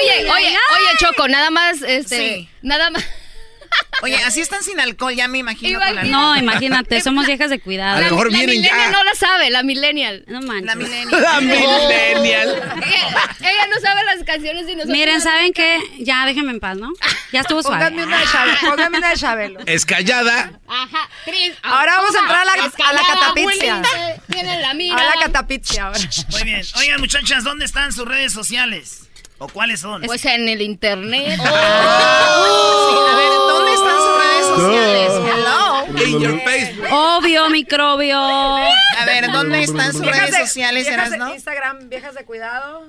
Oye, 0.00 0.30
oye, 0.30 0.48
oye, 0.48 0.58
Choco, 0.98 1.28
nada 1.28 1.50
más, 1.50 1.82
este, 1.82 2.16
Sí. 2.18 2.48
nada 2.62 2.90
más. 2.90 3.04
Oye, 4.02 4.16
así 4.24 4.40
están 4.40 4.62
sin 4.62 4.78
alcohol, 4.80 5.14
ya 5.14 5.26
me 5.28 5.38
imagino. 5.38 5.78
con 5.80 5.94
la- 5.94 6.02
No, 6.04 6.36
imagínate, 6.36 7.00
somos 7.00 7.26
viejas 7.26 7.50
de 7.50 7.58
cuidado. 7.60 7.96
A 7.98 8.00
lo 8.00 8.10
mejor 8.10 8.30
la 8.30 8.38
vienen 8.38 8.56
millennial 8.60 8.78
ya. 8.78 8.90
no 8.96 9.02
la 9.04 9.14
sabe, 9.14 9.50
la 9.50 9.62
millennial. 9.62 10.24
No 10.28 10.40
manches. 10.42 10.66
La 10.66 10.74
millennial. 10.76 11.22
La 11.22 11.40
millennial. 11.40 12.48
Ella, 12.86 13.36
ella 13.40 13.66
no 13.74 13.80
sabe 13.80 14.04
las 14.04 14.24
canciones 14.24 14.66
de 14.66 14.72
nosotros. 14.74 14.96
Miren, 14.96 15.20
¿saben 15.20 15.52
qué? 15.52 15.78
Ya 15.98 16.24
déjenme 16.26 16.52
en 16.52 16.60
paz, 16.60 16.76
¿no? 16.76 16.92
Ya 17.32 17.40
estuvo 17.40 17.62
suave. 17.62 17.84
Pónganme 17.86 18.04
una 18.06 18.18
de 18.18 18.24
Chabelo. 18.26 18.58
Pónganme 18.70 18.98
una 18.98 19.08
de 19.10 19.16
Chabelo. 19.16 19.60
Escallada. 19.66 20.52
Ajá. 20.68 21.08
Tris- 21.24 21.54
Ahora 21.62 21.96
vamos 21.96 22.14
a 22.14 22.18
entrar 22.20 22.40
a 22.40 22.44
la- 22.44 22.52
a 22.52 22.56
la 22.56 22.66
Escalada, 22.66 23.06
catapixia. 23.06 23.74
abuelita, 23.76 24.22
Tiene 24.30 24.60
la 24.60 24.74
mira. 24.74 24.94
Ahora 24.96 25.14
catapizia 25.24 25.86
ahora. 25.86 25.98
Muy 26.30 26.42
bien. 26.44 26.62
Oigan, 26.76 27.00
muchachas, 27.00 27.42
¿dónde 27.44 27.64
están 27.64 27.92
sus 27.92 28.06
redes 28.06 28.32
sociales? 28.32 29.07
¿O 29.38 29.46
cuáles 29.48 29.80
son? 29.80 30.02
Pues 30.02 30.24
en 30.24 30.48
el 30.48 30.60
internet. 30.62 31.38
Sí, 31.40 31.46
a 31.46 33.16
ver, 33.16 33.32
¿dónde 33.48 33.72
están 33.72 33.96
sus 33.96 34.16
redes 34.18 34.46
sociales? 34.46 35.12
Hello. 35.32 36.06
In 36.06 36.20
your 36.20 36.40
Facebook. 36.42 36.86
Obvio, 36.90 37.48
microbio. 37.50 38.18
A 38.18 39.04
ver, 39.06 39.30
¿dónde 39.30 39.62
están 39.62 39.92
sus 39.92 40.04
redes 40.04 40.32
de- 40.32 40.38
sociales, 40.46 40.86
viejas 40.88 41.10
de 41.10 41.16
Erasno? 41.16 41.34
Instagram, 41.34 41.88
viejas 41.88 42.14
de 42.14 42.24
cuidado. 42.24 42.86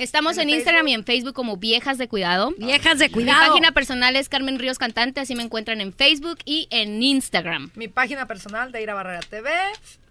Estamos 0.00 0.38
en 0.38 0.48
Instagram 0.48 0.88
y 0.88 0.94
en 0.94 1.04
Facebook 1.04 1.34
como 1.34 1.58
Viejas 1.58 1.98
de 1.98 2.08
Cuidado. 2.08 2.54
Viejas 2.56 2.98
de 2.98 3.08
Mi 3.08 3.12
cuidado. 3.12 3.48
página 3.48 3.72
personal 3.72 4.16
es 4.16 4.30
Carmen 4.30 4.58
Ríos 4.58 4.78
Cantante, 4.78 5.20
así 5.20 5.34
me 5.34 5.42
encuentran 5.42 5.82
en 5.82 5.92
Facebook 5.92 6.38
y 6.46 6.68
en 6.70 7.02
Instagram. 7.02 7.70
Mi 7.74 7.86
página 7.88 8.26
personal, 8.26 8.72
Deira 8.72 8.94
Barrera 8.94 9.20
TV. 9.20 9.50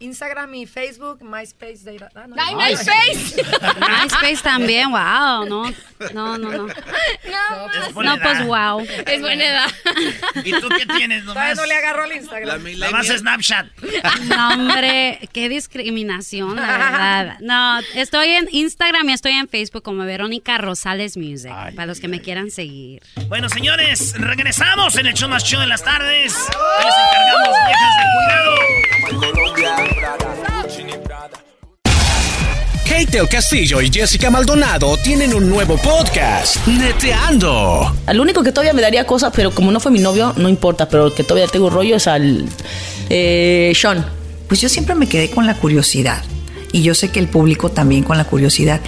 Instagram 0.01 0.53
y 0.55 0.65
Facebook, 0.65 1.21
MySpace, 1.23 1.79
Deira. 1.83 2.09
Ah, 2.15 2.25
no, 2.27 2.35
¡Ay, 2.37 2.53
no. 2.53 2.61
MySpace! 2.61 3.43
MySpace 4.03 4.43
también, 4.43 4.91
wow, 4.91 5.45
no, 5.45 5.69
no, 6.13 6.37
no, 6.37 6.37
no. 6.37 6.67
Es 7.87 7.93
buena 7.93 8.15
No, 8.15 8.21
pues 8.21 8.37
edad. 8.39 8.45
wow. 8.45 8.87
Es 9.07 9.21
buena 9.21 9.43
edad. 9.45 9.69
¿Y 10.45 10.51
tú 10.51 10.69
qué 10.69 10.85
tienes 10.85 11.25
Todavía 11.25 11.53
nomás? 11.53 11.57
no 11.57 11.65
le 11.65 11.73
agarró 11.73 12.03
al 12.03 12.13
Instagram. 12.13 12.63
Nomás 12.77 13.07
Snapchat. 13.07 13.67
No, 14.25 14.49
hombre, 14.53 15.19
qué 15.33 15.49
discriminación, 15.49 16.55
la 16.55 16.77
verdad. 16.77 17.37
No, 17.41 17.79
estoy 17.95 18.29
en 18.29 18.47
Instagram 18.51 19.09
y 19.09 19.13
estoy 19.13 19.31
en 19.33 19.47
Facebook 19.47 19.78
como 19.81 20.03
Verónica 20.03 20.57
Rosales 20.57 21.17
Music, 21.17 21.51
para 21.75 21.85
los 21.85 21.99
que 21.99 22.07
me 22.07 22.21
quieran 22.21 22.51
seguir. 22.51 23.01
Bueno, 23.27 23.49
señores, 23.49 24.13
regresamos 24.17 24.97
en 24.97 25.07
el 25.07 25.13
show 25.13 25.29
más 25.29 25.43
chido 25.43 25.61
de 25.61 25.67
las 25.67 25.83
tardes. 25.83 26.33
Ahí 26.79 26.85
les 26.85 26.95
encargamos, 27.07 27.55
viejas 27.67 27.93
de 27.97 28.03
cuidado. 28.15 28.59
Kate 32.83 33.17
del 33.17 33.29
Castillo 33.29 33.81
y 33.81 33.91
Jessica 33.91 34.29
Maldonado 34.31 34.97
tienen 34.97 35.33
un 35.33 35.47
nuevo 35.47 35.77
podcast, 35.77 36.65
Neteando. 36.67 37.95
Al 38.07 38.19
único 38.19 38.41
que 38.41 38.51
todavía 38.51 38.73
me 38.73 38.81
daría 38.81 39.05
cosas, 39.05 39.31
pero 39.35 39.51
como 39.51 39.71
no 39.71 39.79
fue 39.79 39.91
mi 39.91 39.99
novio, 39.99 40.33
no 40.37 40.49
importa, 40.49 40.89
pero 40.89 41.07
el 41.07 41.13
que 41.13 41.23
todavía 41.23 41.47
tengo 41.47 41.69
rollo 41.69 41.97
es 41.97 42.07
al 42.07 42.45
eh, 43.09 43.71
Sean. 43.75 44.05
Pues 44.47 44.59
yo 44.59 44.69
siempre 44.69 44.95
me 44.95 45.07
quedé 45.07 45.29
con 45.29 45.45
la 45.45 45.53
curiosidad. 45.53 46.23
Y 46.71 46.81
yo 46.83 46.93
sé 46.95 47.09
que 47.11 47.19
el 47.19 47.27
público 47.27 47.69
también 47.69 48.03
con 48.03 48.17
la 48.17 48.25
curiosidad. 48.25 48.81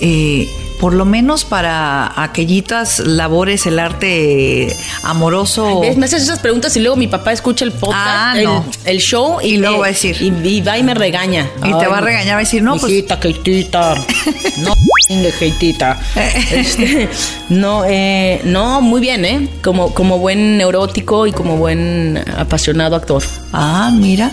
Eh, 0.00 0.48
por 0.80 0.92
lo 0.92 1.04
menos 1.04 1.44
para 1.44 2.20
aquellitas 2.22 2.98
labores, 2.98 3.64
el 3.66 3.78
arte 3.78 4.76
amoroso. 5.04 5.80
Me 5.96 6.04
haces 6.04 6.24
esas 6.24 6.40
preguntas 6.40 6.76
y 6.76 6.80
luego 6.80 6.96
mi 6.96 7.06
papá 7.06 7.32
escucha 7.32 7.64
el 7.64 7.72
podcast, 7.72 7.96
Ah, 8.06 8.34
el, 8.36 8.44
no. 8.44 8.64
el 8.84 8.98
show 8.98 9.38
y, 9.42 9.54
Y 9.54 9.56
luego 9.58 9.78
va 9.78 9.86
a 9.86 9.88
decir. 9.90 10.16
Y, 10.20 10.26
y 10.46 10.60
va 10.60 10.76
y 10.76 10.82
me 10.82 10.94
regaña. 10.94 11.48
Y 11.62 11.72
te 11.78 11.86
va 11.86 11.98
a 11.98 12.00
regañar, 12.00 12.34
va 12.34 12.38
a 12.38 12.40
decir, 12.40 12.62
no, 12.62 12.76
pues- 12.76 12.92
Keitita. 13.20 13.94
No, 14.58 14.72
Keitita. 15.38 16.00
Este, 16.52 17.08
no, 17.48 17.84
eh, 17.86 18.40
no, 18.44 18.80
muy 18.80 19.00
bien, 19.00 19.24
¿eh? 19.24 19.48
Como, 19.62 19.92
como 19.94 20.18
buen 20.18 20.56
neurótico 20.58 21.26
y 21.26 21.32
como 21.32 21.56
buen 21.56 22.22
apasionado 22.36 22.94
actor. 22.96 23.22
Ah, 23.52 23.90
mira. 23.92 24.32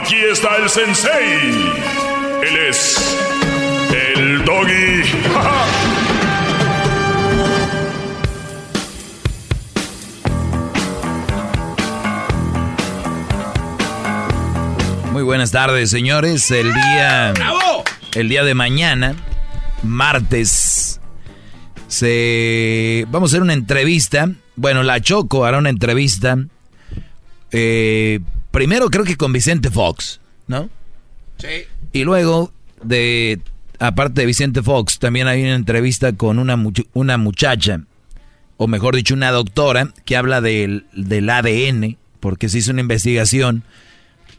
Aquí 0.00 0.16
está 0.16 0.56
el 0.56 0.68
sensei. 0.68 1.70
Él 2.42 2.56
es 2.68 3.16
el 3.94 4.44
doggy. 4.44 5.02
Muy 15.12 15.22
buenas 15.22 15.50
tardes, 15.50 15.88
señores. 15.88 16.50
El 16.50 16.74
día. 16.74 17.32
El 18.14 18.28
día 18.28 18.44
de 18.44 18.52
mañana, 18.54 19.14
martes, 19.82 21.00
se. 21.88 23.06
Vamos 23.08 23.30
a 23.30 23.32
hacer 23.32 23.42
una 23.42 23.54
entrevista. 23.54 24.28
Bueno, 24.56 24.82
la 24.82 25.00
Choco 25.00 25.46
hará 25.46 25.56
una 25.56 25.70
entrevista. 25.70 26.36
Eh, 27.50 28.20
primero 28.56 28.88
creo 28.88 29.04
que 29.04 29.18
con 29.18 29.34
Vicente 29.34 29.70
Fox, 29.70 30.18
¿no? 30.46 30.70
Sí. 31.36 31.66
Y 31.92 32.04
luego, 32.04 32.54
de. 32.82 33.38
Aparte 33.78 34.22
de 34.22 34.26
Vicente 34.26 34.62
Fox, 34.62 34.98
también 34.98 35.28
hay 35.28 35.42
una 35.42 35.56
entrevista 35.56 36.14
con 36.14 36.38
una, 36.38 36.56
una 36.94 37.18
muchacha, 37.18 37.82
o 38.56 38.66
mejor 38.66 38.96
dicho, 38.96 39.12
una 39.12 39.30
doctora, 39.30 39.92
que 40.06 40.16
habla 40.16 40.40
del, 40.40 40.86
del 40.94 41.28
ADN, 41.28 41.98
porque 42.18 42.48
se 42.48 42.56
hizo 42.56 42.70
una 42.72 42.80
investigación 42.80 43.62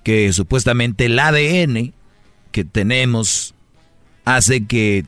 que 0.01 0.33
supuestamente 0.33 1.05
el 1.05 1.19
ADN 1.19 1.93
que 2.51 2.65
tenemos 2.65 3.53
hace 4.25 4.65
que 4.65 5.05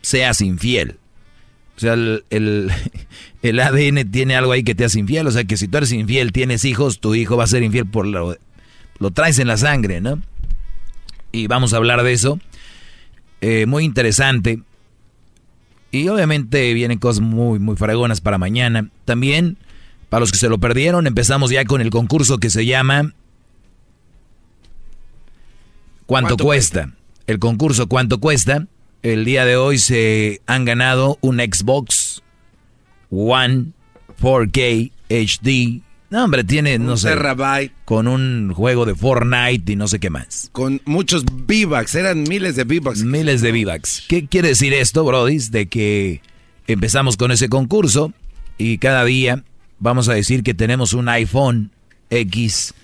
seas 0.00 0.40
infiel. 0.40 0.96
O 1.76 1.80
sea, 1.80 1.92
el, 1.92 2.24
el, 2.30 2.72
ADN 3.52 4.10
tiene 4.10 4.36
algo 4.36 4.52
ahí 4.52 4.64
que 4.64 4.74
te 4.74 4.84
hace 4.84 4.98
infiel. 4.98 5.26
O 5.26 5.30
sea, 5.30 5.44
que 5.44 5.56
si 5.56 5.68
tú 5.68 5.76
eres 5.76 5.92
infiel, 5.92 6.32
tienes 6.32 6.64
hijos, 6.64 7.00
tu 7.00 7.14
hijo 7.14 7.36
va 7.36 7.44
a 7.44 7.48
ser 7.48 7.62
infiel 7.62 7.86
por 7.86 8.06
lo, 8.06 8.36
lo 8.98 9.10
traes 9.10 9.38
en 9.38 9.48
la 9.48 9.56
sangre, 9.56 10.00
¿no? 10.00 10.20
Y 11.32 11.46
vamos 11.46 11.74
a 11.74 11.76
hablar 11.76 12.02
de 12.02 12.12
eso. 12.12 12.38
Eh, 13.40 13.66
muy 13.66 13.84
interesante. 13.84 14.60
Y 15.90 16.08
obviamente 16.08 16.72
vienen 16.74 16.98
cosas 16.98 17.20
muy, 17.20 17.58
muy 17.58 17.76
fregonas 17.76 18.20
para 18.20 18.38
mañana. 18.38 18.88
También, 19.04 19.58
para 20.08 20.20
los 20.20 20.32
que 20.32 20.38
se 20.38 20.48
lo 20.48 20.58
perdieron, 20.58 21.06
empezamos 21.06 21.50
ya 21.50 21.64
con 21.64 21.80
el 21.80 21.90
concurso 21.90 22.38
que 22.38 22.50
se 22.50 22.64
llama 22.64 23.12
¿Cuánto, 26.06 26.36
cuesta? 26.36 26.90
El 27.26 27.38
concurso 27.38 27.88
¿Cuánto 27.88 28.20
cuesta? 28.20 28.66
El 29.02 29.24
día 29.24 29.44
de 29.44 29.56
hoy 29.56 29.78
se 29.78 30.40
han 30.46 30.64
ganado 30.64 31.18
un 31.20 31.38
Xbox 31.38 32.03
One 33.14 33.72
4K 34.20 34.90
HD. 35.08 35.82
No, 36.10 36.24
hombre, 36.24 36.44
tiene, 36.44 36.78
no 36.78 36.96
sé, 36.96 37.10
con 37.84 38.06
un 38.06 38.52
juego 38.54 38.86
de 38.86 38.94
Fortnite 38.94 39.72
y 39.72 39.76
no 39.76 39.88
sé 39.88 39.98
qué 39.98 40.10
más. 40.10 40.48
Con 40.52 40.80
muchos 40.84 41.24
V-Bucks, 41.24 41.94
eran 41.96 42.22
miles 42.22 42.54
de 42.54 42.62
V-Bucks. 42.62 43.02
Miles 43.02 43.40
de 43.40 43.50
V-Bucks. 43.50 44.04
¿Qué 44.08 44.26
quiere 44.26 44.48
decir 44.48 44.72
esto, 44.74 45.04
Brody? 45.04 45.38
De 45.50 45.66
que 45.66 46.20
empezamos 46.66 47.16
con 47.16 47.32
ese 47.32 47.48
concurso 47.48 48.12
y 48.58 48.78
cada 48.78 49.04
día 49.04 49.42
vamos 49.80 50.08
a 50.08 50.14
decir 50.14 50.42
que 50.44 50.54
tenemos 50.54 50.92
un 50.92 51.08
iPhone 51.08 51.72
X 52.10 52.74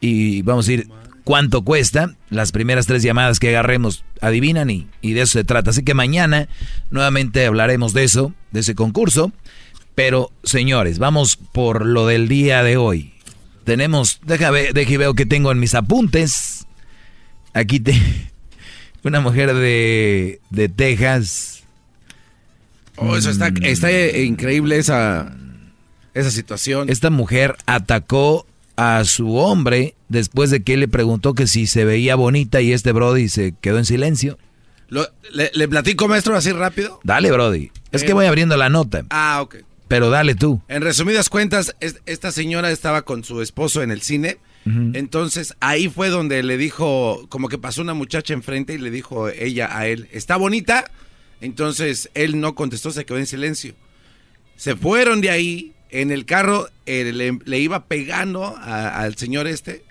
y 0.00 0.42
vamos 0.42 0.68
a 0.68 0.72
ir 0.72 0.88
cuánto 1.24 1.62
cuesta. 1.62 2.14
Las 2.28 2.52
primeras 2.52 2.86
tres 2.86 3.02
llamadas 3.02 3.40
que 3.40 3.48
agarremos 3.48 4.04
adivinan 4.20 4.70
y, 4.70 4.86
de 5.02 5.20
eso 5.22 5.32
se 5.38 5.44
trata. 5.44 5.70
Así 5.70 5.82
que 5.82 5.94
mañana 5.94 6.48
nuevamente 6.90 7.46
hablaremos 7.46 7.94
de 7.94 8.04
eso, 8.04 8.34
de 8.52 8.60
ese 8.60 8.74
concurso. 8.74 9.32
Pero 9.94 10.30
señores, 10.42 10.98
vamos 10.98 11.36
por 11.36 11.86
lo 11.86 12.06
del 12.06 12.28
día 12.28 12.62
de 12.62 12.76
hoy. 12.76 13.12
Tenemos, 13.64 14.20
déjame, 14.24 14.72
déjame 14.72 14.98
veo 14.98 15.14
que 15.14 15.26
tengo 15.26 15.52
en 15.52 15.58
mis 15.58 15.74
apuntes. 15.74 16.66
Aquí 17.52 17.80
te, 17.80 17.94
una 19.04 19.20
mujer 19.20 19.54
de, 19.54 20.40
de 20.50 20.68
Texas. 20.68 21.62
Oh, 22.96 23.16
eso 23.16 23.30
está, 23.30 23.52
está 23.62 23.90
increíble 24.18 24.78
esa, 24.78 25.36
esa 26.12 26.30
situación. 26.30 26.88
Esta 26.88 27.10
mujer 27.10 27.56
atacó 27.66 28.46
a 28.76 29.04
su 29.04 29.36
hombre 29.36 29.94
después 30.08 30.50
de 30.50 30.62
que 30.62 30.74
él 30.74 30.80
le 30.80 30.88
preguntó 30.88 31.34
que 31.34 31.46
si 31.46 31.66
se 31.66 31.84
veía 31.84 32.16
bonita 32.16 32.60
y 32.60 32.72
este 32.72 32.92
Brody 32.92 33.28
se 33.28 33.54
quedó 33.60 33.78
en 33.78 33.84
silencio. 33.84 34.38
le, 34.90 35.68
platico, 35.68 36.08
maestro, 36.08 36.36
así 36.36 36.52
rápido? 36.52 37.00
Dale, 37.02 37.30
Brody. 37.30 37.70
Es 37.92 38.04
que 38.04 38.12
voy 38.12 38.26
abriendo 38.26 38.56
la 38.56 38.68
nota. 38.68 39.04
Ah, 39.10 39.40
ok. 39.42 39.56
Pero 39.88 40.10
dale 40.10 40.34
tú. 40.34 40.62
En 40.68 40.82
resumidas 40.82 41.28
cuentas, 41.28 41.76
esta 41.80 42.32
señora 42.32 42.70
estaba 42.70 43.02
con 43.02 43.22
su 43.24 43.42
esposo 43.42 43.82
en 43.82 43.90
el 43.90 44.02
cine. 44.02 44.38
Entonces 44.94 45.54
ahí 45.60 45.90
fue 45.90 46.08
donde 46.08 46.42
le 46.42 46.56
dijo, 46.56 47.26
como 47.28 47.50
que 47.50 47.58
pasó 47.58 47.82
una 47.82 47.92
muchacha 47.92 48.32
enfrente 48.32 48.72
y 48.72 48.78
le 48.78 48.90
dijo 48.90 49.28
ella 49.28 49.76
a 49.76 49.86
él, 49.88 50.08
¿está 50.10 50.36
bonita? 50.36 50.90
Entonces 51.42 52.08
él 52.14 52.40
no 52.40 52.54
contestó, 52.54 52.90
se 52.90 53.04
quedó 53.04 53.18
en 53.18 53.26
silencio. 53.26 53.74
Se 54.56 54.74
fueron 54.74 55.20
de 55.20 55.28
ahí 55.28 55.74
en 55.90 56.10
el 56.10 56.24
carro 56.24 56.68
eh, 56.86 57.12
le, 57.44 57.58
iba 57.58 57.84
pegando 57.86 58.56
al 58.56 59.16
señor 59.16 59.46
este. 59.46 59.84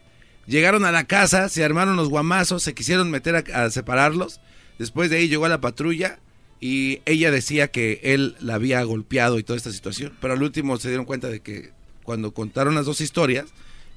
Llegaron 0.48 0.86
a 0.86 0.92
la 0.92 1.06
casa, 1.06 1.48
se 1.50 1.64
armaron 1.64 1.96
los 1.96 2.10
guamazos, 2.10 2.64
se 2.64 2.74
quisieron 2.74 3.10
meter 3.10 3.46
a, 3.54 3.70
separarlos. 3.70 4.42
Después 4.80 5.10
de 5.10 5.18
ahí 5.18 5.30
llegó 5.30 5.46
a 5.46 5.50
la 5.50 5.62
patrulla 5.62 6.20
y 6.66 7.02
ella 7.06 7.30
decía 7.30 7.68
que 7.68 8.00
él 8.04 8.38
la 8.40 8.56
había 8.56 8.82
golpeado 8.84 9.38
y 9.38 9.44
toda 9.44 9.58
esta 9.58 9.74
situación. 9.74 10.14
Pero 10.22 10.34
al 10.34 10.42
último 10.42 10.78
se 10.78 10.88
dieron 10.88 11.06
cuenta 11.06 11.28
de 11.28 11.42
que 11.42 11.72
cuando 12.04 12.34
contaron 12.34 12.74
las 12.74 12.86
dos 12.86 13.02
historias, 13.02 13.48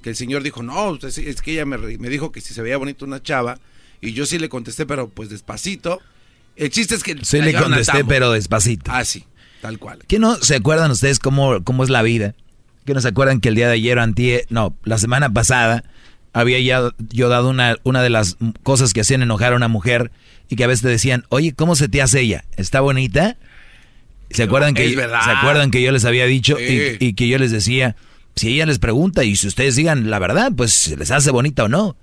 que 0.03 0.11
el 0.11 0.17
señor 0.17 0.43
dijo, 0.43 0.65
no, 0.65 0.99
es 1.01 1.43
que 1.43 1.53
ella 1.53 1.65
me, 1.65 1.79
me 1.79 2.09
dijo 2.09 2.33
que 2.33 2.41
si 2.41 2.55
se 2.55 2.63
veía 2.63 2.77
bonito 2.77 3.05
una 3.05 3.23
chava. 3.23 3.61
Y 4.01 4.15
yo 4.15 4.27
sí 4.27 4.41
le 4.41 4.49
contesté, 4.49 4.85
pero 4.85 5.09
pues 5.09 5.29
despacito. 5.29 6.01
El 6.57 6.71
chiste 6.71 6.97
es 6.97 7.05
que... 7.05 7.17
Sí 7.25 7.41
le 7.41 7.55
contesté, 7.55 8.05
pero 8.05 8.33
despacito. 8.33 8.91
Ah, 8.93 9.05
sí. 9.05 9.25
Tal 9.63 9.79
cual. 9.79 10.01
¿Qué 10.09 10.19
no 10.19 10.35
se 10.35 10.57
acuerdan 10.57 10.91
ustedes 10.91 11.21
cómo, 11.21 11.63
cómo 11.63 11.85
es 11.85 11.89
la 11.89 12.03
vida? 12.03 12.35
¿Qué 12.85 12.95
no 12.95 13.01
se 13.01 13.07
acuerdan 13.07 13.39
que 13.39 13.51
el 13.51 13.55
día 13.55 13.69
de 13.69 13.75
ayer, 13.75 14.01
antier, 14.01 14.45
no, 14.51 14.75
la 14.83 14.99
semana 14.99 15.33
pasada, 15.33 15.85
había 16.33 16.59
ya 16.59 16.91
yo 17.11 17.29
dado 17.29 17.49
una, 17.49 17.77
una 17.85 18.03
de 18.03 18.11
las 18.11 18.39
cosas 18.65 18.93
que 18.93 19.03
hacían 19.03 19.23
enojar 19.23 19.53
a 19.53 19.57
una 19.57 19.69
mujer 19.69 20.11
y 20.49 20.57
que 20.57 20.65
a 20.65 20.67
veces 20.67 20.83
te 20.83 20.89
decían, 20.89 21.25
oye, 21.29 21.53
¿cómo 21.53 21.77
se 21.77 21.89
te 21.89 22.03
hace 22.03 22.21
ella? 22.21 22.45
¿Está 22.57 22.81
bonita? 22.81 23.37
¿Se 24.31 24.43
acuerdan, 24.43 24.75
que, 24.75 24.89
¿se 24.89 25.03
acuerdan 25.05 25.71
que 25.71 25.83
yo 25.83 25.93
les 25.93 26.05
había 26.05 26.27
dicho 26.27 26.59
y, 26.59 26.97
y, 26.99 27.15
que 27.15 27.29
yo 27.29 27.39
les 27.39 27.53
decía, 27.53 27.95
si 28.35 28.55
ella 28.55 28.67
les 28.67 28.79
pregunta 28.79 29.23
y 29.25 29.37
si 29.37 29.47
ustedes 29.47 29.77
digan 29.77 30.11
la 30.11 30.19
verdad, 30.19 30.53
pues 30.57 30.73
se 30.73 30.97
les 30.97 31.11
hace 31.11 31.31
bonita 31.31 31.65
o 31.65 31.69
no? 31.69 31.97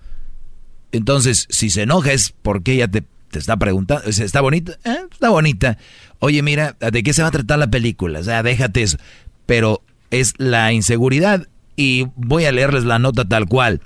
Entonces, 0.94 1.48
si 1.50 1.70
se 1.70 1.82
enoja 1.82 2.14
es 2.14 2.34
porque 2.42 2.74
ella 2.74 2.88
te, 2.88 3.04
te 3.30 3.40
está 3.40 3.58
preguntando, 3.58 4.08
¿está 4.08 4.42
bonita? 4.42 4.78
Eh, 4.86 4.98
está 5.12 5.30
bonita. 5.30 5.78
Oye, 6.20 6.42
mira, 6.42 6.78
¿de 6.80 7.04
qué 7.04 7.14
se 7.14 7.24
va 7.24 7.28
a 7.28 7.32
tratar 7.32 7.60
la 7.60 7.68
película? 7.68 8.20
O 8.20 8.24
sea, 8.24 8.44
déjate 8.44 8.84
eso. 8.84 8.98
Pero 9.46 9.82
es 10.12 10.36
la 10.38 10.72
inseguridad 10.72 11.48
y 11.76 12.08
voy 12.16 12.46
a 12.46 12.52
leerles 12.52 12.86
la 12.86 13.00
nota 13.00 13.26
tal 13.26 13.48
cual. 13.48 13.82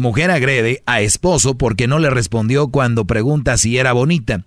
Mujer 0.00 0.30
agrede 0.30 0.82
a 0.86 1.02
esposo 1.02 1.58
porque 1.58 1.86
no 1.86 1.98
le 1.98 2.08
respondió 2.08 2.68
cuando 2.68 3.04
pregunta 3.04 3.58
si 3.58 3.76
era 3.76 3.92
bonita. 3.92 4.46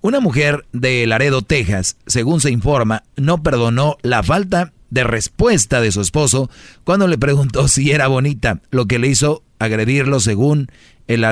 Una 0.00 0.20
mujer 0.20 0.64
de 0.72 1.04
Laredo, 1.08 1.42
Texas, 1.42 1.96
según 2.06 2.40
se 2.40 2.52
informa, 2.52 3.02
no 3.16 3.42
perdonó 3.42 3.96
la 4.02 4.22
falta 4.22 4.72
de 4.90 5.02
respuesta 5.02 5.80
de 5.80 5.90
su 5.90 6.00
esposo 6.00 6.48
cuando 6.84 7.08
le 7.08 7.18
preguntó 7.18 7.66
si 7.68 7.90
era 7.90 8.06
bonita, 8.06 8.60
lo 8.70 8.86
que 8.86 9.00
le 9.00 9.08
hizo 9.08 9.42
agredirlo 9.58 10.20
según 10.20 10.68
el, 11.08 11.24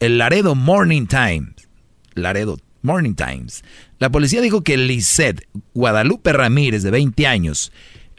el 0.00 0.18
Laredo 0.18 0.54
Morning 0.54 1.06
Times. 1.06 1.68
Laredo 2.14 2.56
Morning 2.80 3.14
Times. 3.14 3.62
La 3.98 4.08
policía 4.10 4.40
dijo 4.40 4.62
que 4.62 4.78
Lisette 4.78 5.46
Guadalupe 5.74 6.32
Ramírez, 6.32 6.82
de 6.82 6.92
20 6.92 7.26
años, 7.26 7.72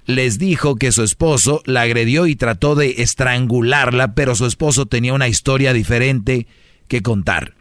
les 0.10 0.40
dijo 0.40 0.76
que 0.76 0.92
su 0.92 1.04
esposo 1.04 1.62
la 1.66 1.82
agredió 1.82 2.26
y 2.26 2.36
trató 2.36 2.74
de 2.74 2.96
estrangularla, 2.98 4.16
pero 4.16 4.34
su 4.34 4.48
esposo 4.48 4.88
tenía 4.88 5.14
una 5.14 5.28
historia 5.28 5.72
diferente 5.72 6.48
que 6.88 7.04
contar. 7.04 7.54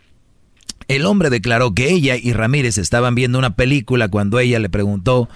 El 0.89 1.05
hombre 1.05 1.29
declaró 1.29 1.75
que 1.75 1.91
ella 1.91 2.17
y 2.17 2.33
Ramírez 2.33 2.79
estaban 2.79 3.15
viendo 3.15 3.39
una 3.39 3.55
película 3.55 4.09
cuando 4.09 4.39
ella 4.39 4.61
le 4.61 4.71
preguntó 4.71 5.29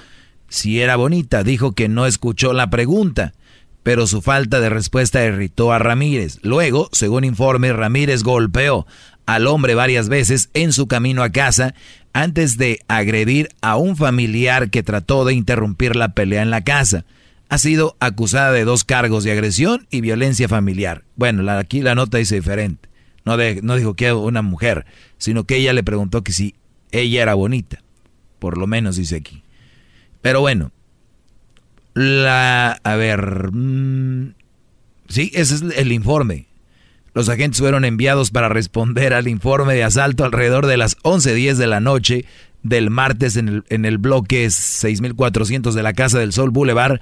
si 0.49 0.81
era 0.81 0.97
bonita. 0.97 1.45
Dijo 1.45 1.73
que 1.73 1.91
no 1.91 2.07
escuchó 2.07 2.55
la 2.55 2.71
pregunta, 2.71 3.35
pero 3.83 4.07
su 4.07 4.23
falta 4.23 4.61
de 4.61 4.71
respuesta 4.71 5.23
irritó 5.23 5.71
a 5.71 5.79
Ramírez. 5.79 6.39
Luego, 6.41 6.89
según 6.93 7.25
informe, 7.25 7.75
Ramírez 7.75 8.23
golpeó 8.23 8.87
al 9.35 9.47
hombre 9.47 9.75
varias 9.75 10.09
veces 10.11 10.51
en 10.53 10.73
su 10.73 10.87
camino 10.87 11.23
a 11.23 11.31
casa 11.31 11.75
antes 12.13 12.59
de 12.59 12.81
agredir 12.87 13.49
a 13.63 13.77
un 13.77 13.97
familiar 13.97 14.69
que 14.69 14.83
trató 14.83 15.25
de 15.25 15.33
interrumpir 15.33 15.97
la 15.97 16.11
pelea 16.15 16.43
en 16.43 16.51
la 16.51 16.65
casa. 16.65 17.07
Ha 17.49 17.57
sido 17.57 17.97
acusada 17.99 18.53
de 18.53 18.65
dos 18.65 18.85
cargos 18.85 19.25
de 19.25 19.33
agresión 19.33 19.87
y 19.91 20.03
violencia 20.03 20.49
familiar. 20.49 21.05
Bueno, 21.17 21.51
aquí 21.51 21.81
la 21.81 21.95
nota 21.95 22.19
dice 22.19 22.35
diferente. 22.35 22.91
No, 23.25 23.37
no 23.63 23.77
dijo 23.77 23.95
que 23.95 24.13
una 24.13 24.43
mujer, 24.43 24.85
sino 25.17 25.45
que 25.45 25.57
ella 25.57 25.73
le 25.73 25.83
preguntó 25.83 26.23
que 26.23 26.33
si 26.33 26.55
ella 26.91 27.23
era 27.23 27.35
bonita. 27.35 27.83
Por 28.39 28.59
lo 28.59 28.67
menos 28.67 28.97
dice 28.97 29.17
aquí. 29.17 29.43
Pero 30.21 30.41
bueno, 30.41 30.73
la... 31.95 32.79
A 32.83 32.97
ver... 32.97 33.51
Mm, 33.53 34.35
sí, 35.09 35.31
ese 35.35 35.55
es 35.55 35.63
el 35.63 35.93
informe. 35.93 36.49
Los 37.15 37.29
agentes 37.29 37.61
fueron 37.61 37.85
enviados 37.85 38.31
para 38.31 38.49
responder 38.49 39.13
al 39.13 39.29
informe 39.29 39.75
de 39.75 39.85
asalto 39.85 40.25
alrededor 40.25 40.67
de 40.67 40.79
las 40.79 40.97
11.10 40.99 41.55
de 41.57 41.67
la 41.67 41.81
noche 41.81 42.25
del 42.63 42.91
martes 42.91 43.37
en 43.37 43.49
el, 43.49 43.65
en 43.69 43.85
el 43.85 43.99
bloque 43.99 44.49
6400 44.49 45.75
de 45.75 45.83
la 45.83 45.93
Casa 45.93 46.19
del 46.19 46.33
Sol 46.33 46.51
Boulevard. 46.51 47.01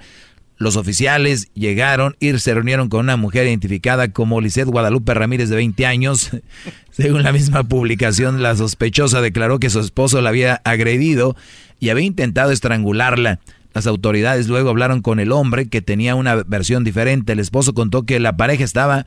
Los 0.57 0.75
oficiales 0.75 1.49
llegaron 1.53 2.17
y 2.19 2.37
se 2.37 2.53
reunieron 2.53 2.89
con 2.89 2.99
una 2.99 3.17
mujer 3.17 3.47
identificada 3.47 4.09
como 4.09 4.41
Lisette 4.41 4.67
Guadalupe 4.67 5.13
Ramírez 5.13 5.49
de 5.49 5.55
20 5.55 5.85
años. 5.85 6.29
Según 6.91 7.23
la 7.23 7.31
misma 7.31 7.63
publicación, 7.63 8.43
la 8.43 8.55
sospechosa 8.55 9.21
declaró 9.21 9.59
que 9.59 9.69
su 9.69 9.79
esposo 9.79 10.21
la 10.21 10.29
había 10.29 10.61
agredido 10.65 11.35
y 11.79 11.89
había 11.89 12.05
intentado 12.05 12.51
estrangularla. 12.51 13.39
Las 13.73 13.87
autoridades 13.87 14.49
luego 14.49 14.69
hablaron 14.69 15.01
con 15.01 15.19
el 15.19 15.31
hombre 15.31 15.69
que 15.69 15.81
tenía 15.81 16.15
una 16.15 16.35
versión 16.35 16.83
diferente. 16.83 17.33
El 17.33 17.39
esposo 17.39 17.73
contó 17.73 18.03
que 18.03 18.19
la 18.19 18.35
pareja 18.35 18.63
estaba 18.63 19.05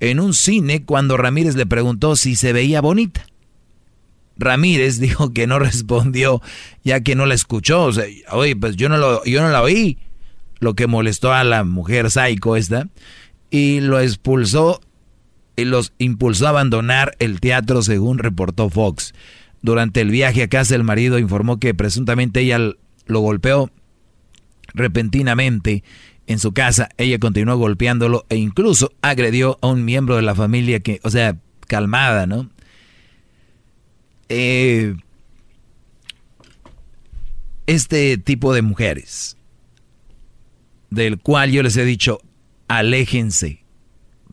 en 0.00 0.20
un 0.20 0.34
cine 0.34 0.84
cuando 0.84 1.16
Ramírez 1.16 1.56
le 1.56 1.66
preguntó 1.66 2.16
si 2.16 2.36
se 2.36 2.52
veía 2.52 2.80
bonita. 2.80 3.26
Ramírez 4.36 4.98
dijo 5.00 5.32
que 5.32 5.46
no 5.46 5.58
respondió 5.58 6.40
ya 6.84 7.00
que 7.00 7.14
no 7.14 7.26
la 7.26 7.34
escuchó. 7.34 7.84
O 7.84 7.92
sea, 7.92 8.04
oye, 8.30 8.56
pues 8.56 8.76
yo 8.76 8.88
no, 8.88 8.96
lo, 8.96 9.24
yo 9.24 9.42
no 9.42 9.50
la 9.50 9.62
oí. 9.62 9.98
Lo 10.60 10.74
que 10.74 10.88
molestó 10.88 11.32
a 11.32 11.44
la 11.44 11.64
mujer 11.64 12.10
psycho 12.10 12.56
esta. 12.56 12.88
Y 13.50 13.80
lo 13.80 14.00
expulsó 14.00 14.80
y 15.56 15.64
los 15.64 15.92
impulsó 15.98 16.46
a 16.46 16.50
abandonar 16.50 17.16
el 17.18 17.40
teatro 17.40 17.82
según 17.82 18.18
reportó 18.18 18.70
Fox. 18.70 19.12
Durante 19.60 20.00
el 20.00 20.10
viaje 20.10 20.44
a 20.44 20.48
casa 20.48 20.76
el 20.76 20.84
marido 20.84 21.18
informó 21.18 21.58
que 21.58 21.74
presuntamente 21.74 22.40
ella 22.40 22.58
lo 23.06 23.20
golpeó 23.20 23.70
repentinamente 24.72 25.82
en 26.28 26.38
su 26.38 26.52
casa. 26.52 26.90
Ella 26.98 27.18
continuó 27.18 27.56
golpeándolo 27.56 28.24
e 28.28 28.36
incluso 28.36 28.92
agredió 29.02 29.58
a 29.62 29.68
un 29.68 29.84
miembro 29.84 30.14
de 30.14 30.22
la 30.22 30.34
familia 30.34 30.78
que, 30.80 31.00
o 31.02 31.10
sea, 31.10 31.36
calmada, 31.66 32.26
¿no? 32.26 32.48
Eh, 34.28 34.94
este 37.66 38.18
tipo 38.18 38.52
de 38.52 38.62
mujeres, 38.62 39.36
del 40.90 41.18
cual 41.18 41.50
yo 41.50 41.62
les 41.62 41.76
he 41.78 41.84
dicho, 41.84 42.20
aléjense, 42.68 43.64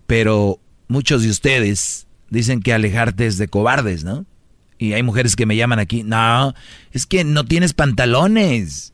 pero 0.06 0.60
muchos 0.90 1.24
de 1.24 1.30
ustedes 1.30 2.08
dicen 2.30 2.62
que 2.62 2.74
alejarte 2.74 3.26
es 3.26 3.38
de 3.38 3.48
cobardes, 3.48 4.04
¿no? 4.04 4.26
Y 4.78 4.92
hay 4.92 5.04
mujeres 5.04 5.38
que 5.38 5.46
me 5.46 5.56
llaman 5.56 5.80
aquí, 5.80 6.04
no, 6.04 6.54
es 6.92 7.06
que 7.06 7.24
no 7.24 7.46
tienes 7.46 7.74
pantalones. 7.74 8.94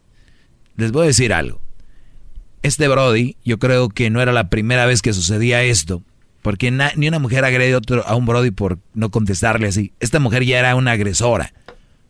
Les 0.78 0.92
voy 0.92 1.06
a 1.06 1.08
decir 1.08 1.34
algo. 1.34 1.60
Este 2.64 2.88
Brody, 2.88 3.38
yo 3.44 3.58
creo 3.58 3.90
que 3.90 4.10
no 4.10 4.22
era 4.22 4.32
la 4.32 4.50
primera 4.50 4.86
vez 4.86 5.02
que 5.02 5.14
sucedía 5.14 5.64
esto. 5.64 6.04
Porque 6.42 6.72
ni 6.72 7.08
una 7.08 7.20
mujer 7.20 7.46
agrede 7.46 7.80
a 8.06 8.16
un 8.16 8.26
Brody 8.26 8.52
por 8.52 8.80
no 8.94 9.12
contestarle 9.12 9.68
así. 9.68 9.94
Esta 10.00 10.20
mujer 10.20 10.44
ya 10.44 10.60
era 10.60 10.76
una 10.76 10.92
agresora. 10.92 11.54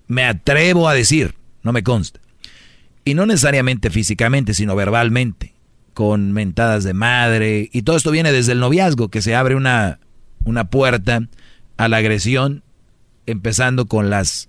Me 0.07 0.23
atrevo 0.23 0.87
a 0.87 0.93
decir, 0.93 1.35
no 1.63 1.73
me 1.73 1.83
consta. 1.83 2.19
Y 3.03 3.13
no 3.13 3.25
necesariamente 3.25 3.89
físicamente, 3.89 4.53
sino 4.53 4.75
verbalmente. 4.75 5.53
Con 5.93 6.31
mentadas 6.31 6.85
de 6.85 6.93
madre. 6.93 7.69
Y 7.73 7.81
todo 7.81 7.97
esto 7.97 8.11
viene 8.11 8.31
desde 8.31 8.53
el 8.53 8.59
noviazgo, 8.59 9.09
que 9.09 9.21
se 9.21 9.35
abre 9.35 9.55
una, 9.55 9.99
una 10.45 10.69
puerta 10.69 11.27
a 11.75 11.87
la 11.89 11.97
agresión, 11.97 12.63
empezando 13.25 13.85
con 13.87 14.09
las, 14.09 14.47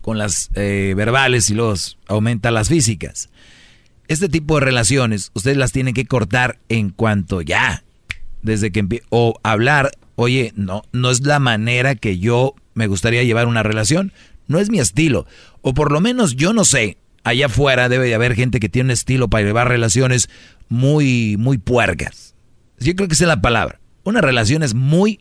con 0.00 0.16
las 0.16 0.50
eh, 0.54 0.94
verbales 0.96 1.50
y 1.50 1.54
luego 1.54 1.74
aumenta 2.06 2.50
las 2.50 2.68
físicas. 2.68 3.28
Este 4.10 4.28
tipo 4.28 4.56
de 4.56 4.62
relaciones, 4.62 5.30
ustedes 5.34 5.56
las 5.56 5.70
tienen 5.70 5.94
que 5.94 6.04
cortar 6.04 6.58
en 6.68 6.90
cuanto 6.90 7.42
ya 7.42 7.84
desde 8.42 8.72
que 8.72 9.04
o 9.08 9.38
hablar, 9.44 9.92
oye, 10.16 10.52
no, 10.56 10.82
no 10.90 11.12
es 11.12 11.24
la 11.24 11.38
manera 11.38 11.94
que 11.94 12.18
yo 12.18 12.56
me 12.74 12.88
gustaría 12.88 13.22
llevar 13.22 13.46
una 13.46 13.62
relación, 13.62 14.12
no 14.48 14.58
es 14.58 14.68
mi 14.68 14.80
estilo, 14.80 15.28
o 15.62 15.74
por 15.74 15.92
lo 15.92 16.00
menos 16.00 16.34
yo 16.34 16.52
no 16.52 16.64
sé, 16.64 16.96
allá 17.22 17.46
afuera 17.46 17.88
debe 17.88 18.08
de 18.08 18.16
haber 18.16 18.34
gente 18.34 18.58
que 18.58 18.68
tiene 18.68 18.88
un 18.88 18.90
estilo 18.90 19.30
para 19.30 19.46
llevar 19.46 19.68
relaciones 19.68 20.28
muy, 20.68 21.36
muy 21.38 21.58
puercas. 21.58 22.34
Yo 22.80 22.96
creo 22.96 23.06
que 23.06 23.14
esa 23.14 23.26
es 23.26 23.28
la 23.28 23.40
palabra. 23.40 23.78
Una 24.02 24.20
relación 24.20 24.64
es 24.64 24.74
muy 24.74 25.20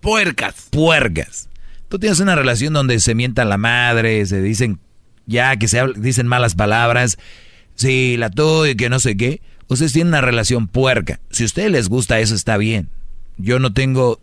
puercas. 0.00 0.66
Puercas. 0.72 1.48
Tú 1.88 2.00
tienes 2.00 2.18
una 2.18 2.34
relación 2.34 2.72
donde 2.72 2.98
se 2.98 3.14
mientan 3.14 3.48
la 3.48 3.56
madre, 3.56 4.26
se 4.26 4.42
dicen 4.42 4.80
ya 5.26 5.56
que 5.58 5.68
se 5.68 5.80
dicen 5.94 6.26
malas 6.26 6.56
palabras, 6.56 7.16
sí, 7.80 8.16
la 8.16 8.30
y 8.68 8.74
que 8.74 8.88
no 8.88 9.00
sé 9.00 9.16
qué 9.16 9.40
ustedes 9.74 9.92
tienen 9.92 10.08
una 10.08 10.20
relación 10.20 10.68
puerca. 10.68 11.20
Si 11.30 11.44
a 11.44 11.46
ustedes 11.46 11.70
les 11.70 11.88
gusta 11.88 12.20
eso, 12.20 12.34
está 12.34 12.56
bien. 12.56 12.90
Yo 13.36 13.58
no 13.58 13.72
tengo, 13.72 14.20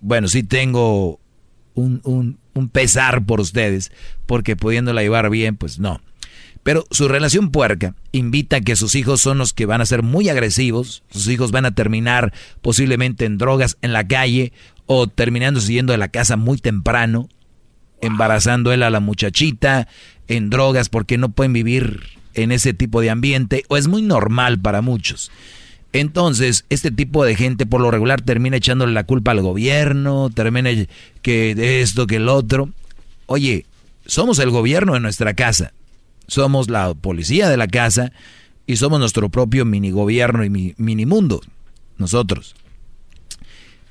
bueno, 0.00 0.28
sí 0.28 0.42
tengo 0.42 1.20
un, 1.74 2.00
un, 2.54 2.68
pesar 2.70 3.24
por 3.24 3.40
ustedes, 3.40 3.92
porque 4.26 4.56
pudiéndola 4.56 5.02
llevar 5.02 5.30
bien, 5.30 5.56
pues 5.56 5.78
no. 5.78 6.00
Pero 6.62 6.84
su 6.90 7.08
relación 7.08 7.50
puerca 7.50 7.94
invita 8.12 8.56
a 8.56 8.60
que 8.60 8.76
sus 8.76 8.94
hijos 8.94 9.20
son 9.20 9.38
los 9.38 9.52
que 9.52 9.66
van 9.66 9.80
a 9.80 9.86
ser 9.86 10.02
muy 10.02 10.28
agresivos, 10.28 11.02
sus 11.10 11.28
hijos 11.28 11.50
van 11.50 11.66
a 11.66 11.74
terminar 11.74 12.32
posiblemente 12.62 13.24
en 13.24 13.38
drogas 13.38 13.78
en 13.80 13.92
la 13.92 14.06
calle 14.06 14.52
o 14.86 15.06
terminando 15.06 15.60
siguiendo 15.60 15.92
de 15.92 15.98
la 15.98 16.08
casa 16.08 16.36
muy 16.36 16.58
temprano, 16.58 17.28
embarazando 18.00 18.72
él 18.72 18.82
a 18.82 18.90
la 18.90 19.00
muchachita, 19.00 19.88
en 20.26 20.50
drogas 20.50 20.88
porque 20.88 21.16
no 21.16 21.30
pueden 21.30 21.52
vivir 21.52 22.17
en 22.42 22.52
ese 22.52 22.74
tipo 22.74 23.00
de 23.00 23.10
ambiente 23.10 23.64
o 23.68 23.76
es 23.76 23.88
muy 23.88 24.02
normal 24.02 24.58
para 24.58 24.82
muchos. 24.82 25.30
Entonces, 25.92 26.64
este 26.68 26.90
tipo 26.90 27.24
de 27.24 27.34
gente 27.34 27.66
por 27.66 27.80
lo 27.80 27.90
regular 27.90 28.20
termina 28.20 28.58
echándole 28.58 28.92
la 28.92 29.04
culpa 29.04 29.30
al 29.30 29.40
gobierno, 29.40 30.30
termina 30.30 30.70
que 31.22 31.80
esto, 31.80 32.06
que 32.06 32.16
el 32.16 32.28
otro. 32.28 32.70
Oye, 33.26 33.64
somos 34.06 34.38
el 34.38 34.50
gobierno 34.50 34.94
de 34.94 35.00
nuestra 35.00 35.34
casa, 35.34 35.72
somos 36.26 36.68
la 36.68 36.94
policía 36.94 37.48
de 37.48 37.56
la 37.56 37.68
casa 37.68 38.12
y 38.66 38.76
somos 38.76 39.00
nuestro 39.00 39.30
propio 39.30 39.64
mini 39.64 39.90
gobierno 39.90 40.44
y 40.44 40.74
mini 40.76 41.06
mundo, 41.06 41.40
nosotros. 41.96 42.54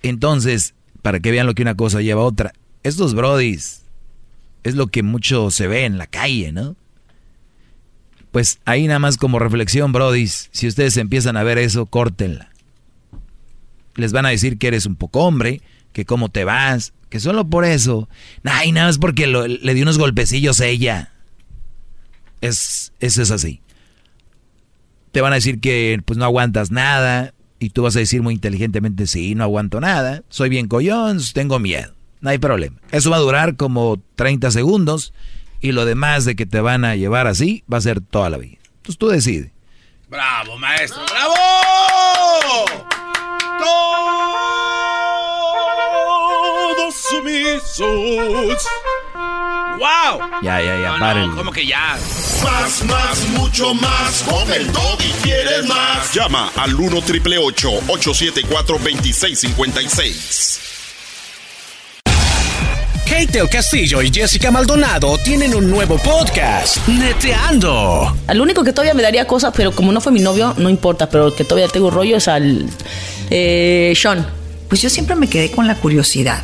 Entonces, 0.04 0.76
para 1.02 1.20
que 1.20 1.32
vean 1.32 1.48
lo 1.48 1.56
que 1.56 1.64
una 1.64 1.76
cosa 1.76 2.02
lleva 2.02 2.22
a 2.22 2.26
otra, 2.26 2.54
estos 2.84 3.16
brodis 3.16 3.82
es 4.64 4.76
lo 4.76 4.88
que 4.88 5.02
mucho 5.02 5.50
se 5.50 5.68
ve 5.68 5.86
en 5.86 5.98
la 5.98 6.08
calle, 6.08 6.52
¿no? 6.52 6.76
Pues 8.32 8.60
ahí 8.66 8.88
nada 8.88 9.00
más 9.00 9.18
como 9.18 9.40
reflexión, 9.40 9.92
Brody, 9.92 10.28
si 10.28 10.68
ustedes 10.68 10.98
empiezan 10.98 11.38
a 11.38 11.44
ver 11.44 11.58
eso, 11.58 11.86
córtenla. 11.86 12.50
Les 13.96 14.12
van 14.12 14.26
a 14.26 14.30
decir 14.30 14.58
que 14.58 14.68
eres 14.68 14.86
un 14.86 14.96
poco 14.96 15.22
hombre, 15.22 15.62
que 15.94 16.06
cómo 16.06 16.30
te 16.30 16.44
vas, 16.44 16.94
que 17.10 17.20
solo 17.20 17.50
por 17.50 17.66
eso. 17.66 18.10
Ay, 18.44 18.72
nada 18.72 18.88
más 18.88 18.98
porque 18.98 19.28
le 19.28 19.74
dio 19.74 19.84
unos 19.84 19.98
golpecillos 19.98 20.60
a 20.62 20.68
ella. 20.68 21.12
Es, 22.42 22.94
eso 23.00 23.22
es 23.22 23.32
así. 23.32 23.62
Te 25.12 25.22
van 25.22 25.32
a 25.32 25.38
decir 25.38 25.60
que 25.60 26.00
pues 26.06 26.18
no 26.18 26.26
aguantas 26.26 26.70
nada 26.70 27.34
y 27.60 27.70
tú 27.70 27.82
vas 27.84 27.96
a 27.96 28.00
decir 28.00 28.22
muy 28.22 28.36
inteligentemente, 28.36 29.08
sí, 29.08 29.34
no 29.34 29.44
aguanto 29.44 29.80
nada, 29.80 30.22
soy 30.30 30.50
bien 30.50 30.68
collón, 30.68 31.20
tengo 31.34 31.58
miedo. 31.60 31.94
No 32.22 32.30
hay 32.30 32.38
problema. 32.38 32.78
Eso 32.92 33.10
va 33.10 33.18
a 33.18 33.22
durar 33.22 33.56
como 33.56 34.02
30 34.16 34.52
segundos 34.52 35.14
y 35.62 35.72
lo 35.72 35.86
demás 35.86 36.26
de 36.26 36.36
que 36.36 36.46
te 36.46 36.62
van 36.62 36.86
a 36.86 36.96
llevar 36.96 37.28
así 37.28 37.64
va 37.72 37.78
a 37.78 37.82
ser 37.82 38.02
toda 38.02 38.30
la 38.30 38.38
vida. 38.38 38.58
Entonces 38.78 38.98
tú 38.98 39.08
decides. 39.10 39.52
Bravo, 40.10 40.58
maestro, 40.58 41.02
bravo. 41.06 41.34
Todos 46.78 46.96
sumisos. 46.96 48.68
¡Wow! 49.78 50.42
Ya, 50.42 50.62
ya, 50.62 50.80
ya, 50.82 50.98
paren. 51.00 51.32
¿Cómo 51.36 51.52
que 51.52 51.66
ya? 51.68 51.98
Más, 52.44 52.84
más, 52.86 53.28
mucho 53.30 53.74
más. 53.76 54.24
Con 54.24 54.52
el 54.52 54.68
y 54.68 55.12
quieres 55.22 55.68
más. 55.68 56.14
Llama 56.14 56.52
al 56.56 56.74
1 56.74 57.02
triple 57.02 57.38
874 57.38 58.78
2656. 58.80 60.77
Kate 63.10 63.40
el 63.40 63.50
Castillo 63.50 64.02
y 64.02 64.12
Jessica 64.12 64.52
Maldonado 64.52 65.18
tienen 65.24 65.56
un 65.56 65.70
nuevo 65.70 65.98
podcast, 65.98 66.86
Neteando. 66.88 68.14
Al 68.28 68.42
único 68.42 68.66
que 68.66 68.74
todavía 68.74 68.94
me 68.94 69.02
daría 69.02 69.26
cosas, 69.26 69.54
pero 69.56 69.72
como 69.72 69.94
no 69.94 70.02
fue 70.02 70.12
mi 70.12 70.20
novio, 70.20 70.54
no 70.58 70.70
importa, 70.70 71.10
pero 71.10 71.28
el 71.28 71.34
que 71.34 71.46
todavía 71.46 71.70
tengo 71.70 71.90
rollo 71.90 72.18
es 72.18 72.28
al 72.28 72.66
eh, 73.30 73.94
Sean. 73.96 74.28
Pues 74.68 74.82
yo 74.82 74.90
siempre 74.90 75.16
me 75.16 75.30
quedé 75.30 75.52
con 75.52 75.68
la 75.68 75.76
curiosidad 75.76 76.44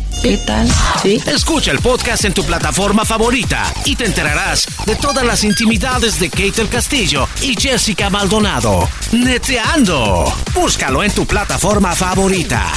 ¿Qué 0.21 0.37
tal? 0.37 0.67
Sí. 1.01 1.19
Escucha 1.25 1.71
el 1.71 1.79
podcast 1.79 2.25
en 2.25 2.33
tu 2.33 2.43
plataforma 2.43 3.05
favorita 3.05 3.73
y 3.85 3.95
te 3.95 4.05
enterarás 4.05 4.67
de 4.85 4.95
todas 4.95 5.25
las 5.25 5.43
intimidades 5.43 6.19
de 6.19 6.29
Kate 6.29 6.61
el 6.61 6.69
Castillo 6.69 7.27
y 7.41 7.55
Jessica 7.59 8.09
Maldonado. 8.11 8.87
Neteando. 9.11 10.31
Búscalo 10.53 11.03
en 11.03 11.11
tu 11.11 11.25
plataforma 11.25 11.95
favorita. 11.95 12.71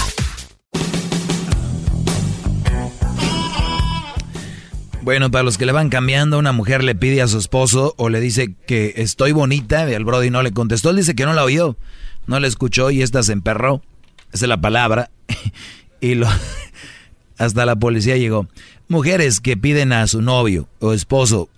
Bueno, 5.03 5.31
para 5.31 5.45
los 5.45 5.59
que 5.59 5.67
le 5.67 5.73
van 5.73 5.91
cambiando, 5.91 6.39
una 6.39 6.53
mujer 6.53 6.83
le 6.83 6.95
pide 6.95 7.21
a 7.21 7.29
su 7.29 7.37
esposo 7.37 7.93
o 7.99 8.09
le 8.09 8.21
dice 8.21 8.55
que 8.67 8.95
estoy 8.97 9.33
bonita, 9.33 9.91
y 9.91 9.93
el 9.93 10.07
Brody 10.07 10.31
no 10.31 10.43
le 10.43 10.53
contestó, 10.53 10.89
él 10.89 10.97
dice 10.97 11.15
que 11.15 11.27
no 11.27 11.35
la 11.35 11.45
oyó, 11.45 11.77
no 12.27 12.41
la 12.41 12.47
escuchó 12.47 12.91
y 12.91 13.03
esta 13.03 13.23
se 13.23 13.35
emperró, 13.35 13.83
esa 14.33 14.47
es 14.47 14.49
la 14.49 14.63
palabra, 14.63 15.11
y 16.01 16.15
lo, 16.15 16.27
hasta 17.39 17.67
la 17.67 17.77
policía 17.77 18.17
llegó. 18.17 18.49
Mujeres 18.89 19.41
que 19.41 19.57
piden 19.57 19.93
a 19.93 20.07
su 20.07 20.23
novio 20.23 20.69
o 20.81 20.93
esposo, 20.93 21.49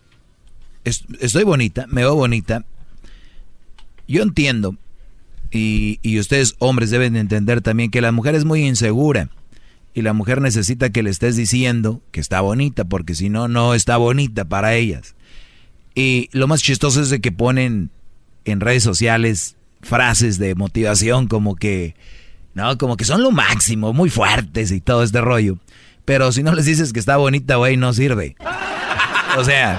estoy 0.85 1.45
bonita, 1.45 1.87
me 1.89 2.03
veo 2.03 2.15
bonita, 2.15 2.65
yo 4.09 4.23
entiendo, 4.23 4.77
y, 5.51 5.99
y 6.03 6.19
ustedes 6.19 6.55
hombres 6.59 6.91
deben 6.91 7.17
entender 7.17 7.61
también 7.61 7.91
que 7.91 8.01
la 8.01 8.13
mujer 8.13 8.35
es 8.35 8.45
muy 8.45 8.67
insegura 8.67 9.31
y 9.95 10.03
la 10.03 10.13
mujer 10.13 10.43
necesita 10.43 10.91
que 10.91 11.03
le 11.03 11.11
estés 11.11 11.37
diciendo 11.37 12.03
que 12.11 12.21
está 12.21 12.43
bonita, 12.43 12.85
porque 12.85 13.15
si 13.15 13.31
no, 13.31 13.49
no 13.49 13.73
está 13.73 13.97
bonita 13.97 14.45
para 14.45 14.75
ellas. 14.75 15.15
Y 15.95 16.29
lo 16.33 16.47
más 16.47 16.63
chistoso 16.63 17.01
es 17.01 17.09
de 17.09 17.23
que 17.23 17.33
ponen 17.33 17.91
en 18.45 18.61
redes 18.61 18.83
sociales 18.83 19.57
frases 19.81 20.39
de 20.39 20.55
motivación 20.55 21.29
como 21.29 21.57
que, 21.57 21.95
no, 22.57 22.79
como 22.79 22.97
que 22.97 23.05
son 23.05 23.23
lo 23.23 23.31
máximo, 23.33 23.93
muy 23.93 24.09
fuertes 24.09 24.73
y 24.73 24.81
todo 24.81 25.03
este 25.03 25.21
rollo. 25.21 25.59
Pero 26.07 26.33
si 26.33 26.43
no 26.43 26.55
les 26.55 26.65
dices 26.65 26.95
que 26.95 26.99
está 26.99 27.19
bonita, 27.19 27.57
güey, 27.57 27.77
no 27.77 27.93
sirve. 27.93 28.35
O 29.37 29.45
sea, 29.45 29.79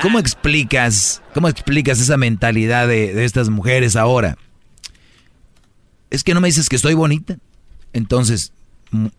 ¿cómo 0.00 0.18
explicas, 0.18 1.20
cómo 1.34 1.46
explicas 1.46 2.00
esa 2.00 2.16
mentalidad 2.16 2.88
de, 2.88 3.12
de 3.12 3.26
estas 3.26 3.50
mujeres 3.50 3.96
ahora? 3.96 4.38
Es 6.08 6.24
que 6.24 6.32
no 6.32 6.40
me 6.40 6.48
dices 6.48 6.70
que 6.70 6.76
estoy 6.76 6.94
bonita. 6.94 7.36
Entonces, 7.92 8.54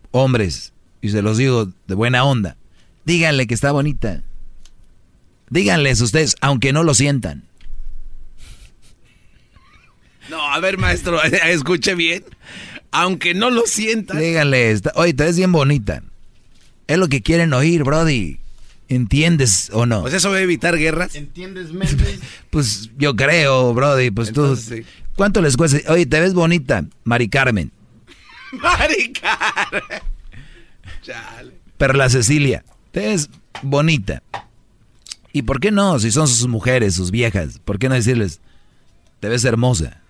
hombres, 0.09 0.73
y 1.01 1.09
se 1.09 1.21
los 1.21 1.37
digo 1.37 1.69
de 1.85 1.93
buena 1.93 2.23
onda, 2.23 2.57
díganle 3.05 3.45
que 3.45 3.53
está 3.53 3.71
bonita. 3.71 4.23
Díganles 5.51 6.01
ustedes, 6.01 6.35
aunque 6.41 6.73
no 6.73 6.81
lo 6.81 6.95
sientan. 6.95 7.43
No, 10.29 10.41
a 10.41 10.59
ver, 10.59 10.77
maestro, 10.77 11.21
escuche 11.23 11.95
bien. 11.95 12.23
Aunque 12.91 13.33
no 13.33 13.49
lo 13.49 13.65
sientan. 13.65 14.19
Díganle, 14.19 14.79
oye, 14.95 15.13
te 15.13 15.23
ves 15.23 15.37
bien 15.37 15.51
bonita. 15.51 16.03
Es 16.87 16.97
lo 16.97 17.07
que 17.07 17.21
quieren 17.21 17.53
oír, 17.53 17.83
Brody. 17.83 18.39
¿Entiendes 18.87 19.69
o 19.71 19.85
no? 19.85 20.01
Pues 20.01 20.15
eso 20.15 20.31
va 20.31 20.37
a 20.37 20.41
evitar 20.41 20.75
guerras. 20.75 21.13
¿Entiendes, 21.15 21.71
Méndez? 21.71 22.19
pues 22.49 22.89
yo 22.97 23.15
creo, 23.15 23.73
Brody. 23.75 24.09
Pues 24.09 24.33
tú. 24.33 24.57
¿Cuánto 25.15 25.41
les 25.41 25.55
cuesta? 25.57 25.77
Oye, 25.91 26.07
te 26.07 26.19
ves 26.19 26.33
bonita, 26.33 26.85
Mari 27.03 27.29
Carmen. 27.29 27.71
Maricar. 28.51 29.83
Perla 31.77 32.09
Cecilia, 32.09 32.63
te 32.91 33.13
es 33.13 33.29
bonita. 33.61 34.23
¿Y 35.31 35.43
por 35.43 35.59
qué 35.59 35.71
no? 35.71 35.99
Si 35.99 36.11
son 36.11 36.27
sus 36.27 36.47
mujeres, 36.47 36.95
sus 36.95 37.11
viejas, 37.11 37.59
¿por 37.59 37.79
qué 37.79 37.89
no 37.89 37.95
decirles, 37.95 38.41
te 39.19 39.29
ves 39.29 39.45
hermosa? 39.45 40.01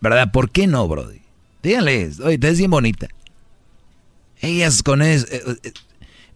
¿Verdad? 0.00 0.32
¿Por 0.32 0.50
qué 0.50 0.66
no, 0.66 0.86
Brody? 0.88 1.20
Díganles, 1.62 2.20
oye, 2.20 2.38
te 2.38 2.48
ves 2.48 2.58
bien 2.58 2.70
bonita. 2.70 3.08
Ellas 4.40 4.82
con 4.82 5.02
eso... 5.02 5.26
Eh, 5.30 5.42
eh, 5.62 5.72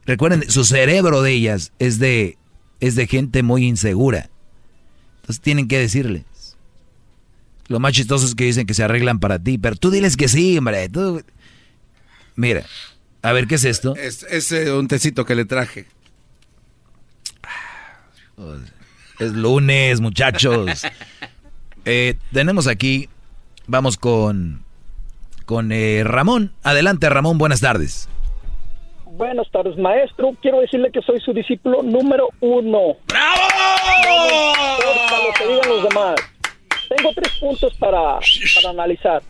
recuerden, 0.04 0.50
su 0.50 0.64
cerebro 0.64 1.22
de 1.22 1.32
ellas 1.32 1.72
es 1.78 1.98
de, 1.98 2.36
es 2.80 2.94
de 2.94 3.06
gente 3.06 3.42
muy 3.42 3.64
insegura. 3.66 4.28
Entonces 5.22 5.40
tienen 5.40 5.68
que 5.68 5.78
decirle, 5.78 6.24
lo 7.68 7.80
más 7.80 7.92
chistoso 7.92 8.26
es 8.26 8.34
que 8.34 8.44
dicen 8.44 8.66
que 8.66 8.74
se 8.74 8.82
arreglan 8.82 9.20
para 9.20 9.38
ti, 9.38 9.56
pero 9.56 9.76
tú 9.76 9.90
diles 9.90 10.16
que 10.16 10.28
sí, 10.28 10.58
hombre. 10.58 10.90
Mira, 12.36 12.66
a 13.22 13.32
ver, 13.32 13.46
¿qué 13.46 13.54
es 13.54 13.64
esto? 13.64 13.96
Es, 13.96 14.52
eh, 14.52 14.72
un 14.72 14.86
tecito 14.86 15.24
que 15.24 15.34
le 15.34 15.46
traje. 15.46 15.86
Es 19.18 19.32
lunes, 19.32 20.00
muchachos. 20.00 20.82
Eh, 21.86 22.14
tenemos 22.32 22.66
aquí, 22.66 23.10
vamos 23.66 23.96
con, 23.96 24.64
con 25.46 25.72
eh, 25.72 26.02
Ramón. 26.04 26.52
Adelante, 26.62 27.08
Ramón, 27.08 27.38
buenas 27.38 27.60
tardes. 27.60 28.08
Buenas 29.06 29.48
tardes, 29.50 29.78
maestro. 29.78 30.32
Quiero 30.42 30.60
decirle 30.60 30.90
que 30.90 31.00
soy 31.02 31.20
su 31.20 31.32
discípulo 31.32 31.82
número 31.82 32.28
uno. 32.40 32.96
¡Bravo! 33.06 33.42
No 35.10 35.26
lo 35.26 35.32
que 35.34 35.46
digan 35.46 35.68
los 35.68 35.88
demás 35.88 36.14
tengo 36.88 37.12
tres 37.14 37.38
puntos 37.38 37.74
para, 37.78 38.18
para 38.54 38.70
analizar. 38.70 39.22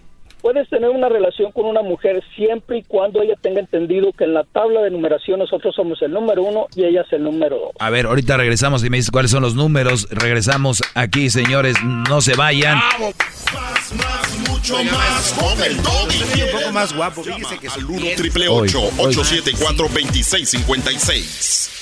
Puedes 0.45 0.69
tener 0.69 0.91
una 0.91 1.09
relación 1.09 1.51
con 1.53 1.65
una 1.65 1.81
mujer 1.81 2.23
siempre 2.37 2.77
y 2.77 2.83
cuando 2.83 3.23
ella 3.23 3.33
tenga 3.41 3.61
entendido 3.61 4.13
que 4.13 4.25
en 4.25 4.35
la 4.35 4.45
tabla 4.45 4.83
de 4.83 4.91
numeración 4.91 5.39
nosotros 5.39 5.75
somos 5.75 6.03
el 6.03 6.13
número 6.13 6.43
uno 6.43 6.67
y 6.77 6.85
ella 6.85 7.01
es 7.01 7.11
el 7.15 7.23
número 7.23 7.57
dos. 7.57 7.71
A 7.79 7.89
ver, 7.89 8.05
ahorita 8.05 8.37
regresamos 8.37 8.85
y 8.85 8.91
me 8.91 8.99
dices 8.99 9.11
cuáles 9.11 9.31
son 9.31 9.41
los 9.41 9.55
números. 9.55 10.07
Regresamos 10.11 10.83
aquí, 10.95 11.31
señores, 11.31 11.83
no 11.83 12.21
se 12.21 12.35
vayan. 12.35 12.77
Más, 12.77 13.95
más, 13.95 14.51
mucho 14.51 14.85
más. 14.85 15.33
Con 15.33 15.63
el 15.63 15.83
Doggy. 15.83 16.43
un 16.43 16.61
poco 16.61 16.73
más 16.73 16.95
guapo. 16.95 17.23
Fíjese 17.23 17.59
que 17.59 17.69
al 17.69 17.83
1 17.87 18.07
triple 18.15 18.47
874 18.47 19.89
2656. 19.89 21.75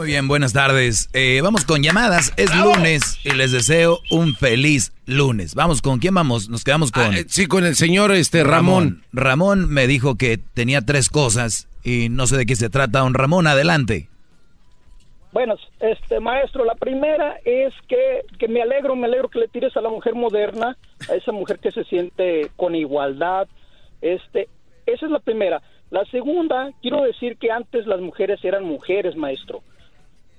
Muy 0.00 0.06
bien, 0.06 0.28
buenas 0.28 0.54
tardes. 0.54 1.10
Eh, 1.12 1.40
vamos 1.42 1.66
con 1.66 1.82
llamadas. 1.82 2.32
Es 2.38 2.56
lunes 2.56 3.20
y 3.22 3.32
les 3.32 3.52
deseo 3.52 3.98
un 4.10 4.34
feliz 4.34 4.94
lunes. 5.04 5.54
Vamos, 5.54 5.82
¿con 5.82 5.98
quién 5.98 6.14
vamos? 6.14 6.48
Nos 6.48 6.64
quedamos 6.64 6.90
con... 6.90 7.02
Ah, 7.02 7.18
eh, 7.18 7.26
sí, 7.28 7.46
con 7.46 7.66
el 7.66 7.74
señor 7.74 8.10
este 8.10 8.42
Ramón. 8.42 9.02
Ramón. 9.12 9.68
me 9.68 9.86
dijo 9.86 10.16
que 10.16 10.38
tenía 10.38 10.80
tres 10.80 11.10
cosas 11.10 11.68
y 11.84 12.08
no 12.08 12.26
sé 12.26 12.38
de 12.38 12.46
qué 12.46 12.56
se 12.56 12.70
trata. 12.70 13.00
Don 13.00 13.12
Ramón, 13.12 13.46
adelante. 13.46 14.08
Bueno, 15.32 15.56
este 15.80 16.18
maestro, 16.18 16.64
la 16.64 16.76
primera 16.76 17.36
es 17.44 17.74
que, 17.86 18.22
que 18.38 18.48
me 18.48 18.62
alegro, 18.62 18.96
me 18.96 19.06
alegro 19.06 19.28
que 19.28 19.40
le 19.40 19.48
tires 19.48 19.76
a 19.76 19.82
la 19.82 19.90
mujer 19.90 20.14
moderna, 20.14 20.78
a 21.10 21.14
esa 21.14 21.32
mujer 21.32 21.58
que 21.58 21.72
se 21.72 21.84
siente 21.84 22.50
con 22.56 22.74
igualdad. 22.74 23.48
Este, 24.00 24.48
esa 24.86 25.04
es 25.04 25.12
la 25.12 25.20
primera. 25.20 25.60
La 25.90 26.06
segunda, 26.06 26.70
quiero 26.80 27.02
decir 27.02 27.36
que 27.36 27.50
antes 27.50 27.86
las 27.86 28.00
mujeres 28.00 28.42
eran 28.42 28.64
mujeres, 28.64 29.14
maestro 29.14 29.62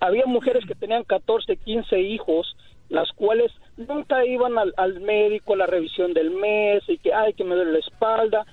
había 0.01 0.25
mujeres 0.25 0.65
que 0.65 0.75
tenían 0.75 1.03
14, 1.03 1.55
15 1.57 1.99
hijos, 1.99 2.57
las 2.89 3.11
cuales 3.13 3.51
nunca 3.77 4.25
iban 4.25 4.55
al, 4.57 4.99
médico 4.99 5.53
a 5.53 5.57
la 5.57 5.67
revisión 5.67 6.13
del 6.13 6.31
mes 6.31 6.83
y 6.87 6.97
que, 6.97 7.13
ay, 7.13 7.33
que 7.33 7.43
me 7.43 7.55
duele 7.55 7.73
la 7.73 7.79
espalda, 7.79 8.45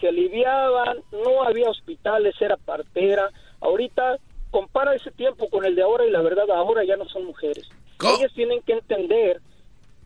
se 0.00 0.08
aliviaban, 0.08 0.98
no 1.12 1.44
había 1.44 1.70
hospitales, 1.70 2.34
era 2.40 2.56
partera. 2.56 3.30
Ahorita 3.60 4.18
compara 4.50 4.94
ese 4.94 5.12
tiempo 5.12 5.48
con 5.48 5.64
el 5.64 5.76
de 5.76 5.82
ahora 5.82 6.04
y 6.04 6.10
la 6.10 6.20
verdad 6.20 6.50
ahora 6.50 6.84
ya 6.84 6.96
no 6.96 7.08
son 7.08 7.24
mujeres. 7.24 7.68
Ellas 8.02 8.32
tienen 8.34 8.60
que 8.62 8.72
entender 8.72 9.40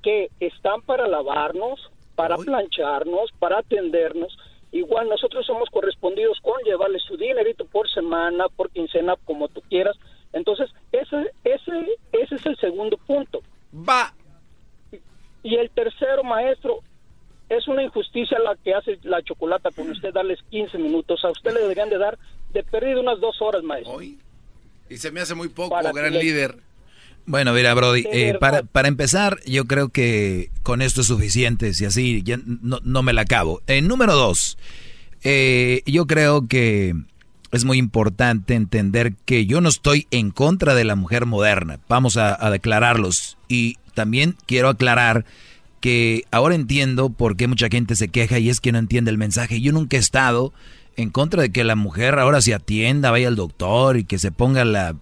que 0.03 0.29
están 0.41 0.83
para 0.83 1.09
lavarnos, 1.09 1.91
para 2.15 2.37
plancharnos, 2.37 3.33
para 3.39 3.61
atendernos. 3.61 4.37
Igual 4.73 5.09
nosotros 5.09 5.47
somos 5.47 5.71
correspondidos 5.71 6.39
con 6.43 6.63
llevarles 6.65 7.03
su 7.03 7.17
dinerito 7.17 7.65
por 7.65 7.91
semana, 7.91 8.47
por 8.55 8.71
quincena, 8.71 9.17
como 9.25 9.49
tú 9.49 9.63
quieras, 9.63 9.97
entonces, 10.33 10.71
ese, 10.93 11.31
ese, 11.45 11.87
ese 12.13 12.35
es 12.35 12.47
el 12.47 12.57
segundo 12.57 12.97
punto. 12.97 13.43
Va. 13.75 14.15
Y 15.43 15.57
el 15.57 15.71
tercero, 15.71 16.23
maestro, 16.25 16.81
es 17.49 17.69
una 17.69 17.83
injusticia 17.83 18.39
la 18.39 18.57
que 18.57 18.75
hace 18.75 18.99
la 19.03 19.23
chocolata 19.23 19.71
con 19.71 19.91
usted 19.91 20.13
darles 20.13 20.39
15 20.51 20.79
minutos. 20.79 21.25
A 21.25 21.31
usted 21.31 21.53
le 21.53 21.61
deberían 21.61 21.91
de 21.91 21.99
dar 21.99 22.19
de 22.53 22.63
perdido 22.63 23.01
unas 23.01 23.21
dos 23.21 23.41
horas, 23.41 23.63
maestro. 23.63 24.01
Y 24.03 24.19
se 24.97 25.11
me 25.11 25.21
hace 25.21 25.35
muy 25.35 25.49
poco, 25.49 25.77
gran 25.93 26.13
líder. 26.13 26.57
Bueno, 27.25 27.53
mira, 27.53 27.73
Brody, 27.75 28.05
eh, 28.13 28.35
para, 28.41 28.63
para 28.65 28.89
empezar, 28.89 29.39
yo 29.47 29.67
creo 29.67 29.91
que 29.91 30.51
con 30.63 30.83
esto 30.83 31.03
es 31.03 31.07
suficiente, 31.07 31.73
si 31.73 31.85
así 31.85 32.23
ya 32.25 32.39
no, 32.45 32.81
no 32.83 33.03
me 33.03 33.13
la 33.13 33.23
acabo. 33.23 33.63
En 33.69 33.87
número 33.87 34.15
dos, 34.15 34.59
eh, 35.23 35.83
yo 35.87 36.07
creo 36.07 36.49
que 36.49 36.95
es 37.53 37.67
muy 37.67 37.77
importante 37.77 38.55
entender 38.55 39.15
que 39.27 39.45
yo 39.45 39.61
no 39.61 39.69
estoy 39.69 40.07
en 40.11 40.31
contra 40.31 40.75
de 40.75 40.85
la 40.85 40.97
mujer 40.97 41.27
moderna. 41.27 41.79
Vamos 41.87 42.17
a, 42.17 42.51
declararlos. 42.51 43.37
Y 43.47 43.77
también 43.95 44.37
quiero 44.47 44.71
aclarar 44.71 45.27
que 45.81 46.25
ahora 46.31 46.55
entiendo 46.55 47.11
por 47.11 47.37
qué 47.37 47.49
mucha 47.49 47.69
gente 47.69 47.95
se 47.95 48.09
queja 48.09 48.39
y 48.39 48.49
es 48.49 48.61
que 48.61 48.73
no 48.73 48.79
entiende 48.79 49.11
el 49.11 49.19
mensaje. 49.19 49.61
Yo 49.61 49.73
nunca 49.73 49.99
he 49.99 50.01
estado 50.01 50.55
en 50.97 51.11
contra 51.11 51.43
de 51.43 51.53
que 51.53 51.63
la 51.63 51.77
mujer 51.77 52.19
ahora 52.19 52.41
se 52.41 52.55
atienda, 52.55 53.11
vaya 53.11 53.29
al 53.29 53.37
doctor 53.37 53.99
y 53.99 54.05
que 54.05 54.19
se 54.19 54.33
ponga 54.33 54.65
la, 54.65 54.97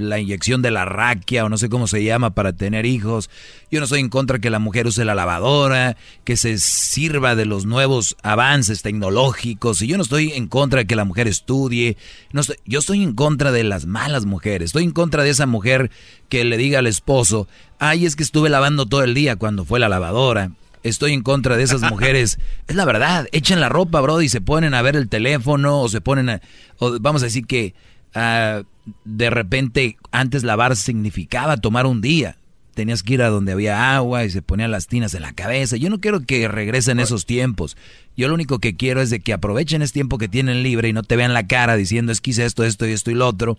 la 0.00 0.18
inyección 0.18 0.62
de 0.62 0.70
la 0.70 0.84
raquia 0.84 1.44
o 1.44 1.48
no 1.48 1.58
sé 1.58 1.68
cómo 1.68 1.86
se 1.86 2.02
llama 2.02 2.30
para 2.30 2.52
tener 2.52 2.86
hijos. 2.86 3.30
Yo 3.70 3.80
no 3.80 3.84
estoy 3.84 4.00
en 4.00 4.08
contra 4.08 4.38
que 4.38 4.50
la 4.50 4.58
mujer 4.58 4.86
use 4.86 5.04
la 5.04 5.14
lavadora, 5.14 5.96
que 6.24 6.36
se 6.36 6.58
sirva 6.58 7.34
de 7.34 7.46
los 7.46 7.66
nuevos 7.66 8.16
avances 8.22 8.82
tecnológicos. 8.82 9.82
Y 9.82 9.86
yo 9.86 9.96
no 9.96 10.02
estoy 10.02 10.32
en 10.32 10.48
contra 10.48 10.80
de 10.80 10.86
que 10.86 10.96
la 10.96 11.04
mujer 11.04 11.28
estudie. 11.28 11.96
No 12.32 12.40
estoy, 12.40 12.56
yo 12.64 12.80
estoy 12.80 13.02
en 13.02 13.14
contra 13.14 13.52
de 13.52 13.64
las 13.64 13.86
malas 13.86 14.26
mujeres. 14.26 14.66
Estoy 14.66 14.84
en 14.84 14.92
contra 14.92 15.22
de 15.22 15.30
esa 15.30 15.46
mujer 15.46 15.90
que 16.28 16.44
le 16.44 16.56
diga 16.56 16.78
al 16.78 16.86
esposo, 16.86 17.48
ay, 17.78 18.06
es 18.06 18.16
que 18.16 18.22
estuve 18.22 18.50
lavando 18.50 18.86
todo 18.86 19.02
el 19.02 19.14
día 19.14 19.36
cuando 19.36 19.64
fue 19.64 19.80
la 19.80 19.88
lavadora 19.88 20.52
estoy 20.82 21.12
en 21.12 21.22
contra 21.22 21.56
de 21.56 21.62
esas 21.62 21.82
mujeres. 21.82 22.38
es 22.68 22.76
la 22.76 22.84
verdad, 22.84 23.26
echen 23.32 23.60
la 23.60 23.68
ropa, 23.68 24.00
bro, 24.00 24.22
y 24.22 24.28
se 24.28 24.40
ponen 24.40 24.74
a 24.74 24.82
ver 24.82 24.96
el 24.96 25.08
teléfono 25.08 25.80
o 25.80 25.88
se 25.88 26.00
ponen 26.00 26.30
a... 26.30 26.40
O 26.78 26.98
vamos 27.00 27.22
a 27.22 27.26
decir 27.26 27.46
que 27.46 27.74
ah, 28.14 28.62
de 29.04 29.30
repente 29.30 29.96
antes 30.10 30.42
lavar 30.42 30.76
significaba 30.76 31.56
tomar 31.56 31.86
un 31.86 32.00
día. 32.00 32.36
Tenías 32.74 33.02
que 33.02 33.14
ir 33.14 33.22
a 33.22 33.28
donde 33.28 33.52
había 33.52 33.96
agua 33.96 34.24
y 34.24 34.30
se 34.30 34.42
ponían 34.42 34.70
las 34.70 34.86
tinas 34.86 35.12
en 35.14 35.22
la 35.22 35.32
cabeza. 35.32 35.76
Yo 35.76 35.90
no 35.90 36.00
quiero 36.00 36.20
que 36.20 36.46
regresen 36.48 37.00
esos 37.00 37.26
tiempos. 37.26 37.76
Yo 38.16 38.28
lo 38.28 38.34
único 38.34 38.58
que 38.58 38.76
quiero 38.76 39.00
es 39.02 39.10
de 39.10 39.20
que 39.20 39.32
aprovechen 39.32 39.82
ese 39.82 39.92
tiempo 39.92 40.18
que 40.18 40.28
tienen 40.28 40.62
libre 40.62 40.88
y 40.88 40.92
no 40.92 41.02
te 41.02 41.16
vean 41.16 41.34
la 41.34 41.46
cara 41.46 41.76
diciendo 41.76 42.12
es 42.12 42.20
que 42.20 42.30
hice 42.30 42.44
esto, 42.44 42.64
esto 42.64 42.86
y 42.86 42.92
esto 42.92 43.10
y 43.10 43.14
lo 43.14 43.26
otro. 43.26 43.58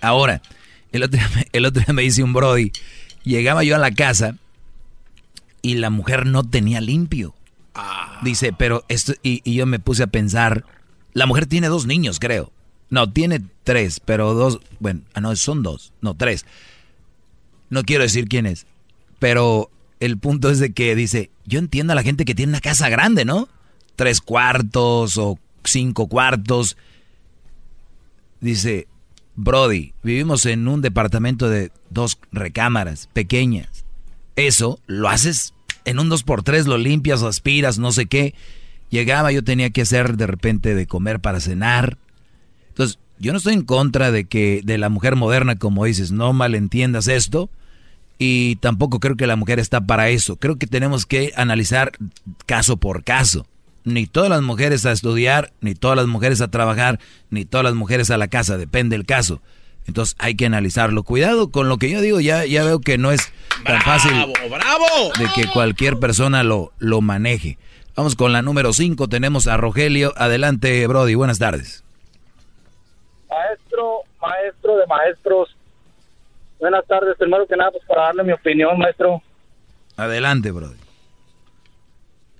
Ahora, 0.00 0.40
el 0.92 1.02
otro, 1.02 1.20
el 1.52 1.66
otro 1.66 1.82
día 1.82 1.92
me 1.92 2.02
dice 2.02 2.22
un 2.22 2.32
Brody, 2.32 2.72
llegaba 3.24 3.64
yo 3.64 3.74
a 3.76 3.80
la 3.80 3.90
casa 3.90 4.36
y 5.60 5.74
la 5.74 5.90
mujer 5.90 6.26
no 6.26 6.44
tenía 6.44 6.80
limpio. 6.80 7.34
Ah. 7.74 8.20
Dice, 8.22 8.52
pero 8.52 8.84
esto, 8.88 9.14
y, 9.22 9.50
yo 9.50 9.66
me 9.66 9.80
puse 9.80 10.04
a 10.04 10.08
pensar, 10.08 10.64
la 11.12 11.26
mujer 11.26 11.46
tiene 11.46 11.68
dos 11.68 11.86
niños, 11.86 12.20
creo. 12.20 12.52
No, 12.90 13.10
tiene 13.12 13.42
tres, 13.62 14.00
pero 14.00 14.34
dos, 14.34 14.60
bueno, 14.78 15.00
ah, 15.14 15.20
no, 15.20 15.34
son 15.36 15.62
dos, 15.62 15.92
no, 16.00 16.14
tres. 16.14 16.44
No 17.70 17.82
quiero 17.82 18.02
decir 18.02 18.28
quién 18.28 18.46
es, 18.46 18.66
pero 19.18 19.70
el 20.00 20.18
punto 20.18 20.50
es 20.50 20.58
de 20.58 20.72
que 20.72 20.94
dice, 20.94 21.30
yo 21.46 21.58
entiendo 21.58 21.92
a 21.92 21.96
la 21.96 22.02
gente 22.02 22.24
que 22.24 22.34
tiene 22.34 22.50
una 22.50 22.60
casa 22.60 22.88
grande, 22.88 23.24
¿no? 23.24 23.48
Tres 23.96 24.20
cuartos 24.20 25.16
o 25.18 25.38
cinco 25.64 26.08
cuartos. 26.08 26.76
Dice, 28.40 28.86
Brody, 29.34 29.94
vivimos 30.02 30.46
en 30.46 30.68
un 30.68 30.82
departamento 30.82 31.48
de 31.48 31.72
dos 31.90 32.18
recámaras 32.32 33.08
pequeñas. 33.12 33.84
Eso 34.36 34.80
lo 34.86 35.08
haces 35.08 35.54
en 35.84 35.98
un 35.98 36.10
2x3 36.10 36.64
lo 36.64 36.78
limpias, 36.78 37.20
lo 37.20 37.28
aspiras, 37.28 37.78
no 37.78 37.92
sé 37.92 38.06
qué. 38.06 38.34
Llegaba, 38.90 39.32
yo 39.32 39.44
tenía 39.44 39.70
que 39.70 39.82
hacer 39.82 40.16
de 40.16 40.26
repente 40.26 40.74
de 40.74 40.86
comer 40.86 41.20
para 41.20 41.40
cenar. 41.40 41.98
Entonces, 42.74 42.98
yo 43.20 43.30
no 43.30 43.38
estoy 43.38 43.54
en 43.54 43.62
contra 43.62 44.10
de 44.10 44.24
que 44.24 44.60
de 44.64 44.78
la 44.78 44.88
mujer 44.88 45.14
moderna, 45.14 45.54
como 45.54 45.84
dices, 45.84 46.10
no 46.10 46.32
malentiendas 46.32 47.06
esto. 47.06 47.48
Y 48.18 48.56
tampoco 48.56 48.98
creo 48.98 49.16
que 49.16 49.28
la 49.28 49.36
mujer 49.36 49.60
está 49.60 49.80
para 49.80 50.08
eso. 50.08 50.36
Creo 50.36 50.56
que 50.56 50.66
tenemos 50.66 51.06
que 51.06 51.32
analizar 51.36 51.92
caso 52.46 52.76
por 52.76 53.04
caso. 53.04 53.46
Ni 53.84 54.06
todas 54.06 54.30
las 54.30 54.42
mujeres 54.42 54.86
a 54.86 54.92
estudiar, 54.92 55.52
ni 55.60 55.74
todas 55.74 55.96
las 55.96 56.06
mujeres 56.06 56.40
a 56.40 56.48
trabajar, 56.48 56.98
ni 57.30 57.44
todas 57.44 57.64
las 57.64 57.74
mujeres 57.74 58.10
a 58.10 58.18
la 58.18 58.28
casa, 58.28 58.56
depende 58.56 58.96
del 58.96 59.06
caso. 59.06 59.40
Entonces 59.86 60.16
hay 60.18 60.34
que 60.34 60.46
analizarlo. 60.46 61.04
Cuidado 61.04 61.50
con 61.50 61.68
lo 61.68 61.76
que 61.76 61.90
yo 61.90 62.00
digo, 62.00 62.18
ya, 62.18 62.44
ya 62.44 62.64
veo 62.64 62.80
que 62.80 62.98
no 62.98 63.12
es 63.12 63.32
tan 63.64 63.82
fácil 63.82 64.12
de 65.18 65.28
que 65.34 65.46
cualquier 65.48 65.98
persona 65.98 66.42
lo, 66.42 66.72
lo 66.78 67.00
maneje. 67.00 67.58
Vamos 67.94 68.16
con 68.16 68.32
la 68.32 68.42
número 68.42 68.72
5, 68.72 69.08
tenemos 69.08 69.46
a 69.46 69.56
Rogelio. 69.56 70.12
Adelante, 70.16 70.84
Brody, 70.88 71.14
buenas 71.14 71.38
tardes. 71.38 71.83
Maestro, 73.34 74.02
maestro 74.20 74.76
de 74.76 74.86
maestros. 74.86 75.56
Buenas 76.58 76.86
tardes, 76.86 77.16
primero 77.18 77.46
que 77.46 77.56
nada, 77.56 77.72
pues 77.72 77.84
para 77.84 78.02
darle 78.02 78.22
mi 78.22 78.32
opinión, 78.32 78.78
maestro. 78.78 79.22
Adelante, 79.96 80.50
Brody. 80.50 80.78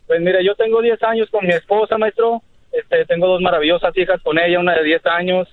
Pues 0.07 0.21
mire, 0.21 0.45
yo 0.45 0.55
tengo 0.55 0.81
10 0.81 1.03
años 1.03 1.29
con 1.31 1.47
mi 1.47 1.53
esposa, 1.53 1.99
maestro. 1.99 2.43
Este, 2.71 3.05
tengo 3.07 3.27
dos 3.27 3.41
maravillosas 3.41 3.97
hijas 3.97 4.21
con 4.23 4.39
ella, 4.39 4.61
una 4.61 4.75
de 4.75 4.85
10 4.85 5.07
años 5.07 5.49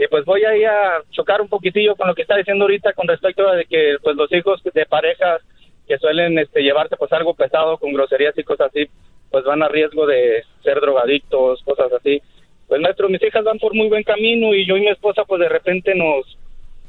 y 0.00 0.06
pues 0.08 0.24
voy 0.24 0.42
a 0.44 0.56
ir 0.56 0.66
a 0.66 1.02
chocar 1.10 1.42
un 1.42 1.48
poquitillo 1.48 1.94
con 1.94 2.08
lo 2.08 2.14
que 2.14 2.22
está 2.22 2.34
diciendo 2.34 2.64
ahorita 2.64 2.94
con 2.94 3.06
respecto 3.06 3.46
a 3.46 3.54
de 3.54 3.66
que 3.66 3.96
pues 4.02 4.16
los 4.16 4.32
hijos 4.32 4.62
de 4.62 4.86
parejas 4.86 5.42
que 5.86 5.98
suelen 5.98 6.38
este, 6.38 6.62
llevarse 6.62 6.96
pues 6.96 7.12
algo 7.12 7.34
pesado 7.34 7.76
con 7.76 7.92
groserías 7.92 8.36
y 8.38 8.42
cosas 8.42 8.68
así, 8.68 8.88
pues 9.30 9.44
van 9.44 9.62
a 9.62 9.68
riesgo 9.68 10.06
de 10.06 10.42
ser 10.62 10.80
drogadictos, 10.80 11.62
cosas 11.64 11.92
así. 11.92 12.22
Pues 12.70 12.80
maestro, 12.80 13.08
mis 13.08 13.20
hijas 13.20 13.42
van 13.42 13.58
por 13.58 13.74
muy 13.74 13.88
buen 13.88 14.04
camino 14.04 14.54
y 14.54 14.64
yo 14.64 14.76
y 14.76 14.82
mi 14.82 14.90
esposa 14.90 15.24
pues 15.26 15.40
de 15.40 15.48
repente 15.48 15.92
nos 15.92 16.38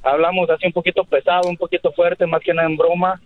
hablamos 0.03 0.47
así 0.51 0.67
un 0.67 0.73
poquito 0.73 1.03
pesado, 1.05 1.49
un 1.49 1.57
poquito 1.57 1.91
fuerte, 1.91 2.27
más 2.27 2.43
que 2.43 2.53
nada 2.53 2.69
en 2.69 2.77
broma. 2.77 3.19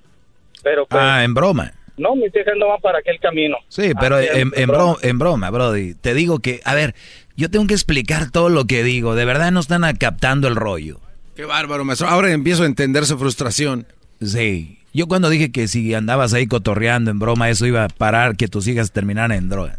Pero 0.64 0.86
pues, 0.86 1.04
ah, 1.04 1.26
en 1.26 1.34
broma. 1.34 1.74
No, 1.98 2.16
mis 2.16 2.34
hijas 2.34 2.54
no 2.58 2.70
van 2.70 2.80
para 2.80 3.00
aquel 3.00 3.20
camino. 3.20 3.58
Sí, 3.68 3.92
pero 4.00 4.18
en, 4.22 4.54
en, 4.56 4.68
broma, 4.68 4.96
en 5.02 5.20
broma, 5.20 5.50
Brody. 5.50 5.96
Te 5.96 6.14
digo 6.14 6.40
que, 6.40 6.62
a 6.64 6.74
ver, 6.74 6.96
yo 7.36 7.52
tengo 7.52 7.68
que 7.68 7.74
explicar 7.74 8.32
todo 8.32 8.48
lo 8.48 8.64
que 8.64 8.84
digo. 8.84 9.16
De 9.16 9.26
verdad 9.26 9.52
no 9.52 9.60
están 9.60 9.84
captando 9.98 10.48
el 10.48 10.56
rollo. 10.56 11.02
Qué 11.36 11.44
bárbaro, 11.44 11.84
maestro. 11.84 12.08
Ahora 12.08 12.32
empiezo 12.32 12.64
a 12.64 12.68
entender 12.68 13.06
su 13.06 13.18
frustración. 13.18 13.86
Sí. 14.22 14.80
Yo 14.94 15.08
cuando 15.08 15.30
dije 15.30 15.52
que 15.52 15.68
si 15.68 15.94
andabas 15.94 16.34
ahí 16.34 16.48
cotorreando 16.48 17.12
en 17.12 17.20
broma, 17.20 17.50
eso 17.50 17.66
iba 17.66 17.84
a 17.84 17.90
parar 17.90 18.38
que 18.38 18.48
tus 18.48 18.66
hijas 18.70 18.94
terminaran 18.94 19.34
en 19.34 19.50
drogas. 19.50 19.78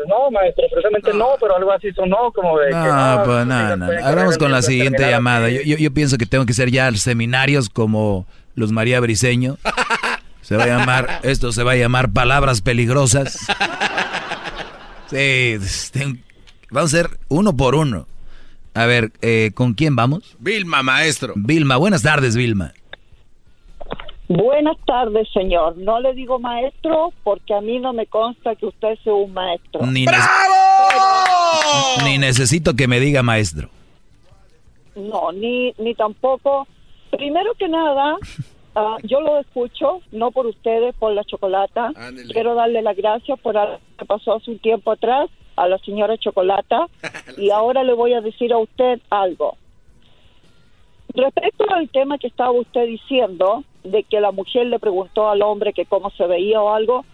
Pues 0.00 0.08
no, 0.08 0.30
maestro, 0.30 0.64
precisamente 0.70 1.12
no, 1.12 1.36
pero 1.38 1.56
algo 1.56 1.72
así 1.72 1.92
sonó 1.92 2.32
como 2.32 2.58
de... 2.58 2.70
No, 2.70 2.82
que, 2.82 3.24
pues 3.26 3.46
nada, 3.46 3.76
no, 3.76 3.86
Ahora 4.02 4.26
con 4.38 4.50
la 4.50 4.62
siguiente 4.62 5.10
llamada. 5.10 5.50
Yo, 5.50 5.76
yo, 5.76 5.92
pienso 5.92 6.16
que 6.16 6.24
tengo 6.24 6.46
que 6.46 6.54
ser 6.54 6.70
ya 6.70 6.90
seminarios 6.92 7.68
como 7.68 8.26
los 8.54 8.72
María 8.72 8.98
Briseño. 9.00 9.58
Se 10.40 10.56
va 10.56 10.64
a 10.64 10.66
llamar, 10.66 11.20
esto 11.22 11.52
se 11.52 11.62
va 11.62 11.72
a 11.72 11.76
llamar 11.76 12.10
Palabras 12.10 12.60
Peligrosas. 12.60 13.38
Sí, 15.10 15.58
vamos 16.70 16.92
a 16.92 16.96
ser 16.96 17.10
uno 17.28 17.56
por 17.56 17.76
uno. 17.76 18.06
A 18.74 18.86
ver, 18.86 19.12
eh, 19.22 19.52
¿con 19.54 19.74
quién 19.74 19.94
vamos? 19.94 20.36
Vilma, 20.40 20.82
maestro. 20.82 21.34
Vilma, 21.36 21.76
buenas 21.76 22.02
tardes, 22.02 22.34
Vilma. 22.34 22.72
Buenas 24.30 24.76
tardes, 24.86 25.28
señor. 25.32 25.76
No 25.76 25.98
le 25.98 26.14
digo 26.14 26.38
maestro 26.38 27.12
porque 27.24 27.52
a 27.52 27.60
mí 27.60 27.80
no 27.80 27.92
me 27.92 28.06
consta 28.06 28.54
que 28.54 28.66
usted 28.66 28.96
sea 29.02 29.12
un 29.12 29.34
maestro. 29.34 29.84
Ni 29.86 30.06
¡Bravo! 30.06 30.24
Ni 32.04 32.16
necesito 32.16 32.74
que 32.74 32.86
me 32.86 33.00
diga 33.00 33.24
maestro. 33.24 33.68
No, 34.94 35.32
ni, 35.32 35.74
ni 35.78 35.94
tampoco. 35.96 36.68
Primero 37.10 37.54
que 37.54 37.68
nada, 37.68 38.18
Ah, 38.74 38.96
yo 39.02 39.20
lo 39.20 39.38
escucho, 39.40 40.00
no 40.12 40.30
por 40.30 40.46
ustedes, 40.46 40.94
por 40.94 41.12
la 41.12 41.24
chocolata. 41.24 41.92
Quiero 42.30 42.54
darle 42.54 42.82
las 42.82 42.96
gracias 42.96 43.38
por 43.40 43.54
lo 43.54 43.80
que 43.98 44.04
pasó 44.04 44.34
hace 44.34 44.52
un 44.52 44.58
tiempo 44.60 44.92
atrás 44.92 45.28
a 45.56 45.66
la 45.66 45.78
señora 45.78 46.16
Chocolata. 46.16 46.86
y 47.36 47.50
ahora 47.50 47.82
le 47.82 47.94
voy 47.94 48.12
a 48.12 48.20
decir 48.20 48.52
a 48.52 48.58
usted 48.58 49.00
algo. 49.10 49.56
Respecto 51.12 51.64
al 51.74 51.88
tema 51.88 52.18
que 52.18 52.28
estaba 52.28 52.52
usted 52.52 52.86
diciendo, 52.86 53.64
de 53.84 54.02
que 54.04 54.20
la 54.20 54.32
mujer 54.32 54.66
le 54.66 54.78
preguntó 54.78 55.30
al 55.30 55.42
hombre 55.42 55.72
que 55.72 55.86
cómo 55.86 56.10
se 56.10 56.26
veía 56.26 56.60
o 56.60 56.72
algo, 56.74 57.04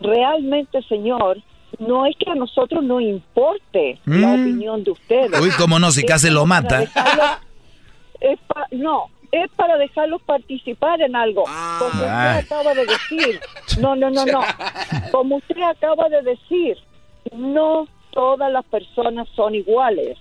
realmente, 0.00 0.82
señor, 0.82 1.42
no 1.78 2.06
es 2.06 2.16
que 2.16 2.30
a 2.30 2.34
nosotros 2.34 2.82
no 2.82 3.00
importe 3.00 3.98
la 4.04 4.28
mm. 4.28 4.42
opinión 4.42 4.84
de 4.84 4.90
ustedes. 4.92 5.40
Uy, 5.40 5.50
cómo 5.58 5.78
no, 5.78 5.90
si 5.90 6.04
casi 6.04 6.30
lo 6.30 6.46
mata. 6.46 6.84
no, 8.72 9.08
es 9.32 9.50
para 9.56 9.76
dejarlos 9.76 10.22
participar 10.22 11.00
en 11.00 11.16
algo. 11.16 11.44
Ah. 11.48 11.78
Como 11.80 12.04
usted 12.04 12.54
acaba 12.54 12.74
de 12.74 12.86
decir. 12.86 13.40
No, 13.80 13.96
no, 13.96 14.10
no, 14.10 14.24
no. 14.24 14.40
Como 15.10 15.36
usted 15.36 15.60
acaba 15.62 16.08
de 16.08 16.22
decir, 16.22 16.78
no 17.32 17.88
todas 18.12 18.52
las 18.52 18.64
personas 18.66 19.28
son 19.34 19.54
iguales. 19.54 20.16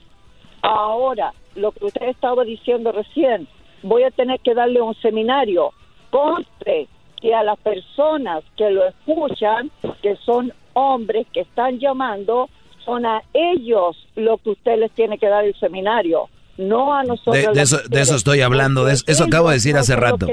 Ahora, 0.62 1.34
lo 1.56 1.72
que 1.72 1.86
usted 1.86 2.08
estaba 2.08 2.44
diciendo 2.44 2.92
recién, 2.92 3.48
voy 3.84 4.04
a 4.04 4.12
tener 4.12 4.40
que 4.40 4.56
darle 4.56 4.82
un 4.82 4.96
seminario. 4.96 5.74
Conste 6.14 6.88
que 7.20 7.34
a 7.34 7.42
las 7.42 7.58
personas 7.58 8.44
que 8.56 8.70
lo 8.70 8.86
escuchan, 8.86 9.72
que 10.04 10.16
son 10.18 10.54
hombres 10.74 11.26
que 11.34 11.40
están 11.40 11.80
llamando, 11.80 12.50
son 12.86 13.08
a 13.08 13.24
ellos 13.34 13.98
lo 14.16 14.38
que 14.38 14.52
usted 14.52 14.78
les 14.78 14.92
tiene 14.92 15.18
que 15.18 15.28
dar 15.28 15.44
el 15.44 15.56
seminario 15.60 16.30
no 16.58 16.94
a 16.94 17.04
nosotros. 17.04 17.56
De, 17.56 17.62
eso, 17.64 17.80
de 17.90 18.02
eso, 18.02 18.16
estoy 18.16 18.42
hablando, 18.42 18.86
de 18.86 18.94
eso, 18.94 19.24
acabo 19.24 19.50
de 19.50 19.56
decir 19.56 19.76
hace 19.76 19.96
rato. 19.96 20.28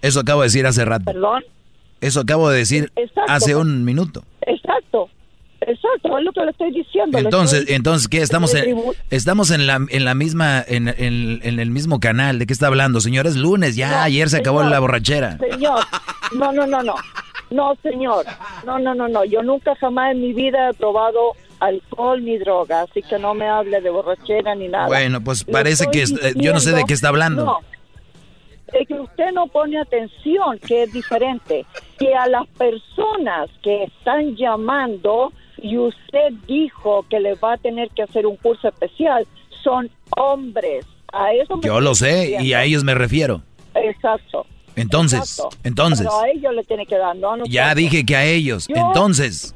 Eso 0.00 0.20
acabo 0.20 0.40
de 0.40 0.46
decir 0.46 0.66
hace 0.66 0.84
rato. 0.86 1.04
¿Perdón? 1.04 1.44
Eso 2.00 2.20
acabo 2.20 2.48
de 2.48 2.58
decir 2.58 2.90
hace 3.28 3.54
un 3.54 3.84
minuto. 3.84 4.22
Exacto. 4.40 5.10
Exacto, 5.60 6.18
es 6.18 6.24
lo 6.24 6.32
que 6.32 6.40
le 6.40 6.50
estoy 6.50 6.70
diciendo. 6.70 7.18
Entonces, 7.18 7.64
entonces 7.68 8.08
¿qué 8.08 8.20
estamos 8.20 8.54
en 8.54 8.76
estamos 9.10 9.50
en 9.50 9.66
la 9.66 9.80
en 9.88 10.04
la 10.04 10.14
misma 10.14 10.62
en, 10.66 10.88
en, 10.88 11.58
el 11.58 11.70
mismo 11.70 11.98
canal? 11.98 12.38
¿De 12.38 12.46
qué 12.46 12.52
está 12.52 12.66
hablando, 12.66 13.00
señor? 13.00 13.26
Es 13.26 13.36
lunes, 13.36 13.74
ya 13.74 14.02
ayer 14.02 14.28
se 14.28 14.38
acabó 14.38 14.62
la 14.62 14.78
borrachera. 14.80 15.38
Señor. 15.38 15.80
No, 16.36 16.52
no, 16.52 16.66
no, 16.66 16.82
no. 16.82 16.94
No, 17.50 17.74
señor. 17.82 18.26
No, 18.66 18.78
no, 18.78 18.94
no, 18.94 19.08
no. 19.08 19.24
Yo 19.24 19.42
nunca 19.42 19.74
jamás 19.76 20.12
en 20.12 20.20
mi 20.20 20.32
vida 20.32 20.70
he 20.70 20.74
probado 20.74 21.32
alcohol 21.60 22.22
ni 22.22 22.36
droga, 22.38 22.82
así 22.82 23.00
que 23.02 23.18
no 23.18 23.32
me 23.32 23.48
hable 23.48 23.80
de 23.80 23.88
borrachera 23.88 24.54
ni 24.54 24.68
nada. 24.68 24.88
Bueno, 24.88 25.22
pues 25.22 25.44
parece 25.44 25.84
estoy 25.84 25.92
que 25.92 26.02
es- 26.02 26.34
yo 26.34 26.52
no 26.52 26.60
sé 26.60 26.72
de 26.72 26.84
qué 26.84 26.92
está 26.92 27.08
hablando. 27.08 27.44
No, 27.44 27.58
es 28.72 28.86
que 28.86 28.94
usted 28.94 29.30
no 29.32 29.46
pone 29.46 29.78
atención, 29.78 30.58
que 30.58 30.82
es 30.82 30.92
diferente. 30.92 31.64
Que 31.98 32.14
a 32.14 32.26
las 32.26 32.46
personas 32.48 33.48
que 33.62 33.84
están 33.84 34.36
llamando 34.36 35.32
y 35.58 35.78
usted 35.78 36.32
dijo 36.46 37.04
que 37.08 37.20
le 37.20 37.34
va 37.34 37.54
a 37.54 37.56
tener 37.56 37.88
que 37.90 38.02
hacer 38.02 38.26
un 38.26 38.36
curso 38.36 38.68
especial, 38.68 39.26
son 39.62 39.90
hombres. 40.16 40.86
A 41.12 41.32
eso 41.32 41.56
me 41.56 41.62
Yo 41.66 41.80
lo 41.80 41.94
sé 41.94 42.36
y 42.40 42.52
a 42.52 42.64
ellos 42.64 42.84
me 42.84 42.94
refiero. 42.94 43.42
Exacto. 43.74 44.46
Entonces, 44.74 45.20
exacto. 45.20 45.56
entonces, 45.64 46.06
Pero 46.06 46.20
a 46.20 46.28
ellos 46.28 46.54
le 46.54 46.64
tiene 46.64 46.86
que 46.86 46.98
dar, 46.98 47.16
no 47.16 47.32
a 47.32 47.38
ya 47.48 47.74
dije 47.74 48.04
que 48.04 48.14
a 48.16 48.24
ellos. 48.26 48.66
Yo- 48.68 48.76
Entonces, 48.76 49.52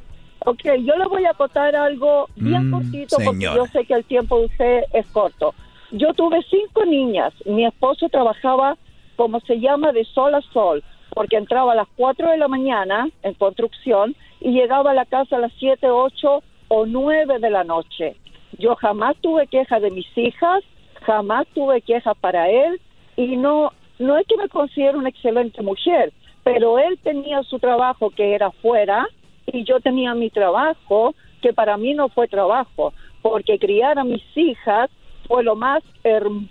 Ok, 0.47 0.63
yo 0.65 0.97
le 0.97 1.07
voy 1.07 1.27
a 1.27 1.35
contar 1.35 1.77
algo 1.77 2.27
bien 2.35 2.69
Mm, 2.69 2.71
cortito 2.71 3.17
porque 3.23 3.41
yo 3.43 3.67
sé 3.67 3.85
que 3.85 3.93
el 3.93 4.05
tiempo 4.07 4.39
de 4.39 4.47
usted 4.47 4.81
es 4.95 5.07
corto. 5.09 5.55
Yo 5.91 6.15
tuve 6.15 6.41
cinco 6.49 6.87
niñas. 6.87 7.35
Mi 7.45 7.67
esposo 7.67 8.09
trabajaba, 8.09 8.79
como 9.17 9.39
se 9.41 9.61
llama, 9.61 9.93
de 9.93 10.03
sol 10.07 10.35
a 10.35 10.41
sol, 10.53 10.83
porque 11.15 11.37
entraba 11.37 11.73
a 11.73 11.75
las 11.75 11.89
4 11.95 12.31
de 12.31 12.39
la 12.39 12.49
mañana 12.49 13.07
en 13.23 13.35
construcción 13.35 14.17
y 14.41 14.51
llegaba 14.53 14.91
a 14.91 14.95
la 14.95 15.05
casa 15.05 15.37
a 15.37 15.41
las 15.41 15.53
7, 15.59 15.89
8 15.91 16.43
o 16.69 16.87
9 16.87 17.39
de 17.39 17.51
la 17.51 17.65
noche. 17.65 18.17
Yo 18.59 18.75
jamás 18.77 19.17
tuve 19.21 19.47
queja 19.47 19.81
de 19.81 19.91
mis 19.91 20.07
hijas, 20.17 20.63
jamás 21.03 21.47
tuve 21.55 21.81
queja 21.83 22.15
para 22.15 22.49
él 22.51 22.81
y 23.17 23.37
no, 23.37 23.73
no 23.99 24.17
es 24.19 24.27
que 24.27 24.37
me 24.37 24.49
considero 24.49 24.99
una 24.99 25.09
excelente 25.09 25.63
mujer, 25.63 26.13
pero 26.45 26.79
él 26.79 26.99
tenía 27.03 27.43
su 27.43 27.59
trabajo 27.59 28.11
que 28.11 28.35
era 28.35 28.51
fuera 28.51 29.07
y 29.47 29.65
yo 29.65 29.81
tenía 29.81 30.15
mi 30.15 30.31
trabajo 30.31 31.15
que 31.43 31.53
para 31.53 31.77
mí 31.77 31.95
no 31.95 32.09
fue 32.09 32.29
trabajo, 32.29 32.93
porque 33.23 33.59
criar 33.59 33.99
a 33.99 34.05
mis 34.05 34.23
hijas 34.37 34.91
fue 35.27 35.43
lo 35.43 35.57
más 35.57 35.83
herm- 36.05 36.49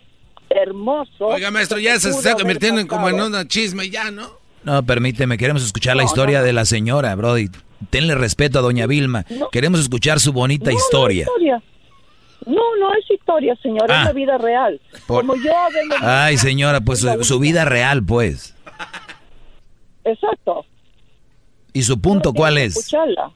hermoso. 0.50 1.28
Oiga, 1.28 1.52
maestro, 1.52 1.78
ya 1.80 1.98
se 2.00 2.10
está 2.10 2.34
convirtiendo 2.36 2.82
en 2.82 2.88
como 2.88 3.08
en 3.10 3.22
una 3.22 3.48
chisme, 3.48 3.90
ya, 3.90 4.10
¿no? 4.12 4.28
no, 4.64 4.84
permíteme, 4.84 5.38
queremos 5.38 5.64
escuchar 5.64 5.96
la 5.96 6.04
historia 6.04 6.42
de 6.42 6.54
la 6.54 6.66
señora, 6.66 7.16
Brody. 7.16 7.48
Tenle 7.90 8.16
respeto 8.16 8.60
a 8.60 8.62
doña 8.62 8.88
Vilma. 8.88 9.26
Queremos 9.52 9.80
escuchar 9.80 10.20
su 10.20 10.34
bonita 10.34 10.72
No, 10.72 10.78
historia. 10.78 11.26
No, 11.26 11.32
historia. 11.34 11.62
no, 12.46 12.76
no 12.80 12.94
es 12.94 13.10
historia, 13.10 13.56
señor, 13.62 13.90
Ah. 13.92 14.00
es 14.02 14.06
la 14.08 14.14
vida 14.14 14.38
real. 14.38 14.80
Por- 15.08 15.26
Como 15.26 15.36
yo 15.36 15.52
vengo... 15.74 15.96
Ay, 16.02 16.38
señora, 16.38 16.82
pues 16.82 17.00
su, 17.00 17.24
su 17.24 17.40
vida 17.40 17.66
real, 17.66 18.04
pues. 18.04 18.56
Exacto. 20.04 20.66
¿Y 21.74 21.84
su 21.84 22.00
punto 22.02 22.34
cuál 22.34 22.58
es? 22.58 22.76
escucharla. 22.78 23.32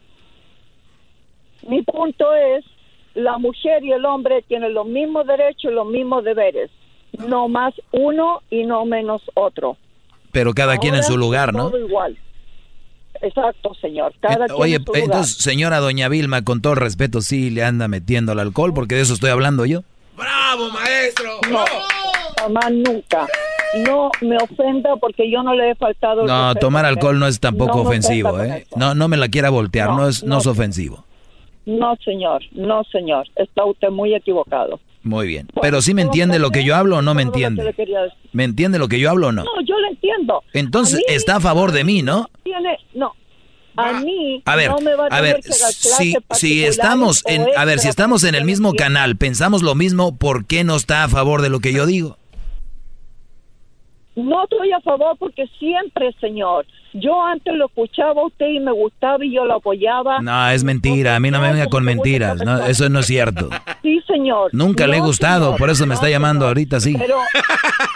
Mi 1.67 1.81
punto 1.83 2.25
es, 2.35 2.65
la 3.13 3.37
mujer 3.37 3.83
y 3.83 3.91
el 3.91 4.05
hombre 4.05 4.43
tienen 4.47 4.73
los 4.73 4.85
mismos 4.87 5.25
derechos 5.27 5.71
y 5.71 5.73
los 5.75 5.87
mismos 5.87 6.23
deberes. 6.23 6.69
No 7.27 7.47
más 7.47 7.73
uno 7.91 8.41
y 8.49 8.63
no 8.65 8.85
menos 8.85 9.21
otro. 9.35 9.77
Pero 10.31 10.53
cada 10.53 10.77
quien 10.77 10.95
en 10.95 11.03
su 11.03 11.15
lugar, 11.15 11.53
¿no? 11.53 11.69
Todo 11.69 11.79
igual. 11.79 12.17
Exacto, 13.21 13.73
señor. 13.79 14.13
Cada 14.19 14.45
Eh, 14.45 14.49
Oye, 14.55 14.79
lugar. 14.79 15.01
entonces, 15.03 15.35
señora 15.37 15.79
doña 15.79 16.09
Vilma, 16.09 16.43
con 16.43 16.61
todo 16.61 16.73
el 16.73 16.79
respeto, 16.79 17.21
sí 17.21 17.49
le 17.49 17.63
anda 17.63 17.87
metiendo 17.87 18.31
al 18.31 18.39
alcohol, 18.39 18.73
porque 18.73 18.95
de 18.95 19.01
eso 19.01 19.13
estoy 19.13 19.29
hablando 19.29 19.65
yo. 19.65 19.81
¡Bravo, 20.17 20.69
maestro! 20.71 21.29
No, 21.49 21.63
jamás 22.39 22.71
nunca. 22.71 23.27
No 23.87 24.11
me 24.21 24.37
ofenda 24.37 24.95
porque 24.97 25.31
yo 25.31 25.41
no 25.41 25.55
le 25.55 25.71
he 25.71 25.75
faltado. 25.75 26.21
el 26.21 26.27
No, 26.27 26.47
respeto, 26.49 26.67
tomar 26.67 26.85
alcohol 26.85 27.17
no 27.19 27.25
es 27.27 27.39
tampoco 27.39 27.77
No 27.77 27.81
ofensivo, 27.89 28.39
¿eh? 28.41 28.67
No, 28.75 28.93
no 28.93 29.07
me 29.07 29.17
la 29.17 29.29
quiera 29.29 29.49
voltear, 29.49 29.89
no, 29.89 29.97
No, 29.97 30.07
es, 30.09 30.23
no 30.23 30.37
es 30.37 30.45
ofensivo. 30.47 31.03
No, 31.65 31.95
señor. 32.03 32.43
No, 32.51 32.83
señor. 32.91 33.25
Está 33.35 33.63
usted 33.65 33.89
muy 33.89 34.13
equivocado. 34.13 34.79
Muy 35.03 35.27
bien. 35.27 35.47
Pero 35.61 35.81
sí 35.81 35.93
me 35.93 36.01
entiende 36.01 36.39
lo 36.39 36.49
que 36.49 36.63
yo 36.63 36.75
hablo 36.75 36.97
o 36.97 37.01
no 37.01 37.13
me 37.13 37.21
entiende. 37.21 37.75
¿Me 38.31 38.45
entiende 38.45 38.79
lo 38.79 38.87
que 38.87 38.99
yo 38.99 39.09
hablo 39.09 39.27
o 39.27 39.31
no? 39.31 39.43
No, 39.43 39.51
yo 39.65 39.77
lo 39.77 39.87
entiendo. 39.89 40.41
Entonces, 40.53 41.01
A 41.07 41.11
está 41.11 41.35
a 41.35 41.39
favor 41.39 41.71
de 41.71 41.83
mí, 41.83 42.01
¿no? 42.01 42.29
tiene, 42.43 42.77
no. 42.93 43.13
A 43.75 43.91
mí 43.93 44.41
A 44.45 44.55
ver, 44.55 44.69
no 44.69 44.77
me 44.81 44.93
va 44.95 45.07
a, 45.09 45.17
a 45.17 45.21
ver, 45.21 45.41
si, 45.41 46.15
si 46.31 46.63
estamos 46.63 47.23
en, 47.25 47.47
a 47.57 47.65
ver, 47.65 47.79
si 47.79 47.87
estamos 47.87 48.23
en 48.23 48.35
el 48.35 48.45
mismo 48.45 48.73
canal, 48.75 49.17
pensamos 49.17 49.63
lo 49.63 49.73
mismo, 49.73 50.15
¿por 50.15 50.45
qué 50.45 50.63
no 50.63 50.75
está 50.75 51.03
a 51.03 51.09
favor 51.09 51.41
de 51.41 51.49
lo 51.49 51.59
que 51.59 51.73
yo 51.73 51.87
digo? 51.87 52.17
No 54.15 54.43
estoy 54.43 54.71
a 54.71 54.79
favor 54.81 55.17
porque 55.17 55.47
siempre, 55.59 56.13
señor. 56.21 56.65
Yo 56.93 57.19
antes 57.23 57.55
lo 57.55 57.65
escuchaba 57.65 58.21
a 58.21 58.25
usted 58.25 58.47
y 58.47 58.59
me 58.59 58.71
gustaba 58.71 59.25
y 59.25 59.33
yo 59.33 59.45
lo 59.45 59.55
apoyaba. 59.55 60.19
No, 60.21 60.49
es 60.49 60.63
mentira, 60.63 61.15
a 61.15 61.19
mí 61.19 61.31
no 61.31 61.41
me 61.41 61.51
venga 61.51 61.67
con 61.67 61.83
mentiras, 61.83 62.43
no, 62.45 62.63
eso 62.63 62.87
no 62.89 62.99
es 62.99 63.07
cierto. 63.07 63.49
Sí, 63.81 63.99
señor. 64.05 64.51
Nunca 64.53 64.85
le 64.85 64.97
he 64.97 64.99
gustado, 64.99 65.45
señor. 65.45 65.59
por 65.59 65.69
eso 65.71 65.87
me 65.87 65.95
está 65.95 66.09
llamando 66.09 66.45
señor. 66.45 66.49
ahorita, 66.49 66.79
sí. 66.79 66.95
Pero, 66.97 67.17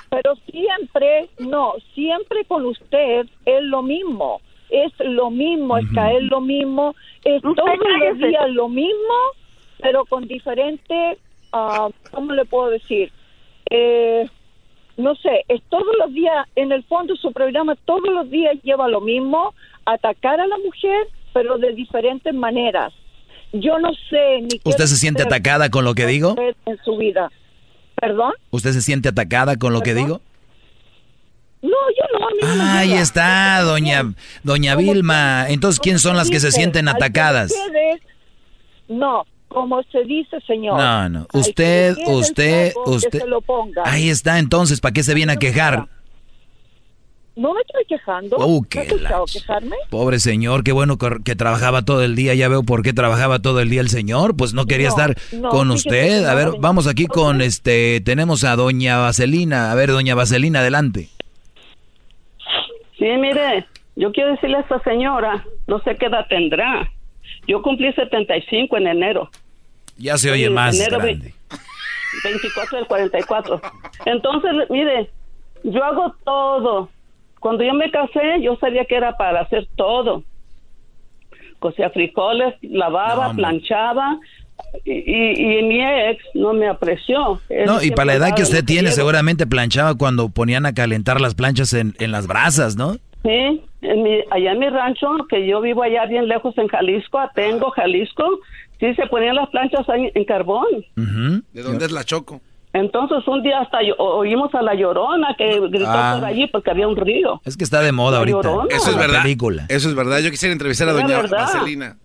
pero 0.09 0.35
siempre, 0.49 1.29
no, 1.37 1.73
siempre 1.93 2.43
con 2.45 2.65
usted 2.65 3.27
es 3.45 3.63
lo 3.63 3.83
mismo. 3.83 4.41
Es 4.69 4.91
lo 4.99 5.29
mismo, 5.29 5.77
es 5.77 5.85
caer 5.93 6.23
lo 6.23 6.41
mismo, 6.41 6.93
es 7.23 7.41
todos 7.41 7.55
los 7.55 8.17
días 8.17 8.49
lo 8.49 8.67
mismo, 8.67 9.15
pero 9.81 10.03
con 10.05 10.27
diferente, 10.27 11.17
ah, 11.53 11.87
¿cómo 12.11 12.33
le 12.33 12.43
puedo 12.43 12.71
decir? 12.71 13.11
Eh, 13.69 14.27
no 14.97 15.15
sé, 15.15 15.45
es 15.47 15.61
todos 15.69 15.95
los 15.99 16.13
días, 16.13 16.47
en 16.55 16.71
el 16.71 16.83
fondo 16.83 17.15
su 17.15 17.31
programa 17.31 17.75
todos 17.85 18.09
los 18.09 18.29
días 18.29 18.55
lleva 18.63 18.87
lo 18.87 18.99
mismo, 18.99 19.53
atacar 19.85 20.39
a 20.39 20.47
la 20.47 20.57
mujer, 20.57 21.07
pero 21.33 21.57
de 21.57 21.73
diferentes 21.73 22.33
maneras. 22.33 22.93
Yo 23.53 23.79
no 23.79 23.91
sé 24.09 24.41
ni 24.41 24.59
¿Usted 24.63 24.85
se 24.85 24.97
siente 24.97 25.23
atacada 25.23 25.69
con 25.69 25.85
lo 25.85 25.93
que 25.95 26.05
digo? 26.05 26.35
En 26.65 26.77
su 26.83 26.97
vida. 26.97 27.31
¿Perdón? 27.95 28.33
¿Usted 28.51 28.71
se 28.71 28.81
siente 28.81 29.09
atacada 29.09 29.55
con 29.57 29.71
lo 29.71 29.81
que 29.81 29.93
digo? 29.93 30.21
No, 31.61 31.69
yo 31.71 32.19
no, 32.19 32.27
a 32.27 32.29
mí 32.31 32.57
no 32.57 32.63
Ahí 32.63 32.93
está, 32.93 33.61
doña, 33.61 34.13
doña 34.43 34.75
Vilma. 34.75 35.47
Entonces, 35.49 35.79
¿quién 35.79 35.97
son 35.97 36.15
las 36.17 36.29
que 36.29 36.39
se 36.39 36.51
sienten 36.51 36.87
atacadas? 36.87 37.53
no, 38.87 39.25
como 39.47 39.81
se 39.83 40.03
dice, 40.03 40.39
señor. 40.47 40.77
No, 40.77 41.09
no. 41.09 41.27
Usted, 41.33 41.95
usted, 42.07 42.73
usted. 42.85 43.19
se 43.19 43.27
lo 43.27 43.41
ponga. 43.41 43.81
Ahí 43.85 44.09
está, 44.09 44.39
entonces, 44.39 44.79
¿para 44.81 44.93
qué 44.93 45.03
se 45.03 45.13
viene 45.13 45.33
a 45.33 45.37
quejar? 45.37 45.87
No 47.35 47.53
me 47.53 47.61
estoy 47.61 47.85
quejando. 47.87 48.35
Uh, 48.37 48.61
¿Me 48.63 48.67
qué 48.67 48.79
ha 48.79 48.83
escuchado 48.83 49.25
la- 49.27 49.31
quejarme? 49.31 49.75
Pobre 49.91 50.19
señor, 50.19 50.63
qué 50.63 50.71
bueno 50.71 50.97
que, 50.97 51.17
que 51.23 51.35
trabajaba 51.35 51.83
todo 51.83 52.03
el 52.03 52.15
día. 52.15 52.33
Ya 52.33 52.47
veo 52.47 52.63
por 52.63 52.81
qué 52.81 52.93
trabajaba 52.93 53.37
todo 53.39 53.59
el 53.59 53.69
día 53.69 53.81
el 53.81 53.89
señor. 53.89 54.35
Pues 54.35 54.53
no 54.55 54.65
quería 54.65 54.87
No, 54.89 54.95
estar 54.95 55.15
no, 55.33 55.49
con 55.49 55.69
usted. 55.69 56.25
A 56.25 56.31
no, 56.31 56.35
ver, 56.35 56.49
vamos 56.59 56.87
aquí 56.87 57.05
con 57.05 57.41
este. 57.41 58.01
Tenemos 58.01 58.43
a 58.43 58.55
doña 58.55 58.97
Vaselina. 58.97 59.71
A 59.71 59.75
ver, 59.75 59.91
doña 59.91 60.15
Vaselina, 60.15 60.61
adelante. 60.61 61.09
Sí, 62.97 63.05
mire, 63.19 63.67
yo 63.95 64.11
quiero 64.11 64.31
decirle 64.31 64.57
a 64.57 64.61
esta 64.61 64.79
señora, 64.81 65.45
no 65.67 65.79
sé 65.83 65.95
qué 65.95 66.07
edad 66.07 66.25
tendrá. 66.29 66.91
Yo 67.47 67.61
cumplí 67.61 67.91
75 67.93 68.77
en 68.77 68.87
enero. 68.87 69.29
Ya 69.97 70.17
se 70.17 70.31
oye 70.31 70.47
Sí, 70.47 70.53
más 70.53 70.75
enero 70.79 70.99
grande. 70.99 71.33
24 72.23 72.77
del 72.77 72.87
44. 72.87 73.61
Entonces, 74.05 74.51
mire, 74.69 75.09
yo 75.63 75.83
hago 75.83 76.15
todo. 76.23 76.89
Cuando 77.39 77.63
yo 77.63 77.73
me 77.73 77.89
casé, 77.91 78.41
yo 78.41 78.57
sabía 78.57 78.85
que 78.85 78.95
era 78.95 79.15
para 79.17 79.41
hacer 79.41 79.67
todo. 79.75 80.23
Cocía 81.59 81.89
frijoles, 81.89 82.55
lavaba, 82.61 83.33
planchaba. 83.33 84.19
Y, 84.85 84.91
y, 84.91 85.59
y 85.59 85.63
mi 85.63 85.83
ex 85.83 86.23
no 86.33 86.53
me 86.53 86.67
apreció. 86.67 87.39
Él 87.49 87.65
No, 87.65 87.81
y 87.81 87.91
para 87.91 88.05
la 88.07 88.13
edad 88.15 88.35
que 88.35 88.41
usted 88.43 88.65
tiene, 88.65 88.91
seguramente 88.91 89.45
planchaba 89.45 89.95
cuando 89.95 90.29
ponían 90.29 90.65
a 90.65 90.73
calentar 90.73 91.21
las 91.21 91.35
planchas 91.35 91.73
en, 91.73 91.95
en 91.99 92.11
las 92.11 92.27
brasas, 92.27 92.75
¿no? 92.75 92.97
Sí, 93.23 93.63
en 93.81 94.03
mi, 94.03 94.19
allá 94.31 94.51
en 94.53 94.59
mi 94.59 94.69
rancho, 94.69 95.07
que 95.29 95.45
yo 95.47 95.59
vivo 95.61 95.83
allá 95.83 96.05
bien 96.05 96.27
lejos 96.27 96.57
en 96.57 96.67
Jalisco, 96.67 97.19
Atengo, 97.19 97.71
Jalisco, 97.71 98.39
sí 98.79 98.93
se 98.95 99.05
ponían 99.07 99.35
las 99.35 99.49
planchas 99.49 99.85
en 99.89 100.25
carbón. 100.25 100.65
¿De 100.95 101.61
dónde 101.63 101.85
es 101.85 101.91
la 101.91 102.03
Choco? 102.03 102.39
Entonces 102.73 103.27
un 103.27 103.41
día 103.41 103.59
hasta 103.61 103.79
oímos 103.97 104.53
a 104.53 104.61
la 104.61 104.75
llorona 104.75 105.33
que 105.37 105.59
gritó 105.69 105.85
Ah. 105.87 106.17
por 106.19 106.25
allí 106.27 106.45
porque 106.47 106.69
había 106.69 106.87
un 106.87 106.95
río. 106.95 107.41
Es 107.43 107.57
que 107.57 107.63
está 107.63 107.81
de 107.81 107.91
moda 107.91 108.11
La 108.13 108.17
ahorita. 108.19 108.37
Llorona. 108.43 108.67
Eso 108.75 108.89
es 108.91 108.95
la 108.95 109.01
verdad. 109.01 109.21
película. 109.23 109.65
Eso 109.67 109.89
es 109.89 109.95
verdad. 109.95 110.19
Yo 110.19 110.29
quisiera 110.29 110.53
entrevistar 110.53 110.87
a 110.89 110.91
doña. 110.93 111.21
Vaselina. 111.23 111.97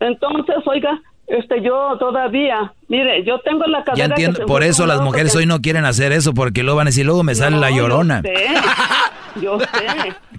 Entonces, 0.00 0.56
oiga, 0.66 1.00
este 1.26 1.62
yo 1.62 1.96
todavía, 1.98 2.72
mire, 2.88 3.24
yo 3.24 3.38
tengo 3.40 3.64
la 3.66 3.84
cadera 3.84 3.96
Ya 3.96 4.04
entiendo, 4.06 4.44
por 4.46 4.62
eso 4.62 4.86
las 4.86 5.00
mujeres 5.00 5.32
que- 5.32 5.38
hoy 5.38 5.46
no 5.46 5.60
quieren 5.60 5.84
hacer 5.84 6.12
eso 6.12 6.34
porque 6.34 6.62
luego 6.62 6.76
van 6.78 6.88
a 6.88 6.90
decir, 6.90 7.06
luego 7.06 7.22
me 7.22 7.34
sale 7.34 7.56
la 7.58 7.70
llorona. 7.70 8.22
Yo 8.22 8.30
sé, 8.30 8.44
yo 9.42 9.58
sé. 9.60 9.66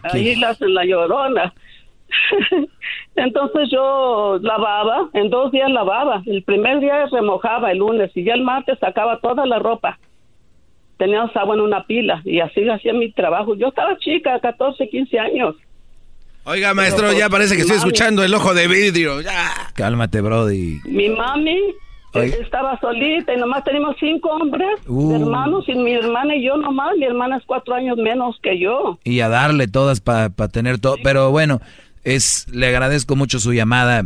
ahí 0.04 0.36
la 0.36 0.50
hacen 0.50 0.74
la 0.74 0.86
llorona. 0.86 1.54
Entonces 3.16 3.70
yo 3.72 4.40
lavaba, 4.42 5.10
en 5.14 5.30
dos 5.30 5.52
días 5.52 5.70
lavaba. 5.72 6.22
El 6.26 6.44
primer 6.44 6.80
día 6.80 7.06
remojaba 7.12 7.72
el 7.72 7.80
lunes 7.80 8.12
y 8.16 8.24
ya 8.24 8.34
el 8.34 8.44
martes 8.44 8.78
sacaba 8.80 9.20
toda 9.20 9.46
la 9.46 9.60
ropa. 9.60 10.00
Teníamos 10.98 11.36
agua 11.36 11.56
en 11.56 11.62
una 11.62 11.84
pila 11.86 12.22
y 12.24 12.40
así 12.40 12.68
hacía 12.70 12.94
mi 12.94 13.12
trabajo. 13.12 13.56
Yo 13.56 13.68
estaba 13.70 13.98
chica, 13.98 14.40
14, 14.40 14.90
15 14.90 15.20
años. 15.20 15.56
Oiga, 16.45 16.74
maestro, 16.74 17.14
ya 17.14 17.30
parece 17.30 17.56
que 17.56 17.61
estoy 17.61 17.78
escuchando 17.78 18.24
el 18.24 18.34
ojo 18.34 18.53
de 18.53 18.68
vidrio. 18.68 19.22
Ya. 19.22 19.52
Cálmate, 19.76 20.20
Brody. 20.22 20.82
Mi 20.86 21.07
mami 21.10 21.57
Oye. 22.14 22.38
estaba 22.41 22.78
solita 22.82 23.34
y 23.34 23.38
nomás 23.38 23.64
tenemos 23.64 23.95
cinco 23.99 24.30
hombres, 24.30 24.68
Uh. 24.88 25.15
hermanos, 25.15 25.64
y 25.68 25.76
mi 25.76 25.94
hermana 25.94 26.36
y 26.36 26.45
yo 26.45 26.57
nomás. 26.57 26.98
Mi 26.98 27.06
hermana 27.06 27.38
es 27.38 27.44
cuatro 27.45 27.76
años 27.76 27.98
menos 27.98 28.36
que 28.44 28.60
yo. 28.60 28.99
Y 29.06 29.22
a 29.22 29.30
darle 29.30 29.68
todas 29.70 30.02
para 30.02 30.30
tener 30.52 30.80
todo. 30.80 30.98
Pero 31.02 31.32
bueno, 31.32 31.61
es 32.03 32.45
le 32.52 32.68
agradezco 32.68 33.15
mucho 33.15 33.40
su 33.40 33.53
llamada, 33.53 34.03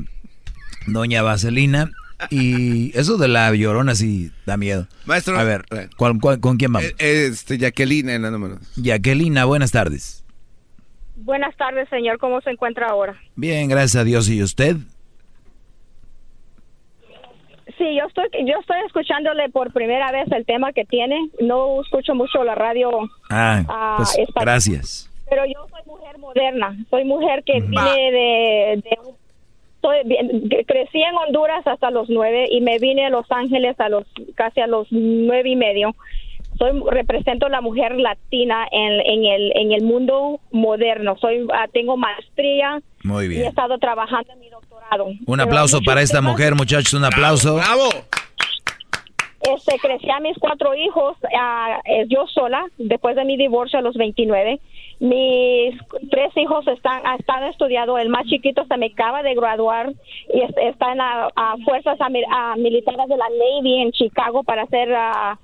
doña 0.85 1.23
Vaselina. 1.23 1.89
Y 2.31 2.97
eso 2.97 3.18
de 3.18 3.27
la 3.27 3.53
llorona 3.53 3.93
sí 3.95 4.31
da 4.45 4.57
miedo. 4.57 4.88
Maestro. 5.05 5.38
A 5.39 5.43
ver, 5.43 5.65
¿cuál- 5.97 6.19
cuál- 6.19 6.39
con 6.39 6.57
quién 6.57 6.72
vamos? 6.73 6.89
Eh, 6.99 7.27
Este, 7.31 7.57
Jacqueline, 7.59 8.09
en 8.09 8.22
la 8.23 8.31
número. 8.31 8.57
Jacquelina, 8.76 9.45
buenas 9.45 9.72
tardes. 9.72 10.23
Buenas 11.18 11.56
tardes, 11.57 11.89
señor. 11.89 12.18
¿Cómo 12.19 12.41
se 12.41 12.52
encuentra 12.52 12.88
ahora? 12.88 13.15
Bien, 13.35 13.68
gracias 13.68 13.95
a 13.98 14.03
Dios. 14.03 14.30
¿Y 14.30 14.41
usted? 14.41 14.76
Sí, 17.77 17.95
yo 17.95 18.06
estoy, 18.07 18.26
yo 18.45 18.57
estoy 18.60 18.77
escuchándole 18.85 19.49
por 19.49 19.72
primera 19.72 20.11
vez 20.11 20.31
el 20.31 20.45
tema 20.45 20.72
que 20.73 20.85
tiene. 20.85 21.30
No 21.41 21.81
escucho 21.81 22.15
mucho 22.15 22.44
la 22.44 22.56
radio, 22.56 22.89
Ah, 23.30 23.95
pues 23.98 24.18
está- 24.18 24.41
gracias. 24.41 25.10
pero 25.30 25.44
yo 25.45 25.68
soy 25.69 25.81
mujer 25.85 26.18
moderna. 26.18 26.76
Soy 26.89 27.03
mujer 27.03 27.44
que 27.44 27.60
viene 27.61 28.11
de, 28.11 28.81
de 28.84 28.98
soy 29.81 30.64
crecí 30.65 31.02
en 31.02 31.15
Honduras 31.15 31.65
hasta 31.68 31.91
los 31.91 32.10
nueve 32.10 32.48
y 32.49 32.61
me 32.61 32.80
vine 32.80 33.06
a 33.06 33.10
Los 33.10 33.30
Ángeles 33.31 33.80
a 33.80 33.89
los 33.89 34.06
casi 34.35 34.60
a 34.61 34.68
los 34.68 34.88
nueve 34.91 35.49
y 35.49 35.56
medio. 35.56 35.95
Soy 36.57 36.71
represento 36.89 37.49
la 37.49 37.61
mujer 37.61 37.95
latina 37.97 38.67
en, 38.71 38.93
en 39.01 39.25
el 39.25 39.51
en 39.55 39.71
el 39.73 39.84
mundo 39.84 40.39
moderno. 40.51 41.15
Soy 41.19 41.45
ah, 41.53 41.67
tengo 41.71 41.97
maestría 41.97 42.81
Muy 43.03 43.25
y 43.27 43.38
he 43.41 43.47
estado 43.47 43.77
trabajando 43.77 44.31
en 44.34 44.39
mi 44.39 44.49
doctorado. 44.49 45.07
Un 45.25 45.39
aplauso 45.39 45.79
para 45.85 46.01
esta 46.01 46.21
mujer, 46.21 46.55
muchachos, 46.55 46.93
un 46.93 47.05
aplauso. 47.05 47.55
¡Bravo! 47.55 47.89
Este, 49.39 49.77
crecí 49.79 50.09
a 50.09 50.19
mis 50.19 50.38
cuatro 50.39 50.73
hijos 50.75 51.15
ah, 51.38 51.79
eh, 51.85 52.05
yo 52.09 52.25
sola, 52.27 52.65
después 52.77 53.15
de 53.15 53.23
mi 53.23 53.38
divorcio 53.38 53.79
a 53.79 53.81
los 53.81 53.95
29. 53.95 54.59
Mis 54.99 55.75
tres 56.09 56.35
hijos 56.38 56.67
están, 56.67 57.03
están 57.19 57.43
estudiando, 57.43 57.99
el 57.99 58.09
más 58.09 58.25
chiquito 58.25 58.65
se 58.65 58.77
me 58.77 58.88
acaba 58.88 59.21
de 59.21 59.35
graduar 59.35 59.93
y 60.34 60.41
es- 60.41 60.57
está 60.57 60.91
en 60.91 60.97
la 60.97 61.29
a 61.35 61.55
fuerzas 61.63 61.97
a 62.01 62.55
militares 62.57 63.07
de 63.07 63.15
la 63.15 63.29
Navy 63.29 63.81
en 63.84 63.91
Chicago 63.91 64.43
para 64.43 64.63
hacer, 64.63 64.91
ah, 64.95 65.38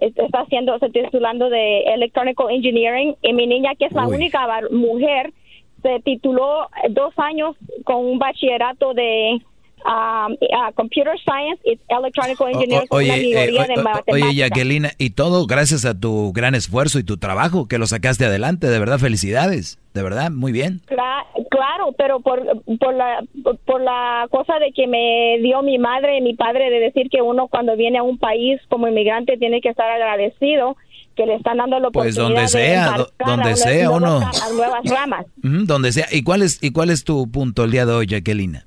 es- 0.00 0.16
está 0.16 0.40
haciendo, 0.40 0.78
se 0.78 0.90
titulando 0.90 1.48
de 1.48 1.82
Electronical 1.84 2.50
Engineering. 2.50 3.16
Y 3.22 3.32
mi 3.32 3.46
niña, 3.46 3.74
que 3.74 3.86
es 3.86 3.92
la 3.92 4.06
Uy. 4.06 4.16
única 4.16 4.46
mujer, 4.70 5.32
se 5.82 6.00
tituló 6.00 6.68
dos 6.90 7.12
años 7.18 7.56
con 7.84 7.96
un 8.04 8.18
bachillerato 8.18 8.94
de 8.94 9.40
ah, 9.84 10.28
ah, 10.56 10.72
Computer 10.74 11.12
Science 11.24 11.60
y 11.64 11.78
Electronical 11.88 12.46
O- 12.46 12.50
Engineering 12.50 12.88
o- 12.90 12.96
una 12.96 13.04
oye, 13.04 13.14
eh, 13.14 13.26
minoría 13.26 13.62
o- 13.62 13.66
de 13.66 13.72
o- 13.80 13.82
matemáticas. 13.82 14.14
oye, 14.30 14.34
Jacquelina, 14.34 14.90
y 14.98 15.10
todo 15.10 15.46
gracias 15.46 15.84
a 15.84 15.98
tu 15.98 16.32
gran 16.32 16.54
esfuerzo 16.54 16.98
y 16.98 17.04
tu 17.04 17.16
trabajo 17.18 17.68
que 17.68 17.78
lo 17.78 17.86
sacaste 17.86 18.24
adelante. 18.24 18.66
De 18.68 18.78
verdad, 18.78 18.98
felicidades. 18.98 19.78
De 19.94 20.02
verdad, 20.02 20.30
muy 20.30 20.52
bien. 20.52 20.80
Cla- 20.86 21.24
Claro, 21.50 21.92
pero 21.96 22.18
por, 22.20 22.42
por, 22.80 22.94
la, 22.94 23.22
por 23.64 23.80
la 23.80 24.26
cosa 24.30 24.58
de 24.58 24.72
que 24.72 24.88
me 24.88 25.38
dio 25.40 25.62
mi 25.62 25.78
madre 25.78 26.18
y 26.18 26.20
mi 26.20 26.34
padre 26.34 26.68
de 26.68 26.80
decir 26.80 27.08
que 27.08 27.22
uno 27.22 27.46
cuando 27.46 27.76
viene 27.76 27.98
a 27.98 28.02
un 28.02 28.18
país 28.18 28.60
como 28.68 28.88
inmigrante 28.88 29.36
tiene 29.36 29.60
que 29.60 29.68
estar 29.68 29.88
agradecido 29.88 30.76
que 31.16 31.26
le 31.26 31.36
están 31.36 31.58
dando 31.58 31.78
la 31.78 31.90
Pues 31.90 32.18
oportunidad 32.18 32.40
donde 32.40 32.40
de 32.40 32.48
sea, 32.48 32.94
a 32.94 33.06
donde 33.30 33.56
sea 33.56 33.90
uno. 33.90 34.16
a 34.18 34.52
nuevas 34.52 34.84
ramas. 34.84 35.26
Donde 35.36 35.92
sea. 35.92 36.06
¿Y 36.10 36.24
cuál 36.24 36.42
es 36.42 36.58
y 36.60 36.72
cuál 36.72 36.90
es 36.90 37.04
tu 37.04 37.30
punto 37.30 37.62
el 37.62 37.70
día 37.70 37.86
de 37.86 37.92
hoy, 37.92 38.06
Jacquelina? 38.08 38.66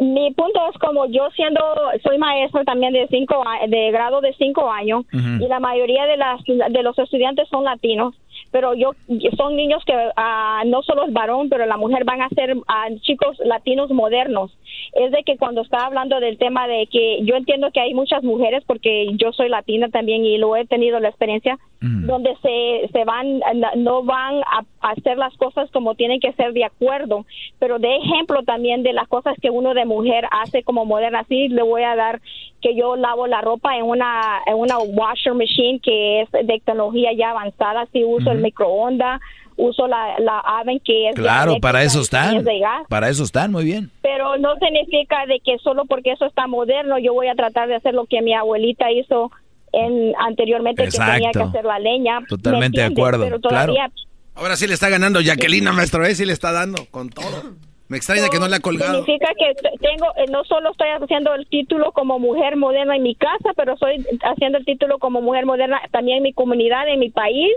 Mi 0.00 0.32
punto 0.32 0.60
es 0.72 0.78
como 0.78 1.06
yo 1.06 1.28
siendo, 1.34 1.60
soy 2.04 2.18
maestro 2.18 2.64
también 2.64 2.92
de 2.92 3.08
cinco, 3.08 3.42
de 3.66 3.90
grado 3.90 4.20
de 4.20 4.32
cinco 4.34 4.70
años 4.70 5.04
y 5.12 5.48
la 5.48 5.58
mayoría 5.58 6.06
de 6.06 6.16
las 6.16 6.40
de 6.44 6.82
los 6.84 6.96
estudiantes 7.00 7.48
son 7.48 7.64
latinos, 7.64 8.14
pero 8.52 8.74
yo 8.74 8.92
son 9.36 9.56
niños 9.56 9.82
que 9.84 9.94
ah, 10.16 10.62
no 10.66 10.82
solo 10.82 11.04
es 11.04 11.12
varón, 11.12 11.48
pero 11.48 11.66
la 11.66 11.76
mujer 11.76 12.04
van 12.04 12.22
a 12.22 12.28
ser 12.28 12.56
ah, 12.68 12.88
chicos 13.00 13.38
latinos 13.44 13.90
modernos. 13.90 14.56
Es 14.92 15.10
de 15.10 15.24
que 15.24 15.36
cuando 15.36 15.62
estaba 15.62 15.86
hablando 15.86 16.20
del 16.20 16.38
tema 16.38 16.68
de 16.68 16.86
que 16.86 17.24
yo 17.24 17.34
entiendo 17.34 17.70
que 17.72 17.80
hay 17.80 17.92
muchas 17.92 18.22
mujeres 18.22 18.62
porque 18.66 19.08
yo 19.16 19.32
soy 19.32 19.48
latina 19.48 19.88
también 19.88 20.24
y 20.24 20.38
lo 20.38 20.54
he 20.54 20.64
tenido 20.64 21.00
la 21.00 21.08
experiencia 21.08 21.58
donde 21.80 22.34
se, 22.42 22.88
se 22.92 23.04
van 23.04 23.40
no 23.76 24.02
van 24.02 24.40
a, 24.42 24.64
a 24.80 24.90
hacer 24.90 25.16
las 25.16 25.36
cosas 25.36 25.70
como 25.70 25.94
tienen 25.94 26.18
que 26.18 26.32
ser 26.32 26.52
de 26.52 26.64
acuerdo, 26.64 27.24
pero 27.60 27.78
de 27.78 27.96
ejemplo 27.96 28.42
también 28.42 28.82
de 28.82 28.92
las 28.92 29.06
cosas 29.06 29.36
que 29.40 29.50
uno 29.50 29.74
de 29.74 29.84
mujer 29.84 30.24
hace 30.32 30.64
como 30.64 30.84
moderna. 30.84 31.20
Así 31.20 31.48
le 31.48 31.62
voy 31.62 31.84
a 31.84 31.94
dar 31.94 32.20
que 32.60 32.74
yo 32.74 32.96
lavo 32.96 33.28
la 33.28 33.40
ropa 33.42 33.76
en 33.76 33.84
una 33.84 34.40
en 34.46 34.56
una 34.56 34.78
washer 34.78 35.34
machine 35.34 35.78
que 35.80 36.22
es 36.22 36.30
de 36.32 36.44
tecnología 36.44 37.12
ya 37.12 37.30
avanzada, 37.30 37.86
sí 37.92 38.02
uso 38.04 38.32
el 38.32 38.38
microondas, 38.40 39.20
uso 39.56 39.86
la, 39.86 40.18
la 40.18 40.40
oven 40.60 40.80
que 40.84 41.10
es 41.10 41.14
Claro, 41.14 41.58
para 41.60 41.84
eso 41.84 42.00
están. 42.00 42.38
es 42.38 42.44
de 42.44 42.58
gas 42.58 42.86
Para 42.88 43.08
eso 43.08 43.22
están, 43.22 43.52
muy 43.52 43.64
bien. 43.64 43.90
pero 44.02 44.36
no 44.38 44.56
significa 44.56 45.26
de 45.26 45.38
que 45.40 45.58
solo 45.58 45.84
porque 45.84 46.10
eso 46.12 46.26
está 46.26 46.48
moderno 46.48 46.98
yo 46.98 47.14
voy 47.14 47.28
a 47.28 47.34
tratar 47.36 47.68
de 47.68 47.76
hacer 47.76 47.94
lo 47.94 48.06
que 48.06 48.20
mi 48.22 48.34
abuelita 48.34 48.90
hizo 48.90 49.30
en 49.72 50.14
anteriormente 50.18 50.84
que 50.84 50.90
tenía 50.90 51.30
que 51.32 51.42
hacer 51.42 51.64
la 51.64 51.78
leña. 51.78 52.20
Totalmente 52.28 52.78
¿Me 52.78 52.88
de 52.88 52.92
acuerdo, 52.92 53.24
Pero 53.24 53.40
todavía 53.40 53.90
Ahora 54.34 54.56
sí 54.56 54.68
le 54.68 54.74
está 54.74 54.88
ganando 54.88 55.20
Jacquelina, 55.20 55.72
maestro, 55.72 56.04
¿eh? 56.04 56.14
Sí 56.14 56.24
le 56.24 56.32
está 56.32 56.52
dando 56.52 56.86
con 56.92 57.10
todo. 57.10 57.56
Me 57.88 57.96
extraña 57.96 58.28
que 58.28 58.38
no 58.38 58.48
le 58.48 58.56
ha 58.56 58.60
colgado. 58.60 59.04
significa 59.04 59.32
que 59.38 59.54
tengo 59.78 60.06
eh, 60.16 60.26
no 60.30 60.44
solo 60.44 60.70
estoy 60.72 60.88
haciendo 60.90 61.34
el 61.34 61.46
título 61.46 61.92
como 61.92 62.18
mujer 62.18 62.56
moderna 62.56 62.94
en 62.96 63.02
mi 63.02 63.14
casa, 63.14 63.54
pero 63.56 63.72
estoy 63.74 64.04
haciendo 64.22 64.58
el 64.58 64.64
título 64.66 64.98
como 64.98 65.22
mujer 65.22 65.46
moderna 65.46 65.80
también 65.90 66.18
en 66.18 66.22
mi 66.24 66.32
comunidad, 66.34 66.86
en 66.88 67.00
mi 67.00 67.08
país, 67.08 67.50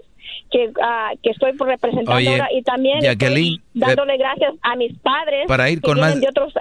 que 0.50 0.72
ah, 0.82 1.12
que 1.22 1.32
estoy 1.32 1.52
representando 1.52 2.14
Oye, 2.14 2.30
ahora 2.30 2.48
y 2.54 2.62
también 2.62 3.02
Jacqueline, 3.02 3.62
dándole 3.74 4.18
gracias 4.18 4.54
a 4.62 4.78
mis 4.78 4.98
padres 5.00 5.48
para 5.48 5.70
ir 5.70 5.82
con 5.82 6.00
más- 6.00 6.20
de 6.20 6.28
otros 6.30 6.54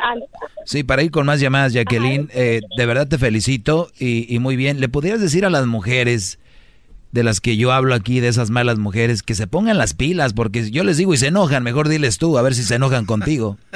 Sí, 0.64 0.82
para 0.82 1.02
ir 1.04 1.12
con 1.12 1.26
más 1.26 1.40
llamadas, 1.40 1.72
Jacqueline, 1.72 2.28
eh, 2.34 2.60
de 2.76 2.86
verdad 2.86 3.06
te 3.06 3.18
felicito 3.18 3.88
y, 4.00 4.32
y 4.34 4.40
muy 4.40 4.56
bien. 4.56 4.80
¿Le 4.80 4.88
podrías 4.88 5.20
decir 5.20 5.44
a 5.44 5.50
las 5.50 5.66
mujeres 5.66 6.39
de 7.12 7.24
las 7.24 7.40
que 7.40 7.56
yo 7.56 7.72
hablo 7.72 7.94
aquí, 7.94 8.20
de 8.20 8.28
esas 8.28 8.50
malas 8.50 8.78
mujeres, 8.78 9.22
que 9.22 9.34
se 9.34 9.46
pongan 9.46 9.78
las 9.78 9.94
pilas? 9.94 10.32
Porque 10.32 10.70
yo 10.70 10.84
les 10.84 10.96
digo 10.96 11.14
y 11.14 11.16
se 11.16 11.28
enojan, 11.28 11.62
mejor 11.62 11.88
diles 11.88 12.18
tú, 12.18 12.38
a 12.38 12.42
ver 12.42 12.54
si 12.54 12.62
se 12.62 12.76
enojan 12.76 13.06
contigo. 13.06 13.56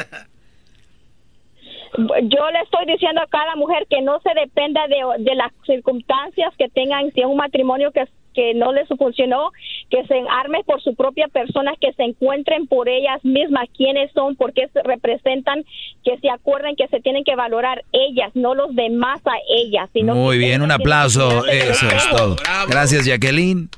yo 1.96 2.50
le 2.50 2.60
estoy 2.62 2.86
diciendo 2.86 3.20
a 3.22 3.26
cada 3.26 3.56
mujer 3.56 3.86
que 3.88 4.02
no 4.02 4.20
se 4.20 4.30
dependa 4.38 4.82
de, 4.88 5.24
de 5.24 5.34
las 5.34 5.52
circunstancias 5.66 6.52
que 6.58 6.68
tengan, 6.68 7.12
si 7.12 7.20
es 7.20 7.26
un 7.26 7.36
matrimonio 7.36 7.92
que, 7.92 8.04
que 8.34 8.54
no 8.54 8.72
les 8.72 8.88
funcionó, 8.88 9.50
que 9.90 10.04
se 10.06 10.14
arme 10.28 10.62
por 10.64 10.82
su 10.82 10.94
propia 10.94 11.28
persona, 11.28 11.72
que 11.80 11.92
se 11.92 12.02
encuentren 12.02 12.66
por 12.66 12.88
ellas 12.88 13.24
mismas 13.24 13.68
quiénes 13.76 14.10
son, 14.12 14.36
por 14.36 14.52
qué 14.52 14.68
se 14.72 14.82
representan, 14.82 15.64
que 16.04 16.18
se 16.18 16.28
acuerden 16.30 16.76
que 16.76 16.88
se 16.88 17.00
tienen 17.00 17.24
que 17.24 17.36
valorar 17.36 17.84
ellas, 17.92 18.30
no 18.34 18.54
los 18.54 18.74
demás 18.74 19.20
a 19.24 19.36
ellas. 19.48 19.88
Sino 19.92 20.14
Muy 20.14 20.38
bien, 20.38 20.62
un 20.62 20.70
ellas 20.70 20.80
aplauso, 20.80 21.46
eso 21.46 21.86
es 21.88 22.10
todo. 22.10 22.36
Gracias, 22.68 23.06
Jacqueline. 23.06 23.68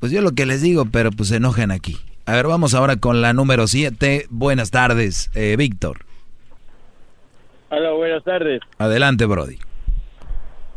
Pues 0.00 0.12
yo 0.12 0.20
lo 0.20 0.32
que 0.32 0.46
les 0.46 0.62
digo, 0.62 0.84
pero 0.92 1.10
pues 1.10 1.30
se 1.30 1.36
enojan 1.36 1.70
aquí. 1.70 1.96
A 2.26 2.32
ver, 2.32 2.46
vamos 2.46 2.74
ahora 2.74 2.96
con 2.96 3.20
la 3.20 3.32
número 3.32 3.66
7. 3.66 4.26
Buenas 4.30 4.70
tardes, 4.70 5.30
eh, 5.34 5.56
Víctor. 5.58 5.98
Hola, 7.70 7.90
buenas 7.92 8.22
tardes. 8.24 8.60
Adelante, 8.78 9.26
Brody. 9.26 9.58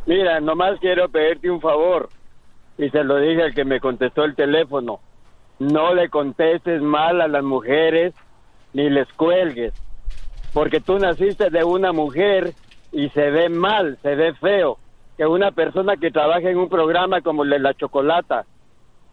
Mira, 0.05 0.39
nomás 0.39 0.79
quiero 0.79 1.09
pedirte 1.09 1.49
un 1.49 1.61
favor. 1.61 2.09
Y 2.77 2.89
se 2.89 3.03
lo 3.03 3.17
dije 3.17 3.43
al 3.43 3.53
que 3.53 3.65
me 3.65 3.79
contestó 3.79 4.23
el 4.23 4.35
teléfono. 4.35 4.99
No 5.59 5.93
le 5.93 6.09
contestes 6.09 6.81
mal 6.81 7.21
a 7.21 7.27
las 7.27 7.43
mujeres 7.43 8.13
ni 8.73 8.89
les 8.89 9.07
cuelgues. 9.13 9.73
Porque 10.53 10.79
tú 10.79 10.99
naciste 10.99 11.49
de 11.49 11.63
una 11.63 11.91
mujer 11.91 12.53
y 12.91 13.09
se 13.09 13.29
ve 13.31 13.49
mal, 13.49 13.97
se 14.01 14.15
ve 14.15 14.33
feo. 14.35 14.77
Que 15.17 15.25
una 15.25 15.51
persona 15.51 15.95
que 15.97 16.11
trabaja 16.11 16.49
en 16.49 16.57
un 16.57 16.69
programa 16.69 17.21
como 17.21 17.43
el 17.43 17.49
de 17.49 17.59
la 17.59 17.73
chocolata 17.73 18.45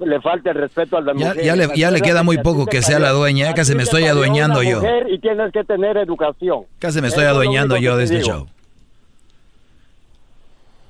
le 0.00 0.20
falte 0.20 0.50
el 0.50 0.56
respeto 0.56 0.96
a 0.98 1.00
las 1.00 1.16
Ya, 1.16 1.28
mujeres. 1.28 1.46
ya 1.46 1.56
le, 1.56 1.68
ya 1.76 1.90
le 1.90 2.00
queda 2.02 2.22
muy 2.22 2.38
poco 2.38 2.66
que 2.66 2.82
sea 2.82 2.98
la 2.98 3.10
dueña, 3.12 3.50
a 3.50 3.54
casi 3.54 3.74
me 3.74 3.84
estoy 3.84 4.04
adueñando 4.04 4.62
yo. 4.62 4.76
mujer 4.80 5.06
Y 5.08 5.18
tienes 5.20 5.52
que 5.52 5.64
tener 5.64 5.96
educación. 5.96 6.64
Casi 6.78 7.00
me 7.00 7.08
estoy 7.08 7.24
adueñando 7.24 7.76
yo 7.78 7.96
de 7.96 8.06
te 8.06 8.16
este 8.16 8.28
show. 8.28 8.46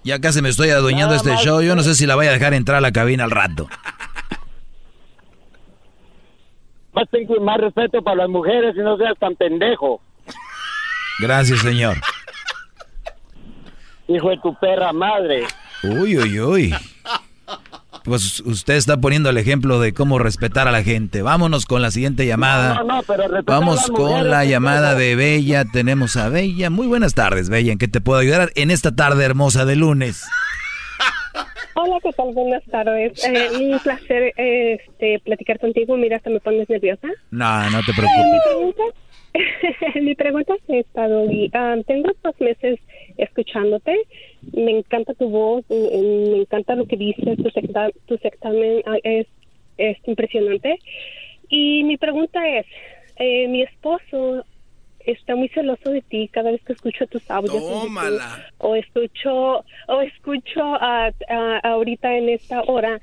Ya 0.05 0.21
casi 0.21 0.43
me 0.43 0.51
estoy 0.51 0.71
adueñando 0.71 1.13
de 1.15 1.17
este 1.19 1.37
show. 1.45 1.61
Yo 1.63 1.75
no 1.75 1.83
sé 1.83 1.95
si 1.95 2.07
la 2.07 2.15
voy 2.15 2.27
a 2.27 2.33
dejar 2.33 2.53
entrar 2.55 2.79
a 2.79 2.81
la 2.81 2.93
cabina 2.93 3.25
al 3.25 3.31
rato. 3.31 3.69
Más, 6.93 7.09
ten 7.11 7.27
cu- 7.27 7.41
más 7.41 7.59
respeto 7.59 8.03
para 8.03 8.17
las 8.19 8.29
mujeres 8.29 8.77
y 8.77 8.81
no 8.81 8.97
seas 8.97 9.19
tan 9.19 9.35
pendejo. 9.35 10.01
Gracias, 11.21 11.61
señor. 11.61 11.97
Hijo 14.07 14.29
de 14.31 14.39
tu 14.39 14.55
perra 14.61 14.93
madre. 14.93 15.45
Uy, 15.83 16.19
uy, 16.19 16.41
uy. 16.41 16.75
Pues 18.05 18.41
usted 18.41 18.75
está 18.75 18.99
poniendo 18.99 19.31
el 19.31 19.39
ejemplo 19.39 19.81
de 19.81 19.95
cómo 19.95 20.19
respetar 20.19 20.69
a 20.69 20.73
la 20.73 20.83
gente. 20.83 21.23
Vámonos 21.23 21.65
con 21.65 21.81
la 21.81 21.91
siguiente 21.91 22.27
llamada. 22.27 22.75
No, 22.75 22.85
no, 22.85 23.03
pero 23.07 23.23
respetar 23.29 23.55
a 23.57 23.59
Vamos 23.61 23.87
con 23.91 24.29
la 24.29 24.45
llamada 24.45 24.95
de 24.95 25.17
Bella. 25.17 25.65
Tenemos 25.65 26.17
a 26.17 26.29
Bella. 26.29 26.69
Muy 26.69 26.87
buenas 26.87 27.15
tardes, 27.15 27.49
Bella. 27.49 27.73
¿En 27.73 27.79
qué 27.79 27.89
te 27.89 28.03
puedo 28.03 28.19
ayudar 28.21 28.51
en 28.57 28.71
esta 28.71 28.95
tarde 28.95 29.25
hermosa 29.25 29.65
de 29.65 29.77
lunes? 29.77 30.23
Hola, 31.77 31.97
¿qué 32.03 32.13
tal? 32.13 32.33
Buenas 32.35 32.63
tardes. 32.71 33.25
Eh, 33.25 33.49
un 33.73 33.79
placer 33.81 34.33
eh, 34.37 34.79
este, 34.87 35.19
platicar 35.25 35.59
contigo. 35.59 35.97
Mira, 35.97 36.19
hasta 36.19 36.29
me 36.31 36.41
pones 36.41 36.69
nerviosa. 36.69 37.09
No, 37.31 37.71
no 37.71 37.81
te 37.85 37.91
Eh, 37.91 37.95
mi 37.95 37.97
preocupes. 37.97 38.43
pregunta, 38.45 38.83
mi 40.03 40.15
pregunta 40.15 40.53
es 40.69 40.87
esta, 40.87 41.09
Doggy. 41.09 41.51
Ah, 41.55 41.75
tengo 41.87 42.11
dos 42.23 42.35
meses 42.39 42.79
escuchándote. 43.17 43.95
Me 44.53 44.79
encanta 44.79 45.15
tu 45.15 45.29
voz, 45.29 45.65
mm, 45.69 46.31
me 46.33 46.39
encanta 46.43 46.75
lo 46.75 46.87
que 46.87 46.97
dices, 46.97 47.37
tu, 47.37 47.51
secta- 47.51 47.91
tu 48.07 48.17
sectamen 48.19 48.83
ah, 48.87 48.97
es, 49.03 49.27
es 49.79 49.97
impresionante. 50.07 50.79
Y 51.49 51.85
mi 51.85 51.97
pregunta 51.97 52.41
es, 52.49 52.67
eh, 53.17 53.49
mi 53.49 53.63
esposo 53.63 54.45
está 55.01 55.37
muy 55.37 55.49
celoso 55.51 55.91
de 55.91 56.01
ti 56.03 56.29
cada 56.29 56.51
vez 56.51 56.63
que 56.65 56.73
escucho 56.73 57.07
tus 57.07 57.23
audios. 57.31 57.63
Tómala. 57.63 58.47
O 58.59 58.75
escucho, 58.75 59.65
o 59.89 60.01
escucho 60.01 60.61
ah, 60.63 61.11
ahorita 61.63 62.17
en 62.17 62.29
esta 62.31 62.63
hora 62.63 63.01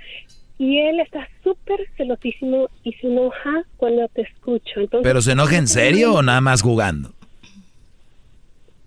y 0.58 0.78
él 0.80 1.00
está 1.00 1.28
súper 1.44 1.80
celosísimo 1.98 2.70
y 2.84 2.94
se 2.94 3.08
enoja 3.08 3.64
cuando 3.78 4.08
te 4.10 4.22
escucho. 4.22 4.80
Entonces, 4.80 5.04
¿Pero 5.10 5.22
se 5.22 5.32
enoja 5.34 5.58
en 5.58 5.68
serio 5.80 6.14
o 6.16 6.22
nada 6.22 6.42
más 6.42 6.62
jugando? 6.62 7.14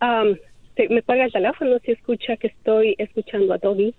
Am, 0.00 0.36
te- 0.74 0.88
me 0.88 1.02
paga 1.02 1.24
el 1.24 1.32
teléfono 1.32 1.76
si 1.84 1.92
escucha 1.92 2.36
que 2.36 2.48
estoy 2.48 2.94
escuchando 2.98 3.52
a 3.54 3.58
Toby. 3.58 3.94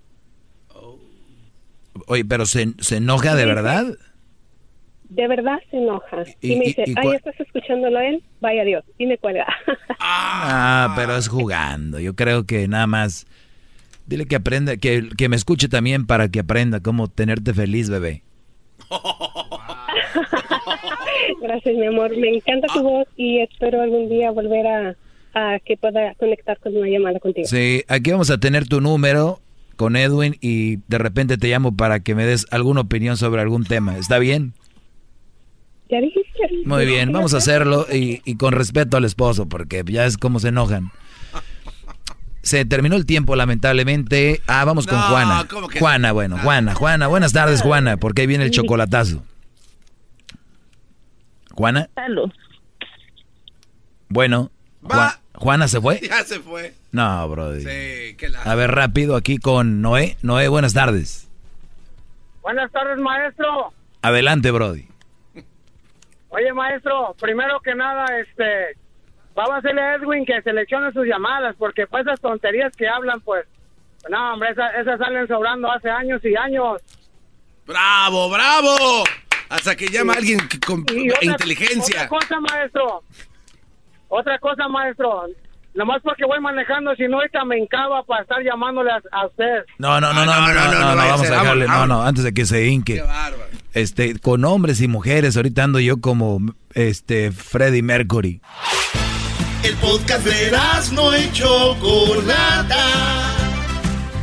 Oye, 2.07 2.25
¿pero 2.25 2.45
se, 2.45 2.67
se 2.79 2.97
enoja 2.97 3.35
de 3.35 3.45
verdad? 3.45 3.85
De 5.09 5.27
verdad 5.27 5.59
se 5.71 5.77
enoja. 5.77 6.23
Y, 6.41 6.53
Y- 6.53 6.55
me 6.57 6.65
y- 6.65 6.67
dice, 6.69 6.83
y 6.87 6.93
ay, 6.97 7.07
cua- 7.07 7.15
estás 7.15 7.39
escuchándolo 7.39 7.99
a 7.99 8.05
él, 8.05 8.23
vaya 8.41 8.63
Dios. 8.63 8.83
Y 8.97 9.05
me 9.05 9.17
cuelga. 9.17 9.45
Ah, 10.07 10.93
pero 10.95 11.15
es 11.15 11.27
jugando. 11.27 11.99
Yo 11.99 12.15
creo 12.15 12.45
que 12.45 12.67
nada 12.67 12.85
más. 12.85 13.25
Dile 14.05 14.27
que 14.27 14.35
aprenda, 14.35 14.77
que, 14.77 15.09
que 15.17 15.29
me 15.29 15.35
escuche 15.35 15.67
también 15.67 16.05
para 16.05 16.29
que 16.29 16.41
aprenda 16.41 16.79
cómo 16.79 17.07
tenerte 17.07 17.55
feliz, 17.55 17.89
bebé. 17.89 18.21
Gracias, 21.41 21.75
mi 21.75 21.85
amor. 21.87 22.15
Me 22.17 22.29
encanta 22.35 22.67
tu 22.73 22.81
voz 22.83 23.07
y 23.15 23.39
espero 23.39 23.81
algún 23.81 24.09
día 24.09 24.31
volver 24.31 24.67
a, 24.67 24.95
a 25.35 25.59
que 25.63 25.77
pueda 25.77 26.15
conectar 26.15 26.57
con 26.59 26.75
una 26.75 26.87
llamada 26.87 27.19
contigo. 27.19 27.47
Sí, 27.47 27.83
aquí 27.87 28.11
vamos 28.11 28.29
a 28.31 28.37
tener 28.39 28.67
tu 28.67 28.81
número 28.81 29.41
con 29.75 29.95
Edwin 29.97 30.37
y 30.41 30.77
de 30.87 30.97
repente 30.97 31.37
te 31.37 31.49
llamo 31.49 31.75
para 31.75 31.99
que 31.99 32.15
me 32.15 32.25
des 32.25 32.47
alguna 32.51 32.81
opinión 32.81 33.17
sobre 33.17 33.41
algún 33.41 33.65
tema. 33.65 33.97
¿Está 33.97 34.17
bien? 34.17 34.53
Ya 35.89 35.99
dijiste. 36.01 36.31
Muy 36.65 36.85
bien, 36.85 37.11
vamos 37.11 37.33
a 37.33 37.37
hacerlo 37.37 37.85
y, 37.93 38.21
y 38.25 38.37
con 38.37 38.53
respeto 38.53 38.97
al 38.97 39.05
esposo, 39.05 39.47
porque 39.47 39.83
ya 39.85 40.05
es 40.05 40.17
como 40.17 40.39
se 40.39 40.47
enojan. 40.47 40.91
Se 42.41 42.63
terminó 42.63 42.95
el 42.95 43.05
tiempo, 43.05 43.35
lamentablemente. 43.35 44.41
Ah, 44.47 44.63
vamos 44.65 44.87
con 44.87 44.97
No, 44.99 45.03
Juana. 45.07 45.45
¿cómo 45.49 45.67
que 45.67 45.79
Juana, 45.79 46.11
bueno, 46.11 46.37
Juana, 46.37 46.73
Juana. 46.75 47.07
Buenas 47.07 47.33
tardes, 47.33 47.61
Juana, 47.61 47.97
porque 47.97 48.21
ahí 48.21 48.27
viene 48.27 48.45
el 48.45 48.51
chocolatazo. 48.51 49.23
Juana, 51.53 51.89
Salud. 51.95 52.31
bueno. 54.09 54.51
Ju- 54.83 55.17
Juana 55.37 55.67
se 55.67 55.79
fue. 55.81 55.99
Ya 56.09 56.23
se 56.23 56.39
fue. 56.39 56.73
No, 56.91 57.27
brody. 57.29 57.61
Sí, 57.61 58.15
qué 58.17 58.29
la... 58.29 58.41
A 58.43 58.55
ver, 58.55 58.71
rápido, 58.71 59.15
aquí 59.15 59.37
con 59.37 59.81
Noé. 59.81 60.17
Noé, 60.21 60.47
buenas 60.47 60.73
tardes. 60.73 61.27
Buenas 62.41 62.71
tardes, 62.71 62.97
maestro. 62.99 63.73
Adelante, 64.01 64.51
brody. 64.51 64.87
Oye, 66.29 66.53
maestro, 66.53 67.15
primero 67.19 67.59
que 67.61 67.73
nada, 67.75 68.05
este, 68.19 68.77
vamos 69.33 69.53
a 69.53 69.57
hacerle 69.57 69.81
a 69.81 69.95
Edwin 69.95 70.25
que 70.25 70.41
seleccione 70.41 70.91
sus 70.91 71.05
llamadas, 71.07 71.55
porque 71.57 71.87
pues 71.87 72.05
esas 72.05 72.19
tonterías 72.19 72.75
que 72.75 72.87
hablan, 72.87 73.21
pues, 73.21 73.45
no, 74.09 74.33
hombre, 74.33 74.49
esas, 74.51 74.75
esas 74.75 74.99
salen 74.99 75.27
sobrando 75.27 75.71
hace 75.71 75.89
años 75.89 76.19
y 76.25 76.35
años. 76.35 76.81
¡Bravo, 77.65 78.29
bravo! 78.29 79.03
Hasta 79.49 79.75
que 79.75 79.87
llama 79.87 80.13
alguien 80.13 80.39
que- 80.47 80.59
con 80.59 80.85
Y 80.93 81.09
otra- 81.09 81.19
inteligencia. 81.25 82.03
Otra 82.03 82.09
cosa, 82.09 82.39
maestro. 82.41 83.03
Otra 84.17 84.39
cosa, 84.39 84.67
maestro. 84.69 85.25
Nomás 85.73 86.01
porque 86.01 86.23
voy 86.25 86.39
manejando, 86.39 86.95
si 86.95 87.03
no, 87.03 87.17
ahorita 87.17 87.43
me 87.43 87.57
encaba 87.57 88.01
para 88.03 88.21
estar 88.21 88.41
llamándole 88.41 88.91
a, 88.91 89.01
a 89.11 89.27
usted. 89.27 89.65
No, 89.77 89.99
no, 89.99 90.13
no, 90.13 90.25
no, 90.25 90.39
no, 90.39 90.47
no, 90.47 90.53
no, 90.53 90.95
vaya 90.95 91.03
a 91.03 91.11
vamos 91.11 91.29
a 91.29 91.31
dejarle, 91.31 91.67
no, 91.67 91.85
no, 91.85 92.01
antes 92.01 92.23
de 92.23 92.33
que 92.33 92.45
se 92.45 92.65
hinque. 92.65 93.03
Este, 93.73 94.17
con 94.19 94.45
hombres 94.45 94.79
y 94.79 94.87
mujeres, 94.87 95.35
ahorita 95.35 95.65
ando 95.65 95.81
yo 95.81 95.99
como, 95.99 96.39
este, 96.73 97.33
Freddie 97.33 97.83
Mercury. 97.83 98.39
El 99.63 99.75
podcast 99.75 100.25
de 100.25 100.57
no 100.93 101.17
y 101.17 101.29
Chocolata. 101.33 102.77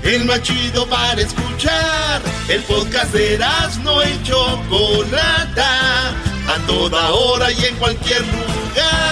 El 0.05 0.25
más 0.25 0.43
chido 0.43 0.87
para 0.87 1.21
escuchar. 1.21 2.23
El 2.49 2.63
podcast 2.63 3.13
de 3.13 3.39
no 3.85 4.03
y 4.03 4.23
Chocolata. 4.23 6.09
A 6.49 6.67
toda 6.67 7.11
hora 7.11 7.53
y 7.53 7.65
en 7.67 7.77
cualquier 7.77 8.23
lugar. 8.23 9.12